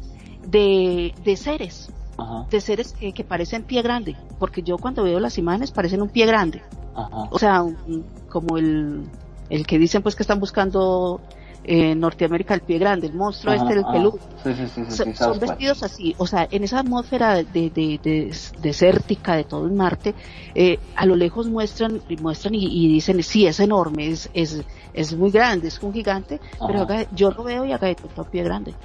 de, 0.45 1.15
de 1.23 1.38
seres, 1.38 1.90
Ajá. 2.18 2.45
de 2.52 2.60
seres 2.60 2.91
que, 2.91 3.14
que 3.14 3.23
parecen 3.23 3.64
pie 3.64 3.82
grande, 3.82 4.18
porque 4.38 4.61
yo 4.64 4.77
cuando 4.77 5.03
veo 5.03 5.22
las 5.22 5.38
imágenes 5.38 5.72
parecen 5.72 6.02
un 6.02 6.10
pie 6.10 6.26
grande 6.26 6.61
Ajá. 6.94 7.30
o 7.32 7.40
sea, 7.40 7.61
un- 7.64 8.03
como 8.30 8.57
el, 8.57 9.03
el 9.49 9.65
que 9.65 9.77
dicen 9.80 10.01
pues 10.01 10.15
que 10.15 10.23
están 10.23 10.39
buscando 10.39 11.22
en 11.63 11.99
Norteamérica 11.99 12.53
el 12.53 12.61
pie 12.61 12.77
grande, 12.77 13.07
el 13.07 13.13
monstruo 13.13 13.53
Ajá, 13.53 13.63
este 13.63 13.76
del 13.76 13.84
ajá. 13.84 13.93
peludo. 13.93 14.19
Sí, 14.43 14.53
sí, 14.53 14.67
sí, 14.67 14.81
sí, 14.85 14.95
Son, 14.95 15.15
son 15.15 15.39
vestidos 15.39 15.81
así, 15.84 16.13
o 16.19 16.27
sea, 16.27 16.47
en 16.51 16.63
esa 16.63 16.80
atmósfera 16.80 17.38
de, 17.38 17.72
de, 17.72 17.99
de- 18.03 18.35
desértica 18.59 19.35
de 19.35 19.43
todo 19.45 19.67
en 19.67 19.76
Marte, 19.76 20.13
eh, 20.53 20.77
a 20.95 21.05
lo 21.07 21.15
lejos 21.15 21.47
muestran 21.47 22.01
muestran 22.19 22.53
y, 22.53 22.65
y 22.65 22.88
dicen, 22.88 23.22
sí, 23.23 23.47
es 23.47 23.59
enorme, 23.59 24.09
es, 24.09 24.30
es, 24.34 24.63
es 24.93 25.15
muy 25.15 25.31
grande, 25.31 25.69
es 25.69 25.81
un 25.81 25.91
gigante, 25.93 26.39
pero 26.67 26.85
yo 27.11 27.31
lo 27.31 27.43
veo 27.43 27.65
y 27.65 27.72
acá 27.72 27.88
de 27.88 27.95
todo 27.95 28.26
pie 28.26 28.43
grande. 28.43 28.76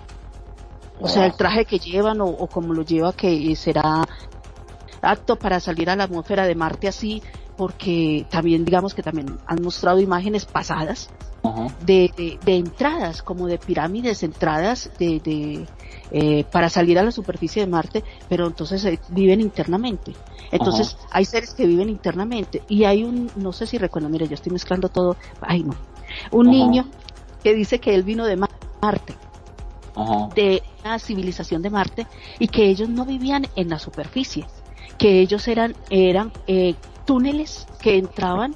O 1.02 1.08
sea, 1.08 1.26
el 1.26 1.34
traje 1.34 1.64
que 1.64 1.78
llevan 1.78 2.20
o, 2.20 2.26
o 2.28 2.46
como 2.48 2.72
lo 2.74 2.82
lleva 2.82 3.12
que 3.12 3.54
será 3.56 4.04
apto 5.02 5.36
para 5.36 5.60
salir 5.60 5.88
a 5.90 5.96
la 5.96 6.04
atmósfera 6.04 6.46
de 6.46 6.54
Marte 6.54 6.88
así, 6.88 7.22
porque 7.60 8.24
también 8.30 8.64
digamos 8.64 8.94
que 8.94 9.02
también 9.02 9.38
han 9.44 9.60
mostrado 9.62 10.00
imágenes 10.00 10.46
pasadas 10.46 11.10
de, 11.84 12.10
de, 12.16 12.38
de 12.42 12.56
entradas, 12.56 13.20
como 13.20 13.48
de 13.48 13.58
pirámides, 13.58 14.22
entradas 14.22 14.88
de, 14.98 15.20
de 15.20 15.66
eh, 16.10 16.44
para 16.50 16.70
salir 16.70 16.98
a 16.98 17.02
la 17.02 17.12
superficie 17.12 17.60
de 17.60 17.70
Marte, 17.70 18.02
pero 18.30 18.46
entonces 18.46 18.82
eh, 18.86 18.98
viven 19.08 19.42
internamente. 19.42 20.14
Entonces 20.50 20.96
hay 21.10 21.26
seres 21.26 21.52
que 21.52 21.66
viven 21.66 21.90
internamente 21.90 22.62
y 22.66 22.84
hay 22.84 23.04
un, 23.04 23.30
no 23.36 23.52
sé 23.52 23.66
si 23.66 23.76
recuerdan, 23.76 24.10
mire, 24.10 24.26
yo 24.26 24.36
estoy 24.36 24.52
mezclando 24.52 24.88
todo, 24.88 25.18
ay 25.42 25.62
no, 25.62 25.76
un 26.30 26.46
niño 26.52 26.86
que 27.44 27.52
dice 27.54 27.78
que 27.78 27.94
él 27.94 28.04
vino 28.04 28.24
de 28.24 28.36
Ma- 28.36 28.48
Marte, 28.80 29.14
de 30.34 30.62
una 30.82 30.98
civilización 30.98 31.60
de 31.60 31.68
Marte 31.68 32.06
y 32.38 32.48
que 32.48 32.70
ellos 32.70 32.88
no 32.88 33.04
vivían 33.04 33.44
en 33.54 33.68
la 33.68 33.78
superficie, 33.78 34.46
que 34.96 35.20
ellos 35.20 35.46
eran 35.46 35.74
eran 35.90 36.32
eh, 36.46 36.74
túneles 37.10 37.66
que 37.82 37.96
entraban 37.98 38.54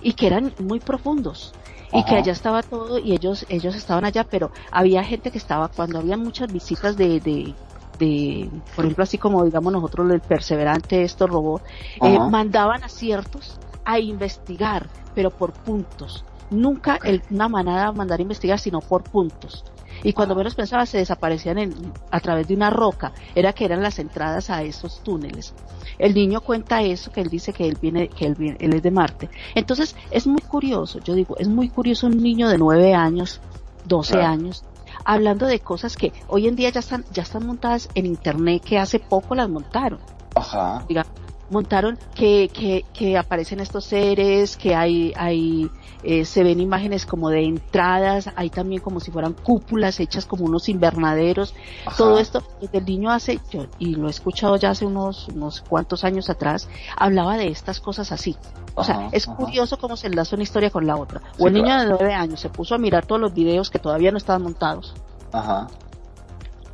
y 0.00 0.12
que 0.12 0.28
eran 0.28 0.54
muy 0.60 0.78
profundos 0.78 1.52
y 1.92 1.98
Ajá. 1.98 2.06
que 2.08 2.14
allá 2.18 2.32
estaba 2.32 2.62
todo 2.62 3.00
y 3.00 3.12
ellos 3.14 3.44
ellos 3.48 3.74
estaban 3.74 4.04
allá, 4.04 4.22
pero 4.22 4.52
había 4.70 5.02
gente 5.02 5.32
que 5.32 5.38
estaba 5.38 5.66
cuando 5.66 5.98
había 5.98 6.16
muchas 6.16 6.48
visitas 6.52 6.96
de 6.96 7.18
de 7.18 7.52
de, 7.98 8.48
por 8.76 8.84
ejemplo, 8.84 9.02
así 9.02 9.18
como 9.18 9.44
digamos 9.44 9.72
nosotros 9.72 10.08
el 10.12 10.20
perseverante, 10.20 11.02
estos 11.02 11.28
robots, 11.28 11.64
eh, 12.02 12.18
mandaban 12.30 12.84
a 12.84 12.88
ciertos 12.88 13.58
a 13.84 13.98
investigar, 13.98 14.88
pero 15.14 15.30
por 15.30 15.52
puntos. 15.52 16.24
Nunca 16.50 17.00
el- 17.02 17.22
una 17.30 17.48
manada 17.48 17.90
mandar 17.90 18.20
a 18.20 18.22
investigar, 18.22 18.58
sino 18.60 18.80
por 18.80 19.02
puntos. 19.02 19.64
Y 20.06 20.12
cuando 20.12 20.36
menos 20.36 20.54
pensaba 20.54 20.86
se 20.86 20.98
desaparecían 20.98 21.58
en- 21.58 21.92
a 22.12 22.20
través 22.20 22.46
de 22.46 22.54
una 22.54 22.70
roca, 22.70 23.12
era 23.34 23.52
que 23.52 23.64
eran 23.64 23.82
las 23.82 23.98
entradas 23.98 24.50
a 24.50 24.62
esos 24.62 25.02
túneles. 25.02 25.52
El 25.98 26.14
niño 26.14 26.40
cuenta 26.40 26.80
eso, 26.80 27.10
que 27.10 27.22
él 27.22 27.28
dice 27.28 27.52
que 27.52 27.66
él 27.66 27.76
viene, 27.82 28.06
que 28.08 28.26
él 28.26 28.36
viene, 28.36 28.56
él 28.60 28.72
es 28.74 28.82
de 28.84 28.90
Marte. 28.92 29.28
Entonces, 29.56 29.96
es 30.12 30.28
muy 30.28 30.42
curioso, 30.42 31.00
yo 31.00 31.14
digo, 31.14 31.36
es 31.38 31.48
muy 31.48 31.68
curioso 31.70 32.06
un 32.06 32.18
niño 32.18 32.48
de 32.48 32.56
nueve 32.56 32.94
años, 32.94 33.40
12 33.84 34.12
Claro. 34.12 34.28
años, 34.28 34.64
hablando 35.04 35.46
de 35.46 35.58
cosas 35.58 35.96
que 35.96 36.12
hoy 36.28 36.46
en 36.46 36.54
día 36.54 36.70
ya 36.70 36.80
están, 36.80 37.04
ya 37.10 37.24
están 37.24 37.44
montadas 37.44 37.88
en 37.94 38.06
internet, 38.06 38.62
que 38.64 38.78
hace 38.78 39.00
poco 39.00 39.34
las 39.34 39.48
montaron 39.48 39.98
Ajá. 40.36 40.84
diga, 40.88 41.04
montaron 41.50 41.98
que, 42.14 42.50
que, 42.52 42.84
que 42.92 43.16
aparecen 43.16 43.60
estos 43.60 43.84
seres, 43.84 44.56
que 44.56 44.74
hay, 44.74 45.12
hay, 45.16 45.70
eh, 46.02 46.24
se 46.24 46.42
ven 46.42 46.60
imágenes 46.60 47.06
como 47.06 47.30
de 47.30 47.44
entradas, 47.44 48.30
hay 48.36 48.50
también 48.50 48.80
como 48.82 49.00
si 49.00 49.10
fueran 49.10 49.32
cúpulas 49.32 50.00
hechas 50.00 50.26
como 50.26 50.44
unos 50.44 50.68
invernaderos, 50.68 51.54
Ajá. 51.84 51.96
todo 51.96 52.18
esto, 52.18 52.42
desde 52.60 52.78
el 52.78 52.84
niño 52.86 53.10
hace, 53.10 53.40
yo, 53.50 53.66
y 53.78 53.94
lo 53.94 54.08
he 54.08 54.10
escuchado 54.10 54.56
ya 54.56 54.70
hace 54.70 54.86
unos, 54.86 55.28
unos 55.28 55.60
cuantos 55.60 56.04
años 56.04 56.30
atrás, 56.30 56.68
hablaba 56.96 57.36
de 57.36 57.48
estas 57.48 57.80
cosas 57.80 58.12
así. 58.12 58.36
O 58.74 58.84
sea, 58.84 58.96
Ajá, 58.96 59.08
es 59.12 59.26
ajá. 59.26 59.36
curioso 59.36 59.78
cómo 59.78 59.96
se 59.96 60.06
enlaza 60.08 60.36
una 60.36 60.42
historia 60.42 60.70
con 60.70 60.86
la 60.86 60.96
otra. 60.96 61.22
O 61.38 61.42
Sí, 61.42 61.44
el 61.46 61.52
niño 61.54 61.66
claro. 61.66 61.82
de 61.82 61.88
nueve 61.98 62.14
años 62.14 62.40
se 62.40 62.50
puso 62.50 62.74
a 62.74 62.78
mirar 62.78 63.06
todos 63.06 63.20
los 63.20 63.32
videos 63.32 63.70
que 63.70 63.78
todavía 63.78 64.10
no 64.10 64.18
estaban 64.18 64.42
montados, 64.42 64.94
Ajá. 65.32 65.66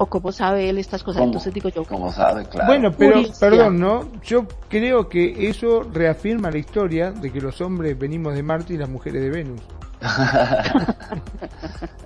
O 0.02 0.06
cómo 0.06 0.32
sabe 0.32 0.68
él 0.68 0.78
estas 0.78 1.02
cosas. 1.02 1.20
¿Cómo? 1.20 1.30
Entonces 1.30 1.54
digo 1.54 1.68
yo, 1.68 1.84
Como 1.84 2.12
sabe, 2.12 2.44
claro. 2.46 2.66
Bueno, 2.66 2.92
pero 2.92 3.12
Curiosidad. 3.12 3.50
perdón, 3.50 3.80
¿no? 3.80 4.08
Yo 4.22 4.46
creo 4.68 5.08
que 5.08 5.48
eso 5.48 5.82
reafirma 5.92 6.50
la 6.50 6.58
historia 6.58 7.12
de 7.12 7.30
que 7.30 7.40
los 7.40 7.60
hombres 7.60 7.98
venimos 7.98 8.34
de 8.34 8.42
Marte 8.42 8.74
y 8.74 8.76
las 8.76 8.88
mujeres 8.88 9.22
de 9.22 9.30
Venus. 9.30 9.60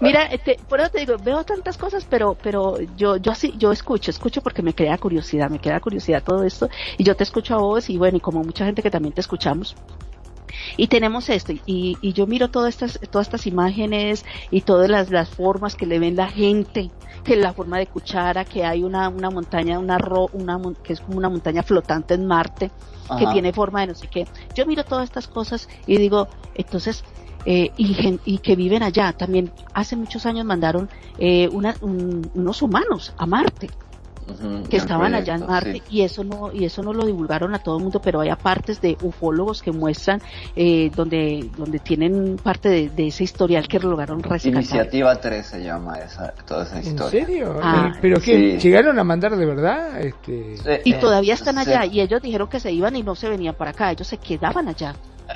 Mira, 0.00 0.24
este, 0.26 0.58
por 0.68 0.80
eso 0.80 0.90
te 0.90 1.00
digo, 1.00 1.16
veo 1.18 1.42
tantas 1.44 1.76
cosas, 1.76 2.06
pero, 2.08 2.36
pero 2.40 2.80
yo, 2.96 3.16
yo 3.16 3.32
así, 3.32 3.54
yo 3.58 3.72
escucho, 3.72 4.10
escucho 4.10 4.40
porque 4.40 4.62
me 4.62 4.74
crea 4.74 4.96
curiosidad, 4.98 5.50
me 5.50 5.58
crea 5.58 5.80
curiosidad 5.80 6.22
todo 6.22 6.44
esto, 6.44 6.68
y 6.96 7.04
yo 7.04 7.16
te 7.16 7.24
escucho 7.24 7.56
a 7.56 7.58
vos, 7.58 7.90
y 7.90 7.98
bueno, 7.98 8.18
y 8.18 8.20
como 8.20 8.42
mucha 8.44 8.64
gente 8.64 8.82
que 8.82 8.90
también 8.90 9.12
te 9.12 9.20
escuchamos, 9.20 9.74
y 10.76 10.86
tenemos 10.88 11.28
esto, 11.28 11.52
y, 11.52 11.98
y 12.00 12.12
yo 12.12 12.26
miro 12.26 12.50
todas 12.50 12.74
estas, 12.74 12.98
todas 13.10 13.26
estas 13.26 13.46
imágenes 13.46 14.24
y 14.50 14.62
todas 14.62 14.88
las, 14.88 15.10
las 15.10 15.28
formas 15.30 15.74
que 15.74 15.86
le 15.86 15.98
ven 15.98 16.16
la 16.16 16.28
gente, 16.28 16.90
que 17.24 17.36
la 17.36 17.52
forma 17.52 17.78
de 17.78 17.86
cuchara, 17.86 18.44
que 18.44 18.64
hay 18.64 18.82
una, 18.82 19.08
una 19.08 19.30
montaña, 19.30 19.78
una 19.78 19.98
ro, 19.98 20.28
una, 20.32 20.58
que 20.82 20.92
es 20.94 21.00
como 21.00 21.18
una 21.18 21.28
montaña 21.28 21.62
flotante 21.62 22.14
en 22.14 22.26
Marte, 22.26 22.70
que 23.18 23.24
tiene 23.32 23.52
forma 23.52 23.80
de 23.82 23.86
no 23.88 23.94
sé 23.94 24.08
qué. 24.08 24.26
Yo 24.54 24.66
miro 24.66 24.84
todas 24.84 25.04
estas 25.04 25.28
cosas 25.28 25.68
y 25.86 25.96
digo, 25.96 26.28
entonces, 26.54 27.02
eh, 27.44 27.70
y, 27.76 28.20
y 28.24 28.38
que 28.38 28.56
viven 28.56 28.82
allá. 28.82 29.12
También 29.12 29.50
hace 29.72 29.96
muchos 29.96 30.26
años 30.26 30.44
mandaron 30.44 30.88
eh, 31.18 31.48
una- 31.48 31.76
un- 31.80 32.30
unos 32.34 32.60
humanos 32.62 33.14
a 33.16 33.26
Marte 33.26 33.70
Que 34.68 34.76
estaban 34.76 35.14
allá 35.14 35.34
en 35.34 35.40
proyecto, 35.40 35.46
Marte 35.52 35.72
sí. 35.74 35.82
y 35.90 36.02
eso 36.02 36.24
no 36.24 36.52
y 36.52 36.64
eso 36.64 36.82
no 36.82 36.92
lo 36.92 37.06
divulgaron 37.06 37.54
a 37.54 37.58
todo 37.58 37.76
el 37.78 37.82
mundo 37.82 38.00
pero 38.00 38.20
hay 38.20 38.30
partes 38.42 38.80
de 38.80 38.96
ufólogos 39.02 39.62
que 39.62 39.72
muestran 39.72 40.20
eh, 40.54 40.90
donde 40.94 41.48
donde 41.56 41.78
tienen 41.78 42.36
parte 42.36 42.68
de, 42.68 42.88
de 42.90 43.06
ese 43.08 43.24
historial 43.24 43.66
que 43.66 43.78
lograron 43.78 44.22
rescatar 44.22 44.52
Iniciativa 44.62 45.16
3 45.16 45.46
se 45.46 45.62
llama 45.64 45.98
esa, 45.98 46.32
toda 46.46 46.64
esa 46.64 46.78
¿En 46.80 46.86
historia. 46.86 47.24
serio? 47.26 47.60
Ah, 47.62 47.92
¿Pero 48.00 48.20
qué? 48.20 48.58
sí. 48.60 48.68
¿Llegaron 48.68 48.98
a 48.98 49.04
mandar 49.04 49.36
de 49.36 49.46
verdad? 49.46 50.00
Este... 50.00 50.56
Sí, 50.56 50.62
y 50.84 50.92
eh, 50.92 50.98
todavía 51.00 51.34
están 51.34 51.54
sí. 51.64 51.70
allá 51.70 51.84
y 51.86 52.00
ellos 52.00 52.20
dijeron 52.22 52.48
que 52.48 52.60
se 52.60 52.70
iban 52.72 52.94
y 52.96 53.02
no 53.02 53.14
se 53.14 53.28
venían 53.28 53.54
para 53.54 53.70
acá 53.70 53.90
ellos 53.90 54.06
se 54.06 54.18
quedaban 54.18 54.68
allá 54.68 54.94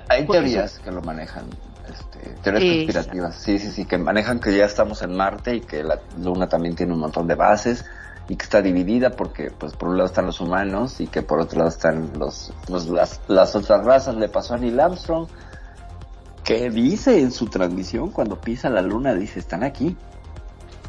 Hay 0.08 0.24
Por 0.24 0.36
eso- 0.36 0.44
teorías 0.44 0.78
que 0.80 0.90
lo 0.90 1.00
manejan, 1.02 1.44
este, 1.88 2.30
teorías 2.42 2.62
Exacto. 2.62 2.76
conspirativas, 2.84 3.36
sí, 3.36 3.58
sí, 3.58 3.70
sí, 3.70 3.84
que 3.86 3.98
manejan 3.98 4.38
que 4.40 4.56
ya 4.56 4.64
estamos 4.66 5.02
en 5.02 5.16
Marte 5.16 5.56
y 5.56 5.60
que 5.60 5.82
la 5.82 5.98
Luna 6.22 6.46
también 6.48 6.74
tiene 6.76 6.92
un 6.92 7.00
montón 7.00 7.26
de 7.26 7.34
bases 7.34 7.84
y 8.28 8.36
que 8.36 8.44
está 8.44 8.62
dividida 8.62 9.10
porque, 9.10 9.50
pues, 9.50 9.74
por 9.74 9.88
un 9.88 9.96
lado 9.98 10.06
están 10.06 10.26
los 10.26 10.40
humanos 10.40 11.00
y 11.00 11.06
que 11.06 11.22
por 11.22 11.40
otro 11.40 11.58
lado 11.58 11.70
están 11.70 12.10
los, 12.18 12.52
pues, 12.66 12.86
las, 12.86 13.20
las 13.28 13.54
otras 13.56 13.84
razas. 13.84 14.14
Le 14.16 14.28
pasó 14.28 14.54
a 14.54 14.58
Neil 14.58 14.78
Armstrong, 14.80 15.26
que 16.44 16.70
dice 16.70 17.20
en 17.20 17.30
su 17.32 17.46
transmisión 17.46 18.10
cuando 18.10 18.40
pisa 18.40 18.68
la 18.70 18.82
Luna, 18.82 19.14
dice, 19.14 19.38
están 19.40 19.62
aquí, 19.64 19.96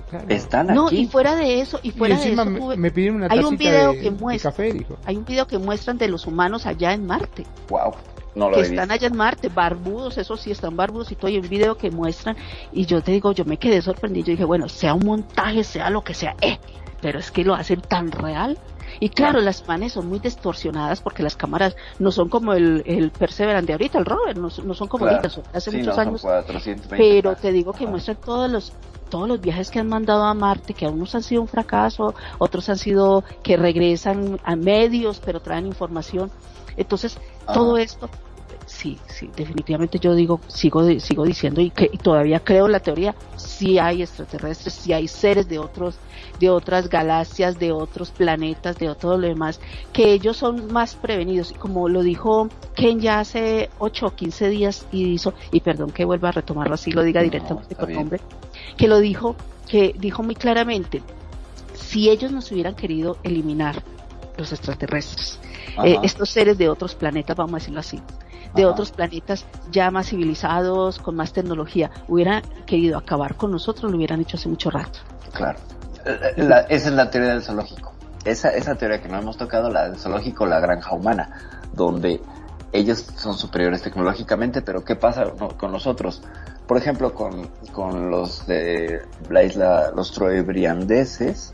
Claro. 0.10 0.26
están 0.30 0.68
no 0.68 0.88
aquí. 0.88 0.98
y 1.00 1.08
fuera 1.08 1.36
de 1.36 1.60
eso 1.60 1.80
y 1.82 1.88
Y 1.90 1.92
fuera 1.92 2.16
de 2.20 2.34
eso 2.34 2.46
me, 2.46 2.78
me 2.78 2.92
pidieron 2.92 3.18
una 3.18 3.28
hay 3.32 3.40
un 3.40 3.58
video 3.58 3.94
de, 3.94 4.00
que 4.00 4.12
muestra 4.12 4.52
café, 4.52 4.72
dijo. 4.72 4.96
hay 5.06 5.16
un 5.18 5.26
video 5.26 5.48
que 5.48 5.58
muestran 5.58 5.98
de 5.98 6.08
los 6.08 6.28
humanos 6.28 6.68
allá 6.68 6.94
en 6.94 7.08
Marte 7.08 7.48
Wow, 7.70 7.94
no 8.36 8.50
lo 8.52 8.56
que 8.58 8.62
he 8.62 8.64
están 8.66 8.90
visto. 8.90 8.94
allá 8.94 9.08
en 9.08 9.18
Marte, 9.18 9.50
barbudos, 9.50 10.20
eso 10.20 10.38
sí, 10.38 10.52
están 10.52 10.76
barbudos 10.78 11.12
y 11.12 11.16
todo, 11.16 11.32
y 11.32 11.40
un 11.40 11.50
video 11.50 11.78
que 11.78 11.90
muestran, 11.90 12.36
y 12.72 12.86
yo 12.86 13.02
te 13.02 13.12
digo, 13.12 13.32
yo 13.32 13.44
me 13.46 13.58
quedé 13.58 13.82
sorprendido, 13.82 14.28
yo 14.28 14.32
dije, 14.34 14.46
bueno, 14.46 14.70
sea 14.70 14.94
un 14.94 15.04
montaje, 15.04 15.64
sea 15.64 15.90
lo 15.90 16.04
que 16.04 16.14
sea, 16.14 16.36
eh, 16.42 16.60
pero 17.04 17.20
es 17.20 17.32
que 17.32 17.44
lo 17.44 17.54
hacen 17.54 17.82
tan 17.82 18.12
real. 18.12 18.58
Y 19.02 19.10
claro, 19.10 19.42
las 19.42 19.62
imágenes 19.62 19.92
son 19.94 20.08
muy 20.08 20.20
distorsionadas 20.20 21.02
porque 21.02 21.22
las 21.22 21.36
cámaras 21.36 21.76
no 22.00 22.12
son 22.12 22.30
como 22.30 22.54
el, 22.54 22.82
el 22.86 23.12
Perseverance 23.12 23.68
de 23.68 23.74
ahorita, 23.74 24.00
el 24.00 24.06
rover, 24.06 24.38
no, 24.38 24.50
son- 24.50 24.68
no 24.68 24.74
son 24.74 24.88
como 24.88 25.04
Claro. 25.06 25.18
ahorita, 25.18 25.30
son 25.30 25.44
hace 25.54 25.70
Sí, 25.72 25.78
muchos 25.78 25.98
no, 25.98 26.02
años, 26.02 26.22
420 26.22 26.88
pero 26.98 27.32
más. 27.32 27.42
te 27.42 27.52
digo 27.52 27.74
que 27.74 27.86
muestran 27.88 28.18
todos 28.24 28.50
los 28.50 28.74
todos 29.10 29.28
los 29.28 29.42
viajes 29.42 29.70
que 29.70 29.80
han 29.80 29.90
mandado 29.90 30.24
a 30.24 30.34
Marte, 30.34 30.74
que 30.74 30.86
algunos 30.86 31.14
han 31.14 31.22
sido 31.22 31.42
un 31.44 31.48
fracaso, 31.48 32.16
otros 32.40 32.68
han 32.70 32.78
sido 32.80 33.24
que 33.44 33.58
regresan 33.58 34.40
a 34.44 34.56
medios, 34.56 35.20
pero 35.20 35.40
traen 35.40 35.68
información. 35.68 36.32
Entonces, 36.76 37.20
todo 37.52 37.78
esto, 37.78 38.10
sí, 38.66 38.98
sí, 39.06 39.30
definitivamente 39.36 40.00
yo 40.00 40.16
digo, 40.16 40.42
sigo, 40.48 40.84
sigo 41.00 41.26
diciendo 41.26 41.62
y 41.62 41.70
que 41.70 41.90
y 41.92 41.98
todavía 42.00 42.40
creo 42.40 42.66
en 42.66 42.72
la 42.72 42.80
teoría, 42.80 43.16
sí 43.64 43.80
hay 43.80 44.02
extraterrestres, 44.02 44.73
sí 44.73 44.91
hay 44.91 45.07
seres 45.07 45.48
de 45.48 45.57
otros, 45.57 45.95
de 46.38 46.49
otras 46.49 46.90
galaxias, 46.90 47.57
de 47.57 47.72
otros 47.72 48.11
planetas, 48.11 48.77
de 48.77 48.94
todo 48.95 49.18
lo 49.18 49.27
demás, 49.27 49.61
que 49.94 50.11
ellos 50.11 50.35
son 50.35 50.72
más 50.73 50.95
prevenidos, 50.95 51.52
y 51.52 51.53
como 51.53 51.88
lo 51.88 52.03
dijo 52.03 52.49
Ken 52.76 52.99
ya 52.99 53.22
hace 53.22 53.69
8 53.80 54.07
o 54.07 54.15
15 54.15 54.49
días 54.49 54.85
y 54.91 55.06
hizo, 55.14 55.34
y 55.52 55.61
perdón 55.61 55.91
que 55.91 56.03
vuelva 56.03 56.30
a 56.30 56.31
retomarlo 56.34 56.73
así, 56.73 56.91
lo 56.91 57.03
diga 57.03 57.22
No, 57.22 57.26
directamente 57.26 57.76
por 57.76 57.90
nombre, 57.90 58.19
que 58.76 58.90
lo 58.90 58.99
dijo, 58.99 59.38
que 59.69 59.95
dijo 59.98 60.23
muy 60.23 60.35
claramente, 60.35 61.02
si 61.73 62.10
ellos 62.10 62.34
nos 62.34 62.52
hubieran 62.52 62.76
querido 62.76 63.18
eliminar, 63.23 63.81
los 64.38 64.52
extraterrestres, 64.52 65.40
eh, 65.85 65.99
estos 66.03 66.30
seres 66.30 66.57
de 66.57 66.68
otros 66.68 66.95
planetas, 66.95 67.38
vamos 67.38 67.53
a 67.53 67.57
decirlo 67.60 67.80
así, 67.80 68.02
de 68.54 68.64
Ajá. 68.64 68.72
otros 68.72 68.92
planetas 68.92 69.46
ya 69.72 69.90
más 69.92 70.08
civilizados, 70.10 71.00
con 71.00 71.16
más 71.16 71.34
tecnología, 71.34 71.90
hubieran 72.08 72.44
querido 72.66 72.98
acabar 72.98 73.36
con 73.36 73.52
nosotros, 73.52 73.90
lo 73.92 73.98
hubieran 73.98 74.22
hecho 74.22 74.38
hace 74.38 74.50
mucho 74.50 74.70
rato. 74.70 75.00
Claro. 75.34 75.60
Eh, 76.06 76.34
La- 76.38 76.62
esa 76.62 76.90
es 76.90 76.96
la 76.96 77.10
teoría 77.10 77.32
del 77.32 77.42
zoológico. 77.44 77.94
Esa, 78.26 78.50
esa 78.50 78.76
teoría 78.76 79.02
que 79.02 79.10
no 79.10 79.18
hemos 79.18 79.38
tocado, 79.38 79.70
la 79.70 79.90
del 79.90 79.98
zoológico, 80.00 80.46
la 80.46 80.60
granja 80.60 80.94
humana, 80.96 81.30
donde 81.74 82.22
ellos 82.72 83.06
son 83.18 83.36
superiores 83.38 83.82
tecnológicamente, 83.82 84.62
pero 84.62 84.84
¿qué 84.84 84.96
pasa 84.96 85.26
con 85.58 85.72
nosotros? 85.72 86.22
por 86.66 86.78
ejemplo, 86.78 87.14
con, 87.14 87.50
con 87.74 88.10
los 88.10 88.48
de 88.48 89.02
la 89.30 89.44
isla, 89.44 89.92
los 89.94 90.14
troebriandeses, 90.14 91.52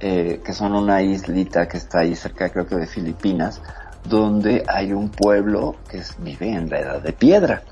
eh, 0.00 0.42
que 0.44 0.52
son 0.52 0.74
una 0.74 1.02
islita 1.02 1.68
que 1.68 1.76
está 1.76 2.00
ahí 2.00 2.16
cerca, 2.16 2.48
creo 2.50 2.66
que 2.66 2.74
de 2.74 2.86
Filipinas, 2.88 3.62
donde 4.08 4.64
hay 4.66 4.92
un 4.92 5.10
pueblo 5.10 5.76
que 5.90 6.02
vive 6.18 6.50
en 6.50 6.68
la 6.68 6.80
edad 6.80 7.02
de 7.02 7.12
piedra. 7.12 7.62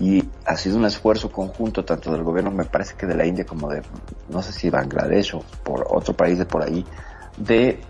Y 0.00 0.24
ha 0.46 0.56
sido 0.56 0.76
un 0.76 0.84
esfuerzo 0.84 1.30
conjunto 1.30 1.84
tanto 1.84 2.12
del 2.12 2.22
gobierno, 2.22 2.52
me 2.52 2.64
parece 2.64 2.94
que 2.94 3.06
de 3.06 3.16
la 3.16 3.26
India 3.26 3.44
como 3.44 3.68
de, 3.68 3.82
no 4.28 4.42
sé 4.42 4.52
si 4.52 4.70
Bangladesh 4.70 5.34
o 5.34 5.42
por 5.64 5.86
otro 5.90 6.14
país 6.14 6.38
de 6.38 6.46
por 6.46 6.62
ahí, 6.62 6.84
de 7.36 7.80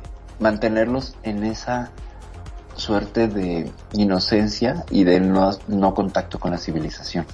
mantenerlos 0.40 1.16
en 1.22 1.44
esa 1.44 1.90
suerte 2.74 3.28
de 3.28 3.70
inocencia 3.92 4.84
y 4.90 5.04
de 5.04 5.20
no, 5.20 5.50
no 5.66 5.94
contacto 5.94 6.38
con 6.38 6.52
la 6.52 6.58
civilización. 6.58 7.26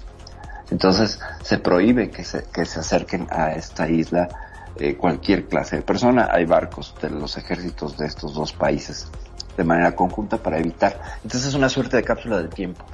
Entonces 0.71 1.21
se 1.43 1.59
prohíbe 1.59 2.11
que 2.11 2.25
se, 2.25 2.45
que 2.45 2.65
se 2.65 2.81
acerquen 2.81 3.29
a 3.31 3.53
esta 3.53 3.89
isla 3.89 4.29
eh, 4.77 4.97
cualquier 4.97 5.47
clase 5.47 5.77
de 5.77 5.83
persona. 5.83 6.29
Hay 6.33 6.47
barcos 6.47 6.95
de 7.01 7.11
los 7.11 7.37
ejércitos 7.37 7.97
de 7.97 8.07
estos 8.07 8.35
dos 8.35 8.53
países 8.53 9.09
de 9.57 9.65
manera 9.65 9.95
conjunta 9.95 10.39
para 10.39 10.59
evitar. 10.59 11.01
Entonces 11.23 11.47
es 11.47 11.55
una 11.55 11.69
suerte 11.69 11.97
de 11.97 12.03
cápsula 12.03 12.39
del 12.39 12.49
tiempo. 12.49 12.85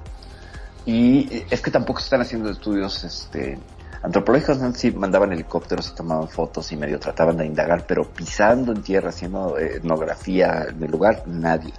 Y 0.86 1.32
eh, 1.34 1.46
es 1.50 1.60
que 1.60 1.70
tampoco 1.70 2.00
se 2.00 2.04
están 2.04 2.20
haciendo 2.20 2.50
estudios 2.50 3.04
este, 3.04 3.58
antropológicos, 4.02 4.58
¿no? 4.58 4.72
sí 4.74 4.90
mandaban 4.90 5.32
helicópteros 5.32 5.90
y 5.90 5.94
tomaban 5.94 6.28
fotos 6.28 6.72
y 6.72 6.76
medio 6.76 6.98
trataban 6.98 7.36
de 7.36 7.46
indagar, 7.46 7.84
pero 7.86 8.04
pisando 8.04 8.72
en 8.72 8.82
tierra, 8.82 9.10
haciendo 9.10 9.58
eh, 9.58 9.76
etnografía 9.76 10.66
en 10.68 10.82
el 10.82 10.90
lugar, 10.90 11.22
nadie. 11.26 11.72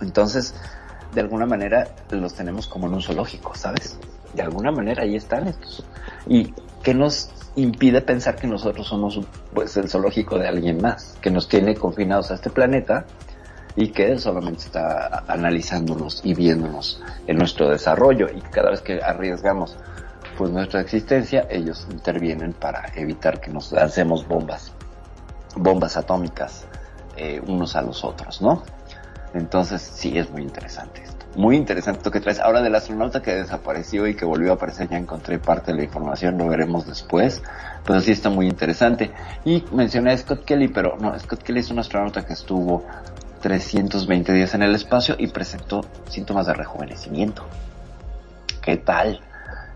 Entonces, 0.00 0.54
de 1.14 1.20
alguna 1.20 1.46
manera 1.46 1.88
los 2.10 2.34
tenemos 2.34 2.66
como 2.66 2.86
en 2.88 2.94
un 2.94 3.02
zoológico, 3.02 3.54
¿sabes? 3.54 3.98
De 4.34 4.42
alguna 4.42 4.72
manera 4.72 5.04
ahí 5.04 5.14
están 5.14 5.46
estos. 5.46 5.84
Y 6.26 6.52
que 6.82 6.92
nos 6.92 7.30
impide 7.56 8.00
pensar 8.00 8.34
que 8.34 8.48
nosotros 8.48 8.88
somos 8.88 9.20
pues 9.52 9.76
el 9.76 9.88
zoológico 9.88 10.38
de 10.38 10.48
alguien 10.48 10.82
más, 10.82 11.16
que 11.20 11.30
nos 11.30 11.48
tiene 11.48 11.76
confinados 11.76 12.32
a 12.32 12.34
este 12.34 12.50
planeta 12.50 13.06
y 13.76 13.88
que 13.88 14.18
solamente 14.18 14.64
está 14.64 15.24
analizándonos 15.26 16.20
y 16.24 16.34
viéndonos 16.34 17.02
en 17.26 17.36
nuestro 17.36 17.68
desarrollo 17.68 18.28
y 18.34 18.40
cada 18.40 18.70
vez 18.70 18.80
que 18.80 19.00
arriesgamos 19.02 19.76
pues 20.36 20.50
nuestra 20.50 20.80
existencia, 20.80 21.46
ellos 21.48 21.86
intervienen 21.90 22.52
para 22.52 22.92
evitar 22.96 23.40
que 23.40 23.50
nos 23.50 23.70
lancemos 23.72 24.26
bombas, 24.26 24.72
bombas 25.56 25.96
atómicas 25.96 26.66
eh, 27.16 27.40
unos 27.46 27.76
a 27.76 27.82
los 27.82 28.02
otros, 28.02 28.42
¿no? 28.42 28.64
Entonces 29.34 29.82
sí 29.82 30.18
es 30.18 30.30
muy 30.30 30.42
interesante 30.42 31.02
esto. 31.02 31.26
Muy 31.36 31.56
interesante 31.56 32.00
lo 32.04 32.10
que 32.12 32.20
traes. 32.20 32.38
Ahora 32.38 32.62
del 32.62 32.74
astronauta 32.74 33.20
que 33.20 33.34
desapareció 33.34 34.06
y 34.06 34.14
que 34.14 34.24
volvió 34.24 34.52
a 34.52 34.54
aparecer, 34.54 34.88
ya 34.88 34.96
encontré 34.96 35.38
parte 35.38 35.72
de 35.72 35.78
la 35.78 35.84
información, 35.84 36.38
lo 36.38 36.46
veremos 36.46 36.86
después. 36.86 37.42
Pero 37.84 38.00
sí 38.00 38.12
está 38.12 38.30
muy 38.30 38.46
interesante. 38.46 39.10
Y 39.44 39.64
mencioné 39.72 40.12
a 40.12 40.18
Scott 40.18 40.44
Kelly, 40.44 40.68
pero 40.68 40.96
no, 41.00 41.18
Scott 41.18 41.42
Kelly 41.42 41.60
es 41.60 41.70
un 41.70 41.80
astronauta 41.80 42.24
que 42.24 42.32
estuvo 42.32 42.84
320 43.44 44.32
días 44.32 44.54
en 44.54 44.62
el 44.62 44.74
espacio 44.74 45.16
y 45.18 45.26
presentó 45.26 45.82
síntomas 46.08 46.46
de 46.46 46.54
rejuvenecimiento. 46.54 47.44
¿Qué 48.62 48.78
tal? 48.78 49.20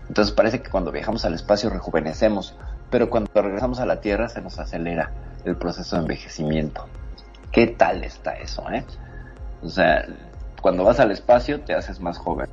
Entonces 0.07 0.33
parece 0.33 0.63
que 0.63 0.71
cuando 0.71 0.91
viajamos 0.91 1.23
al 1.23 1.35
espacio 1.35 1.69
rejuvenecemos, 1.69 2.55
pero 2.89 3.11
cuando 3.11 3.29
regresamos 3.31 3.79
a 3.79 3.85
la 3.85 4.01
Tierra 4.01 4.27
se 4.27 4.41
nos 4.41 4.57
acelera 4.57 5.11
el 5.45 5.55
proceso 5.55 5.97
de 5.97 6.01
envejecimiento. 6.01 6.87
¿Qué 7.51 7.67
tal 7.67 8.03
está 8.03 8.31
eso, 8.37 8.67
eh? 8.71 8.83
O 9.61 9.69
sea, 9.69 10.03
cuando 10.63 10.83
vas 10.83 10.99
al 10.99 11.11
espacio 11.11 11.61
te 11.61 11.75
haces 11.75 11.99
más 11.99 12.17
joven, 12.17 12.49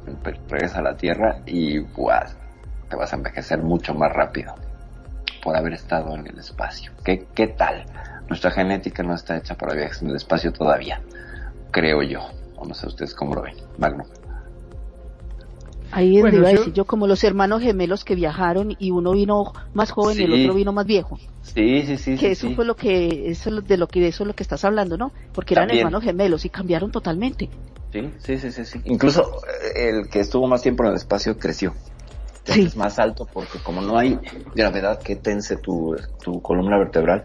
regresas 0.51 0.77
a 0.77 0.83
la 0.83 0.99
Tierra 0.99 1.39
y 1.47 1.81
te 1.81 2.95
vas 2.95 3.13
a 3.15 3.17
envejecer 3.17 3.63
mucho 3.63 3.95
más 3.95 4.13
rápido 4.13 4.55
por 5.43 5.57
haber 5.57 5.73
estado 5.73 6.15
en 6.15 6.27
el 6.27 6.39
espacio. 6.39 6.93
¿Qué, 7.03 7.27
qué 7.35 7.47
tal? 7.47 7.87
Nuestra 8.29 8.51
genética 8.51 9.03
no 9.03 9.15
está 9.15 9.37
hecha 9.37 9.55
para 9.55 9.75
viajes 9.75 10.03
en 10.03 10.11
el 10.11 10.17
espacio 10.17 10.53
todavía, 10.53 11.01
creo 11.71 12.03
yo. 12.03 12.21
O 12.57 12.65
no 12.67 12.75
sé 12.75 12.87
ustedes 12.87 13.15
cómo 13.15 13.35
lo 13.35 13.43
ven. 13.43 13.55
Magno. 13.79 14.05
Ahí 15.93 16.17
es 16.17 16.23
Bueno, 16.23 16.39
iba 16.39 16.49
a 16.49 16.53
yo- 16.53 16.59
decir 16.59 16.73
yo 16.75 16.85
como 16.85 17.07
los 17.07 17.23
hermanos 17.23 17.63
gemelos 17.63 18.05
que 18.05 18.15
viajaron 18.17 18.75
y 18.79 18.91
uno 18.91 19.13
vino 19.13 19.53
más 19.73 19.93
joven 19.93 20.19
y 20.21 20.25
el 20.25 20.33
otro 20.43 20.55
vino 20.55 20.73
más 20.73 20.85
viejo. 20.85 21.19
Sí, 21.43 21.85
sí, 21.87 21.97
sí. 21.97 22.13
que 22.13 22.19
sí, 22.19 22.27
eso 22.27 22.49
sí. 22.49 22.55
fue 22.55 22.65
lo 22.65 22.75
que 22.75 23.31
eso 23.31 23.51
es 23.51 23.55
lo- 23.57 23.63
de 23.63 23.77
lo 23.77 23.87
que 23.87 24.01
de 24.01 24.09
eso 24.09 24.25
es 24.25 24.27
lo 24.27 24.35
que 24.35 24.43
estás 24.43 24.65
hablando, 24.65 24.97
¿no? 24.99 25.13
Porque 25.33 25.55
eran 25.55 25.69
También. 25.69 25.87
hermanos 25.87 26.03
gemelos 26.03 26.45
y 26.45 26.51
cambiaron 26.51 26.91
totalmente. 26.91 27.49
Sí, 27.93 28.11
sí, 28.19 28.37
sí, 28.39 28.51
sí, 28.51 28.65
sí. 28.65 28.81
Incluso 28.85 29.23
eh, 29.77 29.91
el 29.91 30.09
que 30.09 30.21
estuvo 30.21 30.47
más 30.49 30.61
tiempo 30.61 30.83
en 30.83 30.91
el 30.91 30.97
espacio 30.97 31.39
creció. 31.39 31.73
Sí. 32.45 32.63
Es 32.63 32.77
más 32.77 32.99
alto 32.99 33.27
porque 33.33 33.59
como 33.61 33.81
no 33.81 33.97
hay 33.97 34.19
gravedad 34.55 35.01
que 35.01 35.17
tense 35.17 35.57
tu, 35.57 35.97
tu 36.23 36.41
columna 36.43 36.79
vertebral, 36.79 37.25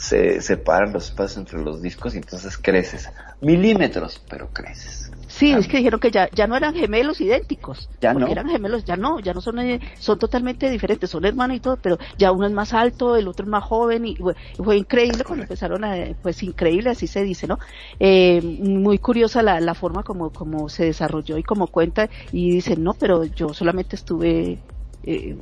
se 0.00 0.40
separan 0.40 0.94
los 0.94 1.10
espacios 1.10 1.36
entre 1.36 1.60
los 1.60 1.82
discos 1.82 2.14
y 2.14 2.18
entonces 2.18 2.56
creces. 2.56 3.10
Milímetros, 3.42 4.22
pero 4.30 4.48
creces. 4.48 5.10
Sí, 5.26 5.52
es 5.52 5.68
que 5.68 5.76
dijeron 5.76 6.00
que 6.00 6.10
ya, 6.10 6.30
ya 6.30 6.46
no 6.46 6.56
eran 6.56 6.74
gemelos 6.74 7.20
idénticos. 7.20 7.90
Ya 8.00 8.14
no. 8.14 8.26
eran 8.26 8.48
gemelos, 8.48 8.82
ya 8.86 8.96
no, 8.96 9.20
ya 9.20 9.34
no 9.34 9.42
son, 9.42 9.58
eh, 9.58 9.78
son 9.98 10.18
totalmente 10.18 10.70
diferentes, 10.70 11.10
son 11.10 11.26
hermanos 11.26 11.58
y 11.58 11.60
todo, 11.60 11.76
pero 11.76 11.98
ya 12.16 12.32
uno 12.32 12.46
es 12.46 12.52
más 12.52 12.72
alto, 12.72 13.14
el 13.14 13.28
otro 13.28 13.44
es 13.44 13.50
más 13.50 13.62
joven 13.62 14.06
y 14.06 14.16
fue, 14.16 14.34
fue 14.56 14.78
increíble 14.78 15.22
cuando 15.22 15.42
empezaron 15.42 15.84
a, 15.84 15.94
pues 16.22 16.42
increíble, 16.42 16.88
así 16.88 17.06
se 17.06 17.22
dice, 17.22 17.46
¿no? 17.46 17.58
Eh, 17.98 18.40
muy 18.42 18.98
curiosa 18.98 19.42
la, 19.42 19.60
la 19.60 19.74
forma 19.74 20.02
como, 20.02 20.30
como 20.30 20.70
se 20.70 20.86
desarrolló 20.86 21.36
y 21.36 21.42
como 21.42 21.66
cuenta 21.66 22.08
y 22.32 22.52
dicen, 22.52 22.82
no, 22.82 22.94
pero 22.94 23.24
yo 23.24 23.52
solamente 23.52 23.96
estuve 23.96 24.58
eh, 25.04 25.36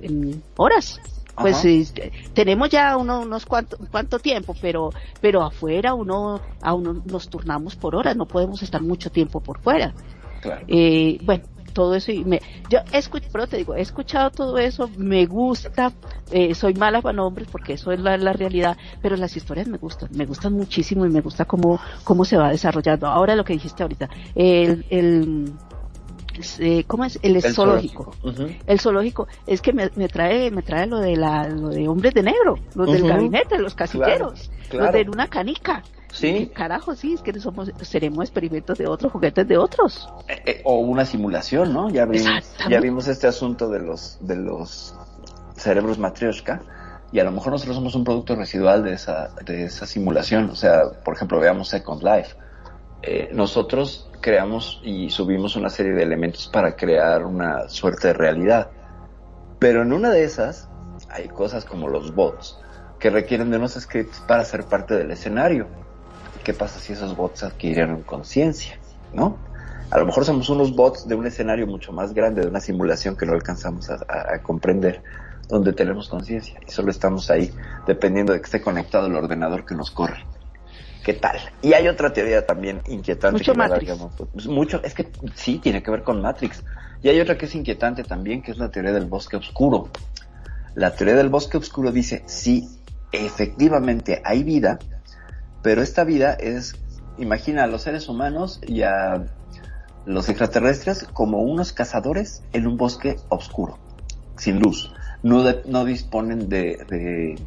en 0.00 0.42
horas. 0.56 1.00
Pues 1.36 1.56
Ajá. 1.56 1.68
eh, 1.68 2.12
tenemos 2.32 2.70
ya 2.70 2.96
uno, 2.96 3.20
unos 3.20 3.44
cuanto, 3.44 3.76
cuánto 3.90 4.18
tiempo, 4.18 4.54
pero, 4.60 4.90
pero 5.20 5.42
afuera 5.42 5.94
uno, 5.94 6.40
a 6.60 6.74
uno 6.74 7.02
nos 7.04 7.28
turnamos 7.28 7.74
por 7.76 7.96
horas, 7.96 8.16
no 8.16 8.26
podemos 8.26 8.62
estar 8.62 8.80
mucho 8.82 9.10
tiempo 9.10 9.40
por 9.40 9.58
fuera. 9.58 9.92
Claro. 10.40 10.64
Eh, 10.68 11.18
bueno, 11.24 11.44
todo 11.74 11.94
eso 11.94 12.12
y 12.12 12.24
me, 12.24 12.40
yo 12.70 12.78
escucho, 12.92 13.28
pero 13.30 13.46
te 13.46 13.58
digo, 13.58 13.74
he 13.74 13.82
escuchado 13.82 14.30
todo 14.30 14.56
eso, 14.58 14.88
me 14.96 15.26
gusta, 15.26 15.92
eh, 16.30 16.54
soy 16.54 16.74
mala 16.74 17.02
para 17.02 17.16
nombres 17.16 17.48
porque 17.50 17.74
eso 17.74 17.92
es 17.92 18.00
la, 18.00 18.16
la 18.16 18.32
realidad, 18.32 18.78
pero 19.02 19.16
las 19.16 19.36
historias 19.36 19.66
me 19.66 19.76
gustan, 19.76 20.08
me 20.14 20.24
gustan 20.24 20.54
muchísimo 20.54 21.04
y 21.04 21.10
me 21.10 21.20
gusta 21.20 21.44
cómo, 21.44 21.80
cómo 22.04 22.24
se 22.24 22.36
va 22.36 22.50
desarrollando. 22.50 23.08
Ahora 23.08 23.34
lo 23.34 23.44
que 23.44 23.52
dijiste 23.52 23.82
ahorita, 23.82 24.08
el, 24.34 24.86
el, 24.88 25.52
eh, 26.58 26.84
¿cómo 26.86 27.04
es? 27.04 27.18
El, 27.22 27.36
El 27.36 27.54
zoológico. 27.54 28.14
El 28.66 28.80
zoológico 28.80 29.28
es 29.46 29.60
que 29.60 29.72
me, 29.72 29.90
me 29.96 30.08
trae 30.08 30.50
me 30.50 30.62
trae 30.62 30.86
lo 30.86 30.98
de 30.98 31.16
la 31.16 31.48
lo 31.48 31.68
de 31.68 31.88
hombres 31.88 32.14
de 32.14 32.22
negro, 32.22 32.58
los 32.74 32.90
del 32.90 33.06
gabinete, 33.06 33.58
los 33.58 33.74
casilleros, 33.74 34.50
claro. 34.68 34.86
los 34.86 34.94
de 34.94 35.10
una 35.10 35.28
canica. 35.28 35.82
Sí. 36.12 36.48
Carajo, 36.54 36.94
sí, 36.94 37.14
es 37.14 37.22
que 37.22 37.38
somos 37.40 37.72
seremos 37.82 38.24
experimentos 38.24 38.78
de 38.78 38.86
otros, 38.86 39.10
juguetes 39.10 39.48
de 39.48 39.58
otros. 39.58 40.08
Eh, 40.28 40.42
eh, 40.46 40.60
o 40.64 40.78
una 40.78 41.04
simulación, 41.04 41.72
¿no? 41.72 41.90
Ya 41.90 42.04
vimos, 42.04 42.54
ya 42.70 42.80
vimos 42.80 43.08
este 43.08 43.26
asunto 43.26 43.68
de 43.68 43.80
los, 43.80 44.18
de 44.20 44.36
los 44.36 44.94
cerebros 45.56 45.98
matrioshka 45.98 46.62
y 47.10 47.18
a 47.18 47.24
lo 47.24 47.32
mejor 47.32 47.52
nosotros 47.52 47.76
somos 47.76 47.94
un 47.94 48.04
producto 48.04 48.36
residual 48.36 48.84
de 48.84 48.92
esa, 48.94 49.30
de 49.44 49.64
esa 49.64 49.86
simulación. 49.86 50.50
O 50.50 50.54
sea, 50.54 50.82
por 51.04 51.14
ejemplo, 51.14 51.40
veamos 51.40 51.68
Second 51.68 52.02
Life. 52.02 52.36
Eh, 53.02 53.30
nosotros 53.32 54.08
creamos 54.24 54.80
y 54.82 55.10
subimos 55.10 55.56
una 55.56 55.68
serie 55.70 55.92
de 55.92 56.02
elementos 56.02 56.48
para 56.48 56.76
crear 56.76 57.26
una 57.26 57.68
suerte 57.68 58.08
de 58.08 58.14
realidad. 58.14 58.72
Pero 59.58 59.82
en 59.82 59.92
una 59.92 60.10
de 60.10 60.24
esas 60.24 60.70
hay 61.08 61.28
cosas 61.28 61.64
como 61.66 61.88
los 61.88 62.14
bots 62.14 62.60
que 62.98 63.10
requieren 63.10 63.50
de 63.50 63.58
unos 63.58 63.74
scripts 63.74 64.20
para 64.20 64.44
ser 64.44 64.68
parte 64.68 64.94
del 64.96 65.10
escenario. 65.10 65.72
¿Qué 66.44 66.54
pasa 66.54 66.80
si 66.80 66.92
esos 66.94 67.16
bots 67.16 67.42
adquirieron 67.44 68.04
conciencia? 68.04 68.80
¿No? 69.12 69.44
A 69.90 69.98
lo 69.98 70.06
mejor 70.06 70.24
somos 70.24 70.48
unos 70.50 70.74
bots 70.74 71.06
de 71.08 71.14
un 71.16 71.26
escenario 71.26 71.66
mucho 71.66 71.92
más 71.92 72.14
grande, 72.14 72.42
de 72.42 72.48
una 72.48 72.60
simulación 72.60 73.16
que 73.16 73.26
no 73.26 73.34
alcanzamos 73.34 73.90
a, 73.90 73.96
a- 74.08 74.34
a 74.36 74.42
comprender, 74.42 75.02
donde 75.48 75.72
tenemos 75.74 76.08
conciencia 76.08 76.60
y 76.66 76.72
solo 76.72 76.90
estamos 76.90 77.30
ahí 77.30 77.54
dependiendo 77.86 78.32
de 78.32 78.40
que 78.40 78.46
esté 78.46 78.62
conectado 78.62 79.06
el 79.08 79.16
ordenador 79.16 79.64
que 79.66 79.74
nos 79.76 79.90
corre. 79.90 80.18
¿Qué 81.04 81.12
tal? 81.12 81.38
Y 81.60 81.74
hay 81.74 81.86
otra 81.86 82.12
teoría 82.12 82.46
también 82.46 82.80
inquietante. 82.86 83.38
Mucho 83.38 83.52
que 83.52 83.58
Matrix. 83.58 83.98
mucho. 83.98 84.26
Pues 84.32 84.46
mucho, 84.46 84.82
es 84.82 84.94
que 84.94 85.10
sí, 85.34 85.58
tiene 85.58 85.82
que 85.82 85.90
ver 85.90 86.02
con 86.02 86.20
Matrix. 86.22 86.64
Y 87.02 87.10
hay 87.10 87.20
otra 87.20 87.36
que 87.36 87.44
es 87.44 87.54
inquietante 87.54 88.04
también, 88.04 88.40
que 88.42 88.52
es 88.52 88.56
la 88.58 88.70
teoría 88.70 88.92
del 88.92 89.04
bosque 89.04 89.36
oscuro. 89.36 89.90
La 90.74 90.96
teoría 90.96 91.14
del 91.14 91.28
bosque 91.28 91.58
oscuro 91.58 91.92
dice, 91.92 92.24
sí, 92.26 92.66
efectivamente 93.12 94.22
hay 94.24 94.42
vida, 94.42 94.78
pero 95.60 95.82
esta 95.82 96.04
vida 96.04 96.32
es, 96.32 96.74
imagina 97.18 97.64
a 97.64 97.66
los 97.66 97.82
seres 97.82 98.08
humanos 98.08 98.60
y 98.66 98.82
a 98.82 99.26
los 100.06 100.28
extraterrestres 100.30 101.06
como 101.12 101.42
unos 101.42 101.72
cazadores 101.72 102.42
en 102.52 102.66
un 102.66 102.76
bosque 102.78 103.16
oscuro, 103.28 103.78
sin 104.38 104.58
luz. 104.58 104.92
No, 105.22 105.42
de- 105.42 105.62
no 105.66 105.84
disponen 105.84 106.48
de, 106.48 106.78
de, 106.88 107.38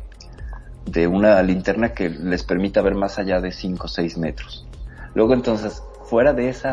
de 0.87 1.05
una 1.05 1.41
linterna 1.43 1.93
que 1.93 2.09
les 2.09 2.43
permita 2.43 2.81
ver 2.81 2.95
más 2.95 3.19
allá 3.19 3.41
de 3.41 3.51
5 3.51 3.85
o 3.85 3.87
6 3.87 4.17
metros. 4.17 4.65
Luego 5.13 5.33
entonces, 5.33 5.83
fuera 6.05 6.33
de 6.33 6.49
ese 6.49 6.69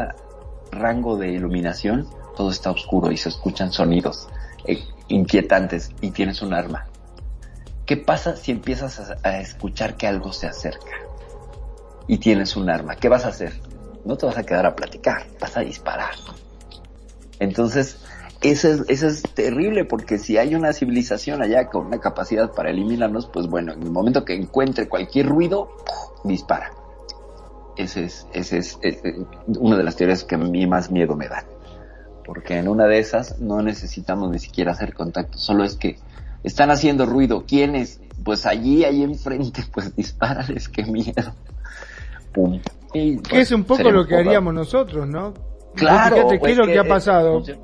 rango 0.70 1.16
de 1.16 1.32
iluminación, 1.32 2.08
todo 2.36 2.50
está 2.50 2.70
oscuro 2.70 3.10
y 3.10 3.16
se 3.16 3.28
escuchan 3.28 3.72
sonidos 3.72 4.28
eh, 4.66 4.78
inquietantes 5.08 5.90
y 6.00 6.10
tienes 6.10 6.42
un 6.42 6.54
arma. 6.54 6.86
¿Qué 7.86 7.96
pasa 7.96 8.36
si 8.36 8.52
empiezas 8.52 8.98
a, 8.98 9.18
a 9.28 9.40
escuchar 9.40 9.96
que 9.96 10.06
algo 10.06 10.32
se 10.32 10.46
acerca 10.46 10.96
y 12.06 12.18
tienes 12.18 12.56
un 12.56 12.70
arma? 12.70 12.96
¿Qué 12.96 13.08
vas 13.08 13.24
a 13.24 13.28
hacer? 13.28 13.52
No 14.04 14.16
te 14.16 14.26
vas 14.26 14.38
a 14.38 14.44
quedar 14.44 14.66
a 14.66 14.76
platicar, 14.76 15.26
vas 15.40 15.56
a 15.56 15.60
disparar. 15.60 16.14
Entonces, 17.40 17.98
eso 18.44 18.68
es, 18.68 18.84
eso 18.88 19.06
es 19.08 19.22
terrible 19.34 19.84
porque 19.84 20.18
si 20.18 20.38
hay 20.38 20.54
una 20.54 20.72
civilización 20.72 21.42
allá 21.42 21.68
con 21.68 21.86
una 21.86 21.98
capacidad 21.98 22.52
para 22.52 22.70
eliminarnos, 22.70 23.26
pues 23.26 23.46
bueno, 23.48 23.72
en 23.72 23.82
el 23.82 23.90
momento 23.90 24.24
que 24.24 24.34
encuentre 24.34 24.88
cualquier 24.88 25.26
ruido, 25.26 25.70
dispara. 26.24 26.70
Ese 27.76 28.04
es, 28.04 28.26
ese 28.32 28.58
es, 28.58 28.78
eh, 28.82 29.00
eh, 29.02 29.24
una 29.58 29.76
de 29.76 29.82
las 29.82 29.96
teorías 29.96 30.22
que 30.24 30.36
a 30.36 30.38
mí 30.38 30.66
más 30.66 30.90
miedo 30.90 31.16
me 31.16 31.26
dan. 31.28 31.44
Porque 32.24 32.56
en 32.58 32.68
una 32.68 32.86
de 32.86 32.98
esas 33.00 33.40
no 33.40 33.60
necesitamos 33.62 34.30
ni 34.30 34.38
siquiera 34.38 34.72
hacer 34.72 34.94
contacto, 34.94 35.36
solo 35.38 35.64
es 35.64 35.74
que 35.76 35.98
están 36.44 36.70
haciendo 36.70 37.04
ruido. 37.06 37.44
¿Quiénes? 37.46 38.00
Pues 38.24 38.46
allí, 38.46 38.84
ahí 38.84 39.02
enfrente, 39.02 39.64
pues 39.72 39.94
dispárales, 39.96 40.68
qué 40.68 40.84
miedo. 40.84 41.34
Pum. 42.32 42.60
Y, 42.92 43.16
Que 43.18 43.28
pues, 43.30 43.42
es 43.42 43.52
un 43.52 43.64
poco 43.64 43.90
lo 43.90 44.06
que 44.06 44.14
poco- 44.16 44.28
haríamos 44.28 44.54
nosotros, 44.54 45.06
¿no? 45.08 45.34
Claro, 45.74 46.16
Fíjate, 46.16 46.34
¿qué 46.34 46.38
pues 46.38 46.52
es 46.52 46.58
lo 46.58 46.66
que 46.66 46.72
que 46.72 46.78
ha 46.78 46.82
es- 46.82 46.88
pasado? 46.88 47.42
Sí. 47.44 47.54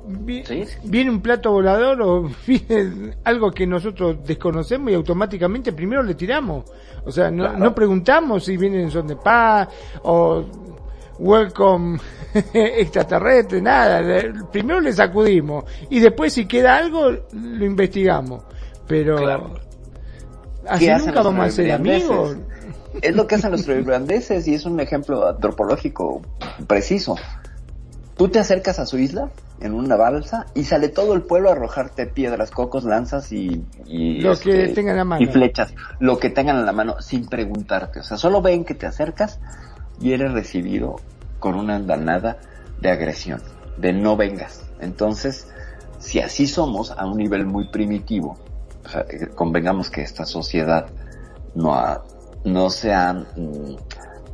Viene 0.83 1.09
un 1.11 1.21
plato 1.21 1.51
volador 1.51 2.01
o 2.01 2.29
viene 2.47 3.15
algo 3.23 3.51
que 3.51 3.65
nosotros 3.65 4.17
desconocemos 4.25 4.91
y 4.91 4.95
automáticamente 4.95 5.71
primero 5.73 6.03
le 6.03 6.15
tiramos. 6.15 6.65
O 7.05 7.11
sea, 7.11 7.31
no, 7.31 7.43
Claro. 7.43 7.57
no 7.59 7.73
preguntamos 7.75 8.43
si 8.45 8.57
vienen 8.57 8.81
en 8.81 8.91
son 8.91 9.07
de 9.07 9.15
paz 9.15 9.69
o 10.03 10.43
welcome 11.19 11.99
extraterrestre, 12.53 13.61
nada. 13.61 14.01
Primero 14.51 14.79
le 14.81 14.91
sacudimos 14.93 15.65
y 15.89 15.99
después 15.99 16.33
si 16.33 16.45
queda 16.45 16.77
algo 16.77 17.11
lo 17.11 17.65
investigamos. 17.65 18.43
Pero 18.87 19.15
Claro. 19.17 19.53
así 20.67 20.85
¿Qué 20.85 20.91
hacen 20.91 21.07
nunca 21.07 21.21
vamos 21.23 21.45
a 21.45 21.49
ser 21.51 21.71
amigos. 21.71 22.35
Es 23.01 23.15
lo 23.15 23.25
que 23.25 23.35
hacen 23.35 23.51
los 23.51 23.65
irlandeses 23.69 24.47
y 24.49 24.53
es 24.55 24.65
un 24.65 24.79
ejemplo 24.81 25.27
antropológico 25.29 26.21
preciso. 26.67 27.15
Tú 28.21 28.29
te 28.29 28.37
acercas 28.37 28.77
a 28.77 28.85
su 28.85 28.99
isla 28.99 29.31
en 29.61 29.73
una 29.73 29.95
balsa 29.95 30.45
y 30.53 30.65
sale 30.65 30.89
todo 30.89 31.15
el 31.15 31.23
pueblo 31.23 31.49
a 31.49 31.53
arrojarte 31.53 32.05
piedras, 32.05 32.51
cocos, 32.51 32.83
lanzas 32.83 33.31
y, 33.31 33.65
y, 33.87 34.21
Lo 34.21 34.37
que 34.37 34.65
este, 34.65 34.75
tengan 34.75 34.99
a 34.99 35.05
mano. 35.05 35.23
y 35.23 35.25
flechas, 35.25 35.73
lo 35.97 36.19
que 36.19 36.29
tengan 36.29 36.57
en 36.57 36.67
la 36.67 36.71
mano 36.71 37.01
sin 37.01 37.25
preguntarte. 37.25 38.01
O 38.01 38.03
sea, 38.03 38.17
solo 38.17 38.43
ven 38.43 38.63
que 38.63 38.75
te 38.75 38.85
acercas 38.85 39.39
y 39.99 40.13
eres 40.13 40.33
recibido 40.33 40.97
con 41.39 41.55
una 41.55 41.77
andanada 41.77 42.37
de 42.79 42.91
agresión, 42.91 43.41
de 43.79 43.91
no 43.91 44.15
vengas. 44.15 44.69
Entonces, 44.79 45.51
si 45.97 46.19
así 46.19 46.45
somos 46.45 46.91
a 46.91 47.07
un 47.07 47.17
nivel 47.17 47.47
muy 47.47 47.69
primitivo, 47.69 48.37
o 48.85 48.87
sea, 48.87 49.03
eh, 49.09 49.29
convengamos 49.33 49.89
que 49.89 50.03
esta 50.03 50.25
sociedad 50.25 50.85
no 51.55 51.73
ha, 51.73 52.03
no 52.45 52.69
se 52.69 52.93
ha 52.93 53.13
mm, 53.13 53.77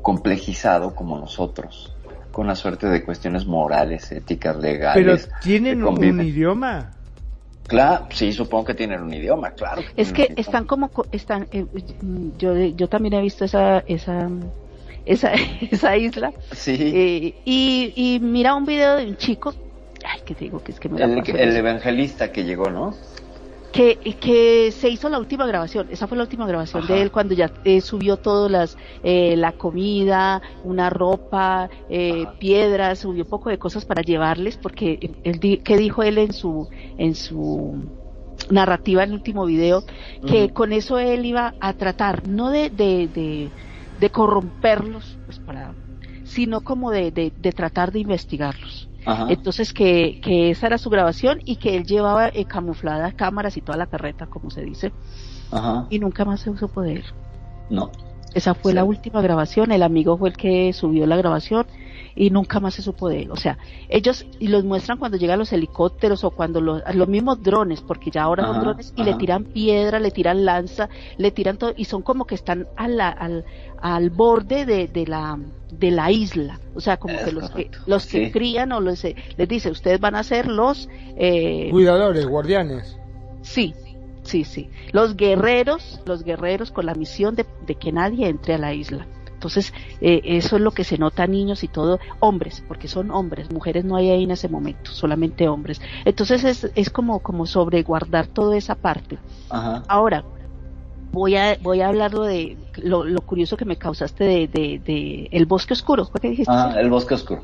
complejizado 0.01 0.93
como 0.93 1.17
nosotros, 1.17 1.93
con 2.37 2.45
la 2.45 2.55
suerte 2.55 2.85
de 2.85 3.03
cuestiones 3.03 3.47
morales, 3.47 4.11
éticas, 4.11 4.55
Pero 4.55 4.61
legales. 4.61 5.27
tienen 5.41 5.79
de 5.79 5.85
un 6.11 6.21
idioma. 6.21 6.93
Claro, 7.65 8.05
sí, 8.11 8.31
supongo 8.31 8.65
que 8.65 8.75
tienen 8.75 9.01
un 9.01 9.11
idioma, 9.11 9.49
claro. 9.55 9.81
Es 9.95 10.13
que 10.13 10.29
están 10.37 10.65
como, 10.65 10.89
co- 10.89 11.07
están, 11.11 11.47
eh, 11.51 11.65
yo, 12.37 12.53
yo 12.55 12.87
también 12.87 13.15
he 13.15 13.21
visto 13.23 13.43
esa, 13.45 13.79
esa, 13.87 14.29
esa, 15.03 15.31
esa 15.71 15.97
isla. 15.97 16.31
Sí. 16.51 16.75
Eh, 16.79 17.41
y, 17.43 17.93
y 17.95 18.19
mira 18.19 18.53
un 18.53 18.65
video 18.65 18.97
de 18.97 19.07
un 19.07 19.17
chico, 19.17 19.55
ay, 20.05 20.19
que 20.23 20.35
te 20.35 20.45
digo 20.45 20.59
que 20.59 20.73
es 20.73 20.79
que 20.79 20.89
me 20.89 20.99
la 20.99 21.07
El, 21.07 21.57
evangelista 21.57 22.31
que 22.31 22.43
llegó, 22.43 22.69
¿no? 22.69 22.95
Que, 23.77 24.15
que 24.19 24.71
se 24.71 24.89
hizo 24.89 25.07
la 25.07 25.19
última 25.19 25.45
grabación, 25.45 25.87
esa 25.91 26.07
fue 26.07 26.17
la 26.17 26.23
última 26.23 26.47
grabación 26.47 26.83
Ajá. 26.83 26.93
de 26.95 27.01
él 27.03 27.11
cuando 27.11 27.35
ya 27.35 27.51
eh, 27.63 27.79
subió 27.81 28.17
todas 28.17 28.49
las, 28.49 28.77
eh, 29.03 29.35
la 29.37 29.51
comida, 29.51 30.41
una 30.63 30.89
ropa, 30.89 31.69
eh, 31.87 32.25
piedras, 32.39 32.99
subió 32.99 33.23
un 33.23 33.29
poco 33.29 33.51
de 33.51 33.59
cosas 33.59 33.85
para 33.85 34.01
llevarles, 34.01 34.57
porque 34.57 34.97
él, 35.23 35.39
di- 35.39 35.57
que 35.57 35.77
dijo 35.77 36.01
él 36.01 36.17
en 36.17 36.33
su, 36.33 36.67
en 36.97 37.13
su 37.13 37.75
narrativa 38.49 39.03
en 39.03 39.09
el 39.09 39.15
último 39.15 39.45
video, 39.45 39.83
que 40.25 40.49
con 40.49 40.73
eso 40.73 40.97
él 40.97 41.25
iba 41.25 41.53
a 41.59 41.73
tratar, 41.73 42.27
no 42.27 42.49
de, 42.49 42.71
de, 42.71 43.07
de, 43.07 43.51
de 43.99 44.09
corromperlos, 44.09 45.19
pues 45.25 45.37
para, 45.39 45.75
sino 46.23 46.61
como 46.61 46.89
de, 46.89 47.11
de, 47.11 47.31
de 47.37 47.51
tratar 47.51 47.91
de 47.91 47.99
investigarlos. 47.99 48.86
Ajá. 49.07 49.25
Entonces 49.29 49.73
que, 49.73 50.19
que 50.21 50.51
esa 50.51 50.67
era 50.67 50.77
su 50.77 50.89
grabación 50.89 51.39
y 51.45 51.55
que 51.55 51.75
él 51.77 51.85
llevaba 51.85 52.27
eh, 52.29 52.45
camufladas 52.45 53.13
cámaras 53.13 53.55
y 53.57 53.61
toda 53.61 53.77
la 53.77 53.87
carreta, 53.87 54.27
como 54.27 54.49
se 54.51 54.61
dice, 54.63 54.91
Ajá. 55.51 55.87
y 55.89 55.99
nunca 55.99 56.25
más 56.25 56.41
se 56.41 56.49
usó 56.49 56.67
poder. 56.67 57.03
No. 57.69 57.91
Esa 58.33 58.53
fue 58.53 58.73
la 58.73 58.83
última 58.83 59.21
grabación, 59.21 59.71
el 59.71 59.81
amigo 59.81 60.17
fue 60.17 60.29
el 60.29 60.37
que 60.37 60.71
subió 60.73 61.07
la 61.07 61.15
grabación 61.17 61.65
y 62.15 62.29
nunca 62.29 62.59
más 62.59 62.73
se 62.75 62.81
supo 62.81 63.09
de 63.09 63.21
él. 63.23 63.31
O 63.31 63.35
sea, 63.35 63.57
ellos 63.89 64.25
y 64.39 64.47
los 64.49 64.63
muestran 64.63 64.97
cuando 64.97 65.17
llegan 65.17 65.39
los 65.39 65.53
helicópteros 65.53 66.23
o 66.23 66.31
cuando 66.31 66.59
los, 66.61 66.81
los 66.93 67.07
mismos 67.07 67.41
drones, 67.41 67.81
porque 67.81 68.11
ya 68.11 68.23
ahora 68.23 68.45
son 68.45 68.59
drones 68.59 68.93
y 68.95 69.01
ajá. 69.01 69.11
le 69.11 69.17
tiran 69.17 69.43
piedra, 69.45 69.99
le 69.99 70.11
tiran 70.11 70.43
lanza, 70.43 70.89
le 71.17 71.31
tiran 71.31 71.57
todo 71.57 71.73
y 71.77 71.85
son 71.85 72.01
como 72.01 72.25
que 72.25 72.35
están 72.35 72.67
a 72.75 72.87
la- 72.87 73.09
al, 73.09 73.45
al 73.81 74.09
borde 74.09 74.65
de, 74.65 74.87
de 74.87 75.05
la 75.07 75.37
de 75.71 75.91
la 75.91 76.11
isla, 76.11 76.59
o 76.75 76.79
sea, 76.79 76.97
como 76.97 77.15
Es 77.15 77.23
que 77.25 77.31
los 77.31 77.49
que 77.51 77.69
los 77.85 78.05
que 78.07 78.25
sí. 78.25 78.31
crían 78.31 78.71
o 78.71 78.79
los, 78.79 79.03
eh, 79.03 79.15
les 79.35 79.47
dice, 79.47 79.69
ustedes 79.69 79.99
van 79.99 80.15
a 80.15 80.23
ser 80.23 80.47
los 80.47 80.89
eh, 81.17 81.69
Cuidadores, 81.71 82.25
guardianes. 82.25 82.97
Sí, 83.41 83.73
sí, 84.23 84.43
sí. 84.43 84.69
Los 84.91 85.15
guerreros, 85.15 86.01
los 86.05 86.23
guerreros 86.23 86.71
con 86.71 86.85
la 86.85 86.95
misión 86.95 87.35
de, 87.35 87.45
de 87.65 87.75
que 87.75 87.91
nadie 87.91 88.27
entre 88.27 88.55
a 88.55 88.57
la 88.57 88.73
isla. 88.73 89.07
Entonces, 89.33 89.71
eh, 90.01 90.21
eso 90.23 90.55
es 90.55 90.61
lo 90.63 90.71
que 90.71 90.83
se 90.83 90.97
nota 90.97 91.27
niños 91.27 91.63
y 91.63 91.67
todo, 91.67 91.99
hombres, 92.19 92.63
porque 92.67 92.87
son 92.87 93.11
hombres, 93.11 93.51
mujeres 93.51 93.85
no 93.85 93.95
hay 93.95 94.09
ahí 94.09 94.23
en 94.23 94.31
ese 94.31 94.49
momento, 94.49 94.91
solamente 94.91 95.47
hombres. 95.47 95.79
Entonces 96.05 96.43
es, 96.43 96.71
es 96.73 96.89
como, 96.89 97.19
como 97.19 97.45
sobreguardar 97.45 98.27
toda 98.27 98.57
esa 98.57 98.73
parte. 98.75 99.19
Ajá. 99.49 99.83
Ahora, 99.87 100.25
voy 101.11 101.35
a, 101.35 101.57
voy 101.61 101.81
a 101.81 101.87
hablarlo 101.87 102.23
de 102.23 102.57
lo, 102.77 103.03
lo 103.03 103.21
curioso 103.21 103.57
que 103.57 103.65
me 103.65 103.77
causaste 103.77 104.23
de, 104.23 104.47
de, 104.47 104.79
de 104.85 105.29
el 105.31 105.45
bosque 105.45 105.73
oscuro, 105.73 106.05
¿fue 106.05 106.19
que 106.21 106.29
dijiste? 106.29 106.51
Ajá, 106.51 106.79
el 106.79 106.89
bosque 106.89 107.15
oscuro. 107.15 107.43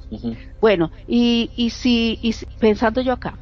Bueno, 0.62 0.92
y, 1.08 1.52
y 1.56 1.70
si, 1.70 2.20
y 2.22 2.34
si- 2.34 2.46
pensando 2.60 3.02
yo 3.02 3.14
acá, 3.14 3.38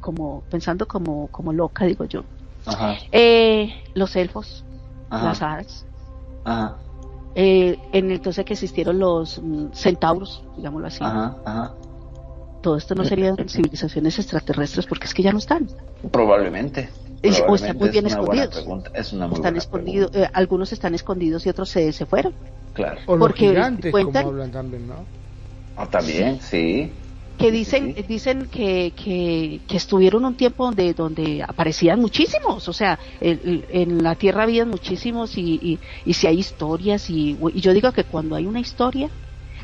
como, 0.00 0.42
pensando 0.50 0.86
como, 0.86 1.28
como 1.28 1.52
loca, 1.52 1.84
digo 1.84 2.04
yo, 2.04 2.24
Ajá. 2.66 2.96
eh, 3.12 3.72
los 3.94 4.14
elfos, 4.16 4.64
Ajá. 5.10 5.24
las 5.26 5.42
hadas, 5.42 5.86
Ajá. 6.44 6.76
eh, 7.34 7.78
en 7.92 8.10
entonces 8.10 8.44
que 8.44 8.54
existieron 8.54 8.98
los 8.98 9.38
mm, 9.42 9.72
centauros, 9.72 10.42
digámoslo 10.56 10.86
así. 10.86 11.02
Ajá. 11.04 11.36
Ajá. 11.44 11.74
Todo 12.62 12.76
esto 12.76 12.94
no 12.94 13.04
serían 13.04 13.36
civilizaciones 13.48 14.18
extraterrestres 14.18 14.84
porque 14.86 15.06
es 15.06 15.14
que 15.14 15.22
ya 15.22 15.32
no 15.32 15.38
están. 15.38 15.66
Probablemente. 16.12 16.90
Es- 17.22 17.42
o 17.46 17.54
están 17.54 17.76
muy 17.76 17.90
bien 17.90 18.06
escondidos. 18.06 18.66
Es 18.94 19.12
una 19.12 19.26
muy 19.26 19.36
Están 19.36 19.56
escondidos, 19.56 20.10
eh, 20.14 20.28
algunos 20.32 20.72
están 20.72 20.94
escondidos 20.94 21.44
y 21.46 21.50
otros 21.50 21.68
se, 21.68 21.92
se 21.92 22.06
fueron. 22.06 22.34
Claro. 22.72 22.98
O 23.06 23.16
los 23.16 23.28
Porque 23.28 23.48
gigantes, 23.48 23.92
cuentan- 23.92 24.22
como 24.24 24.28
hablan 24.34 24.50
también, 24.50 24.86
¿no? 24.86 25.06
Ah, 25.76 25.86
también, 25.86 26.40
sí. 26.40 26.92
Que 27.36 27.50
dicen, 27.50 27.94
dicen 28.06 28.46
que, 28.50 28.92
que, 28.94 29.62
que 29.66 29.76
estuvieron 29.78 30.26
un 30.26 30.36
tiempo 30.36 30.66
donde, 30.66 30.92
donde 30.92 31.42
aparecían 31.46 31.98
muchísimos, 31.98 32.68
o 32.68 32.72
sea, 32.72 32.98
el- 33.18 33.40
el- 33.44 33.66
en 33.70 34.02
la 34.02 34.14
Tierra 34.14 34.42
había 34.42 34.66
muchísimos 34.66 35.38
y, 35.38 35.58
y, 35.62 35.80
y 36.04 36.12
si 36.12 36.26
hay 36.26 36.38
historias 36.38 37.08
y, 37.08 37.38
y 37.54 37.60
yo 37.60 37.72
digo 37.72 37.92
que 37.92 38.04
cuando 38.04 38.36
hay 38.36 38.44
una 38.46 38.60
historia, 38.60 39.10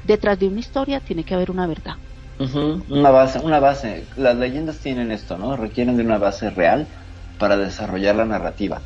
detrás 0.05 0.39
de 0.39 0.49
una 0.49 0.61
historia 0.61 1.01
tiene 1.01 1.23
que 1.25 1.35
haber 1.35 1.51
una 1.51 1.67
verdad. 1.67 1.95
Una 2.39 3.11
base, 3.11 3.41
una 3.41 3.61
base. 3.61 4.07
Las 4.17 4.37
leyendas 4.37 4.79
tienen 4.81 5.11
esto, 5.11 5.37
¿no? 5.39 5.57
Requieren 5.57 5.97
de 5.99 6.03
una 6.03 6.19
base 6.19 6.49
real 6.51 6.87
para 7.39 7.57
desarrollar 7.57 8.17
la 8.17 8.25
narrativa. 8.25 8.81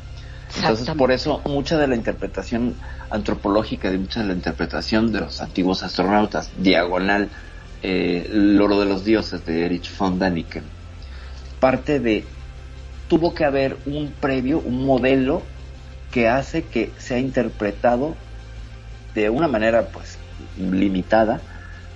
Entonces, 0.55 0.89
por 0.95 1.11
eso, 1.11 1.41
mucha 1.45 1.77
de 1.77 1.87
la 1.87 1.95
interpretación 1.95 2.75
antropológica, 3.09 3.89
de 3.89 3.97
mucha 3.97 4.21
de 4.21 4.27
la 4.27 4.33
interpretación 4.33 5.11
de 5.11 5.21
los 5.21 5.41
antiguos 5.41 5.83
astronautas, 5.83 6.51
diagonal, 6.57 7.29
eh, 7.83 8.29
el 8.31 8.61
oro 8.61 8.79
de 8.79 8.85
los 8.85 9.05
dioses 9.05 9.45
de 9.45 9.65
Erich 9.65 9.95
von 9.97 10.19
Däniken, 10.19 10.63
parte 11.59 11.99
de, 11.99 12.25
tuvo 13.07 13.33
que 13.33 13.45
haber 13.45 13.77
un 13.85 14.13
previo, 14.19 14.59
un 14.59 14.85
modelo 14.85 15.41
que 16.11 16.27
hace 16.27 16.63
que 16.63 16.91
sea 16.97 17.17
interpretado 17.17 18.15
de 19.15 19.29
una 19.29 19.47
manera, 19.47 19.87
pues, 19.87 20.17
limitada, 20.59 21.41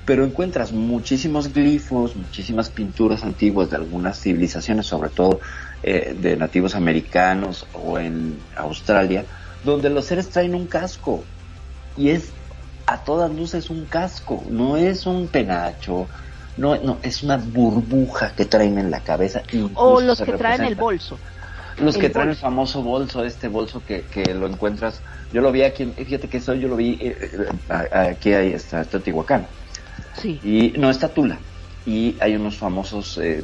pero 0.05 0.23
encuentras 0.23 0.71
muchísimos 0.71 1.51
glifos, 1.51 2.15
muchísimas 2.15 2.69
pinturas 2.69 3.23
antiguas 3.23 3.69
de 3.69 3.77
algunas 3.77 4.19
civilizaciones, 4.19 4.85
sobre 4.85 5.09
todo 5.09 5.41
eh, 5.87 6.15
de 6.19 6.35
nativos 6.35 6.73
americanos 6.73 7.67
o 7.73 7.99
en 7.99 8.39
Australia, 8.55 9.23
donde 9.63 9.91
los 9.91 10.05
seres 10.05 10.29
traen 10.29 10.55
un 10.55 10.65
casco 10.65 11.23
y 11.95 12.09
es 12.09 12.31
a 12.87 13.03
todas 13.03 13.31
luces 13.31 13.69
un 13.69 13.85
casco, 13.85 14.43
no 14.49 14.77
es 14.77 15.05
un 15.05 15.27
penacho, 15.27 16.07
No, 16.57 16.75
no, 16.77 16.97
es 17.03 17.21
una 17.21 17.37
burbuja 17.37 18.33
que 18.33 18.45
traen 18.45 18.79
en 18.79 18.89
la 18.89 19.01
cabeza. 19.01 19.43
O 19.75 20.01
los 20.01 20.19
que 20.19 20.33
traen 20.33 20.63
el 20.63 20.73
bolso. 20.73 21.19
Los 21.77 21.95
el 21.97 22.01
que 22.01 22.09
traen 22.09 22.29
el 22.29 22.35
famoso 22.35 22.81
bolso, 22.81 23.23
este 23.23 23.47
bolso 23.47 23.83
que, 23.85 24.05
que 24.05 24.33
lo 24.33 24.47
encuentras. 24.47 25.01
Yo 25.31 25.41
lo 25.41 25.51
vi 25.51 25.61
aquí, 25.61 25.85
fíjate 25.85 26.29
que 26.29 26.37
eso 26.37 26.55
yo 26.55 26.67
lo 26.67 26.77
vi 26.77 26.97
eh, 26.99 27.47
eh, 27.69 27.95
aquí 27.95 28.33
ahí 28.33 28.53
está 28.53 28.85
Teotihuacán. 28.85 29.45
Sí. 30.19 30.39
Y 30.43 30.79
no 30.79 30.89
está 30.89 31.09
Tula. 31.09 31.37
Y 31.85 32.15
hay 32.19 32.35
unos 32.35 32.57
famosos 32.57 33.19
eh, 33.21 33.43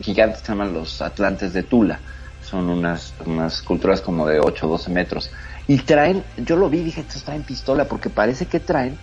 gigantes 0.00 0.40
que 0.40 0.46
se 0.46 0.52
llaman 0.52 0.72
los 0.72 1.00
Atlantes 1.02 1.52
de 1.52 1.62
Tula. 1.64 2.02
Son 2.40 2.68
unas, 2.70 3.16
unas 3.24 3.62
culturas 3.62 4.00
como 4.00 4.26
de 4.26 4.40
8 4.40 4.66
o 4.66 4.70
12 4.70 4.90
metros. 4.92 5.30
Y 5.66 5.78
traen, 5.78 6.26
yo 6.36 6.56
lo 6.56 6.70
vi 6.70 6.82
dije, 6.84 7.00
estos 7.00 7.24
traen 7.24 7.44
pistola 7.44 7.88
porque 7.88 8.10
parece 8.10 8.46
que 8.48 8.60
traen 8.60 9.00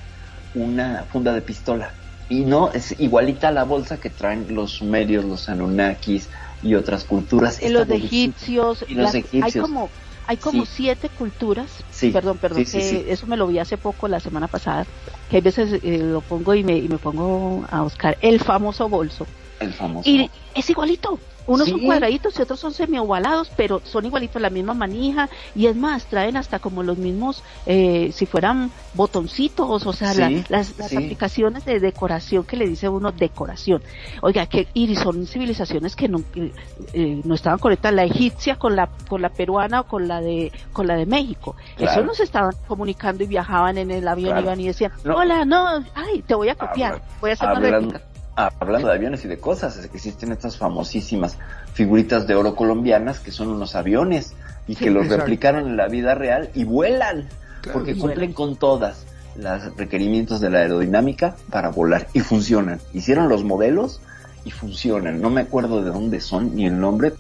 una 0.54 1.06
funda 1.12 1.34
de 1.34 1.42
pistola. 1.42 1.96
Y 2.28 2.46
no, 2.46 2.72
es 2.72 3.00
igualita 3.00 3.50
a 3.50 3.52
la 3.52 3.66
bolsa 3.66 4.00
que 4.00 4.10
traen 4.10 4.48
los 4.50 4.72
sumerios, 4.78 5.26
los 5.26 5.48
anunnakis 5.48 6.32
y 6.62 6.74
otras 6.74 7.04
culturas. 7.06 7.62
Y 7.62 7.70
los 7.70 7.88
de 7.88 7.96
buenísimo. 7.96 8.34
egipcios, 8.34 8.86
Y 8.88 8.96
los 8.96 9.04
las- 9.06 9.14
hay 9.16 9.22
egipcios. 9.22 9.70
como 9.70 9.92
hay 10.28 10.38
como 10.38 10.66
Sí. 10.66 10.72
siete 10.74 11.10
culturas, 11.12 11.86
Sí, 11.92 12.10
perdón, 12.10 12.40
perdón, 12.40 12.66
sí, 12.66 12.80
que 12.80 13.12
eso 13.12 13.28
me 13.28 13.38
lo 13.38 13.46
vi 13.46 13.60
hace 13.60 13.78
poco, 13.78 14.08
la 14.08 14.20
semana 14.20 14.48
pasada, 14.48 14.88
que 15.28 15.36
hay 15.36 15.42
veces 15.44 15.74
eh, 15.84 16.00
lo 16.00 16.22
pongo 16.24 16.56
y 16.56 16.64
me, 16.64 16.78
y 16.78 16.90
me 16.90 16.98
pongo 16.98 17.64
a 17.70 17.84
buscar 17.84 18.18
el 18.22 18.40
famoso 18.40 18.90
bolso. 18.90 19.28
El 19.60 19.74
famoso. 19.74 20.10
Y 20.10 20.30
es 20.54 20.70
igualito. 20.70 21.20
Unos 21.48 21.70
son 21.70 21.80
cuadraditos 21.82 22.40
y 22.40 22.42
otros 22.42 22.60
son 22.60 22.74
semi-ovalados, 22.74 23.52
pero 23.56 23.80
son 23.84 24.04
igualitos, 24.04 24.42
la 24.42 24.50
misma 24.50 24.74
manija. 24.74 25.30
Y 25.54 25.68
es 25.68 25.76
más, 25.76 26.08
traen 26.08 26.38
hasta 26.38 26.58
como 26.58 26.82
los 26.82 26.98
mismos, 26.98 27.44
eh, 27.68 28.10
si 28.14 28.26
fueran 28.26 28.72
botoncitos, 28.96 29.86
o 29.86 29.94
sea, 29.94 30.14
Sí, 30.14 30.20
la- 30.22 30.30
las, 30.50 30.76
las 30.80 30.90
sí. 30.90 30.98
aplicaciones 30.98 31.64
de 31.64 31.80
decoración 31.80 32.46
que 32.46 32.58
le 32.58 32.68
dice 32.68 32.90
uno 32.90 33.12
decoración. 33.12 33.84
Oiga, 34.22 34.48
que 34.48 34.68
y 34.74 34.96
son 34.96 35.28
civilizaciones 35.28 35.96
que 35.96 36.08
no, 36.10 36.24
eh, 36.34 36.52
eh, 36.94 37.22
no 37.24 37.36
estaban 37.36 37.60
conectadas, 37.60 37.96
la 37.96 38.06
egipcia 38.06 38.56
con 38.56 38.76
la, 38.76 38.90
con 39.08 39.22
la 39.22 39.30
peruana 39.30 39.82
o 39.82 39.84
con 39.88 40.08
la 40.08 40.22
de, 40.22 40.52
con 40.74 40.88
la 40.88 40.96
de 40.96 41.06
México. 41.06 41.56
Claro. 41.78 41.92
Eso 41.92 42.04
no 42.04 42.16
se 42.16 42.24
estaban 42.24 42.54
comunicando 42.68 43.24
y 43.24 43.28
viajaban 43.28 43.78
en 43.78 43.92
el 43.92 44.08
avión 44.08 44.32
Claro. 44.32 44.42
iban 44.48 44.60
y 44.62 44.66
decían, 44.68 44.92
No. 45.04 45.16
hola, 45.18 45.46
no, 45.46 45.68
ay, 45.94 46.24
te 46.26 46.34
voy 46.34 46.50
a 46.50 46.56
copiar, 46.56 46.94
Habla- 46.94 47.06
voy 47.22 47.30
a 47.30 47.34
hacer 47.34 47.48
una 47.50 47.58
hablando, 47.58 47.92
réplica. 47.92 48.15
Hablando 48.36 48.88
de 48.88 48.94
aviones 48.94 49.24
y 49.26 49.28
de 49.28 49.38
cosas, 49.38 49.78
es 49.78 49.88
que 49.88 49.98
existen 49.98 50.32
estas 50.32 50.58
famosísimas 50.58 51.38
figuritas 51.74 52.28
de 52.28 52.36
oro 52.36 52.56
colombianas 52.56 53.20
que 53.20 53.32
son 53.32 53.50
unos 53.50 53.76
aviones 53.76 54.34
y 54.68 54.76
que 54.76 54.90
los 54.90 55.06
exacto. 55.06 55.24
replicaron 55.24 55.68
en 55.68 55.78
la 55.78 55.88
vida 55.88 56.16
real 56.16 56.50
y 56.54 56.64
vuelan, 56.64 57.28
Claro, 57.62 57.80
porque 57.80 57.92
y 57.92 58.00
cumplen 58.00 58.34
con 58.34 58.56
todas 58.58 59.06
los 59.36 59.76
requerimientos 59.76 60.40
de 60.40 60.50
la 60.50 60.60
aerodinámica 60.60 61.36
para 61.50 61.70
volar 61.70 62.08
y 62.14 62.22
funcionan. 62.22 62.80
Hicieron 62.94 63.30
los 63.30 63.44
modelos 63.44 64.02
y 64.44 64.52
funcionan. 64.52 65.22
No 65.22 65.30
me 65.30 65.42
acuerdo 65.42 65.84
de 65.84 65.92
dónde 65.92 66.22
son 66.22 66.56
ni 66.56 66.66
el 66.66 66.80
nombre, 66.80 67.14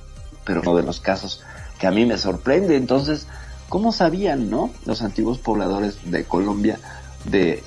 pero 0.46 0.62
uno 0.62 0.76
de 0.76 0.84
los 0.84 1.00
casos 1.00 1.44
que 1.80 1.88
a 1.88 1.92
mí 1.92 2.06
me 2.06 2.18
sorprende. 2.18 2.78
Entonces, 2.78 3.28
¿cómo 3.70 3.92
sabían, 3.92 4.50
no? 4.50 4.72
Los 4.86 5.02
antiguos 5.02 5.40
pobladores 5.40 6.10
de 6.10 6.24
Colombia 6.24 6.80
de 7.26 7.64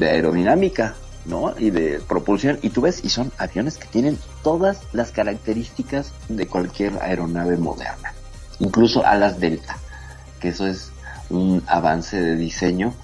aerodinámica, 0.00 0.94
¿no? 1.24 1.54
Y 1.58 1.70
de 1.70 2.00
propulsión. 2.00 2.58
Y 2.62 2.70
tú 2.70 2.82
ves, 2.82 3.04
y 3.04 3.08
son 3.08 3.32
aviones 3.38 3.76
que 3.76 3.86
tienen 3.88 4.18
todas 4.42 4.80
las 4.92 5.10
características 5.10 6.12
de 6.28 6.46
cualquier 6.46 6.98
aeronave 7.02 7.56
moderna. 7.56 8.12
Incluso 8.58 9.04
alas 9.04 9.40
delta, 9.40 9.76
que 10.40 10.48
eso 10.48 10.66
es 10.66 10.90
un 11.30 11.62
avance 11.66 12.20
de 12.20 12.36
diseño 12.36 12.94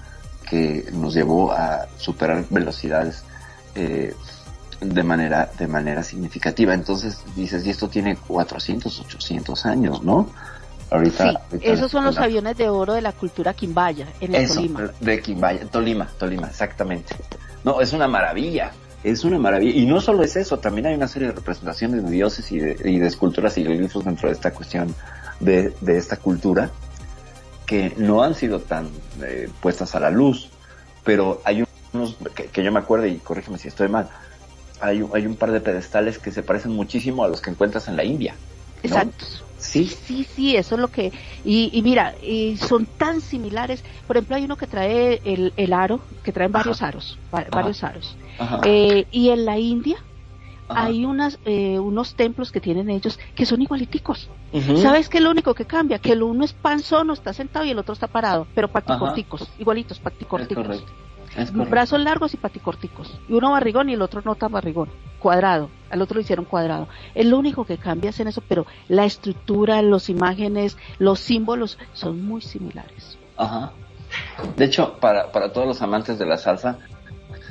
que 0.49 0.89
nos 0.93 1.13
llevó 1.13 1.51
a 1.51 1.87
superar 1.97 2.45
velocidades 2.49 3.23
eh, 3.75 4.15
de 4.81 5.03
manera 5.03 5.51
de 5.57 5.67
manera 5.67 6.03
significativa. 6.03 6.73
Entonces 6.73 7.19
dices, 7.35 7.65
y 7.65 7.69
esto 7.69 7.89
tiene 7.89 8.15
400, 8.15 8.99
800 8.99 9.65
años, 9.65 10.03
¿no? 10.03 10.29
Ahorita, 10.91 11.23
Sí, 11.29 11.35
ahorita 11.51 11.71
esos 11.73 11.91
son 11.91 12.03
los 12.05 12.17
aviones 12.17 12.57
de 12.57 12.67
oro 12.69 12.93
de 12.93 13.01
la 13.01 13.11
cultura 13.11 13.53
quimbaya, 13.53 14.07
en 14.19 14.33
el 14.35 14.43
eso, 14.43 14.55
Tolima. 14.55 14.91
de 14.99 15.21
Quimbaya, 15.21 15.65
Tolima, 15.67 16.07
Tolima, 16.17 16.47
exactamente. 16.47 17.15
No, 17.63 17.79
es 17.81 17.93
una 17.93 18.07
maravilla, 18.07 18.71
es 19.03 19.23
una 19.23 19.37
maravilla. 19.37 19.77
Y 19.77 19.85
no 19.85 20.01
solo 20.01 20.23
es 20.23 20.35
eso, 20.35 20.57
también 20.59 20.87
hay 20.87 20.95
una 20.95 21.07
serie 21.07 21.27
de 21.27 21.35
representaciones 21.35 22.03
de 22.03 22.09
dioses 22.09 22.51
y 22.51 22.59
de, 22.59 22.75
y 22.85 22.97
de 22.99 23.07
esculturas 23.07 23.57
y 23.59 23.63
glifos 23.63 24.03
dentro 24.05 24.29
de 24.29 24.33
esta 24.33 24.51
cuestión 24.51 24.95
de, 25.39 25.73
de 25.81 25.97
esta 25.97 26.17
cultura 26.17 26.71
que 27.65 27.93
no 27.97 28.23
han 28.23 28.33
sido 28.33 28.59
tan 28.61 28.89
eh, 29.21 29.47
puestas 29.61 29.93
a 29.93 29.99
la 29.99 30.09
luz, 30.09 30.49
pero 31.03 31.39
hay 31.45 31.63
unos 31.93 32.15
que, 32.33 32.45
que 32.45 32.63
yo 32.63 32.71
me 32.71 32.79
acuerdo 32.79 33.05
y 33.05 33.17
corrígeme 33.17 33.57
si 33.59 33.67
estoy 33.67 33.89
mal. 33.89 34.09
Hay, 34.81 35.01
un- 35.03 35.11
hay 35.13 35.25
un 35.27 35.35
par 35.35 35.51
de 35.51 35.59
pedestales 35.61 36.17
que 36.17 36.31
se 36.31 36.41
parecen 36.41 36.71
muchísimo 36.71 37.23
a 37.23 37.27
los 37.27 37.41
que 37.41 37.51
encuentras 37.51 37.87
en 37.87 37.95
la 37.95 38.03
India. 38.03 38.33
¿no? 38.33 38.89
Exacto. 38.89 39.25
Sí. 39.59 39.85
Sí, 39.87 40.23
sí, 40.23 40.55
eso 40.55 40.75
es 40.75 40.81
lo 40.81 40.89
que... 40.89 41.11
Y, 41.43 41.69
y 41.73 41.81
mira, 41.81 42.15
y 42.21 42.57
son 42.57 42.85
tan 42.97 43.21
similares. 43.21 43.83
Por 44.07 44.15
ejemplo, 44.17 44.35
hay 44.37 44.45
uno 44.45 44.57
que 44.57 44.67
trae 44.67 45.21
el, 45.23 45.53
el 45.57 45.73
aro, 45.73 46.07
que 46.23 46.31
traen 46.31 46.51
varios 46.51 46.81
aros, 46.81 47.19
va- 47.33 47.45
varios 47.51 47.83
aros. 47.83 48.17
Eh, 48.65 49.05
y 49.11 49.29
en 49.29 49.45
la 49.45 49.57
India 49.59 49.97
Ajá. 50.69 50.85
hay 50.85 51.03
unas, 51.05 51.39
eh, 51.43 51.77
unos 51.79 52.15
templos 52.15 52.51
que 52.51 52.61
tienen 52.61 52.89
ellos 52.89 53.19
que 53.35 53.45
son 53.45 53.61
igualiticos. 53.61 54.29
¿Sabes 54.77 55.09
qué 55.09 55.17
es 55.17 55.23
lo 55.23 55.31
único 55.31 55.53
que 55.53 55.65
cambia? 55.65 55.99
Que 55.99 56.13
el 56.13 56.23
uno 56.23 56.43
es 56.45 56.53
panzón, 56.53 57.11
está 57.11 57.33
sentado 57.33 57.65
y 57.65 57.71
el 57.71 57.79
otro 57.79 57.93
está 57.93 58.07
parado, 58.07 58.47
pero 58.55 58.67
Ajá. 58.67 58.81
paticorticos, 58.81 59.53
igualitos, 59.57 59.99
Es 59.99 60.85
Brazos 61.69 61.99
largos 61.99 62.33
y 62.33 62.37
paticorticos. 62.37 63.19
Y 63.27 63.33
uno 63.33 63.51
barrigón 63.51 63.89
y 63.89 63.93
el 63.93 64.01
otro 64.01 64.21
no 64.23 64.35
tan 64.35 64.51
barrigón. 64.51 64.89
Cuadrado. 65.19 65.69
Al 65.89 66.01
otro 66.01 66.15
lo 66.15 66.21
hicieron 66.21 66.45
cuadrado. 66.45 66.87
Es 67.15 67.25
lo 67.25 67.37
único 67.37 67.65
que 67.65 67.77
cambia 67.77 68.09
es 68.11 68.19
en 68.19 68.27
eso, 68.27 68.41
pero 68.47 68.65
la 68.87 69.05
estructura, 69.05 69.81
las 69.81 70.09
imágenes, 70.09 70.77
los 70.97 71.19
símbolos 71.19 71.77
son 71.93 72.25
muy 72.25 72.41
similares. 72.41 73.17
Ajá. 73.37 73.71
De 74.55 74.65
hecho, 74.65 74.97
para, 74.99 75.31
para 75.31 75.51
todos 75.51 75.67
los 75.67 75.81
amantes 75.81 76.17
de 76.17 76.25
la 76.25 76.37
salsa, 76.37 76.77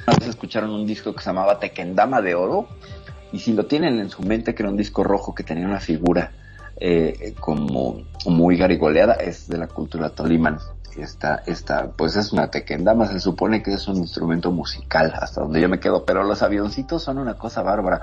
una 0.07 0.17
vez 0.19 0.29
escucharon 0.29 0.71
un 0.71 0.87
disco 0.87 1.15
que 1.15 1.23
se 1.23 1.31
llamaba 1.31 1.59
Tequendama 1.59 2.21
de 2.21 2.35
Oro, 2.35 2.69
y 3.33 3.39
si 3.41 3.53
lo 3.53 3.67
tienen 3.67 3.99
en 3.99 4.09
su 4.09 4.23
mente, 4.23 4.55
que 4.55 4.63
era 4.63 4.71
un 4.71 4.77
disco 4.77 5.05
rojo 5.05 5.35
que 5.35 5.45
tenía 5.45 5.67
una 5.67 5.81
figura 5.81 6.33
eh, 6.81 7.35
como 7.39 8.03
muy 8.27 8.57
garigoleada, 8.57 9.15
es 9.15 9.49
de 9.49 9.59
la 9.59 9.69
cultura 9.69 10.11
tolimán. 10.11 10.59
Esta, 10.99 11.43
esta, 11.47 11.89
pues 11.97 12.17
es 12.17 12.33
una 12.33 12.51
tequendama, 12.51 13.07
se 13.07 13.21
supone 13.21 13.63
que 13.63 13.75
es 13.75 13.87
un 13.87 13.99
instrumento 13.99 14.51
musical, 14.51 15.15
hasta 15.21 15.41
donde 15.43 15.61
yo 15.61 15.69
me 15.69 15.79
quedo, 15.79 16.05
pero 16.05 16.25
los 16.25 16.43
avioncitos 16.43 17.05
son 17.05 17.19
una 17.19 17.35
cosa 17.35 17.63
bárbara. 17.63 18.01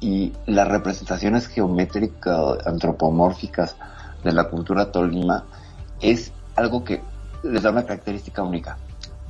Y 0.00 0.32
las 0.46 0.68
representaciones 0.68 1.48
geométricas, 1.48 2.66
antropomórficas 2.66 3.76
de 4.22 4.32
la 4.32 4.44
cultura 4.44 4.92
tolima 4.92 5.44
es 6.00 6.32
algo 6.56 6.84
que 6.84 7.02
les 7.42 7.62
da 7.62 7.70
una 7.70 7.84
característica 7.84 8.42
única. 8.42 8.78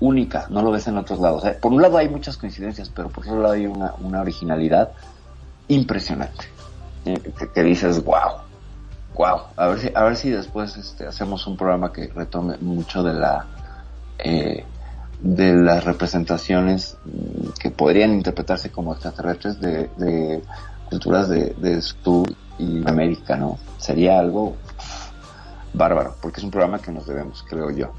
Única, 0.00 0.46
no 0.50 0.62
lo 0.62 0.70
ves 0.70 0.86
en 0.86 0.98
otros 0.98 1.20
lados. 1.20 1.44
¿eh? 1.44 1.58
Por 1.60 1.72
un 1.72 1.82
lado 1.82 1.98
hay 1.98 2.08
muchas 2.08 2.36
coincidencias, 2.36 2.88
pero 2.88 3.08
por 3.08 3.24
otro 3.24 3.40
lado 3.40 3.54
hay 3.54 3.66
una, 3.66 4.20
originalidad 4.20 4.90
impresionante. 5.68 6.44
eh, 7.06 7.18
que, 7.38 7.48
que 7.48 7.62
dices, 7.62 8.04
wow, 8.04 8.49
wow. 9.20 9.40
A 9.56 9.66
ver 9.68 9.78
si, 9.80 9.92
a 9.94 10.02
ver 10.04 10.16
si 10.16 10.30
después 10.30 10.76
este, 10.78 11.06
hacemos 11.06 11.46
un 11.46 11.54
programa 11.54 11.92
que 11.92 12.08
retome 12.08 12.56
mucho 12.58 13.02
de 13.02 13.12
la 13.12 13.46
eh, 14.18 14.64
de 15.20 15.52
las 15.52 15.84
representaciones 15.84 16.96
mm, 17.04 17.50
que 17.60 17.70
podrían 17.70 18.14
interpretarse 18.14 18.70
como 18.70 18.94
extraterrestres 18.94 19.60
de, 19.60 20.42
culturas 20.88 21.28
de, 21.28 21.54
de 21.58 21.82
Sur 21.82 22.34
y 22.58 22.88
América, 22.88 23.36
¿no? 23.36 23.58
Sería 23.76 24.18
algo 24.18 24.56
bárbaro, 25.74 26.16
porque 26.22 26.40
es 26.40 26.44
un 26.44 26.50
programa 26.50 26.78
que 26.78 26.90
nos 26.90 27.06
debemos, 27.06 27.44
creo 27.46 27.70
yo, 27.70 27.92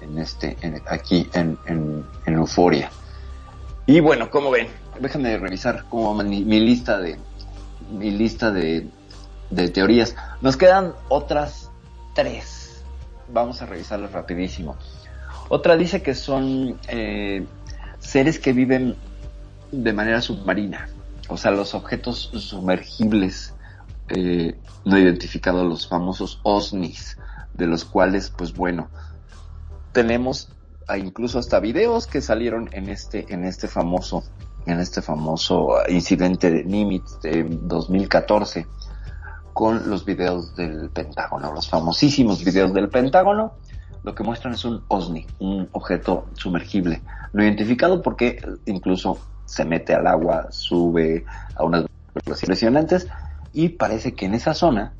en 0.00 0.18
este, 0.18 0.56
en, 0.62 0.82
aquí 0.88 1.28
en, 1.32 1.56
en, 1.66 2.04
en 2.26 2.34
Euforia. 2.34 2.90
Y 3.86 4.00
bueno, 4.00 4.28
como 4.30 4.50
ven, 4.50 4.66
déjenme 5.00 5.38
revisar 5.38 5.84
como 5.88 6.12
mi, 6.14 6.44
mi 6.44 6.58
lista 6.58 6.98
de 6.98 7.16
mi 7.90 8.10
lista 8.10 8.50
de, 8.50 8.88
de 9.50 9.68
teorías. 9.68 10.16
Nos 10.40 10.56
quedan 10.56 10.94
otras 11.08 11.70
tres. 12.14 12.82
Vamos 13.28 13.62
a 13.62 13.66
revisarlas 13.66 14.12
rapidísimo. 14.12 14.76
Otra 15.48 15.76
dice 15.76 16.02
que 16.02 16.14
son 16.14 16.78
eh, 16.88 17.46
seres 17.98 18.38
que 18.38 18.52
viven 18.52 18.96
de 19.70 19.92
manera 19.92 20.20
submarina. 20.20 20.88
O 21.28 21.36
sea, 21.36 21.50
los 21.50 21.74
objetos 21.74 22.30
sumergibles 22.34 23.54
eh, 24.08 24.56
no 24.84 24.98
identificados, 24.98 25.66
los 25.66 25.88
famosos 25.88 26.40
OSNIs, 26.44 27.18
de 27.54 27.66
los 27.66 27.84
cuales, 27.84 28.30
pues 28.30 28.52
bueno, 28.54 28.88
tenemos 29.92 30.48
incluso 30.96 31.38
hasta 31.40 31.58
videos 31.58 32.06
que 32.06 32.20
salieron 32.20 32.68
en 32.72 32.88
este, 32.88 33.26
en 33.32 33.44
este 33.44 33.66
famoso, 33.66 34.22
en 34.66 34.78
este 34.78 35.02
famoso 35.02 35.70
incidente 35.88 36.50
de 36.50 36.64
Nimitz 36.64 37.20
de 37.22 37.44
2014 37.44 38.66
con 39.56 39.88
los 39.88 40.04
videos 40.04 40.54
del 40.54 40.90
Pentágono, 40.90 41.50
los 41.50 41.66
famosísimos 41.66 42.44
videos 42.44 42.74
del 42.74 42.90
Pentágono, 42.90 43.54
lo 44.02 44.14
que 44.14 44.22
muestran 44.22 44.52
es 44.52 44.66
un 44.66 44.84
OSNI, 44.86 45.26
un 45.38 45.66
objeto 45.72 46.26
sumergible, 46.34 47.00
no 47.32 47.42
identificado 47.42 48.02
porque 48.02 48.38
incluso 48.66 49.18
se 49.46 49.64
mete 49.64 49.94
al 49.94 50.08
agua, 50.08 50.48
sube 50.50 51.24
a 51.54 51.64
unas 51.64 51.86
velocidades 52.26 52.42
impresionantes 52.42 53.08
y 53.54 53.70
parece 53.70 54.14
que 54.14 54.26
en 54.26 54.34
esa 54.34 54.52
zona, 54.52 54.92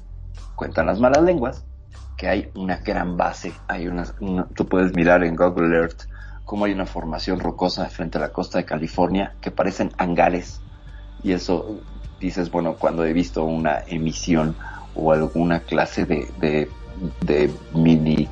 cuentan 0.54 0.86
las 0.86 1.00
malas 1.00 1.22
lenguas, 1.22 1.62
que 2.16 2.26
hay 2.26 2.50
una 2.54 2.78
gran 2.78 3.18
base, 3.18 3.52
hay 3.68 3.88
una, 3.88 4.04
una- 4.20 4.48
tú 4.56 4.66
puedes 4.66 4.94
mirar 4.94 5.22
en 5.22 5.36
Google 5.36 5.76
Earth 5.76 6.04
cómo 6.46 6.64
hay 6.64 6.72
una 6.72 6.86
formación 6.86 7.40
rocosa 7.40 7.90
frente 7.90 8.16
a 8.16 8.22
la 8.22 8.32
costa 8.32 8.56
de 8.56 8.64
California 8.64 9.36
que 9.42 9.50
parecen 9.50 9.92
hangares 9.98 10.62
y 11.22 11.32
eso 11.32 11.82
dices, 12.20 12.50
bueno, 12.50 12.74
cuando 12.74 13.04
he 13.04 13.12
visto 13.12 13.44
una 13.44 13.80
emisión 13.86 14.56
o 14.94 15.12
alguna 15.12 15.60
clase 15.60 16.04
de, 16.04 16.28
de, 16.38 16.70
de 17.20 17.50
mini 17.72 18.28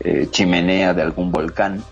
eh, 0.00 0.28
chimenea 0.30 0.94
de 0.94 1.02
algún 1.02 1.30
volcán 1.30 1.82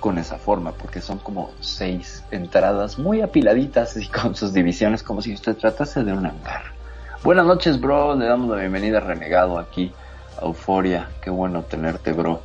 con 0.00 0.18
esa 0.18 0.36
forma, 0.36 0.72
porque 0.72 1.00
son 1.00 1.18
como 1.18 1.52
seis 1.60 2.24
entradas 2.30 2.98
muy 2.98 3.20
apiladitas 3.20 3.96
y 3.96 4.08
con 4.08 4.34
sus 4.34 4.52
divisiones 4.52 5.02
como 5.02 5.22
si 5.22 5.32
usted 5.32 5.56
tratase 5.56 6.02
de 6.02 6.12
un 6.12 6.26
hangar. 6.26 6.62
Buenas 7.22 7.46
noches, 7.46 7.80
bro. 7.80 8.16
Le 8.16 8.26
damos 8.26 8.50
la 8.50 8.56
bienvenida 8.56 8.98
a 8.98 9.00
Renegado 9.00 9.58
aquí 9.58 9.92
a 10.40 10.44
Euforia. 10.44 11.08
Qué 11.20 11.30
bueno 11.30 11.62
tenerte, 11.62 12.12
bro. 12.12 12.42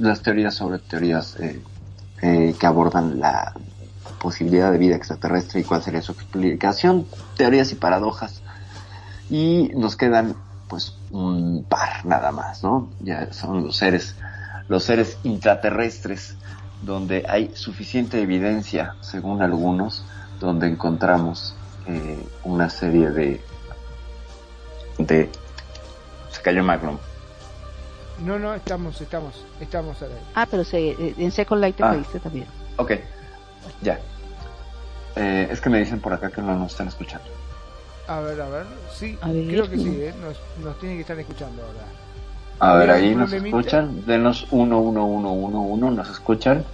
Las, 0.00 0.22
teorías 0.22 0.54
sobre 0.54 0.78
teorías 0.78 1.36
eh, 1.40 1.60
eh, 2.22 2.54
que 2.58 2.66
abordan 2.66 3.20
la 3.20 3.54
posibilidad 4.18 4.72
de 4.72 4.78
vida 4.78 4.96
extraterrestre 4.96 5.60
y 5.60 5.64
cuál 5.64 5.82
sería 5.82 6.02
su 6.02 6.12
explicación, 6.12 7.06
teorías 7.36 7.72
y 7.72 7.76
paradojas. 7.76 8.42
Y 9.30 9.70
nos 9.74 9.96
quedan 9.96 10.34
pues 10.68 10.96
un 11.10 11.64
par 11.68 12.04
nada 12.04 12.32
más, 12.32 12.62
¿no? 12.62 12.88
Ya 13.00 13.32
son 13.32 13.64
los 13.64 13.76
seres, 13.76 14.16
los 14.68 14.84
seres 14.84 15.18
intraterrestres, 15.22 16.36
donde 16.82 17.24
hay 17.28 17.50
suficiente 17.54 18.20
evidencia, 18.20 18.94
según 19.00 19.42
algunos, 19.42 20.04
donde 20.40 20.68
encontramos 20.68 21.54
eh, 21.86 22.18
una 22.44 22.68
serie 22.68 23.10
de 23.10 23.40
de 24.98 25.30
se 26.30 26.42
cayó 26.42 26.62
Magnum. 26.62 26.98
No, 28.24 28.38
no, 28.38 28.54
estamos, 28.54 29.00
estamos, 29.00 29.44
estamos 29.60 30.00
al 30.02 30.08
aire. 30.10 30.22
Ah, 30.34 30.46
pero 30.50 30.64
se, 30.64 30.90
eh, 30.90 31.14
en 31.18 31.30
Second 31.30 31.60
Light 31.60 31.76
te 31.76 31.82
Ah. 31.84 32.02
también. 32.22 32.46
Ok, 32.76 32.92
ya. 33.82 33.98
Eh, 35.16 35.48
es 35.50 35.60
que 35.60 35.70
me 35.70 35.78
dicen 35.78 36.00
por 36.00 36.12
acá 36.12 36.30
que 36.30 36.40
no 36.42 36.56
nos 36.56 36.72
están 36.72 36.88
escuchando. 36.88 37.26
A 38.08 38.20
ver, 38.20 38.40
a 38.40 38.48
ver, 38.48 38.66
sí, 38.94 39.18
A 39.20 39.30
ver. 39.30 39.46
creo 39.48 39.68
que 39.70 39.76
sí, 39.78 39.88
¿eh? 40.00 40.14
nos, 40.20 40.36
nos 40.64 40.78
tienen 40.78 40.96
que 40.98 41.02
estar 41.02 41.18
escuchando 41.18 41.62
ahora. 41.62 41.84
A 42.58 42.78
ver, 42.78 42.90
¿Había 42.90 43.08
ahí 43.10 43.14
nos 43.14 43.32
escuchan. 43.32 44.06
Denos 44.06 44.46
uno, 44.50 44.78
uno, 44.78 45.04
uno, 45.04 45.32
uno, 45.32 45.60
uno. 45.60 45.90
¿Nos 45.90 46.08
escuchan? 46.08 46.64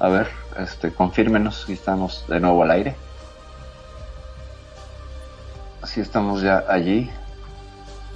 A 0.00 0.08
ver, 0.08 0.28
este, 0.58 0.92
confírmenos 0.92 1.62
si 1.66 1.74
estamos 1.74 2.24
de 2.28 2.40
nuevo 2.40 2.62
al 2.64 2.70
aire. 2.72 2.96
Si 5.84 6.00
estamos 6.00 6.42
ya 6.42 6.64
allí. 6.68 7.08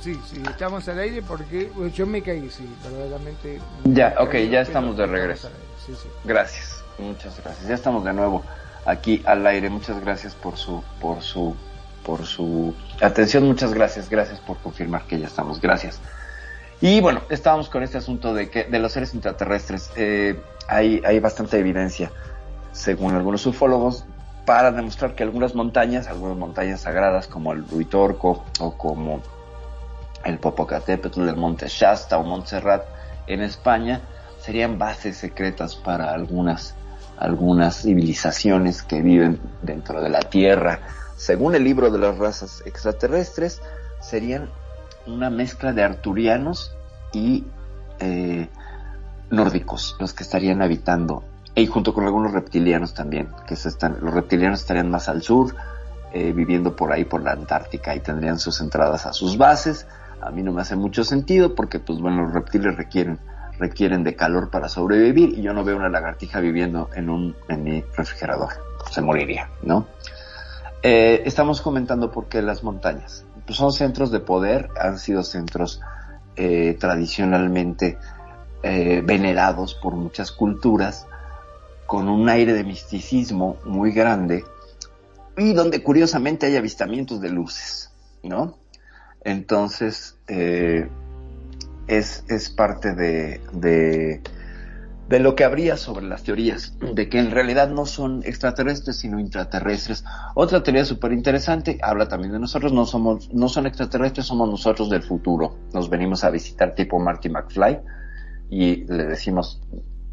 Sí, 0.01 0.19
sí, 0.27 0.43
estamos 0.49 0.89
al 0.89 0.99
aire 0.99 1.23
porque 1.23 1.71
bueno, 1.75 1.93
yo 1.93 2.07
me 2.07 2.23
caí, 2.23 2.49
sí, 2.51 2.67
verdaderamente. 2.83 3.61
Ya, 3.85 4.15
ok, 4.19 4.31
caí, 4.31 4.49
ya 4.49 4.63
estamos 4.63 4.97
de 4.97 5.07
regreso. 5.07 5.51
Sí, 5.85 5.95
sí. 5.95 6.09
Gracias, 6.25 6.83
muchas 6.99 7.39
gracias. 7.43 7.69
Ya 7.69 7.75
estamos 7.75 8.05
de 8.05 8.15
nuevo 8.15 8.43
aquí 8.87 9.23
al 9.27 9.47
aire. 9.47 9.69
Muchas 9.69 10.01
gracias 10.01 10.35
por 10.35 10.57
su, 10.57 10.83
por 11.01 11.21
su, 11.21 11.55
por 12.05 12.25
su 12.25 12.75
atención. 13.03 13.45
Muchas 13.45 13.75
gracias, 13.75 14.09
gracias 14.09 14.41
por 14.41 14.57
confirmar 14.59 15.03
que 15.03 15.19
ya 15.19 15.27
estamos. 15.27 15.61
Gracias. 15.61 16.01
Y 16.81 17.03
bueno, 17.03 17.21
estábamos 17.29 17.69
con 17.69 17.83
este 17.83 17.99
asunto 17.99 18.33
de 18.33 18.49
que 18.49 18.65
de 18.65 18.79
los 18.79 18.93
seres 18.93 19.13
intraterrestres 19.15 19.91
eh, 19.97 20.41
hay, 20.67 21.03
hay 21.05 21.21
bastante 21.21 21.59
evidencia, 21.59 22.11
según 22.73 23.15
algunos 23.15 23.45
ufólogos, 23.45 24.07
para 24.47 24.73
demostrar 24.73 25.15
que 25.15 25.23
algunas 25.23 25.55
montañas, 25.55 26.09
algunas 26.09 26.39
montañas 26.39 26.81
sagradas 26.81 27.27
como 27.27 27.53
el 27.53 27.69
Ruitorco 27.69 28.47
o 28.61 28.79
como 28.79 29.21
el 30.25 30.39
Popocatépetl, 30.39 31.29
el 31.29 31.37
Monte 31.37 31.69
Shasta 31.69 32.19
o 32.19 32.25
Montserrat 32.25 32.85
en 33.27 33.43
España 33.43 34.01
serían 34.39 34.79
bases 34.79 35.17
secretas 35.17 35.77
para 35.77 36.13
algunas 36.13 36.75
algunas 37.19 37.83
civilizaciones 37.83 38.83
que 38.83 39.03
viven 39.03 39.39
dentro 39.61 40.01
de 40.01 40.09
la 40.09 40.21
Tierra. 40.21 40.81
Según 41.17 41.55
el 41.55 41.65
libro 41.65 41.91
de 41.91 41.99
las 41.99 42.17
razas 42.17 42.63
extraterrestres, 42.65 43.61
serían 44.01 44.49
una 45.07 45.29
mezcla 45.29 45.75
de 45.75 45.83
arturianos 45.83 46.75
y 47.13 47.45
eh, 47.99 48.49
nórdicos 49.29 49.97
los 50.01 50.15
que 50.15 50.23
estarían 50.23 50.63
habitando 50.63 51.23
y 51.55 51.67
junto 51.67 51.93
con 51.93 52.05
algunos 52.05 52.33
reptilianos 52.33 52.95
también 52.95 53.29
que 53.47 53.57
se 53.57 53.69
están 53.69 53.99
los 54.01 54.15
reptilianos 54.15 54.61
estarían 54.61 54.91
más 54.91 55.09
al 55.09 55.23
sur 55.23 55.55
eh, 56.13 56.33
viviendo 56.33 56.75
por 56.75 56.93
ahí 56.93 57.05
por 57.05 57.23
la 57.23 57.33
Antártica 57.33 57.95
y 57.95 58.01
tendrían 58.01 58.39
sus 58.39 58.61
entradas 58.61 59.07
a 59.07 59.13
sus 59.13 59.37
bases 59.37 59.87
a 60.21 60.31
mí 60.31 60.43
no 60.43 60.53
me 60.53 60.63
hace 60.63 60.77
mucho 60.77 61.05
sentido 61.05 61.55
porque 61.55 61.79
pues 61.79 62.01
bueno 62.01 62.25
los 62.25 62.35
reptiles 62.35 62.77
requieren 62.77 63.19
requieren 63.59 64.05
de 64.05 64.17
calor 64.17 64.51
para 64.51 64.69
sobrevivir 64.69 65.39
y 65.39 65.43
yo 65.43 65.53
no 65.53 65.65
veo 65.65 65.77
una 65.77 65.89
lagartija 65.89 66.41
viviendo 66.41 66.89
en 66.95 67.11
un 67.11 67.37
en 67.49 67.63
mi 67.63 67.85
refrigerador. 67.97 68.51
Se 68.91 69.03
moriría 69.03 69.49
no 69.63 69.87
Eh, 70.83 71.23
estamos 71.27 71.61
comentando 71.61 72.11
por 72.11 72.29
qué 72.29 72.41
las 72.41 72.63
montañas. 72.63 73.25
Pues 73.45 73.59
son 73.59 73.73
centros 73.73 74.11
de 74.11 74.21
poder 74.21 74.71
han 74.81 74.99
sido 74.99 75.23
centros 75.23 75.81
eh, 76.37 76.77
tradicionalmente 76.81 77.99
eh, 78.63 79.03
venerados 79.05 79.75
por 79.75 79.95
muchas 79.95 80.33
culturas 80.33 81.07
con 81.87 82.09
un 82.09 82.29
aire 82.29 82.53
de 82.53 82.63
misticismo 82.63 83.57
muy 83.65 83.93
grande 83.93 84.45
y 85.37 85.53
donde 85.55 85.83
curiosamente 85.83 86.47
hay 86.47 86.57
avistamientos 86.57 87.21
de 87.21 87.31
luces, 87.31 87.91
¿no? 88.23 88.60
Entonces, 89.23 90.17
eh, 90.29 90.89
es, 91.87 92.25
es 92.29 92.51
parte 92.51 92.95
de, 92.95 93.41
de, 93.53 94.23
de 95.09 95.19
lo 95.19 95.35
que 95.35 95.45
habría 95.45 95.77
sobre 95.77 96.07
las 96.07 96.23
teorías, 96.23 96.75
de 96.95 97.09
que 97.09 97.19
en 97.19 97.31
realidad 97.31 97.69
no 97.69 97.85
son 97.85 98.23
extraterrestres, 98.25 98.97
sino 98.97 99.19
intraterrestres. 99.19 100.05
Otra 100.35 100.63
teoría 100.63 100.85
súper 100.85 101.13
interesante, 101.13 101.79
habla 101.83 102.09
también 102.09 102.33
de 102.33 102.39
nosotros, 102.39 102.73
no 102.73 102.87
somos, 102.87 103.29
no 103.33 103.49
son 103.49 103.67
extraterrestres, 103.67 104.27
somos 104.27 104.49
nosotros 104.49 104.89
del 104.89 105.03
futuro. 105.03 105.57
Nos 105.75 105.91
venimos 105.91 106.25
a 106.25 106.31
visitar 106.31 106.75
tipo 106.75 106.99
Marty 106.99 107.29
McFly 107.29 107.81
y 108.51 108.85
le 108.85 109.05
decimos, 109.07 109.61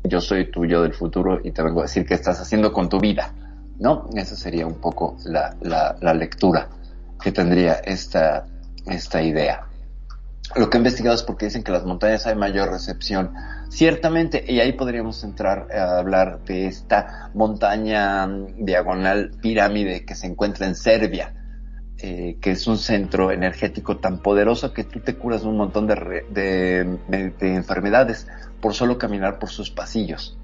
yo 0.04 0.20
soy 0.20 0.52
tuyo 0.52 0.82
del 0.82 0.94
futuro 0.94 1.40
y 1.44 1.52
te 1.52 1.62
vengo 1.62 1.82
a 1.82 1.84
decir 1.84 2.06
qué 2.06 2.16
estás 2.16 2.40
haciendo 2.42 2.74
con 2.74 2.90
tu 2.90 3.00
vida, 3.00 3.34
¿no? 3.80 4.10
Esa 4.16 4.36
sería 4.36 4.66
un 4.66 4.82
poco 4.82 5.16
la, 5.26 5.56
la, 5.62 5.96
la 6.02 6.14
lectura 6.14 6.70
que 7.22 7.32
tendría 7.32 7.74
esta, 7.74 8.48
esta 8.90 9.22
idea. 9.22 9.68
lo 10.56 10.70
que 10.70 10.78
he 10.78 10.80
investigado 10.80 11.16
es 11.16 11.24
porque 11.24 11.46
dicen 11.46 11.64
que 11.64 11.72
las 11.72 11.84
montañas 11.84 12.26
hay 12.26 12.36
mayor 12.36 12.70
recepción. 12.70 13.34
Ciertamente, 13.70 14.46
y 14.48 14.62
ahí 14.62 14.72
podríamos 14.72 15.24
entrar 15.24 15.68
a 15.74 16.00
hablar 16.00 16.40
de 16.46 16.68
esta 16.68 17.30
montaña 17.34 18.26
mm, 18.26 18.64
diagonal 18.64 19.32
pirámide 19.42 20.06
que 20.06 20.16
se 20.16 20.28
encuentra 20.28 20.68
en 20.68 20.76
Serbia, 20.76 21.34
eh, 22.00 22.38
que 22.40 22.52
es 22.52 22.68
un 22.68 22.78
centro 22.78 23.32
energético 23.32 23.98
tan 23.98 24.20
poderoso 24.20 24.72
que 24.72 24.84
tú 24.84 25.00
te 25.00 25.16
curas 25.16 25.42
de 25.42 25.48
un 25.48 25.58
montón 25.58 25.88
de, 25.88 26.98
enfermedades 27.42 28.28
por 28.62 28.74
solo 28.74 28.98
caminar 28.98 29.40
por 29.40 29.50
sus 29.50 29.72
pasillos. 29.72 30.38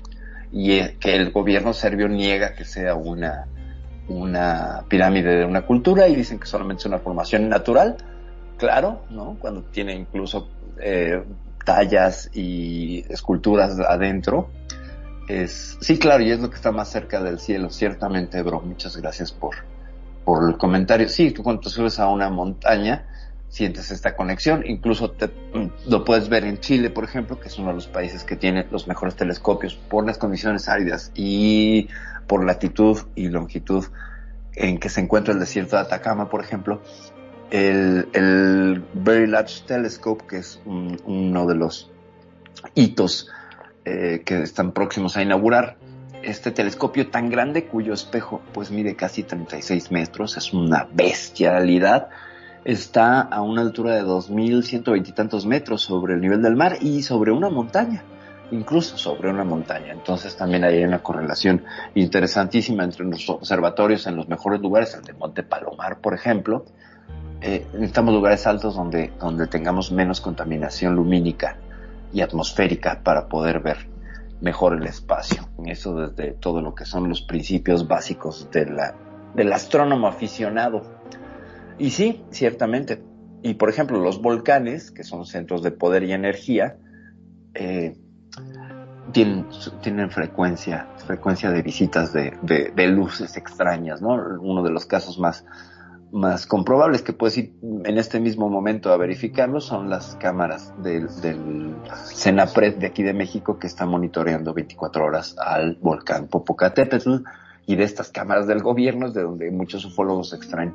Y 0.52 0.74
eh, 0.74 0.98
que 1.00 1.16
el 1.16 1.32
gobierno 1.32 1.74
serbio 1.74 2.10
niega 2.10 2.56
que 2.56 2.66
sea 2.66 2.96
una, 2.96 3.46
una 4.08 4.84
pirámide 4.88 5.38
de 5.38 5.46
una 5.46 5.66
cultura 5.66 6.08
y 6.08 6.16
dicen 6.16 6.40
que 6.40 6.48
solamente 6.48 6.82
es 6.82 6.86
una 6.88 7.00
formación 7.00 7.48
natural, 7.50 7.98
claro, 8.64 9.02
¿no? 9.10 9.36
Cuando 9.40 9.62
tiene 9.64 9.94
incluso 9.94 10.48
eh, 10.80 11.22
tallas 11.66 12.30
y 12.34 13.04
esculturas 13.12 13.78
adentro. 13.78 14.50
Es, 15.28 15.78
sí, 15.82 16.00
claro, 16.00 16.24
y 16.24 16.32
es 16.32 16.40
lo 16.40 16.50
que 16.50 16.56
está 16.56 16.72
más 16.72 16.90
cerca 16.90 17.22
del 17.22 17.40
cielo, 17.40 17.70
ciertamente, 17.70 18.42
bro. 18.42 18.62
Muchas 18.62 18.96
gracias 18.96 19.34
por, 19.34 19.56
por 20.24 20.50
el 20.50 20.58
comentario. 20.58 21.10
Sí, 21.10 21.32
tú 21.32 21.44
cuando 21.44 21.70
subes 21.70 22.00
a 22.00 22.08
una 22.08 22.30
montaña, 22.30 23.06
sientes 23.50 23.92
esta 23.92 24.16
conexión. 24.16 24.64
Incluso 24.66 25.12
te- 25.12 25.28
mm, 25.28 25.90
lo 25.90 26.06
puedes 26.06 26.30
ver 26.30 26.46
en 26.46 26.60
Chile, 26.60 26.90
por 26.90 27.04
ejemplo, 27.04 27.38
que 27.42 27.50
es 27.50 27.60
uno 27.60 27.68
de 27.70 27.76
los 27.76 27.88
países 27.88 28.24
que 28.24 28.38
tiene 28.38 28.66
los 28.72 28.88
mejores 28.88 29.18
telescopios 29.18 29.76
por 29.76 30.06
las 30.06 30.18
condiciones 30.18 30.70
áridas 30.70 31.12
y 31.16 31.90
por 32.28 32.46
latitud 32.46 32.98
y 33.16 33.28
longitud 33.28 33.84
en 34.56 34.80
que 34.80 34.88
se 34.88 35.02
encuentra 35.02 35.34
el 35.34 35.40
desierto 35.42 35.76
de 35.76 35.82
Atacama, 35.82 36.30
por 36.30 36.42
ejemplo. 36.42 36.82
El, 37.54 38.84
Very 38.96 39.28
Large 39.28 39.64
Telescope, 39.68 40.26
que 40.28 40.38
es 40.38 40.60
un- 40.66 41.00
uno 41.06 41.46
de 41.46 41.54
los 41.54 41.92
hitos 42.74 43.30
eh, 43.86 44.24
que 44.26 44.42
están 44.42 44.72
próximos 44.72 45.18
a 45.18 45.22
inaugurar, 45.22 45.78
este 46.24 46.52
telescopio 46.52 47.12
tan 47.12 47.30
grande 47.30 47.66
cuyo 47.66 47.94
espejo 47.94 48.42
pues 48.54 48.72
mide 48.72 48.96
casi 48.96 49.22
36 49.24 49.92
metros, 49.92 50.36
es 50.38 50.52
una 50.54 50.88
bestialidad, 50.94 52.08
está 52.66 53.20
a 53.22 53.42
una 53.42 53.62
altura 53.62 53.94
de 53.96 54.04
2.120 54.04 55.10
y 55.10 55.12
tantos 55.12 55.46
metros 55.46 55.82
sobre 55.84 56.14
el 56.16 56.22
nivel 56.22 56.42
del 56.42 56.56
mar 56.56 56.78
y 56.82 57.04
sobre 57.04 57.32
una 57.32 57.50
montaña, 57.50 58.04
incluso 58.52 58.98
sobre 58.98 59.30
una 59.30 59.44
montaña. 59.44 59.92
Entonces 59.92 60.36
también 60.38 60.64
hay 60.64 60.84
una 60.84 61.04
correlación 61.04 61.64
interesantísima 61.94 62.84
entre 62.84 63.06
los 63.06 63.30
observatorios 63.30 64.08
en 64.08 64.16
los 64.16 64.28
mejores 64.28 64.60
lugares, 64.62 64.96
el 64.96 65.04
de 65.04 65.14
Monte 65.14 65.44
Palomar, 65.44 66.00
por 66.00 66.14
ejemplo. 66.16 66.66
Eh, 67.46 67.68
necesitamos 67.74 68.14
lugares 68.14 68.48
altos 68.48 68.76
donde, 68.76 69.12
donde 69.20 69.48
tengamos 69.48 69.92
menos 69.92 70.22
contaminación 70.22 70.96
lumínica 70.96 71.58
y 72.14 72.22
atmosférica 72.22 73.02
para 73.04 73.28
poder 73.28 73.60
ver 73.60 73.90
mejor 74.40 74.78
el 74.78 74.86
espacio. 74.86 75.50
Eso 75.66 75.94
desde 75.94 76.32
todo 76.32 76.62
lo 76.62 76.74
que 76.74 76.86
son 76.86 77.10
los 77.10 77.22
principios 77.22 77.86
básicos 77.86 78.50
de 78.50 78.68
la, 78.68 78.96
del 79.36 79.52
astrónomo 79.52 80.08
aficionado. 80.08 80.84
Y 81.78 81.90
sí, 81.90 82.24
ciertamente. 82.30 83.04
Y 83.42 83.56
por 83.56 83.70
ejemplo, 83.70 84.00
los 84.00 84.22
volcanes, 84.22 84.90
que 84.92 85.04
son 85.04 85.26
centros 85.26 85.64
de 85.64 85.72
poder 85.72 86.04
y 86.04 86.14
energía, 86.14 86.78
eh, 87.56 87.98
tienen, 89.12 89.48
tienen 89.82 90.10
frecuencia, 90.12 90.88
frecuencia 91.06 91.52
de 91.52 91.62
visitas 91.62 92.14
de, 92.14 92.38
de, 92.42 92.72
de 92.74 92.88
luces 92.88 93.36
extrañas, 93.36 94.02
¿no? 94.02 94.14
Uno 94.40 94.64
de 94.64 94.72
los 94.72 94.86
casos 94.86 95.20
más, 95.20 95.46
más 96.14 96.48
comprobables 96.48 97.02
que 97.02 97.12
puedes 97.12 97.38
ir 97.38 97.54
en 97.62 97.98
este 97.98 98.20
mismo 98.20 98.48
momento 98.48 98.94
a 98.94 98.98
verificarlo 98.98 99.60
son 99.60 99.90
las 99.90 100.16
cámaras 100.16 100.72
del, 100.82 101.08
del 101.22 101.76
de 102.78 102.86
aquí 102.86 103.04
de 103.04 103.14
México 103.14 103.58
que 103.60 103.68
está 103.68 103.86
monitoreando 103.86 104.54
24 104.54 105.04
horas 105.04 105.36
al 105.38 105.76
volcán 105.82 106.28
Popocatépetl 106.28 107.16
y 107.66 107.76
de 107.76 107.84
estas 107.84 108.12
cámaras 108.12 108.48
del 108.48 108.62
gobierno 108.62 109.08
es 109.08 109.14
de 109.14 109.24
donde 109.24 109.50
muchos 109.52 109.84
ufólogos 109.86 110.34
extraen 110.34 110.74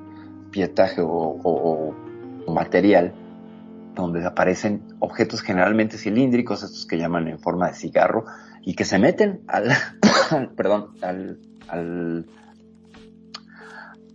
pietaje 0.51 1.01
o, 1.01 1.09
o, 1.09 1.94
o 2.44 2.52
material 2.52 3.15
donde 3.98 4.24
aparecen 4.24 4.82
objetos 5.01 5.43
generalmente 5.43 5.98
cilíndricos, 5.98 6.62
estos 6.62 6.86
que 6.86 6.97
llaman 6.97 7.27
en 7.28 7.40
forma 7.40 7.69
de 7.69 7.74
cigarro, 7.74 8.24
y 8.62 8.74
que 8.74 8.85
se 8.85 8.98
meten 8.98 9.40
al, 9.48 9.70
perdón, 10.56 10.90
al, 11.02 11.39
al, 11.69 12.27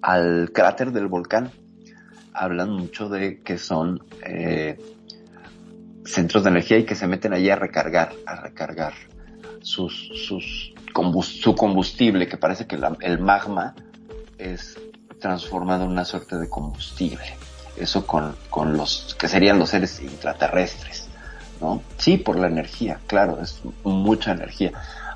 al 0.03 0.51
cráter 0.53 0.91
del 0.91 1.07
volcán. 1.07 1.49
Hablan 2.33 2.69
mucho 2.69 3.09
de 3.09 3.41
que 3.41 3.57
son 3.57 4.03
eh, 4.23 4.77
centros 6.05 6.43
de 6.43 6.51
energía 6.51 6.77
y 6.77 6.85
que 6.85 6.95
se 6.95 7.07
meten 7.07 7.33
allí 7.33 7.49
a 7.49 7.55
recargar, 7.55 8.13
a 8.27 8.35
recargar 8.35 8.93
sus, 9.61 10.11
sus 10.25 10.73
su 11.23 11.55
combustible, 11.55 12.27
que 12.27 12.37
parece 12.37 12.67
que 12.67 12.77
el 13.01 13.19
magma 13.19 13.73
es 14.37 14.79
transformado 15.19 15.85
en 15.85 15.91
una 15.91 16.05
suerte 16.05 16.37
de 16.37 16.47
combustible 16.47 17.35
eso 17.77 18.05
con, 18.05 18.35
con 18.49 18.77
los 18.77 19.15
que 19.19 19.27
serían 19.27 19.59
los 19.59 19.69
seres 19.69 19.99
intraterrestres, 20.01 21.07
¿no? 21.61 21.81
Sí, 21.97 22.17
por 22.17 22.37
la 22.37 22.47
energía, 22.47 22.99
claro, 23.07 23.41
es 23.41 23.61
mucha 23.83 24.31
energía. 24.31 24.71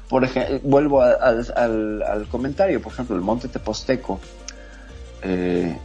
Por 0.10 0.24
ejemplo, 0.24 0.60
vuelvo 0.64 1.02
a, 1.02 1.12
a, 1.12 1.30
al, 1.56 2.02
al, 2.02 2.28
comentario, 2.28 2.82
por 2.82 2.94
ejemplo, 2.94 3.16
el 3.16 3.22
monte 3.22 3.48
Teposteco 3.48 4.20
eh, 5.22 5.78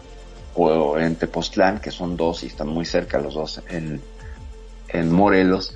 o 0.54 0.98
en 0.98 1.16
Tepoztlán, 1.16 1.80
que 1.80 1.90
son 1.90 2.16
dos 2.16 2.42
y 2.42 2.46
están 2.46 2.68
muy 2.68 2.84
cerca 2.84 3.18
los 3.18 3.34
dos 3.34 3.62
en, 3.68 4.00
en 4.88 5.10
Morelos, 5.10 5.74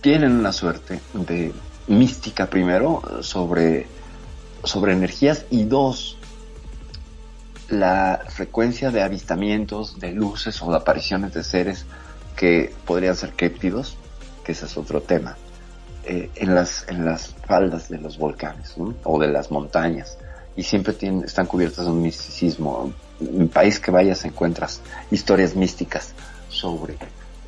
tienen 0.00 0.32
una 0.32 0.52
suerte 0.52 1.00
de 1.14 1.52
mística 1.86 2.46
primero 2.46 3.02
sobre, 3.22 3.86
sobre 4.62 4.92
energías 4.92 5.46
y 5.50 5.64
dos, 5.64 6.18
la 7.68 8.22
frecuencia 8.28 8.90
de 8.90 9.02
avistamientos, 9.02 9.98
de 9.98 10.12
luces 10.12 10.60
o 10.62 10.70
de 10.70 10.76
apariciones 10.76 11.32
de 11.34 11.42
seres 11.42 11.86
que 12.36 12.72
podrían 12.84 13.16
ser 13.16 13.32
críptidos, 13.32 13.96
que 14.44 14.52
ese 14.52 14.66
es 14.66 14.76
otro 14.76 15.00
tema, 15.00 15.36
eh, 16.04 16.30
en, 16.34 16.54
las, 16.54 16.86
en 16.88 17.04
las 17.04 17.34
faldas 17.46 17.88
de 17.88 17.98
los 17.98 18.18
volcanes 18.18 18.74
o 19.04 19.18
de 19.18 19.28
las 19.28 19.50
montañas. 19.50 20.18
Y 20.56 20.62
siempre 20.62 20.92
tienen, 20.92 21.24
están 21.24 21.46
cubiertas 21.46 21.84
de 21.84 21.90
un 21.90 22.02
misticismo. 22.02 22.92
En 23.20 23.48
país 23.48 23.78
que 23.78 23.90
vayas 23.90 24.24
encuentras 24.24 24.80
historias 25.10 25.54
místicas 25.54 26.14
sobre, 26.48 26.96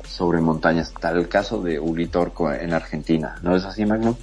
sobre 0.07 0.39
montañas. 0.39 0.93
Tal 0.99 1.17
el 1.17 1.27
caso 1.27 1.61
de 1.61 1.79
Uritorco 1.79 2.51
en 2.51 2.73
Argentina. 2.73 3.35
¿No 3.41 3.55
es 3.55 3.63
así, 3.65 3.85
Magnum? 3.85 4.15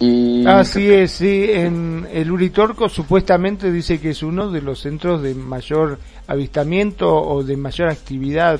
Y 0.00 0.46
Así 0.46 0.90
es, 0.90 1.10
sí, 1.12 1.46
en 1.50 2.08
el 2.10 2.30
Uritorco 2.30 2.88
supuestamente 2.88 3.70
dice 3.70 4.00
que 4.00 4.10
es 4.10 4.22
uno 4.22 4.50
de 4.50 4.62
los 4.62 4.80
centros 4.80 5.20
de 5.20 5.34
mayor 5.34 5.98
avistamiento 6.26 7.14
o 7.14 7.44
de 7.44 7.58
mayor 7.58 7.90
actividad, 7.90 8.58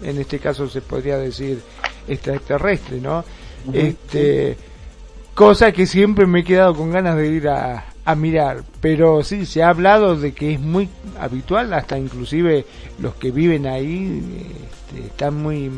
en 0.00 0.18
este 0.18 0.38
caso 0.38 0.68
se 0.68 0.82
podría 0.82 1.18
decir 1.18 1.60
extraterrestre, 2.06 3.00
¿no? 3.00 3.24
Uh 3.66 3.72
-huh. 3.72 3.74
Este, 3.74 4.56
cosa 5.36 5.70
que 5.70 5.86
siempre 5.86 6.26
me 6.26 6.40
he 6.40 6.44
quedado 6.44 6.74
con 6.74 6.90
ganas 6.90 7.14
de 7.14 7.28
ir 7.28 7.48
a, 7.48 7.84
mirar, 8.16 8.62
pero 8.80 9.22
sí, 9.22 9.44
se 9.44 9.62
ha 9.62 9.68
hablado 9.68 10.16
de 10.16 10.32
que 10.32 10.54
es 10.54 10.60
muy 10.60 10.88
habitual, 11.20 11.74
hasta 11.74 11.98
inclusive 11.98 12.64
los 13.00 13.16
que 13.16 13.30
viven 13.30 13.66
ahí 13.66 14.22
este, 14.70 15.08
están 15.08 15.42
muy, 15.42 15.70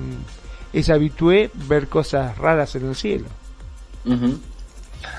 es 0.73 0.91
habitué 0.91 1.51
ver 1.55 1.89
cosas 1.89 2.39
raras 2.39 2.77
en 2.77 2.89
el 2.89 2.95
cielo. 2.95 3.27
Uh. 4.05 4.37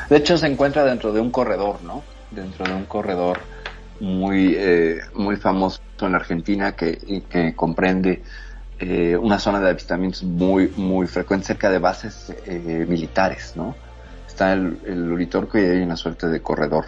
De 0.10 0.18
hecho, 0.18 0.38
se 0.38 0.48
encuentra 0.48 0.86
dentro 0.86 1.12
de 1.12 1.20
un 1.20 1.32
corredor, 1.32 1.82
¿no? 1.84 2.04
Dentro 2.32 2.66
de 2.66 2.74
un 2.74 2.86
corredor 2.86 3.40
muy, 4.00 4.54
eh, 4.56 5.02
muy 5.16 5.36
famoso 5.36 5.82
en 6.00 6.16
Argentina 6.16 6.76
que, 6.76 7.24
que 7.30 7.54
comprende 7.56 8.24
eh, 8.80 9.18
una 9.18 9.38
zona 9.38 9.60
de 9.60 9.70
avistamientos 9.72 10.24
muy, 10.24 10.72
muy 10.78 11.08
frecuente 11.08 11.48
cerca 11.48 11.70
de 11.70 11.80
bases 11.80 12.34
eh, 12.46 12.86
militares, 12.88 13.54
¿no? 13.58 13.76
Está 14.40 14.54
el, 14.54 14.80
el 14.86 15.12
Uritorco 15.12 15.58
y 15.58 15.66
hay 15.66 15.82
una 15.82 15.98
suerte 15.98 16.28
de 16.28 16.42
corredor 16.42 16.86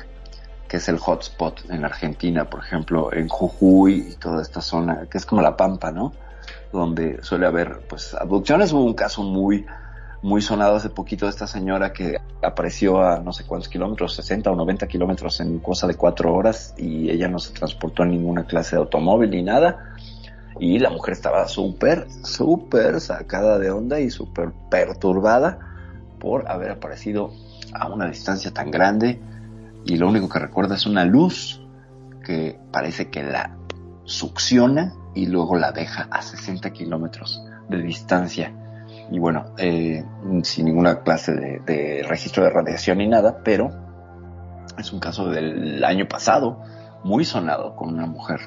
que 0.70 0.78
es 0.78 0.88
el 0.88 0.98
hotspot 0.98 1.70
en 1.70 1.84
Argentina, 1.84 2.50
por 2.50 2.62
ejemplo, 2.62 3.12
en 3.12 3.28
Jujuy 3.28 4.12
y 4.14 4.16
toda 4.16 4.42
esta 4.42 4.62
zona, 4.62 5.08
que 5.12 5.18
es 5.18 5.26
como 5.26 5.42
la 5.42 5.58
Pampa, 5.58 5.92
¿no? 5.92 6.14
Donde 6.72 7.22
suele 7.24 7.48
haber, 7.48 7.82
pues, 7.90 8.14
abducciones. 8.14 8.72
Hubo 8.72 8.86
un 8.86 8.94
caso 8.94 9.24
muy, 9.24 9.66
muy 10.22 10.42
sonado 10.42 10.78
hace 10.78 10.92
poquito 10.92 11.26
de 11.26 11.32
esta 11.32 11.46
señora 11.46 11.92
que 11.92 12.22
apareció 12.42 13.02
a 13.02 13.20
no 13.20 13.34
sé 13.34 13.44
cuántos 13.44 13.68
kilómetros, 13.68 14.16
60 14.16 14.50
o 14.50 14.56
90 14.56 14.88
kilómetros 14.88 15.42
en 15.42 15.60
cosa 15.60 15.88
de 15.88 15.96
cuatro 15.96 16.34
horas 16.34 16.74
y 16.78 17.10
ella 17.10 17.28
no 17.28 17.40
se 17.40 17.52
transportó 17.52 18.04
en 18.04 18.12
ninguna 18.12 18.46
clase 18.46 18.78
de 18.78 18.82
automóvil 18.84 19.30
ni 19.30 19.44
nada. 19.44 19.94
Y 20.58 20.80
la 20.80 20.90
mujer 20.90 21.16
estaba 21.16 21.46
súper, 21.50 22.08
súper 22.24 23.02
sacada 23.02 23.60
de 23.60 23.72
onda 23.72 24.00
y 24.00 24.10
súper 24.10 24.54
perturbada 24.70 25.68
por 26.22 26.50
haber 26.50 26.72
aparecido 26.72 27.34
a 27.74 27.90
una 27.90 28.08
distancia 28.08 28.52
tan 28.52 28.72
grande 28.72 29.20
y 29.84 29.98
lo 29.98 30.08
único 30.08 30.30
que 30.30 30.40
recuerda 30.40 30.76
es 30.76 30.86
una 30.86 31.04
luz 31.04 31.62
que 32.24 32.58
parece 32.72 33.10
que 33.10 33.24
la 33.24 33.58
succiona 34.04 34.94
y 35.16 35.26
luego 35.26 35.56
la 35.58 35.72
deja 35.72 36.08
a 36.12 36.22
60 36.22 36.72
kilómetros 36.72 37.44
de 37.68 37.82
distancia. 37.82 38.54
Y 39.10 39.20
bueno, 39.20 39.54
eh, 39.58 40.06
sin 40.44 40.66
ninguna 40.66 41.02
clase 41.02 41.34
de, 41.34 42.06
registro 42.08 42.44
de 42.44 42.52
radiación 42.52 43.00
ni 43.00 43.08
nada, 43.08 43.42
pero 43.44 43.72
es 44.78 44.94
un 44.94 45.00
caso 45.00 45.30
del 45.30 45.84
año 45.84 46.08
pasado, 46.08 46.62
muy 47.04 47.26
sonado 47.26 47.76
con 47.76 47.90
una 47.90 48.06
mujer 48.06 48.40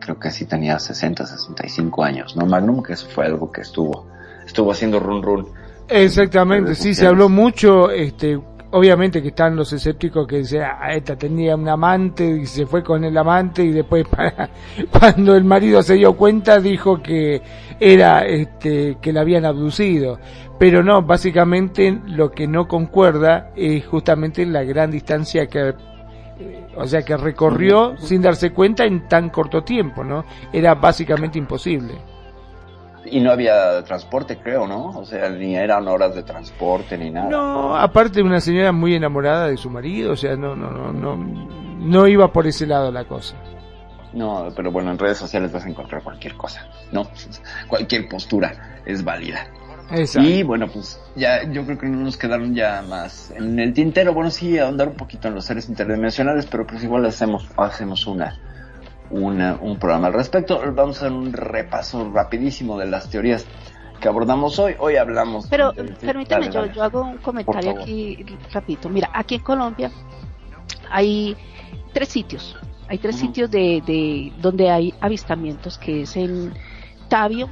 creo 0.00 0.18
que 0.18 0.30
sí 0.30 0.46
tenía 0.46 0.78
60, 0.78 1.26
65 1.26 2.02
años, 2.02 2.36
¿no? 2.36 2.46
Magnum, 2.46 2.82
que 2.82 2.94
eso 2.94 3.06
fue 3.08 3.26
algo 3.26 3.52
que 3.52 3.60
estuvo, 3.60 4.08
estuvo 4.46 4.72
haciendo 4.72 4.98
run 4.98 5.22
run. 5.22 5.48
Exactamente, 5.92 6.74
sí, 6.74 6.94
se 6.94 7.06
habló 7.06 7.28
mucho, 7.28 7.90
este, 7.90 8.38
obviamente 8.70 9.20
que 9.20 9.28
están 9.28 9.54
los 9.54 9.72
escépticos 9.72 10.26
que 10.26 10.38
dicen, 10.38 10.62
ah, 10.62 10.94
esta 10.94 11.16
tenía 11.16 11.54
un 11.54 11.68
amante 11.68 12.26
y 12.26 12.46
se 12.46 12.64
fue 12.64 12.82
con 12.82 13.04
el 13.04 13.16
amante 13.16 13.62
y 13.62 13.72
después 13.72 14.06
para, 14.10 14.48
cuando 14.90 15.36
el 15.36 15.44
marido 15.44 15.82
se 15.82 15.94
dio 15.94 16.14
cuenta 16.16 16.60
dijo 16.60 17.02
que 17.02 17.42
era, 17.78 18.24
este, 18.24 18.96
que 19.00 19.12
la 19.12 19.20
habían 19.20 19.44
abducido. 19.44 20.18
Pero 20.58 20.82
no, 20.82 21.02
básicamente 21.02 22.00
lo 22.06 22.30
que 22.30 22.46
no 22.46 22.66
concuerda 22.66 23.50
es 23.54 23.84
justamente 23.86 24.46
la 24.46 24.62
gran 24.62 24.90
distancia 24.90 25.46
que 25.46 25.74
o 26.76 26.86
sea 26.86 27.02
que 27.02 27.16
recorrió 27.16 27.96
sin 27.98 28.22
darse 28.22 28.50
cuenta 28.50 28.84
en 28.84 29.06
tan 29.06 29.28
corto 29.28 29.62
tiempo, 29.62 30.02
¿no? 30.02 30.24
Era 30.52 30.74
básicamente 30.74 31.38
imposible. 31.38 32.11
Y 33.04 33.20
no 33.20 33.32
había 33.32 33.82
transporte, 33.84 34.38
creo, 34.38 34.66
¿no? 34.66 34.90
O 34.90 35.04
sea, 35.04 35.28
ni 35.28 35.56
eran 35.56 35.88
horas 35.88 36.14
de 36.14 36.22
transporte 36.22 36.96
ni 36.96 37.10
nada. 37.10 37.28
No, 37.28 37.76
aparte 37.76 38.22
una 38.22 38.40
señora 38.40 38.72
muy 38.72 38.94
enamorada 38.94 39.48
de 39.48 39.56
su 39.56 39.70
marido, 39.70 40.12
o 40.12 40.16
sea, 40.16 40.36
no, 40.36 40.54
no, 40.54 40.70
no, 40.70 40.92
no, 40.92 41.16
no 41.16 42.06
iba 42.06 42.32
por 42.32 42.46
ese 42.46 42.66
lado 42.66 42.92
la 42.92 43.04
cosa. 43.04 43.36
No, 44.12 44.48
pero 44.54 44.70
bueno, 44.70 44.90
en 44.90 44.98
redes 44.98 45.18
sociales 45.18 45.50
vas 45.52 45.64
a 45.64 45.68
encontrar 45.68 46.02
cualquier 46.02 46.36
cosa, 46.36 46.66
¿no? 46.92 47.08
Cualquier 47.68 48.08
postura 48.08 48.80
es 48.84 49.02
válida. 49.02 49.46
Exacto. 49.90 50.28
Y 50.28 50.42
bueno, 50.42 50.68
pues 50.68 51.00
ya 51.16 51.42
yo 51.50 51.64
creo 51.64 51.78
que 51.78 51.86
no 51.86 51.98
nos 51.98 52.16
quedaron 52.16 52.54
ya 52.54 52.82
más 52.82 53.30
en 53.32 53.58
el 53.58 53.74
tintero. 53.74 54.14
Bueno, 54.14 54.30
sí, 54.30 54.58
ahondar 54.58 54.88
un 54.88 54.94
poquito 54.94 55.28
en 55.28 55.34
los 55.34 55.44
seres 55.44 55.68
interdimensionales, 55.68 56.46
pero 56.46 56.66
pues 56.66 56.82
igual 56.82 57.04
hacemos, 57.04 57.46
hacemos 57.56 58.06
una, 58.06 58.38
una, 59.10 59.58
un 59.60 59.78
programa 59.78 60.08
al 60.08 60.14
respecto. 60.14 60.60
Vamos 60.74 60.96
a 61.02 61.06
hacer 61.06 61.12
un 61.12 61.32
repaso 61.32 62.10
rapidísimo 62.12 62.78
de 62.78 62.86
las 62.86 63.08
teorías 63.10 63.46
que 64.00 64.08
abordamos 64.08 64.58
hoy. 64.58 64.74
Hoy 64.78 64.96
hablamos. 64.96 65.46
Pero 65.48 65.72
del- 65.72 65.94
permíteme, 65.94 66.46
dale, 66.48 66.52
yo, 66.52 66.60
dale. 66.62 66.72
yo 66.74 66.82
hago 66.82 67.02
un 67.02 67.18
comentario 67.18 67.80
aquí 67.80 68.24
rapidito. 68.52 68.88
Mira, 68.88 69.10
aquí 69.12 69.36
en 69.36 69.42
Colombia 69.42 69.90
hay 70.90 71.36
tres 71.92 72.08
sitios. 72.08 72.56
Hay 72.88 72.98
tres 72.98 73.16
sitios 73.16 73.50
de, 73.50 73.82
de 73.86 74.32
donde 74.42 74.70
hay 74.70 74.92
avistamientos, 75.00 75.78
que 75.78 76.02
es 76.02 76.14
en 76.16 76.52
Tabio, 77.08 77.48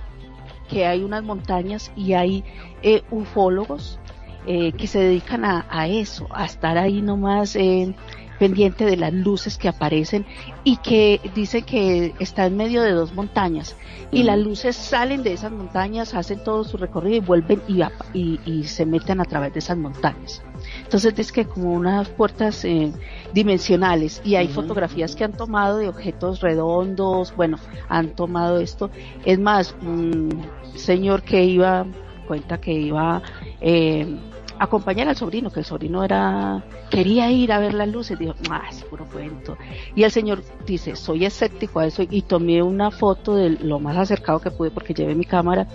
que 0.69 0.87
hay 0.87 1.03
unas 1.03 1.23
montañas 1.23 1.91
y 1.97 2.13
hay 2.13 2.45
eh, 2.83 3.03
ufólogos 3.11 3.99
eh, 4.47 4.73
que 4.73 4.87
se 4.87 4.99
dedican 4.99 5.45
a, 5.47 5.65
a 5.71 5.87
eso, 5.87 6.27
a 6.31 6.45
estar 6.45 6.77
ahí 6.77 7.01
nomás 7.01 7.57
eh, 7.57 7.95
pendiente 8.41 8.87
de 8.87 8.97
las 8.97 9.13
luces 9.13 9.59
que 9.59 9.69
aparecen 9.69 10.25
y 10.65 10.79
que 10.79 11.21
dicen 11.35 11.63
que 11.63 12.15
está 12.19 12.47
en 12.47 12.57
medio 12.57 12.81
de 12.81 12.93
dos 12.93 13.13
montañas 13.13 13.77
y 14.11 14.23
las 14.23 14.39
luces 14.39 14.75
salen 14.75 15.23
de 15.23 15.35
esas 15.35 15.53
montañas, 15.53 16.15
hacen 16.15 16.43
todo 16.43 16.65
su 16.65 16.79
recorrido 16.79 17.17
y 17.17 17.21
vuelven 17.21 17.63
y, 17.69 17.83
y, 18.15 18.41
y 18.47 18.65
se 18.65 18.87
meten 18.87 19.21
a 19.21 19.27
través 19.27 19.53
de 19.53 19.59
esas 19.59 19.77
montañas. 19.77 20.43
Entonces 20.83 21.13
es 21.19 21.33
que 21.33 21.45
como 21.45 21.75
unas 21.75 22.09
puertas 22.09 22.65
eh, 22.65 22.93
dimensionales 23.35 24.23
y 24.25 24.37
hay 24.37 24.49
fotografías 24.49 25.15
que 25.15 25.25
han 25.25 25.33
tomado 25.33 25.77
de 25.77 25.89
objetos 25.89 26.41
redondos, 26.41 27.37
bueno, 27.37 27.59
han 27.91 28.09
tomado 28.17 28.59
esto. 28.59 28.91
Es 29.27 29.39
más, 29.39 29.77
un 29.83 30.47
señor 30.75 31.23
que 31.23 31.45
iba, 31.45 31.87
cuenta 32.27 32.59
que 32.59 32.73
iba 32.73 33.23
eh, 33.61 34.17
acompañar 34.61 35.09
al 35.09 35.17
sobrino, 35.17 35.51
que 35.51 35.61
el 35.61 35.67
sobrino 35.67 36.05
era, 36.05 36.63
quería 36.91 37.31
ir 37.31 37.51
a 37.51 37.59
ver 37.59 37.73
las 37.73 37.89
luces, 37.89 38.19
dijo, 38.19 38.35
ah, 38.51 38.63
es 38.71 38.85
puro 38.85 39.07
cuento. 39.07 39.57
Y 39.95 40.03
el 40.03 40.11
señor 40.11 40.43
dice, 40.67 40.97
soy 40.97 41.25
escéptico 41.25 41.81
a 41.81 41.87
eso 41.87 42.03
y 42.09 42.21
tomé 42.23 42.63
una 42.63 42.91
foto 42.91 43.35
de 43.35 43.49
lo 43.51 43.81
más 43.81 43.97
acercado 43.97 44.39
que 44.39 44.51
pude 44.51 44.71
porque 44.71 44.93
llevé 44.93 45.15
mi 45.15 45.25
cámara 45.25 45.67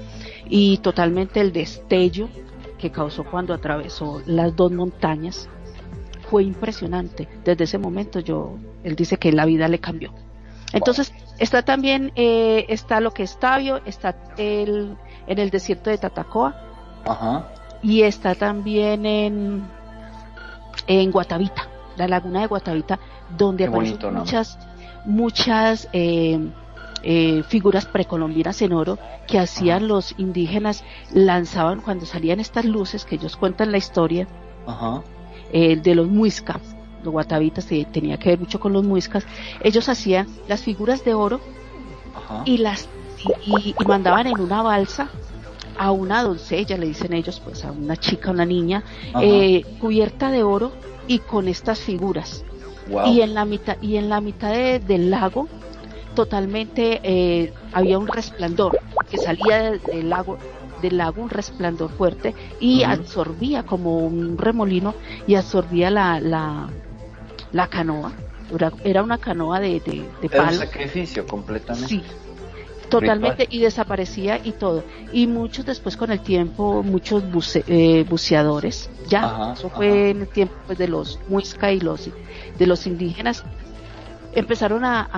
y 0.48 0.78
totalmente 0.78 1.42
el 1.42 1.52
destello 1.52 2.30
que 2.78 2.92
causó 2.92 3.24
cuando 3.24 3.56
atravesó 3.56 4.22
las 4.28 4.56
dos 4.56 4.72
montañas 4.72 5.50
fue 6.30 6.44
impresionante. 6.44 7.28
Desde 7.44 7.64
ese 7.64 7.80
momento 7.80 8.20
yo, 8.20 8.60
él 8.84 8.96
dice 8.96 9.18
que 9.18 9.32
la 9.32 9.46
vida 9.46 9.68
le 9.68 9.80
cambió. 9.80 10.14
Entonces, 10.74 11.12
está 11.40 11.64
también, 11.64 12.12
eh, 12.16 12.68
está 12.70 13.00
lo 13.00 13.12
que 13.12 13.24
es 13.24 13.40
Tabio, 13.40 13.82
está 13.86 14.16
el, 14.38 14.96
en 15.26 15.40
el 15.40 15.50
desierto 15.50 15.90
de 15.90 15.98
Tatacoa 15.98 16.56
Ajá. 17.06 17.48
Y 17.86 18.02
está 18.02 18.34
también 18.34 19.06
en, 19.06 19.64
en 20.88 21.12
Guatavita, 21.12 21.68
la 21.98 22.08
laguna 22.08 22.42
de 22.42 22.48
Guatavita, 22.48 23.00
donde 23.38 23.66
aparecen 23.66 24.00
bonito, 24.00 24.12
¿no? 24.12 24.20
muchas, 24.22 24.58
muchas 25.06 25.88
eh, 25.94 26.50
eh, 27.04 27.44
figuras 27.48 27.86
precolombinas 27.86 28.60
en 28.64 28.74
oro 28.74 28.98
que 29.28 29.38
hacían 29.38 29.88
los 29.88 30.16
indígenas, 30.18 30.84
lanzaban 31.14 31.82
cuando 31.82 32.08
salían 32.08 32.40
estas 32.40 32.66
luces 32.66 33.06
que 33.06 33.16
ellos 33.16 33.38
cuentan 33.38 33.72
la 33.72 33.78
historia 33.78 34.28
Ajá. 34.66 35.04
eh, 35.54 35.76
de 35.76 35.94
los 35.94 36.08
muiscas, 36.08 36.62
los 37.04 37.12
guatavitas 37.12 37.68
tenía 37.92 38.18
que 38.18 38.30
ver 38.30 38.40
mucho 38.40 38.60
con 38.60 38.74
los 38.74 38.84
muiscas, 38.84 39.28
ellos 39.62 39.90
hacían 39.90 40.26
las 40.48 40.64
figuras 40.64 41.06
de 41.06 41.14
oro 41.14 41.40
Ajá. 42.16 42.42
y 42.46 42.58
las 42.58 42.90
y 43.46 43.76
mandaban 43.88 44.26
en 44.26 44.40
una 44.40 44.64
balsa 44.64 45.10
a 45.78 45.92
una 45.92 46.24
doncella, 46.24 46.78
le 46.78 46.88
dicen 46.88 47.14
ellos, 47.14 47.40
pues 47.44 47.64
a 47.66 47.72
una 47.72 47.98
chica, 47.98 48.32
una 48.32 48.46
niña, 48.46 48.84
eh, 49.22 49.64
cubierta 49.80 50.32
de 50.32 50.44
oro 50.44 50.72
y 51.08 51.20
con 51.20 51.48
estas 51.48 51.80
figuras. 51.80 52.44
Wow. 52.90 53.08
Y 53.14 53.22
en 53.22 53.34
la 53.34 53.46
mitad 53.46 53.78
y 53.82 53.98
en 53.98 54.10
la 54.10 54.22
mitad 54.22 54.52
de- 54.52 54.80
del 54.80 55.10
lago 55.10 55.48
totalmente 56.14 57.02
eh, 57.04 57.54
había 57.74 57.98
un 57.98 58.08
resplandor 58.08 58.80
que 59.10 59.18
salía 59.18 59.72
de- 59.72 59.80
del 59.80 60.10
lago 60.10 60.38
del 60.82 60.98
lago 60.98 61.22
un 61.22 61.30
resplandor 61.30 61.90
fuerte 61.90 62.36
y 62.60 62.84
absorbía 62.84 63.64
como 63.64 64.00
un 64.06 64.38
remolino 64.38 64.94
y 65.26 65.36
absorbía 65.36 65.90
la 65.90 66.20
la, 66.20 66.70
la 67.52 67.68
canoa 67.68 68.12
era, 68.84 69.02
una 69.02 69.18
canoa 69.18 69.60
de, 69.60 69.80
de, 69.80 70.06
de 70.22 70.28
Era 70.32 70.44
un 70.44 70.54
sacrificio 70.54 71.26
completamente. 71.26 71.88
Sí, 71.90 72.04
totalmente 72.90 73.48
y 73.50 73.60
desaparecía 73.60 74.40
y 74.44 74.52
todo. 74.52 74.84
Y 75.12 75.28
muchos 75.28 75.66
después 75.66 75.98
con 75.98 76.12
el 76.12 76.20
tiempo, 76.20 76.84
muchos 76.84 77.24
buce- 77.24 77.64
eh, 77.68 78.06
buceadores, 78.10 78.90
ya, 79.08 79.26
Ajá, 79.26 79.54
eso 79.54 79.70
fue 79.70 80.10
en 80.12 80.22
el 80.22 80.28
tiempo 80.28 80.54
pues, 80.66 80.78
de 80.78 80.88
los 80.88 81.20
muisca 81.28 81.72
y 81.72 81.80
los 81.80 82.10
de 82.58 82.68
los 82.68 82.88
indígenas, 82.88 83.44
empezaron 84.34 84.84
a, 84.86 85.10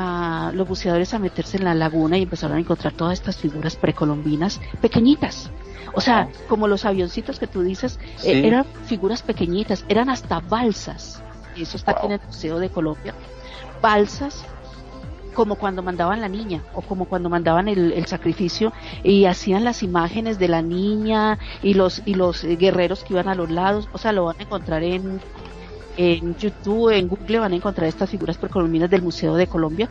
a 0.48 0.52
los 0.54 0.68
buceadores 0.68 1.14
a 1.14 1.20
meterse 1.20 1.58
en 1.58 1.64
la 1.66 1.74
laguna 1.74 2.18
y 2.18 2.24
empezaron 2.24 2.58
a 2.58 2.60
encontrar 2.60 2.94
todas 2.94 3.14
estas 3.14 3.38
figuras 3.38 3.76
precolombinas 3.76 4.60
pequeñitas. 4.82 5.50
O 5.94 6.02
sea, 6.02 6.30
como 6.48 6.68
los 6.68 6.86
avioncitos 6.86 7.40
que 7.40 7.48
tú 7.48 7.62
dices, 7.64 8.00
Sí. 8.18 8.30
eh, 8.30 8.48
eran 8.48 8.66
figuras 8.86 9.24
pequeñitas, 9.24 9.86
eran 9.90 10.10
hasta 10.10 10.40
balsas. 10.42 11.22
Y 11.56 11.64
eso 11.64 11.78
está 11.78 11.94
aquí 11.94 12.06
en 12.06 12.12
el 12.14 12.22
Museo 12.28 12.60
de 12.60 12.70
Colombia. 12.70 13.16
Balsas 13.82 14.46
como 15.38 15.54
cuando 15.54 15.84
mandaban 15.84 16.20
la 16.20 16.30
niña 16.30 16.64
o 16.74 16.82
como 16.82 17.06
cuando 17.06 17.30
mandaban 17.30 17.68
el, 17.68 18.04
sacrificio 18.08 18.74
y 19.04 19.26
hacían 19.26 19.64
las 19.64 19.84
imágenes 19.84 20.40
de 20.40 20.48
la 20.48 20.64
niña 20.64 21.38
y 21.62 21.76
los 21.76 22.02
y 22.08 22.16
los 22.16 22.44
eh, 22.44 22.56
guerreros 22.56 23.04
que 23.04 23.14
iban 23.14 23.28
a 23.28 23.36
los 23.36 23.52
lados, 23.52 23.88
o 23.94 24.00
sea, 24.00 24.14
lo 24.14 24.26
van 24.26 24.38
a 24.40 24.42
encontrar 24.42 24.82
en 24.82 25.22
en 25.96 26.36
YouTube, 26.38 26.90
en 26.90 27.08
Google 27.08 27.38
van 27.38 27.54
a 27.54 27.56
encontrar 27.56 27.88
estas 27.88 28.10
figuras 28.10 28.40
precolombinas 28.40 28.90
del 28.90 29.04
Museo 29.04 29.36
de 29.36 29.46
Colombia 29.46 29.90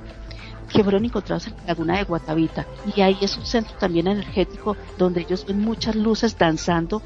que 0.68 0.82
fueron 0.82 1.04
encontrados 1.04 1.46
en 1.46 1.54
la 1.58 1.66
laguna 1.68 1.96
de 1.96 2.02
Guatavita. 2.02 2.66
Y 2.96 3.00
ahí 3.02 3.16
es 3.20 3.36
un 3.36 3.46
centro 3.46 3.76
también 3.78 4.08
energético 4.08 4.76
donde 4.98 5.20
ellos 5.20 5.46
ven 5.46 5.60
muchas 5.60 5.94
luces 5.94 6.36
danzando 6.36 7.02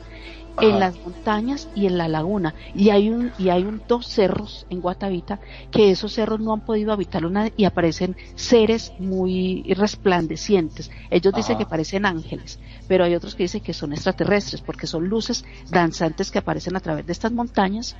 en 0.60 0.78
las 0.78 0.96
montañas 1.02 1.68
y 1.74 1.86
en 1.86 1.96
la 1.98 2.08
laguna. 2.08 2.54
Y 2.74 2.90
hay 2.90 3.10
un 3.10 3.32
y 3.36 3.48
hay 3.50 3.66
un 3.66 3.82
dos 3.86 4.06
cerros 4.08 4.66
en 4.70 4.80
Guatavita 4.80 5.40
que 5.70 5.90
esos 5.90 6.12
cerros 6.14 6.40
no 6.40 6.52
han 6.52 6.60
podido 6.62 6.92
habitarlo 6.92 7.30
nadie 7.30 7.52
y 7.56 7.64
aparecen 7.64 8.16
seres 8.34 8.92
muy 8.98 9.64
resplandecientes. 9.76 10.90
Ellos 11.10 11.34
dicen 11.34 11.56
que 11.58 11.66
parecen 11.66 12.06
ángeles 12.06 12.60
pero 12.86 13.04
hay 13.04 13.14
otros 13.14 13.34
que 13.34 13.44
dicen 13.44 13.62
que 13.62 13.74
son 13.74 13.92
extraterrestres 13.92 14.62
porque 14.62 14.86
son 14.86 15.08
luces 15.08 15.44
danzantes 15.68 16.30
que 16.30 16.38
aparecen 16.38 16.76
a 16.76 16.80
través 16.80 17.06
de 17.06 17.12
estas 17.12 17.32
montañas. 17.32 17.96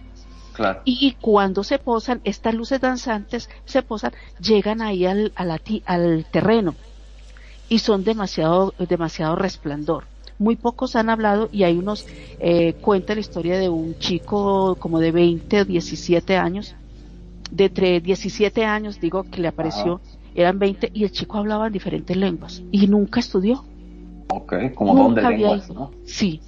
Claro. 0.52 0.82
y 0.84 1.16
cuando 1.20 1.62
se 1.64 1.78
posan, 1.78 2.20
estas 2.24 2.54
luces 2.54 2.80
danzantes 2.80 3.48
se 3.64 3.82
posan, 3.82 4.12
llegan 4.38 4.82
ahí 4.82 5.06
al, 5.06 5.32
a 5.36 5.44
la 5.44 5.58
ti- 5.58 5.82
al 5.86 6.26
terreno 6.30 6.76
y 7.68 7.78
son 7.80 8.04
demasiado, 8.04 8.74
demasiado 8.78 9.36
resplandor. 9.36 10.09
Muy 10.40 10.56
pocos 10.56 10.96
han 10.96 11.08
hablado 11.08 11.48
y 11.52 11.62
hay 11.62 11.76
unos, 11.76 12.04
eh, 12.40 12.72
cuenta 12.80 13.14
la 13.14 13.20
historia 13.20 13.58
de 13.58 13.68
un 13.68 13.96
chico 13.98 14.74
como 14.80 14.98
de 14.98 15.12
20 15.12 15.60
o 15.60 15.64
17 15.64 16.36
años, 16.36 16.74
de 17.52 17.66
entre 17.66 18.00
17 18.00 18.64
años, 18.64 19.00
digo, 19.00 19.22
que 19.22 19.40
le 19.40 19.46
apareció 19.46 20.00
eran 20.34 20.58
20 20.58 20.90
y 20.94 21.04
el 21.04 21.12
chico 21.12 21.38
hablaba 21.38 21.66
en 21.66 21.72
diferentes 21.72 22.16
lenguas 22.16 22.62
y 22.70 22.86
nunca 22.86 23.20
estudió. 23.20 23.64
Ok, 24.28 24.54
como 24.74 24.94
don 24.94 25.14
de 25.14 25.22
Nunca 25.22 25.34
había. 25.34 25.62
¿no? 25.74 25.90
Sí, 26.04 26.40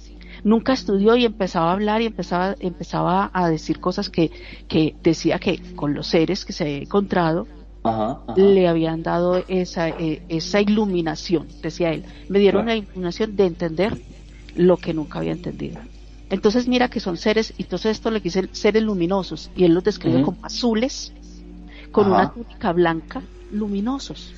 nunca 0.43 0.73
estudió 0.73 1.15
y 1.15 1.25
empezaba 1.25 1.69
a 1.69 1.73
hablar 1.73 2.01
y 2.01 2.05
empezaba, 2.05 2.55
empezaba 2.59 3.29
a 3.33 3.49
decir 3.49 3.79
cosas 3.79 4.09
que, 4.09 4.31
que 4.67 4.95
decía 5.03 5.39
que 5.39 5.59
con 5.75 5.93
los 5.93 6.07
seres 6.07 6.45
que 6.45 6.53
se 6.53 6.63
había 6.63 6.77
encontrado 6.77 7.47
Ajá, 7.83 8.23
ajá. 8.27 8.35
le 8.37 8.67
habían 8.67 9.03
dado 9.03 9.43
esa, 9.47 9.89
eh, 9.89 10.23
esa 10.29 10.61
iluminación, 10.61 11.47
decía 11.61 11.91
él. 11.91 12.05
Me 12.29 12.39
dieron 12.39 12.65
la 12.65 12.75
iluminación 12.75 13.35
de 13.35 13.45
entender 13.45 14.01
lo 14.55 14.77
que 14.77 14.93
nunca 14.93 15.19
había 15.19 15.33
entendido. 15.33 15.79
Entonces 16.29 16.67
mira 16.67 16.87
que 16.89 16.99
son 16.99 17.17
seres, 17.17 17.53
y 17.57 17.63
entonces 17.63 17.91
esto 17.91 18.09
le 18.09 18.19
dicen 18.19 18.49
seres 18.53 18.81
luminosos, 18.81 19.51
y 19.55 19.65
él 19.65 19.73
los 19.73 19.83
describe 19.83 20.21
como 20.21 20.37
azules, 20.41 21.13
con 21.91 22.05
Ajá. 22.05 22.13
una 22.15 22.33
túnica 22.33 22.71
blanca, 22.71 23.21
luminosos, 23.51 24.33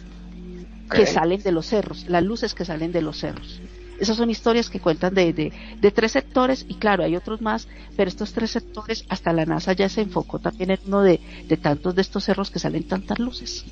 que 0.90 1.06
salen 1.06 1.42
de 1.42 1.52
los 1.52 1.68
cerros, 1.68 2.06
las 2.10 2.24
luces 2.24 2.54
que 2.54 2.66
salen 2.66 2.92
de 2.92 3.02
los 3.02 3.18
cerros. 3.18 3.62
Esas 4.00 4.18
son 4.18 4.30
historias 4.30 4.70
que 4.70 4.80
cuentan 4.80 5.14
de, 5.14 5.32
de, 5.34 5.54
de 5.80 5.92
tres 5.92 6.12
sectores, 6.12 6.66
y 6.68 6.76
claro, 6.76 7.04
hay 7.04 7.16
otros 7.16 7.42
más, 7.42 7.68
pero 7.96 8.10
estos 8.10 8.34
tres 8.34 8.52
sectores, 8.52 9.06
hasta 9.10 9.32
la 9.34 9.46
NASA 9.46 9.74
ya 9.74 9.90
se 9.90 10.02
enfocó 10.02 10.40
también 10.40 10.72
en 10.72 10.80
uno 10.88 11.02
de, 11.02 11.20
de 11.48 11.58
tantos 11.58 11.96
de 11.96 12.02
estos 12.02 12.24
cerros 12.26 12.52
que 12.52 12.60
salen 12.60 12.84
tantas 12.84 13.20
luces. 13.20 13.66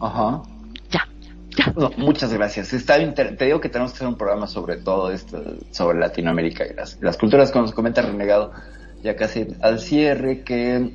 Ajá. 0.00 0.42
Ya, 0.90 1.06
No, 1.76 1.90
muchas 1.96 2.32
gracias. 2.32 2.72
Está 2.72 2.98
inter- 3.00 3.36
Te 3.36 3.46
digo 3.46 3.60
que 3.60 3.68
tenemos 3.68 3.92
que 3.92 3.96
hacer 3.96 4.08
un 4.08 4.16
programa 4.16 4.46
sobre 4.46 4.76
todo 4.76 5.10
esto, 5.10 5.42
sobre 5.72 5.98
Latinoamérica 5.98 6.64
y 6.66 6.74
las, 6.74 6.98
las 7.00 7.16
culturas, 7.16 7.50
como 7.50 7.62
nos 7.66 7.74
comenta 7.74 8.00
Renegado, 8.02 8.52
ya 9.02 9.16
casi 9.16 9.46
al 9.60 9.80
cierre, 9.80 10.42
que 10.42 10.90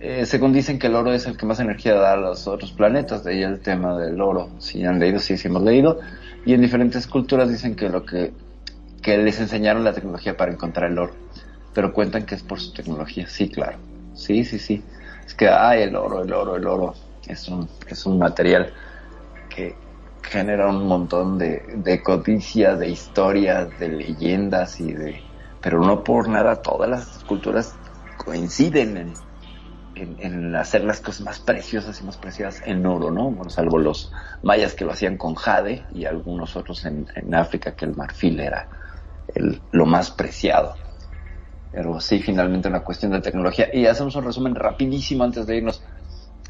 eh, 0.00 0.24
según 0.26 0.52
dicen 0.54 0.78
que 0.78 0.86
el 0.86 0.94
oro 0.94 1.12
es 1.12 1.26
el 1.26 1.36
que 1.36 1.44
más 1.44 1.60
energía 1.60 1.94
da 1.94 2.14
a 2.14 2.16
los 2.16 2.46
otros 2.48 2.72
planetas, 2.72 3.24
de 3.24 3.32
ahí 3.32 3.42
el 3.42 3.60
tema 3.60 3.98
del 3.98 4.20
oro. 4.20 4.48
Si 4.58 4.82
han 4.84 4.98
leído, 4.98 5.18
sí, 5.20 5.36
sí 5.36 5.48
hemos 5.48 5.62
leído. 5.62 6.00
Y 6.44 6.54
en 6.54 6.62
diferentes 6.62 7.06
culturas 7.06 7.48
dicen 7.50 7.76
que 7.76 7.88
lo 7.88 8.04
que, 8.04 8.32
que 9.02 9.18
les 9.18 9.40
enseñaron 9.40 9.84
la 9.84 9.92
tecnología 9.92 10.36
para 10.36 10.52
encontrar 10.52 10.90
el 10.90 10.98
oro, 10.98 11.14
pero 11.74 11.92
cuentan 11.92 12.24
que 12.24 12.34
es 12.34 12.42
por 12.42 12.60
su 12.60 12.72
tecnología. 12.72 13.26
Sí, 13.28 13.48
claro. 13.48 13.78
Sí, 14.14 14.44
sí, 14.44 14.58
sí. 14.58 14.82
Es 15.24 15.34
que, 15.34 15.48
ay, 15.48 15.82
el 15.82 15.96
oro, 15.96 16.22
el 16.22 16.32
oro, 16.32 16.56
el 16.56 16.66
oro. 16.66 16.94
Es 17.26 17.48
un, 17.48 17.68
es 17.86 18.06
un 18.06 18.18
material 18.18 18.72
que 19.48 19.76
genera 20.22 20.68
un 20.68 20.86
montón 20.86 21.38
de, 21.38 21.62
de 21.76 22.02
codicias, 22.02 22.78
de 22.78 22.88
historias, 22.88 23.78
de 23.78 23.88
leyendas 23.88 24.80
y 24.80 24.92
de... 24.92 25.20
Pero 25.60 25.80
no 25.80 26.02
por 26.02 26.28
nada 26.28 26.56
todas 26.56 26.88
las 26.88 27.24
culturas 27.24 27.76
coinciden 28.16 28.96
en, 28.96 29.14
en, 30.00 30.16
en 30.20 30.54
hacer 30.56 30.84
las 30.84 31.00
cosas 31.00 31.22
más 31.22 31.40
preciosas 31.40 32.00
y 32.00 32.04
más 32.04 32.16
preciadas 32.16 32.62
en 32.64 32.84
oro, 32.86 33.10
¿no? 33.10 33.30
Bueno, 33.30 33.50
salvo 33.50 33.78
los 33.78 34.12
mayas 34.42 34.74
que 34.74 34.84
lo 34.84 34.92
hacían 34.92 35.16
con 35.16 35.34
jade 35.34 35.84
y 35.92 36.04
algunos 36.04 36.56
otros 36.56 36.84
en, 36.84 37.06
en 37.14 37.34
África 37.34 37.76
que 37.76 37.84
el 37.84 37.94
marfil 37.94 38.40
era 38.40 38.68
el, 39.34 39.60
lo 39.72 39.86
más 39.86 40.10
preciado. 40.10 40.74
Pero 41.72 42.00
sí, 42.00 42.20
finalmente 42.20 42.68
una 42.68 42.82
cuestión 42.82 43.12
de 43.12 43.20
tecnología. 43.20 43.68
Y 43.72 43.86
hacemos 43.86 44.16
un 44.16 44.24
resumen 44.24 44.54
rapidísimo 44.54 45.24
antes 45.24 45.46
de 45.46 45.56
irnos. 45.56 45.82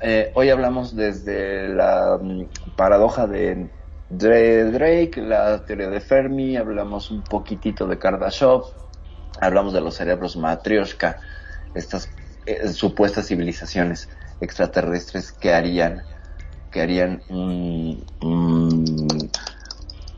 Eh, 0.01 0.32
hoy 0.35 0.48
hablamos 0.48 0.97
desde 0.97 1.68
la 1.68 2.18
mm, 2.20 2.74
paradoja 2.77 3.27
de 3.27 3.68
Drake, 4.10 5.12
la 5.16 5.64
teoría 5.64 5.89
de 5.89 6.01
Fermi, 6.01 6.56
hablamos 6.56 7.10
un 7.10 7.22
poquitito 7.22 7.86
de 7.86 7.98
Kardashev, 7.98 8.62
hablamos 9.40 9.72
de 9.72 9.81
los 9.81 9.94
cerebros 9.94 10.36
matrioshka, 10.36 11.18
estas 11.74 12.10
eh, 12.51 12.68
supuestas 12.72 13.27
civilizaciones 13.28 14.09
extraterrestres 14.40 15.32
que 15.32 15.52
harían 15.52 16.02
que 16.70 16.81
harían 16.81 17.22
un- 17.28 18.06
un- 18.20 19.31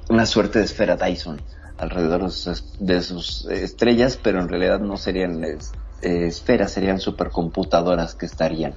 una 0.08 0.26
suerte 0.26 0.58
de 0.58 0.66
esfera 0.66 0.96
Dyson 0.96 1.42
alrededor 1.78 2.24
de 2.24 2.30
sus, 2.30 2.76
de 2.78 3.02
sus 3.02 3.46
estrellas, 3.46 4.18
pero 4.22 4.40
en 4.40 4.48
realidad 4.48 4.80
no 4.80 4.96
serían 4.96 5.42
eh, 5.44 5.58
esferas, 6.02 6.72
serían 6.72 7.00
supercomputadoras 7.00 8.14
que 8.14 8.26
estarían 8.26 8.74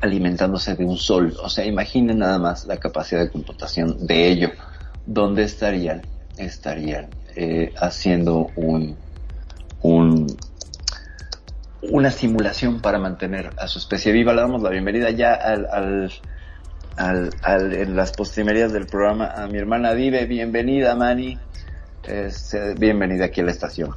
alimentándose 0.00 0.74
de 0.76 0.84
un 0.84 0.96
sol. 0.96 1.36
O 1.42 1.48
sea, 1.48 1.64
imaginen 1.64 2.18
nada 2.18 2.38
más 2.38 2.66
la 2.66 2.78
capacidad 2.78 3.20
de 3.20 3.30
computación 3.30 4.06
de 4.06 4.28
ello. 4.28 4.50
¿Dónde 5.04 5.42
estarían? 5.44 6.06
Estarían 6.36 7.10
eh, 7.36 7.72
haciendo 7.76 8.52
un, 8.56 8.98
un, 9.82 10.26
una 11.82 12.10
simulación 12.10 12.80
para 12.80 12.98
mantener 12.98 13.50
a 13.58 13.66
su 13.66 13.78
especie 13.78 14.12
viva. 14.12 14.32
Le 14.32 14.42
damos 14.42 14.62
la 14.62 14.70
bienvenida 14.70 15.10
ya 15.10 15.34
al, 15.34 15.66
al, 16.96 17.30
al, 17.42 17.72
en 17.72 17.96
las 17.96 18.12
postrimerías 18.12 18.72
del 18.72 18.86
programa 18.86 19.32
a 19.34 19.46
mi 19.48 19.58
hermana 19.58 19.94
Dive. 19.94 20.26
Bienvenida, 20.26 20.94
Mani. 20.94 21.38
Este, 22.04 22.74
bienvenida 22.74 23.26
aquí 23.26 23.40
a 23.40 23.44
la 23.44 23.50
estación. 23.50 23.90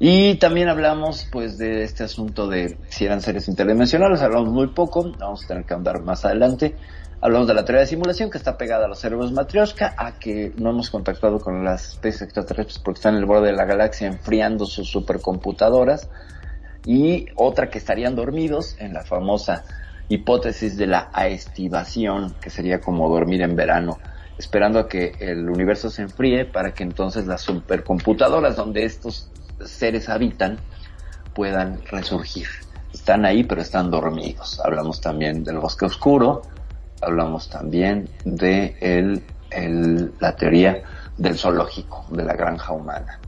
Y 0.00 0.36
también 0.36 0.68
hablamos 0.68 1.26
pues 1.30 1.58
de 1.58 1.82
este 1.82 2.04
asunto 2.04 2.46
de 2.48 2.78
si 2.88 3.04
eran 3.04 3.20
seres 3.20 3.48
interdimensionales, 3.48 4.22
hablamos 4.22 4.52
muy 4.52 4.68
poco, 4.68 5.12
vamos 5.18 5.44
a 5.44 5.48
tener 5.48 5.64
que 5.64 5.74
andar 5.74 6.02
más 6.02 6.24
adelante. 6.24 6.76
Hablamos 7.20 7.48
de 7.48 7.54
la 7.54 7.64
teoría 7.64 7.80
de 7.80 7.88
simulación 7.88 8.30
que 8.30 8.38
está 8.38 8.56
pegada 8.56 8.84
a 8.84 8.88
los 8.88 9.00
cerebros 9.00 9.32
matrioshka, 9.32 9.94
a 9.96 10.12
que 10.20 10.52
no 10.56 10.70
hemos 10.70 10.88
contactado 10.88 11.40
con 11.40 11.64
las 11.64 11.88
especies 11.94 12.22
extraterrestres 12.22 12.78
porque 12.78 12.98
están 12.98 13.14
en 13.14 13.20
el 13.20 13.26
borde 13.26 13.48
de 13.48 13.54
la 13.54 13.64
galaxia 13.64 14.06
enfriando 14.06 14.66
sus 14.66 14.88
supercomputadoras. 14.88 16.08
Y 16.84 17.26
otra 17.36 17.70
que 17.70 17.78
estarían 17.78 18.16
dormidos 18.16 18.76
en 18.78 18.94
la 18.94 19.04
famosa 19.04 19.64
hipótesis 20.08 20.76
de 20.76 20.86
la 20.86 21.10
aestivación, 21.12 22.36
que 22.40 22.50
sería 22.50 22.80
como 22.80 23.08
dormir 23.08 23.42
en 23.42 23.56
verano, 23.56 24.00
esperando 24.38 24.78
a 24.78 24.88
que 24.88 25.16
el 25.20 25.48
universo 25.50 25.90
se 25.90 26.02
enfríe 26.02 26.44
para 26.46 26.72
que 26.74 26.84
entonces 26.84 27.26
las 27.26 27.42
supercomputadoras 27.42 28.56
donde 28.56 28.84
estos 28.84 29.30
seres 29.60 30.08
habitan 30.08 30.62
puedan 31.32 31.82
resurgir. 31.90 32.46
Están 32.92 33.24
ahí, 33.24 33.44
pero 33.44 33.60
están 33.62 33.90
dormidos. 33.90 34.60
Hablamos 34.64 35.00
también 35.00 35.44
del 35.44 35.58
bosque 35.58 35.86
oscuro, 35.86 36.46
hablamos 37.00 37.48
también 37.48 38.10
de 38.24 38.76
el, 38.80 39.26
el- 39.50 40.14
la 40.20 40.36
teoría 40.36 40.82
del 41.16 41.38
zoológico, 41.38 42.06
de 42.10 42.24
la 42.24 42.34
granja 42.34 42.72
humana. 42.72 43.20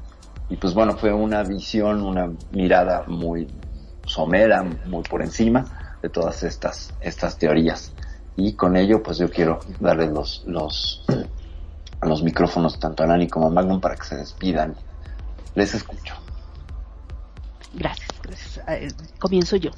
Y 0.51 0.57
pues 0.57 0.75
bueno, 0.75 0.97
fue 0.97 1.13
una 1.13 1.43
visión, 1.45 2.03
una 2.03 2.31
mirada 2.51 3.05
muy 3.07 3.47
somera, 4.05 4.65
muy 4.87 5.05
por 5.05 5.23
encima 5.23 5.97
de 6.03 6.09
todas 6.09 6.43
estas, 6.43 6.93
estas 7.01 7.39
teorías. 7.39 7.93
Y 8.37 8.55
con 8.55 8.77
ello, 8.77 9.03
pues 9.03 9.19
yo 9.19 9.31
quiero 9.31 9.61
darles 9.79 10.11
los, 10.11 10.43
los, 10.47 11.05
los 12.03 12.23
micrófonos 12.23 12.79
tanto 12.79 13.05
a 13.05 13.07
Nani 13.07 13.29
como 13.29 13.47
a 13.47 13.51
Magnum 13.51 13.81
para 13.81 13.95
que 13.95 14.05
se 14.05 14.17
despidan. 14.17 14.75
Les 15.55 15.75
escucho. 15.75 16.15
Gracias, 17.75 18.09
gracias. 18.23 18.61
Eh, 18.69 18.89
comienzo 19.19 19.57
yo. 19.57 19.71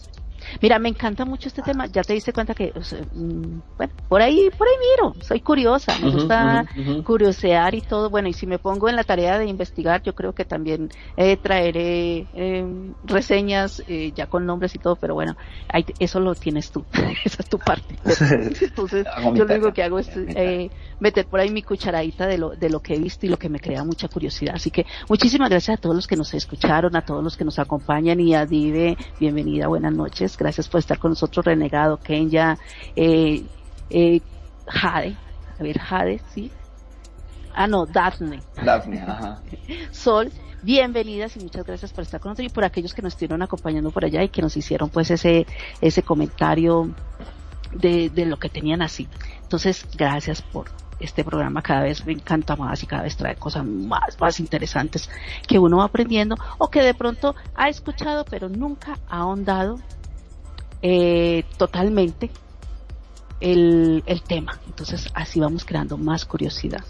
Mira, 0.60 0.78
me 0.78 0.88
encanta 0.88 1.24
mucho 1.24 1.48
este 1.48 1.62
tema. 1.62 1.86
Ya 1.86 2.02
te 2.02 2.12
diste 2.12 2.32
cuenta 2.32 2.54
que, 2.54 2.72
o 2.74 2.82
sea, 2.82 3.00
mm, 3.12 3.60
bueno, 3.76 3.92
por 4.08 4.20
ahí, 4.22 4.50
por 4.56 4.66
ahí 4.68 4.74
miro. 4.96 5.14
Soy 5.22 5.40
curiosa, 5.40 5.96
me 5.98 6.10
gusta 6.12 6.64
curiosear 7.04 7.74
y 7.74 7.80
todo. 7.80 8.10
Bueno, 8.10 8.28
y 8.28 8.32
si 8.32 8.46
me 8.46 8.58
pongo 8.58 8.88
en 8.88 8.96
la 8.96 9.04
tarea 9.04 9.38
de 9.38 9.46
investigar, 9.46 10.02
yo 10.02 10.14
creo 10.14 10.32
que 10.32 10.44
también 10.44 10.88
eh, 11.16 11.36
traeré 11.36 12.28
eh, 12.32 12.92
reseñas 13.02 13.82
eh, 13.86 14.12
ya 14.14 14.26
con 14.26 14.46
nombres 14.46 14.74
y 14.74 14.78
todo. 14.78 14.96
Pero 14.96 15.14
bueno, 15.14 15.36
ahí- 15.68 15.84
eso 15.98 16.20
lo 16.20 16.34
tienes 16.34 16.70
tú. 16.70 16.84
Esa 17.24 17.42
es 17.42 17.48
tu 17.48 17.58
parte. 17.58 17.96
Entonces, 18.60 19.06
yo 19.34 19.44
lo 19.44 19.54
único 19.54 19.72
que 19.72 19.82
hago 19.82 19.98
es 19.98 20.08
eh, 20.16 20.70
meter 20.98 21.26
por 21.26 21.40
ahí 21.40 21.50
mi 21.50 21.62
cucharadita 21.62 22.26
de 22.26 22.38
lo, 22.38 22.50
de 22.50 22.70
lo 22.70 22.80
que 22.80 22.94
he 22.94 22.98
visto 22.98 23.26
y 23.26 23.28
lo 23.28 23.38
que 23.38 23.48
me 23.48 23.60
crea 23.60 23.84
mucha 23.84 24.08
curiosidad. 24.08 24.54
Así 24.56 24.70
que 24.70 24.86
muchísimas 25.08 25.50
gracias 25.50 25.78
a 25.78 25.80
todos 25.80 25.94
los 25.96 26.06
que 26.06 26.16
nos 26.16 26.32
escucharon, 26.34 26.94
a 26.96 27.02
todos 27.02 27.22
los 27.24 27.36
que 27.36 27.44
nos 27.44 27.58
acompañan 27.58 28.20
y 28.20 28.34
a 28.34 28.46
Dive, 28.46 28.96
bienvenida, 29.18 29.66
buenas 29.68 29.92
noches. 29.94 30.36
Gracias 30.42 30.68
por 30.68 30.80
estar 30.80 30.98
con 30.98 31.12
nosotros, 31.12 31.44
Renegado, 31.44 31.98
Kenya, 31.98 32.58
eh, 32.96 33.44
eh, 33.90 34.20
Jade, 34.66 35.16
a 35.56 35.62
ver, 35.62 35.78
Jade, 35.78 36.20
sí. 36.34 36.50
Ah, 37.54 37.68
no, 37.68 37.86
Daphne. 37.86 38.40
Daphne, 38.64 39.00
ajá. 39.02 39.40
Sol, 39.92 40.32
bienvenidas 40.62 41.36
y 41.36 41.40
muchas 41.44 41.64
gracias 41.64 41.92
por 41.92 42.02
estar 42.02 42.18
con 42.18 42.30
nosotros 42.30 42.50
y 42.50 42.52
por 42.52 42.64
aquellos 42.64 42.92
que 42.92 43.02
nos 43.02 43.12
estuvieron 43.12 43.40
acompañando 43.40 43.92
por 43.92 44.04
allá 44.04 44.24
y 44.24 44.30
que 44.30 44.42
nos 44.42 44.56
hicieron 44.56 44.90
pues 44.90 45.12
ese, 45.12 45.46
ese 45.80 46.02
comentario 46.02 46.92
de, 47.72 48.10
de 48.10 48.26
lo 48.26 48.36
que 48.40 48.48
tenían 48.48 48.82
así. 48.82 49.06
Entonces, 49.42 49.86
gracias 49.96 50.42
por 50.42 50.66
este 50.98 51.22
programa 51.22 51.62
cada 51.62 51.82
vez 51.82 52.04
me 52.04 52.14
encanta 52.14 52.56
más 52.56 52.82
y 52.82 52.88
cada 52.88 53.04
vez 53.04 53.16
trae 53.16 53.36
cosas 53.36 53.64
más, 53.64 54.20
más 54.20 54.40
interesantes 54.40 55.08
que 55.46 55.60
uno 55.60 55.76
va 55.76 55.84
aprendiendo 55.84 56.36
o 56.58 56.68
que 56.68 56.82
de 56.82 56.94
pronto 56.94 57.36
ha 57.54 57.68
escuchado 57.68 58.24
pero 58.24 58.48
nunca 58.48 58.98
ha 59.08 59.18
ahondado 59.18 59.78
eh, 60.82 61.44
totalmente 61.56 62.30
el, 63.40 64.02
el 64.06 64.22
tema. 64.22 64.58
Entonces 64.66 65.08
así 65.14 65.40
vamos 65.40 65.64
creando 65.64 65.96
más 65.98 66.24
curiosidad. 66.24 66.84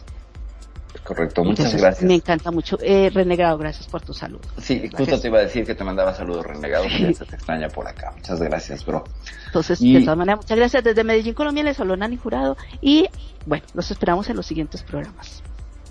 correcto. 1.05 1.43
Muchas 1.45 1.67
Entonces, 1.67 1.81
gracias. 1.83 2.05
Me 2.09 2.15
encanta 2.15 2.51
mucho. 2.51 2.79
Eh, 2.83 3.11
Renegado, 3.13 3.59
gracias 3.59 3.87
por 3.89 4.03
tu 4.03 4.13
salud. 4.15 4.41
Sí, 4.59 4.89
justo 4.97 5.19
te 5.21 5.29
iba 5.29 5.39
a 5.39 5.43
decir 5.43 5.65
que 5.67 5.75
te 5.75 5.83
mandaba 5.85 6.15
saludos 6.15 6.47
renegados, 6.47 6.89
ya 6.99 7.13
se 7.13 7.25
te 7.25 7.35
extraña 7.37 7.69
por 7.69 7.87
acá. 7.89 8.13
Muchas 8.17 8.41
gracias, 8.41 8.85
bro. 8.85 9.05
Entonces, 9.47 9.81
Y- 9.81 9.95
de 9.95 10.01
todas 10.03 10.17
maneras, 10.19 10.41
muchas 10.43 10.57
gracias. 10.59 10.85
Desde 10.85 11.05
Medellín, 11.05 11.35
Colombia, 11.35 11.65
les 11.65 11.79
habló 11.81 11.97
Nani 11.97 12.17
Jurado. 12.17 12.57
Y 12.81 13.09
bueno, 13.47 13.65
los 13.75 13.91
esperamos 13.91 14.29
en 14.31 14.37
los 14.37 14.47
siguientes 14.47 14.83
programas. 14.83 15.43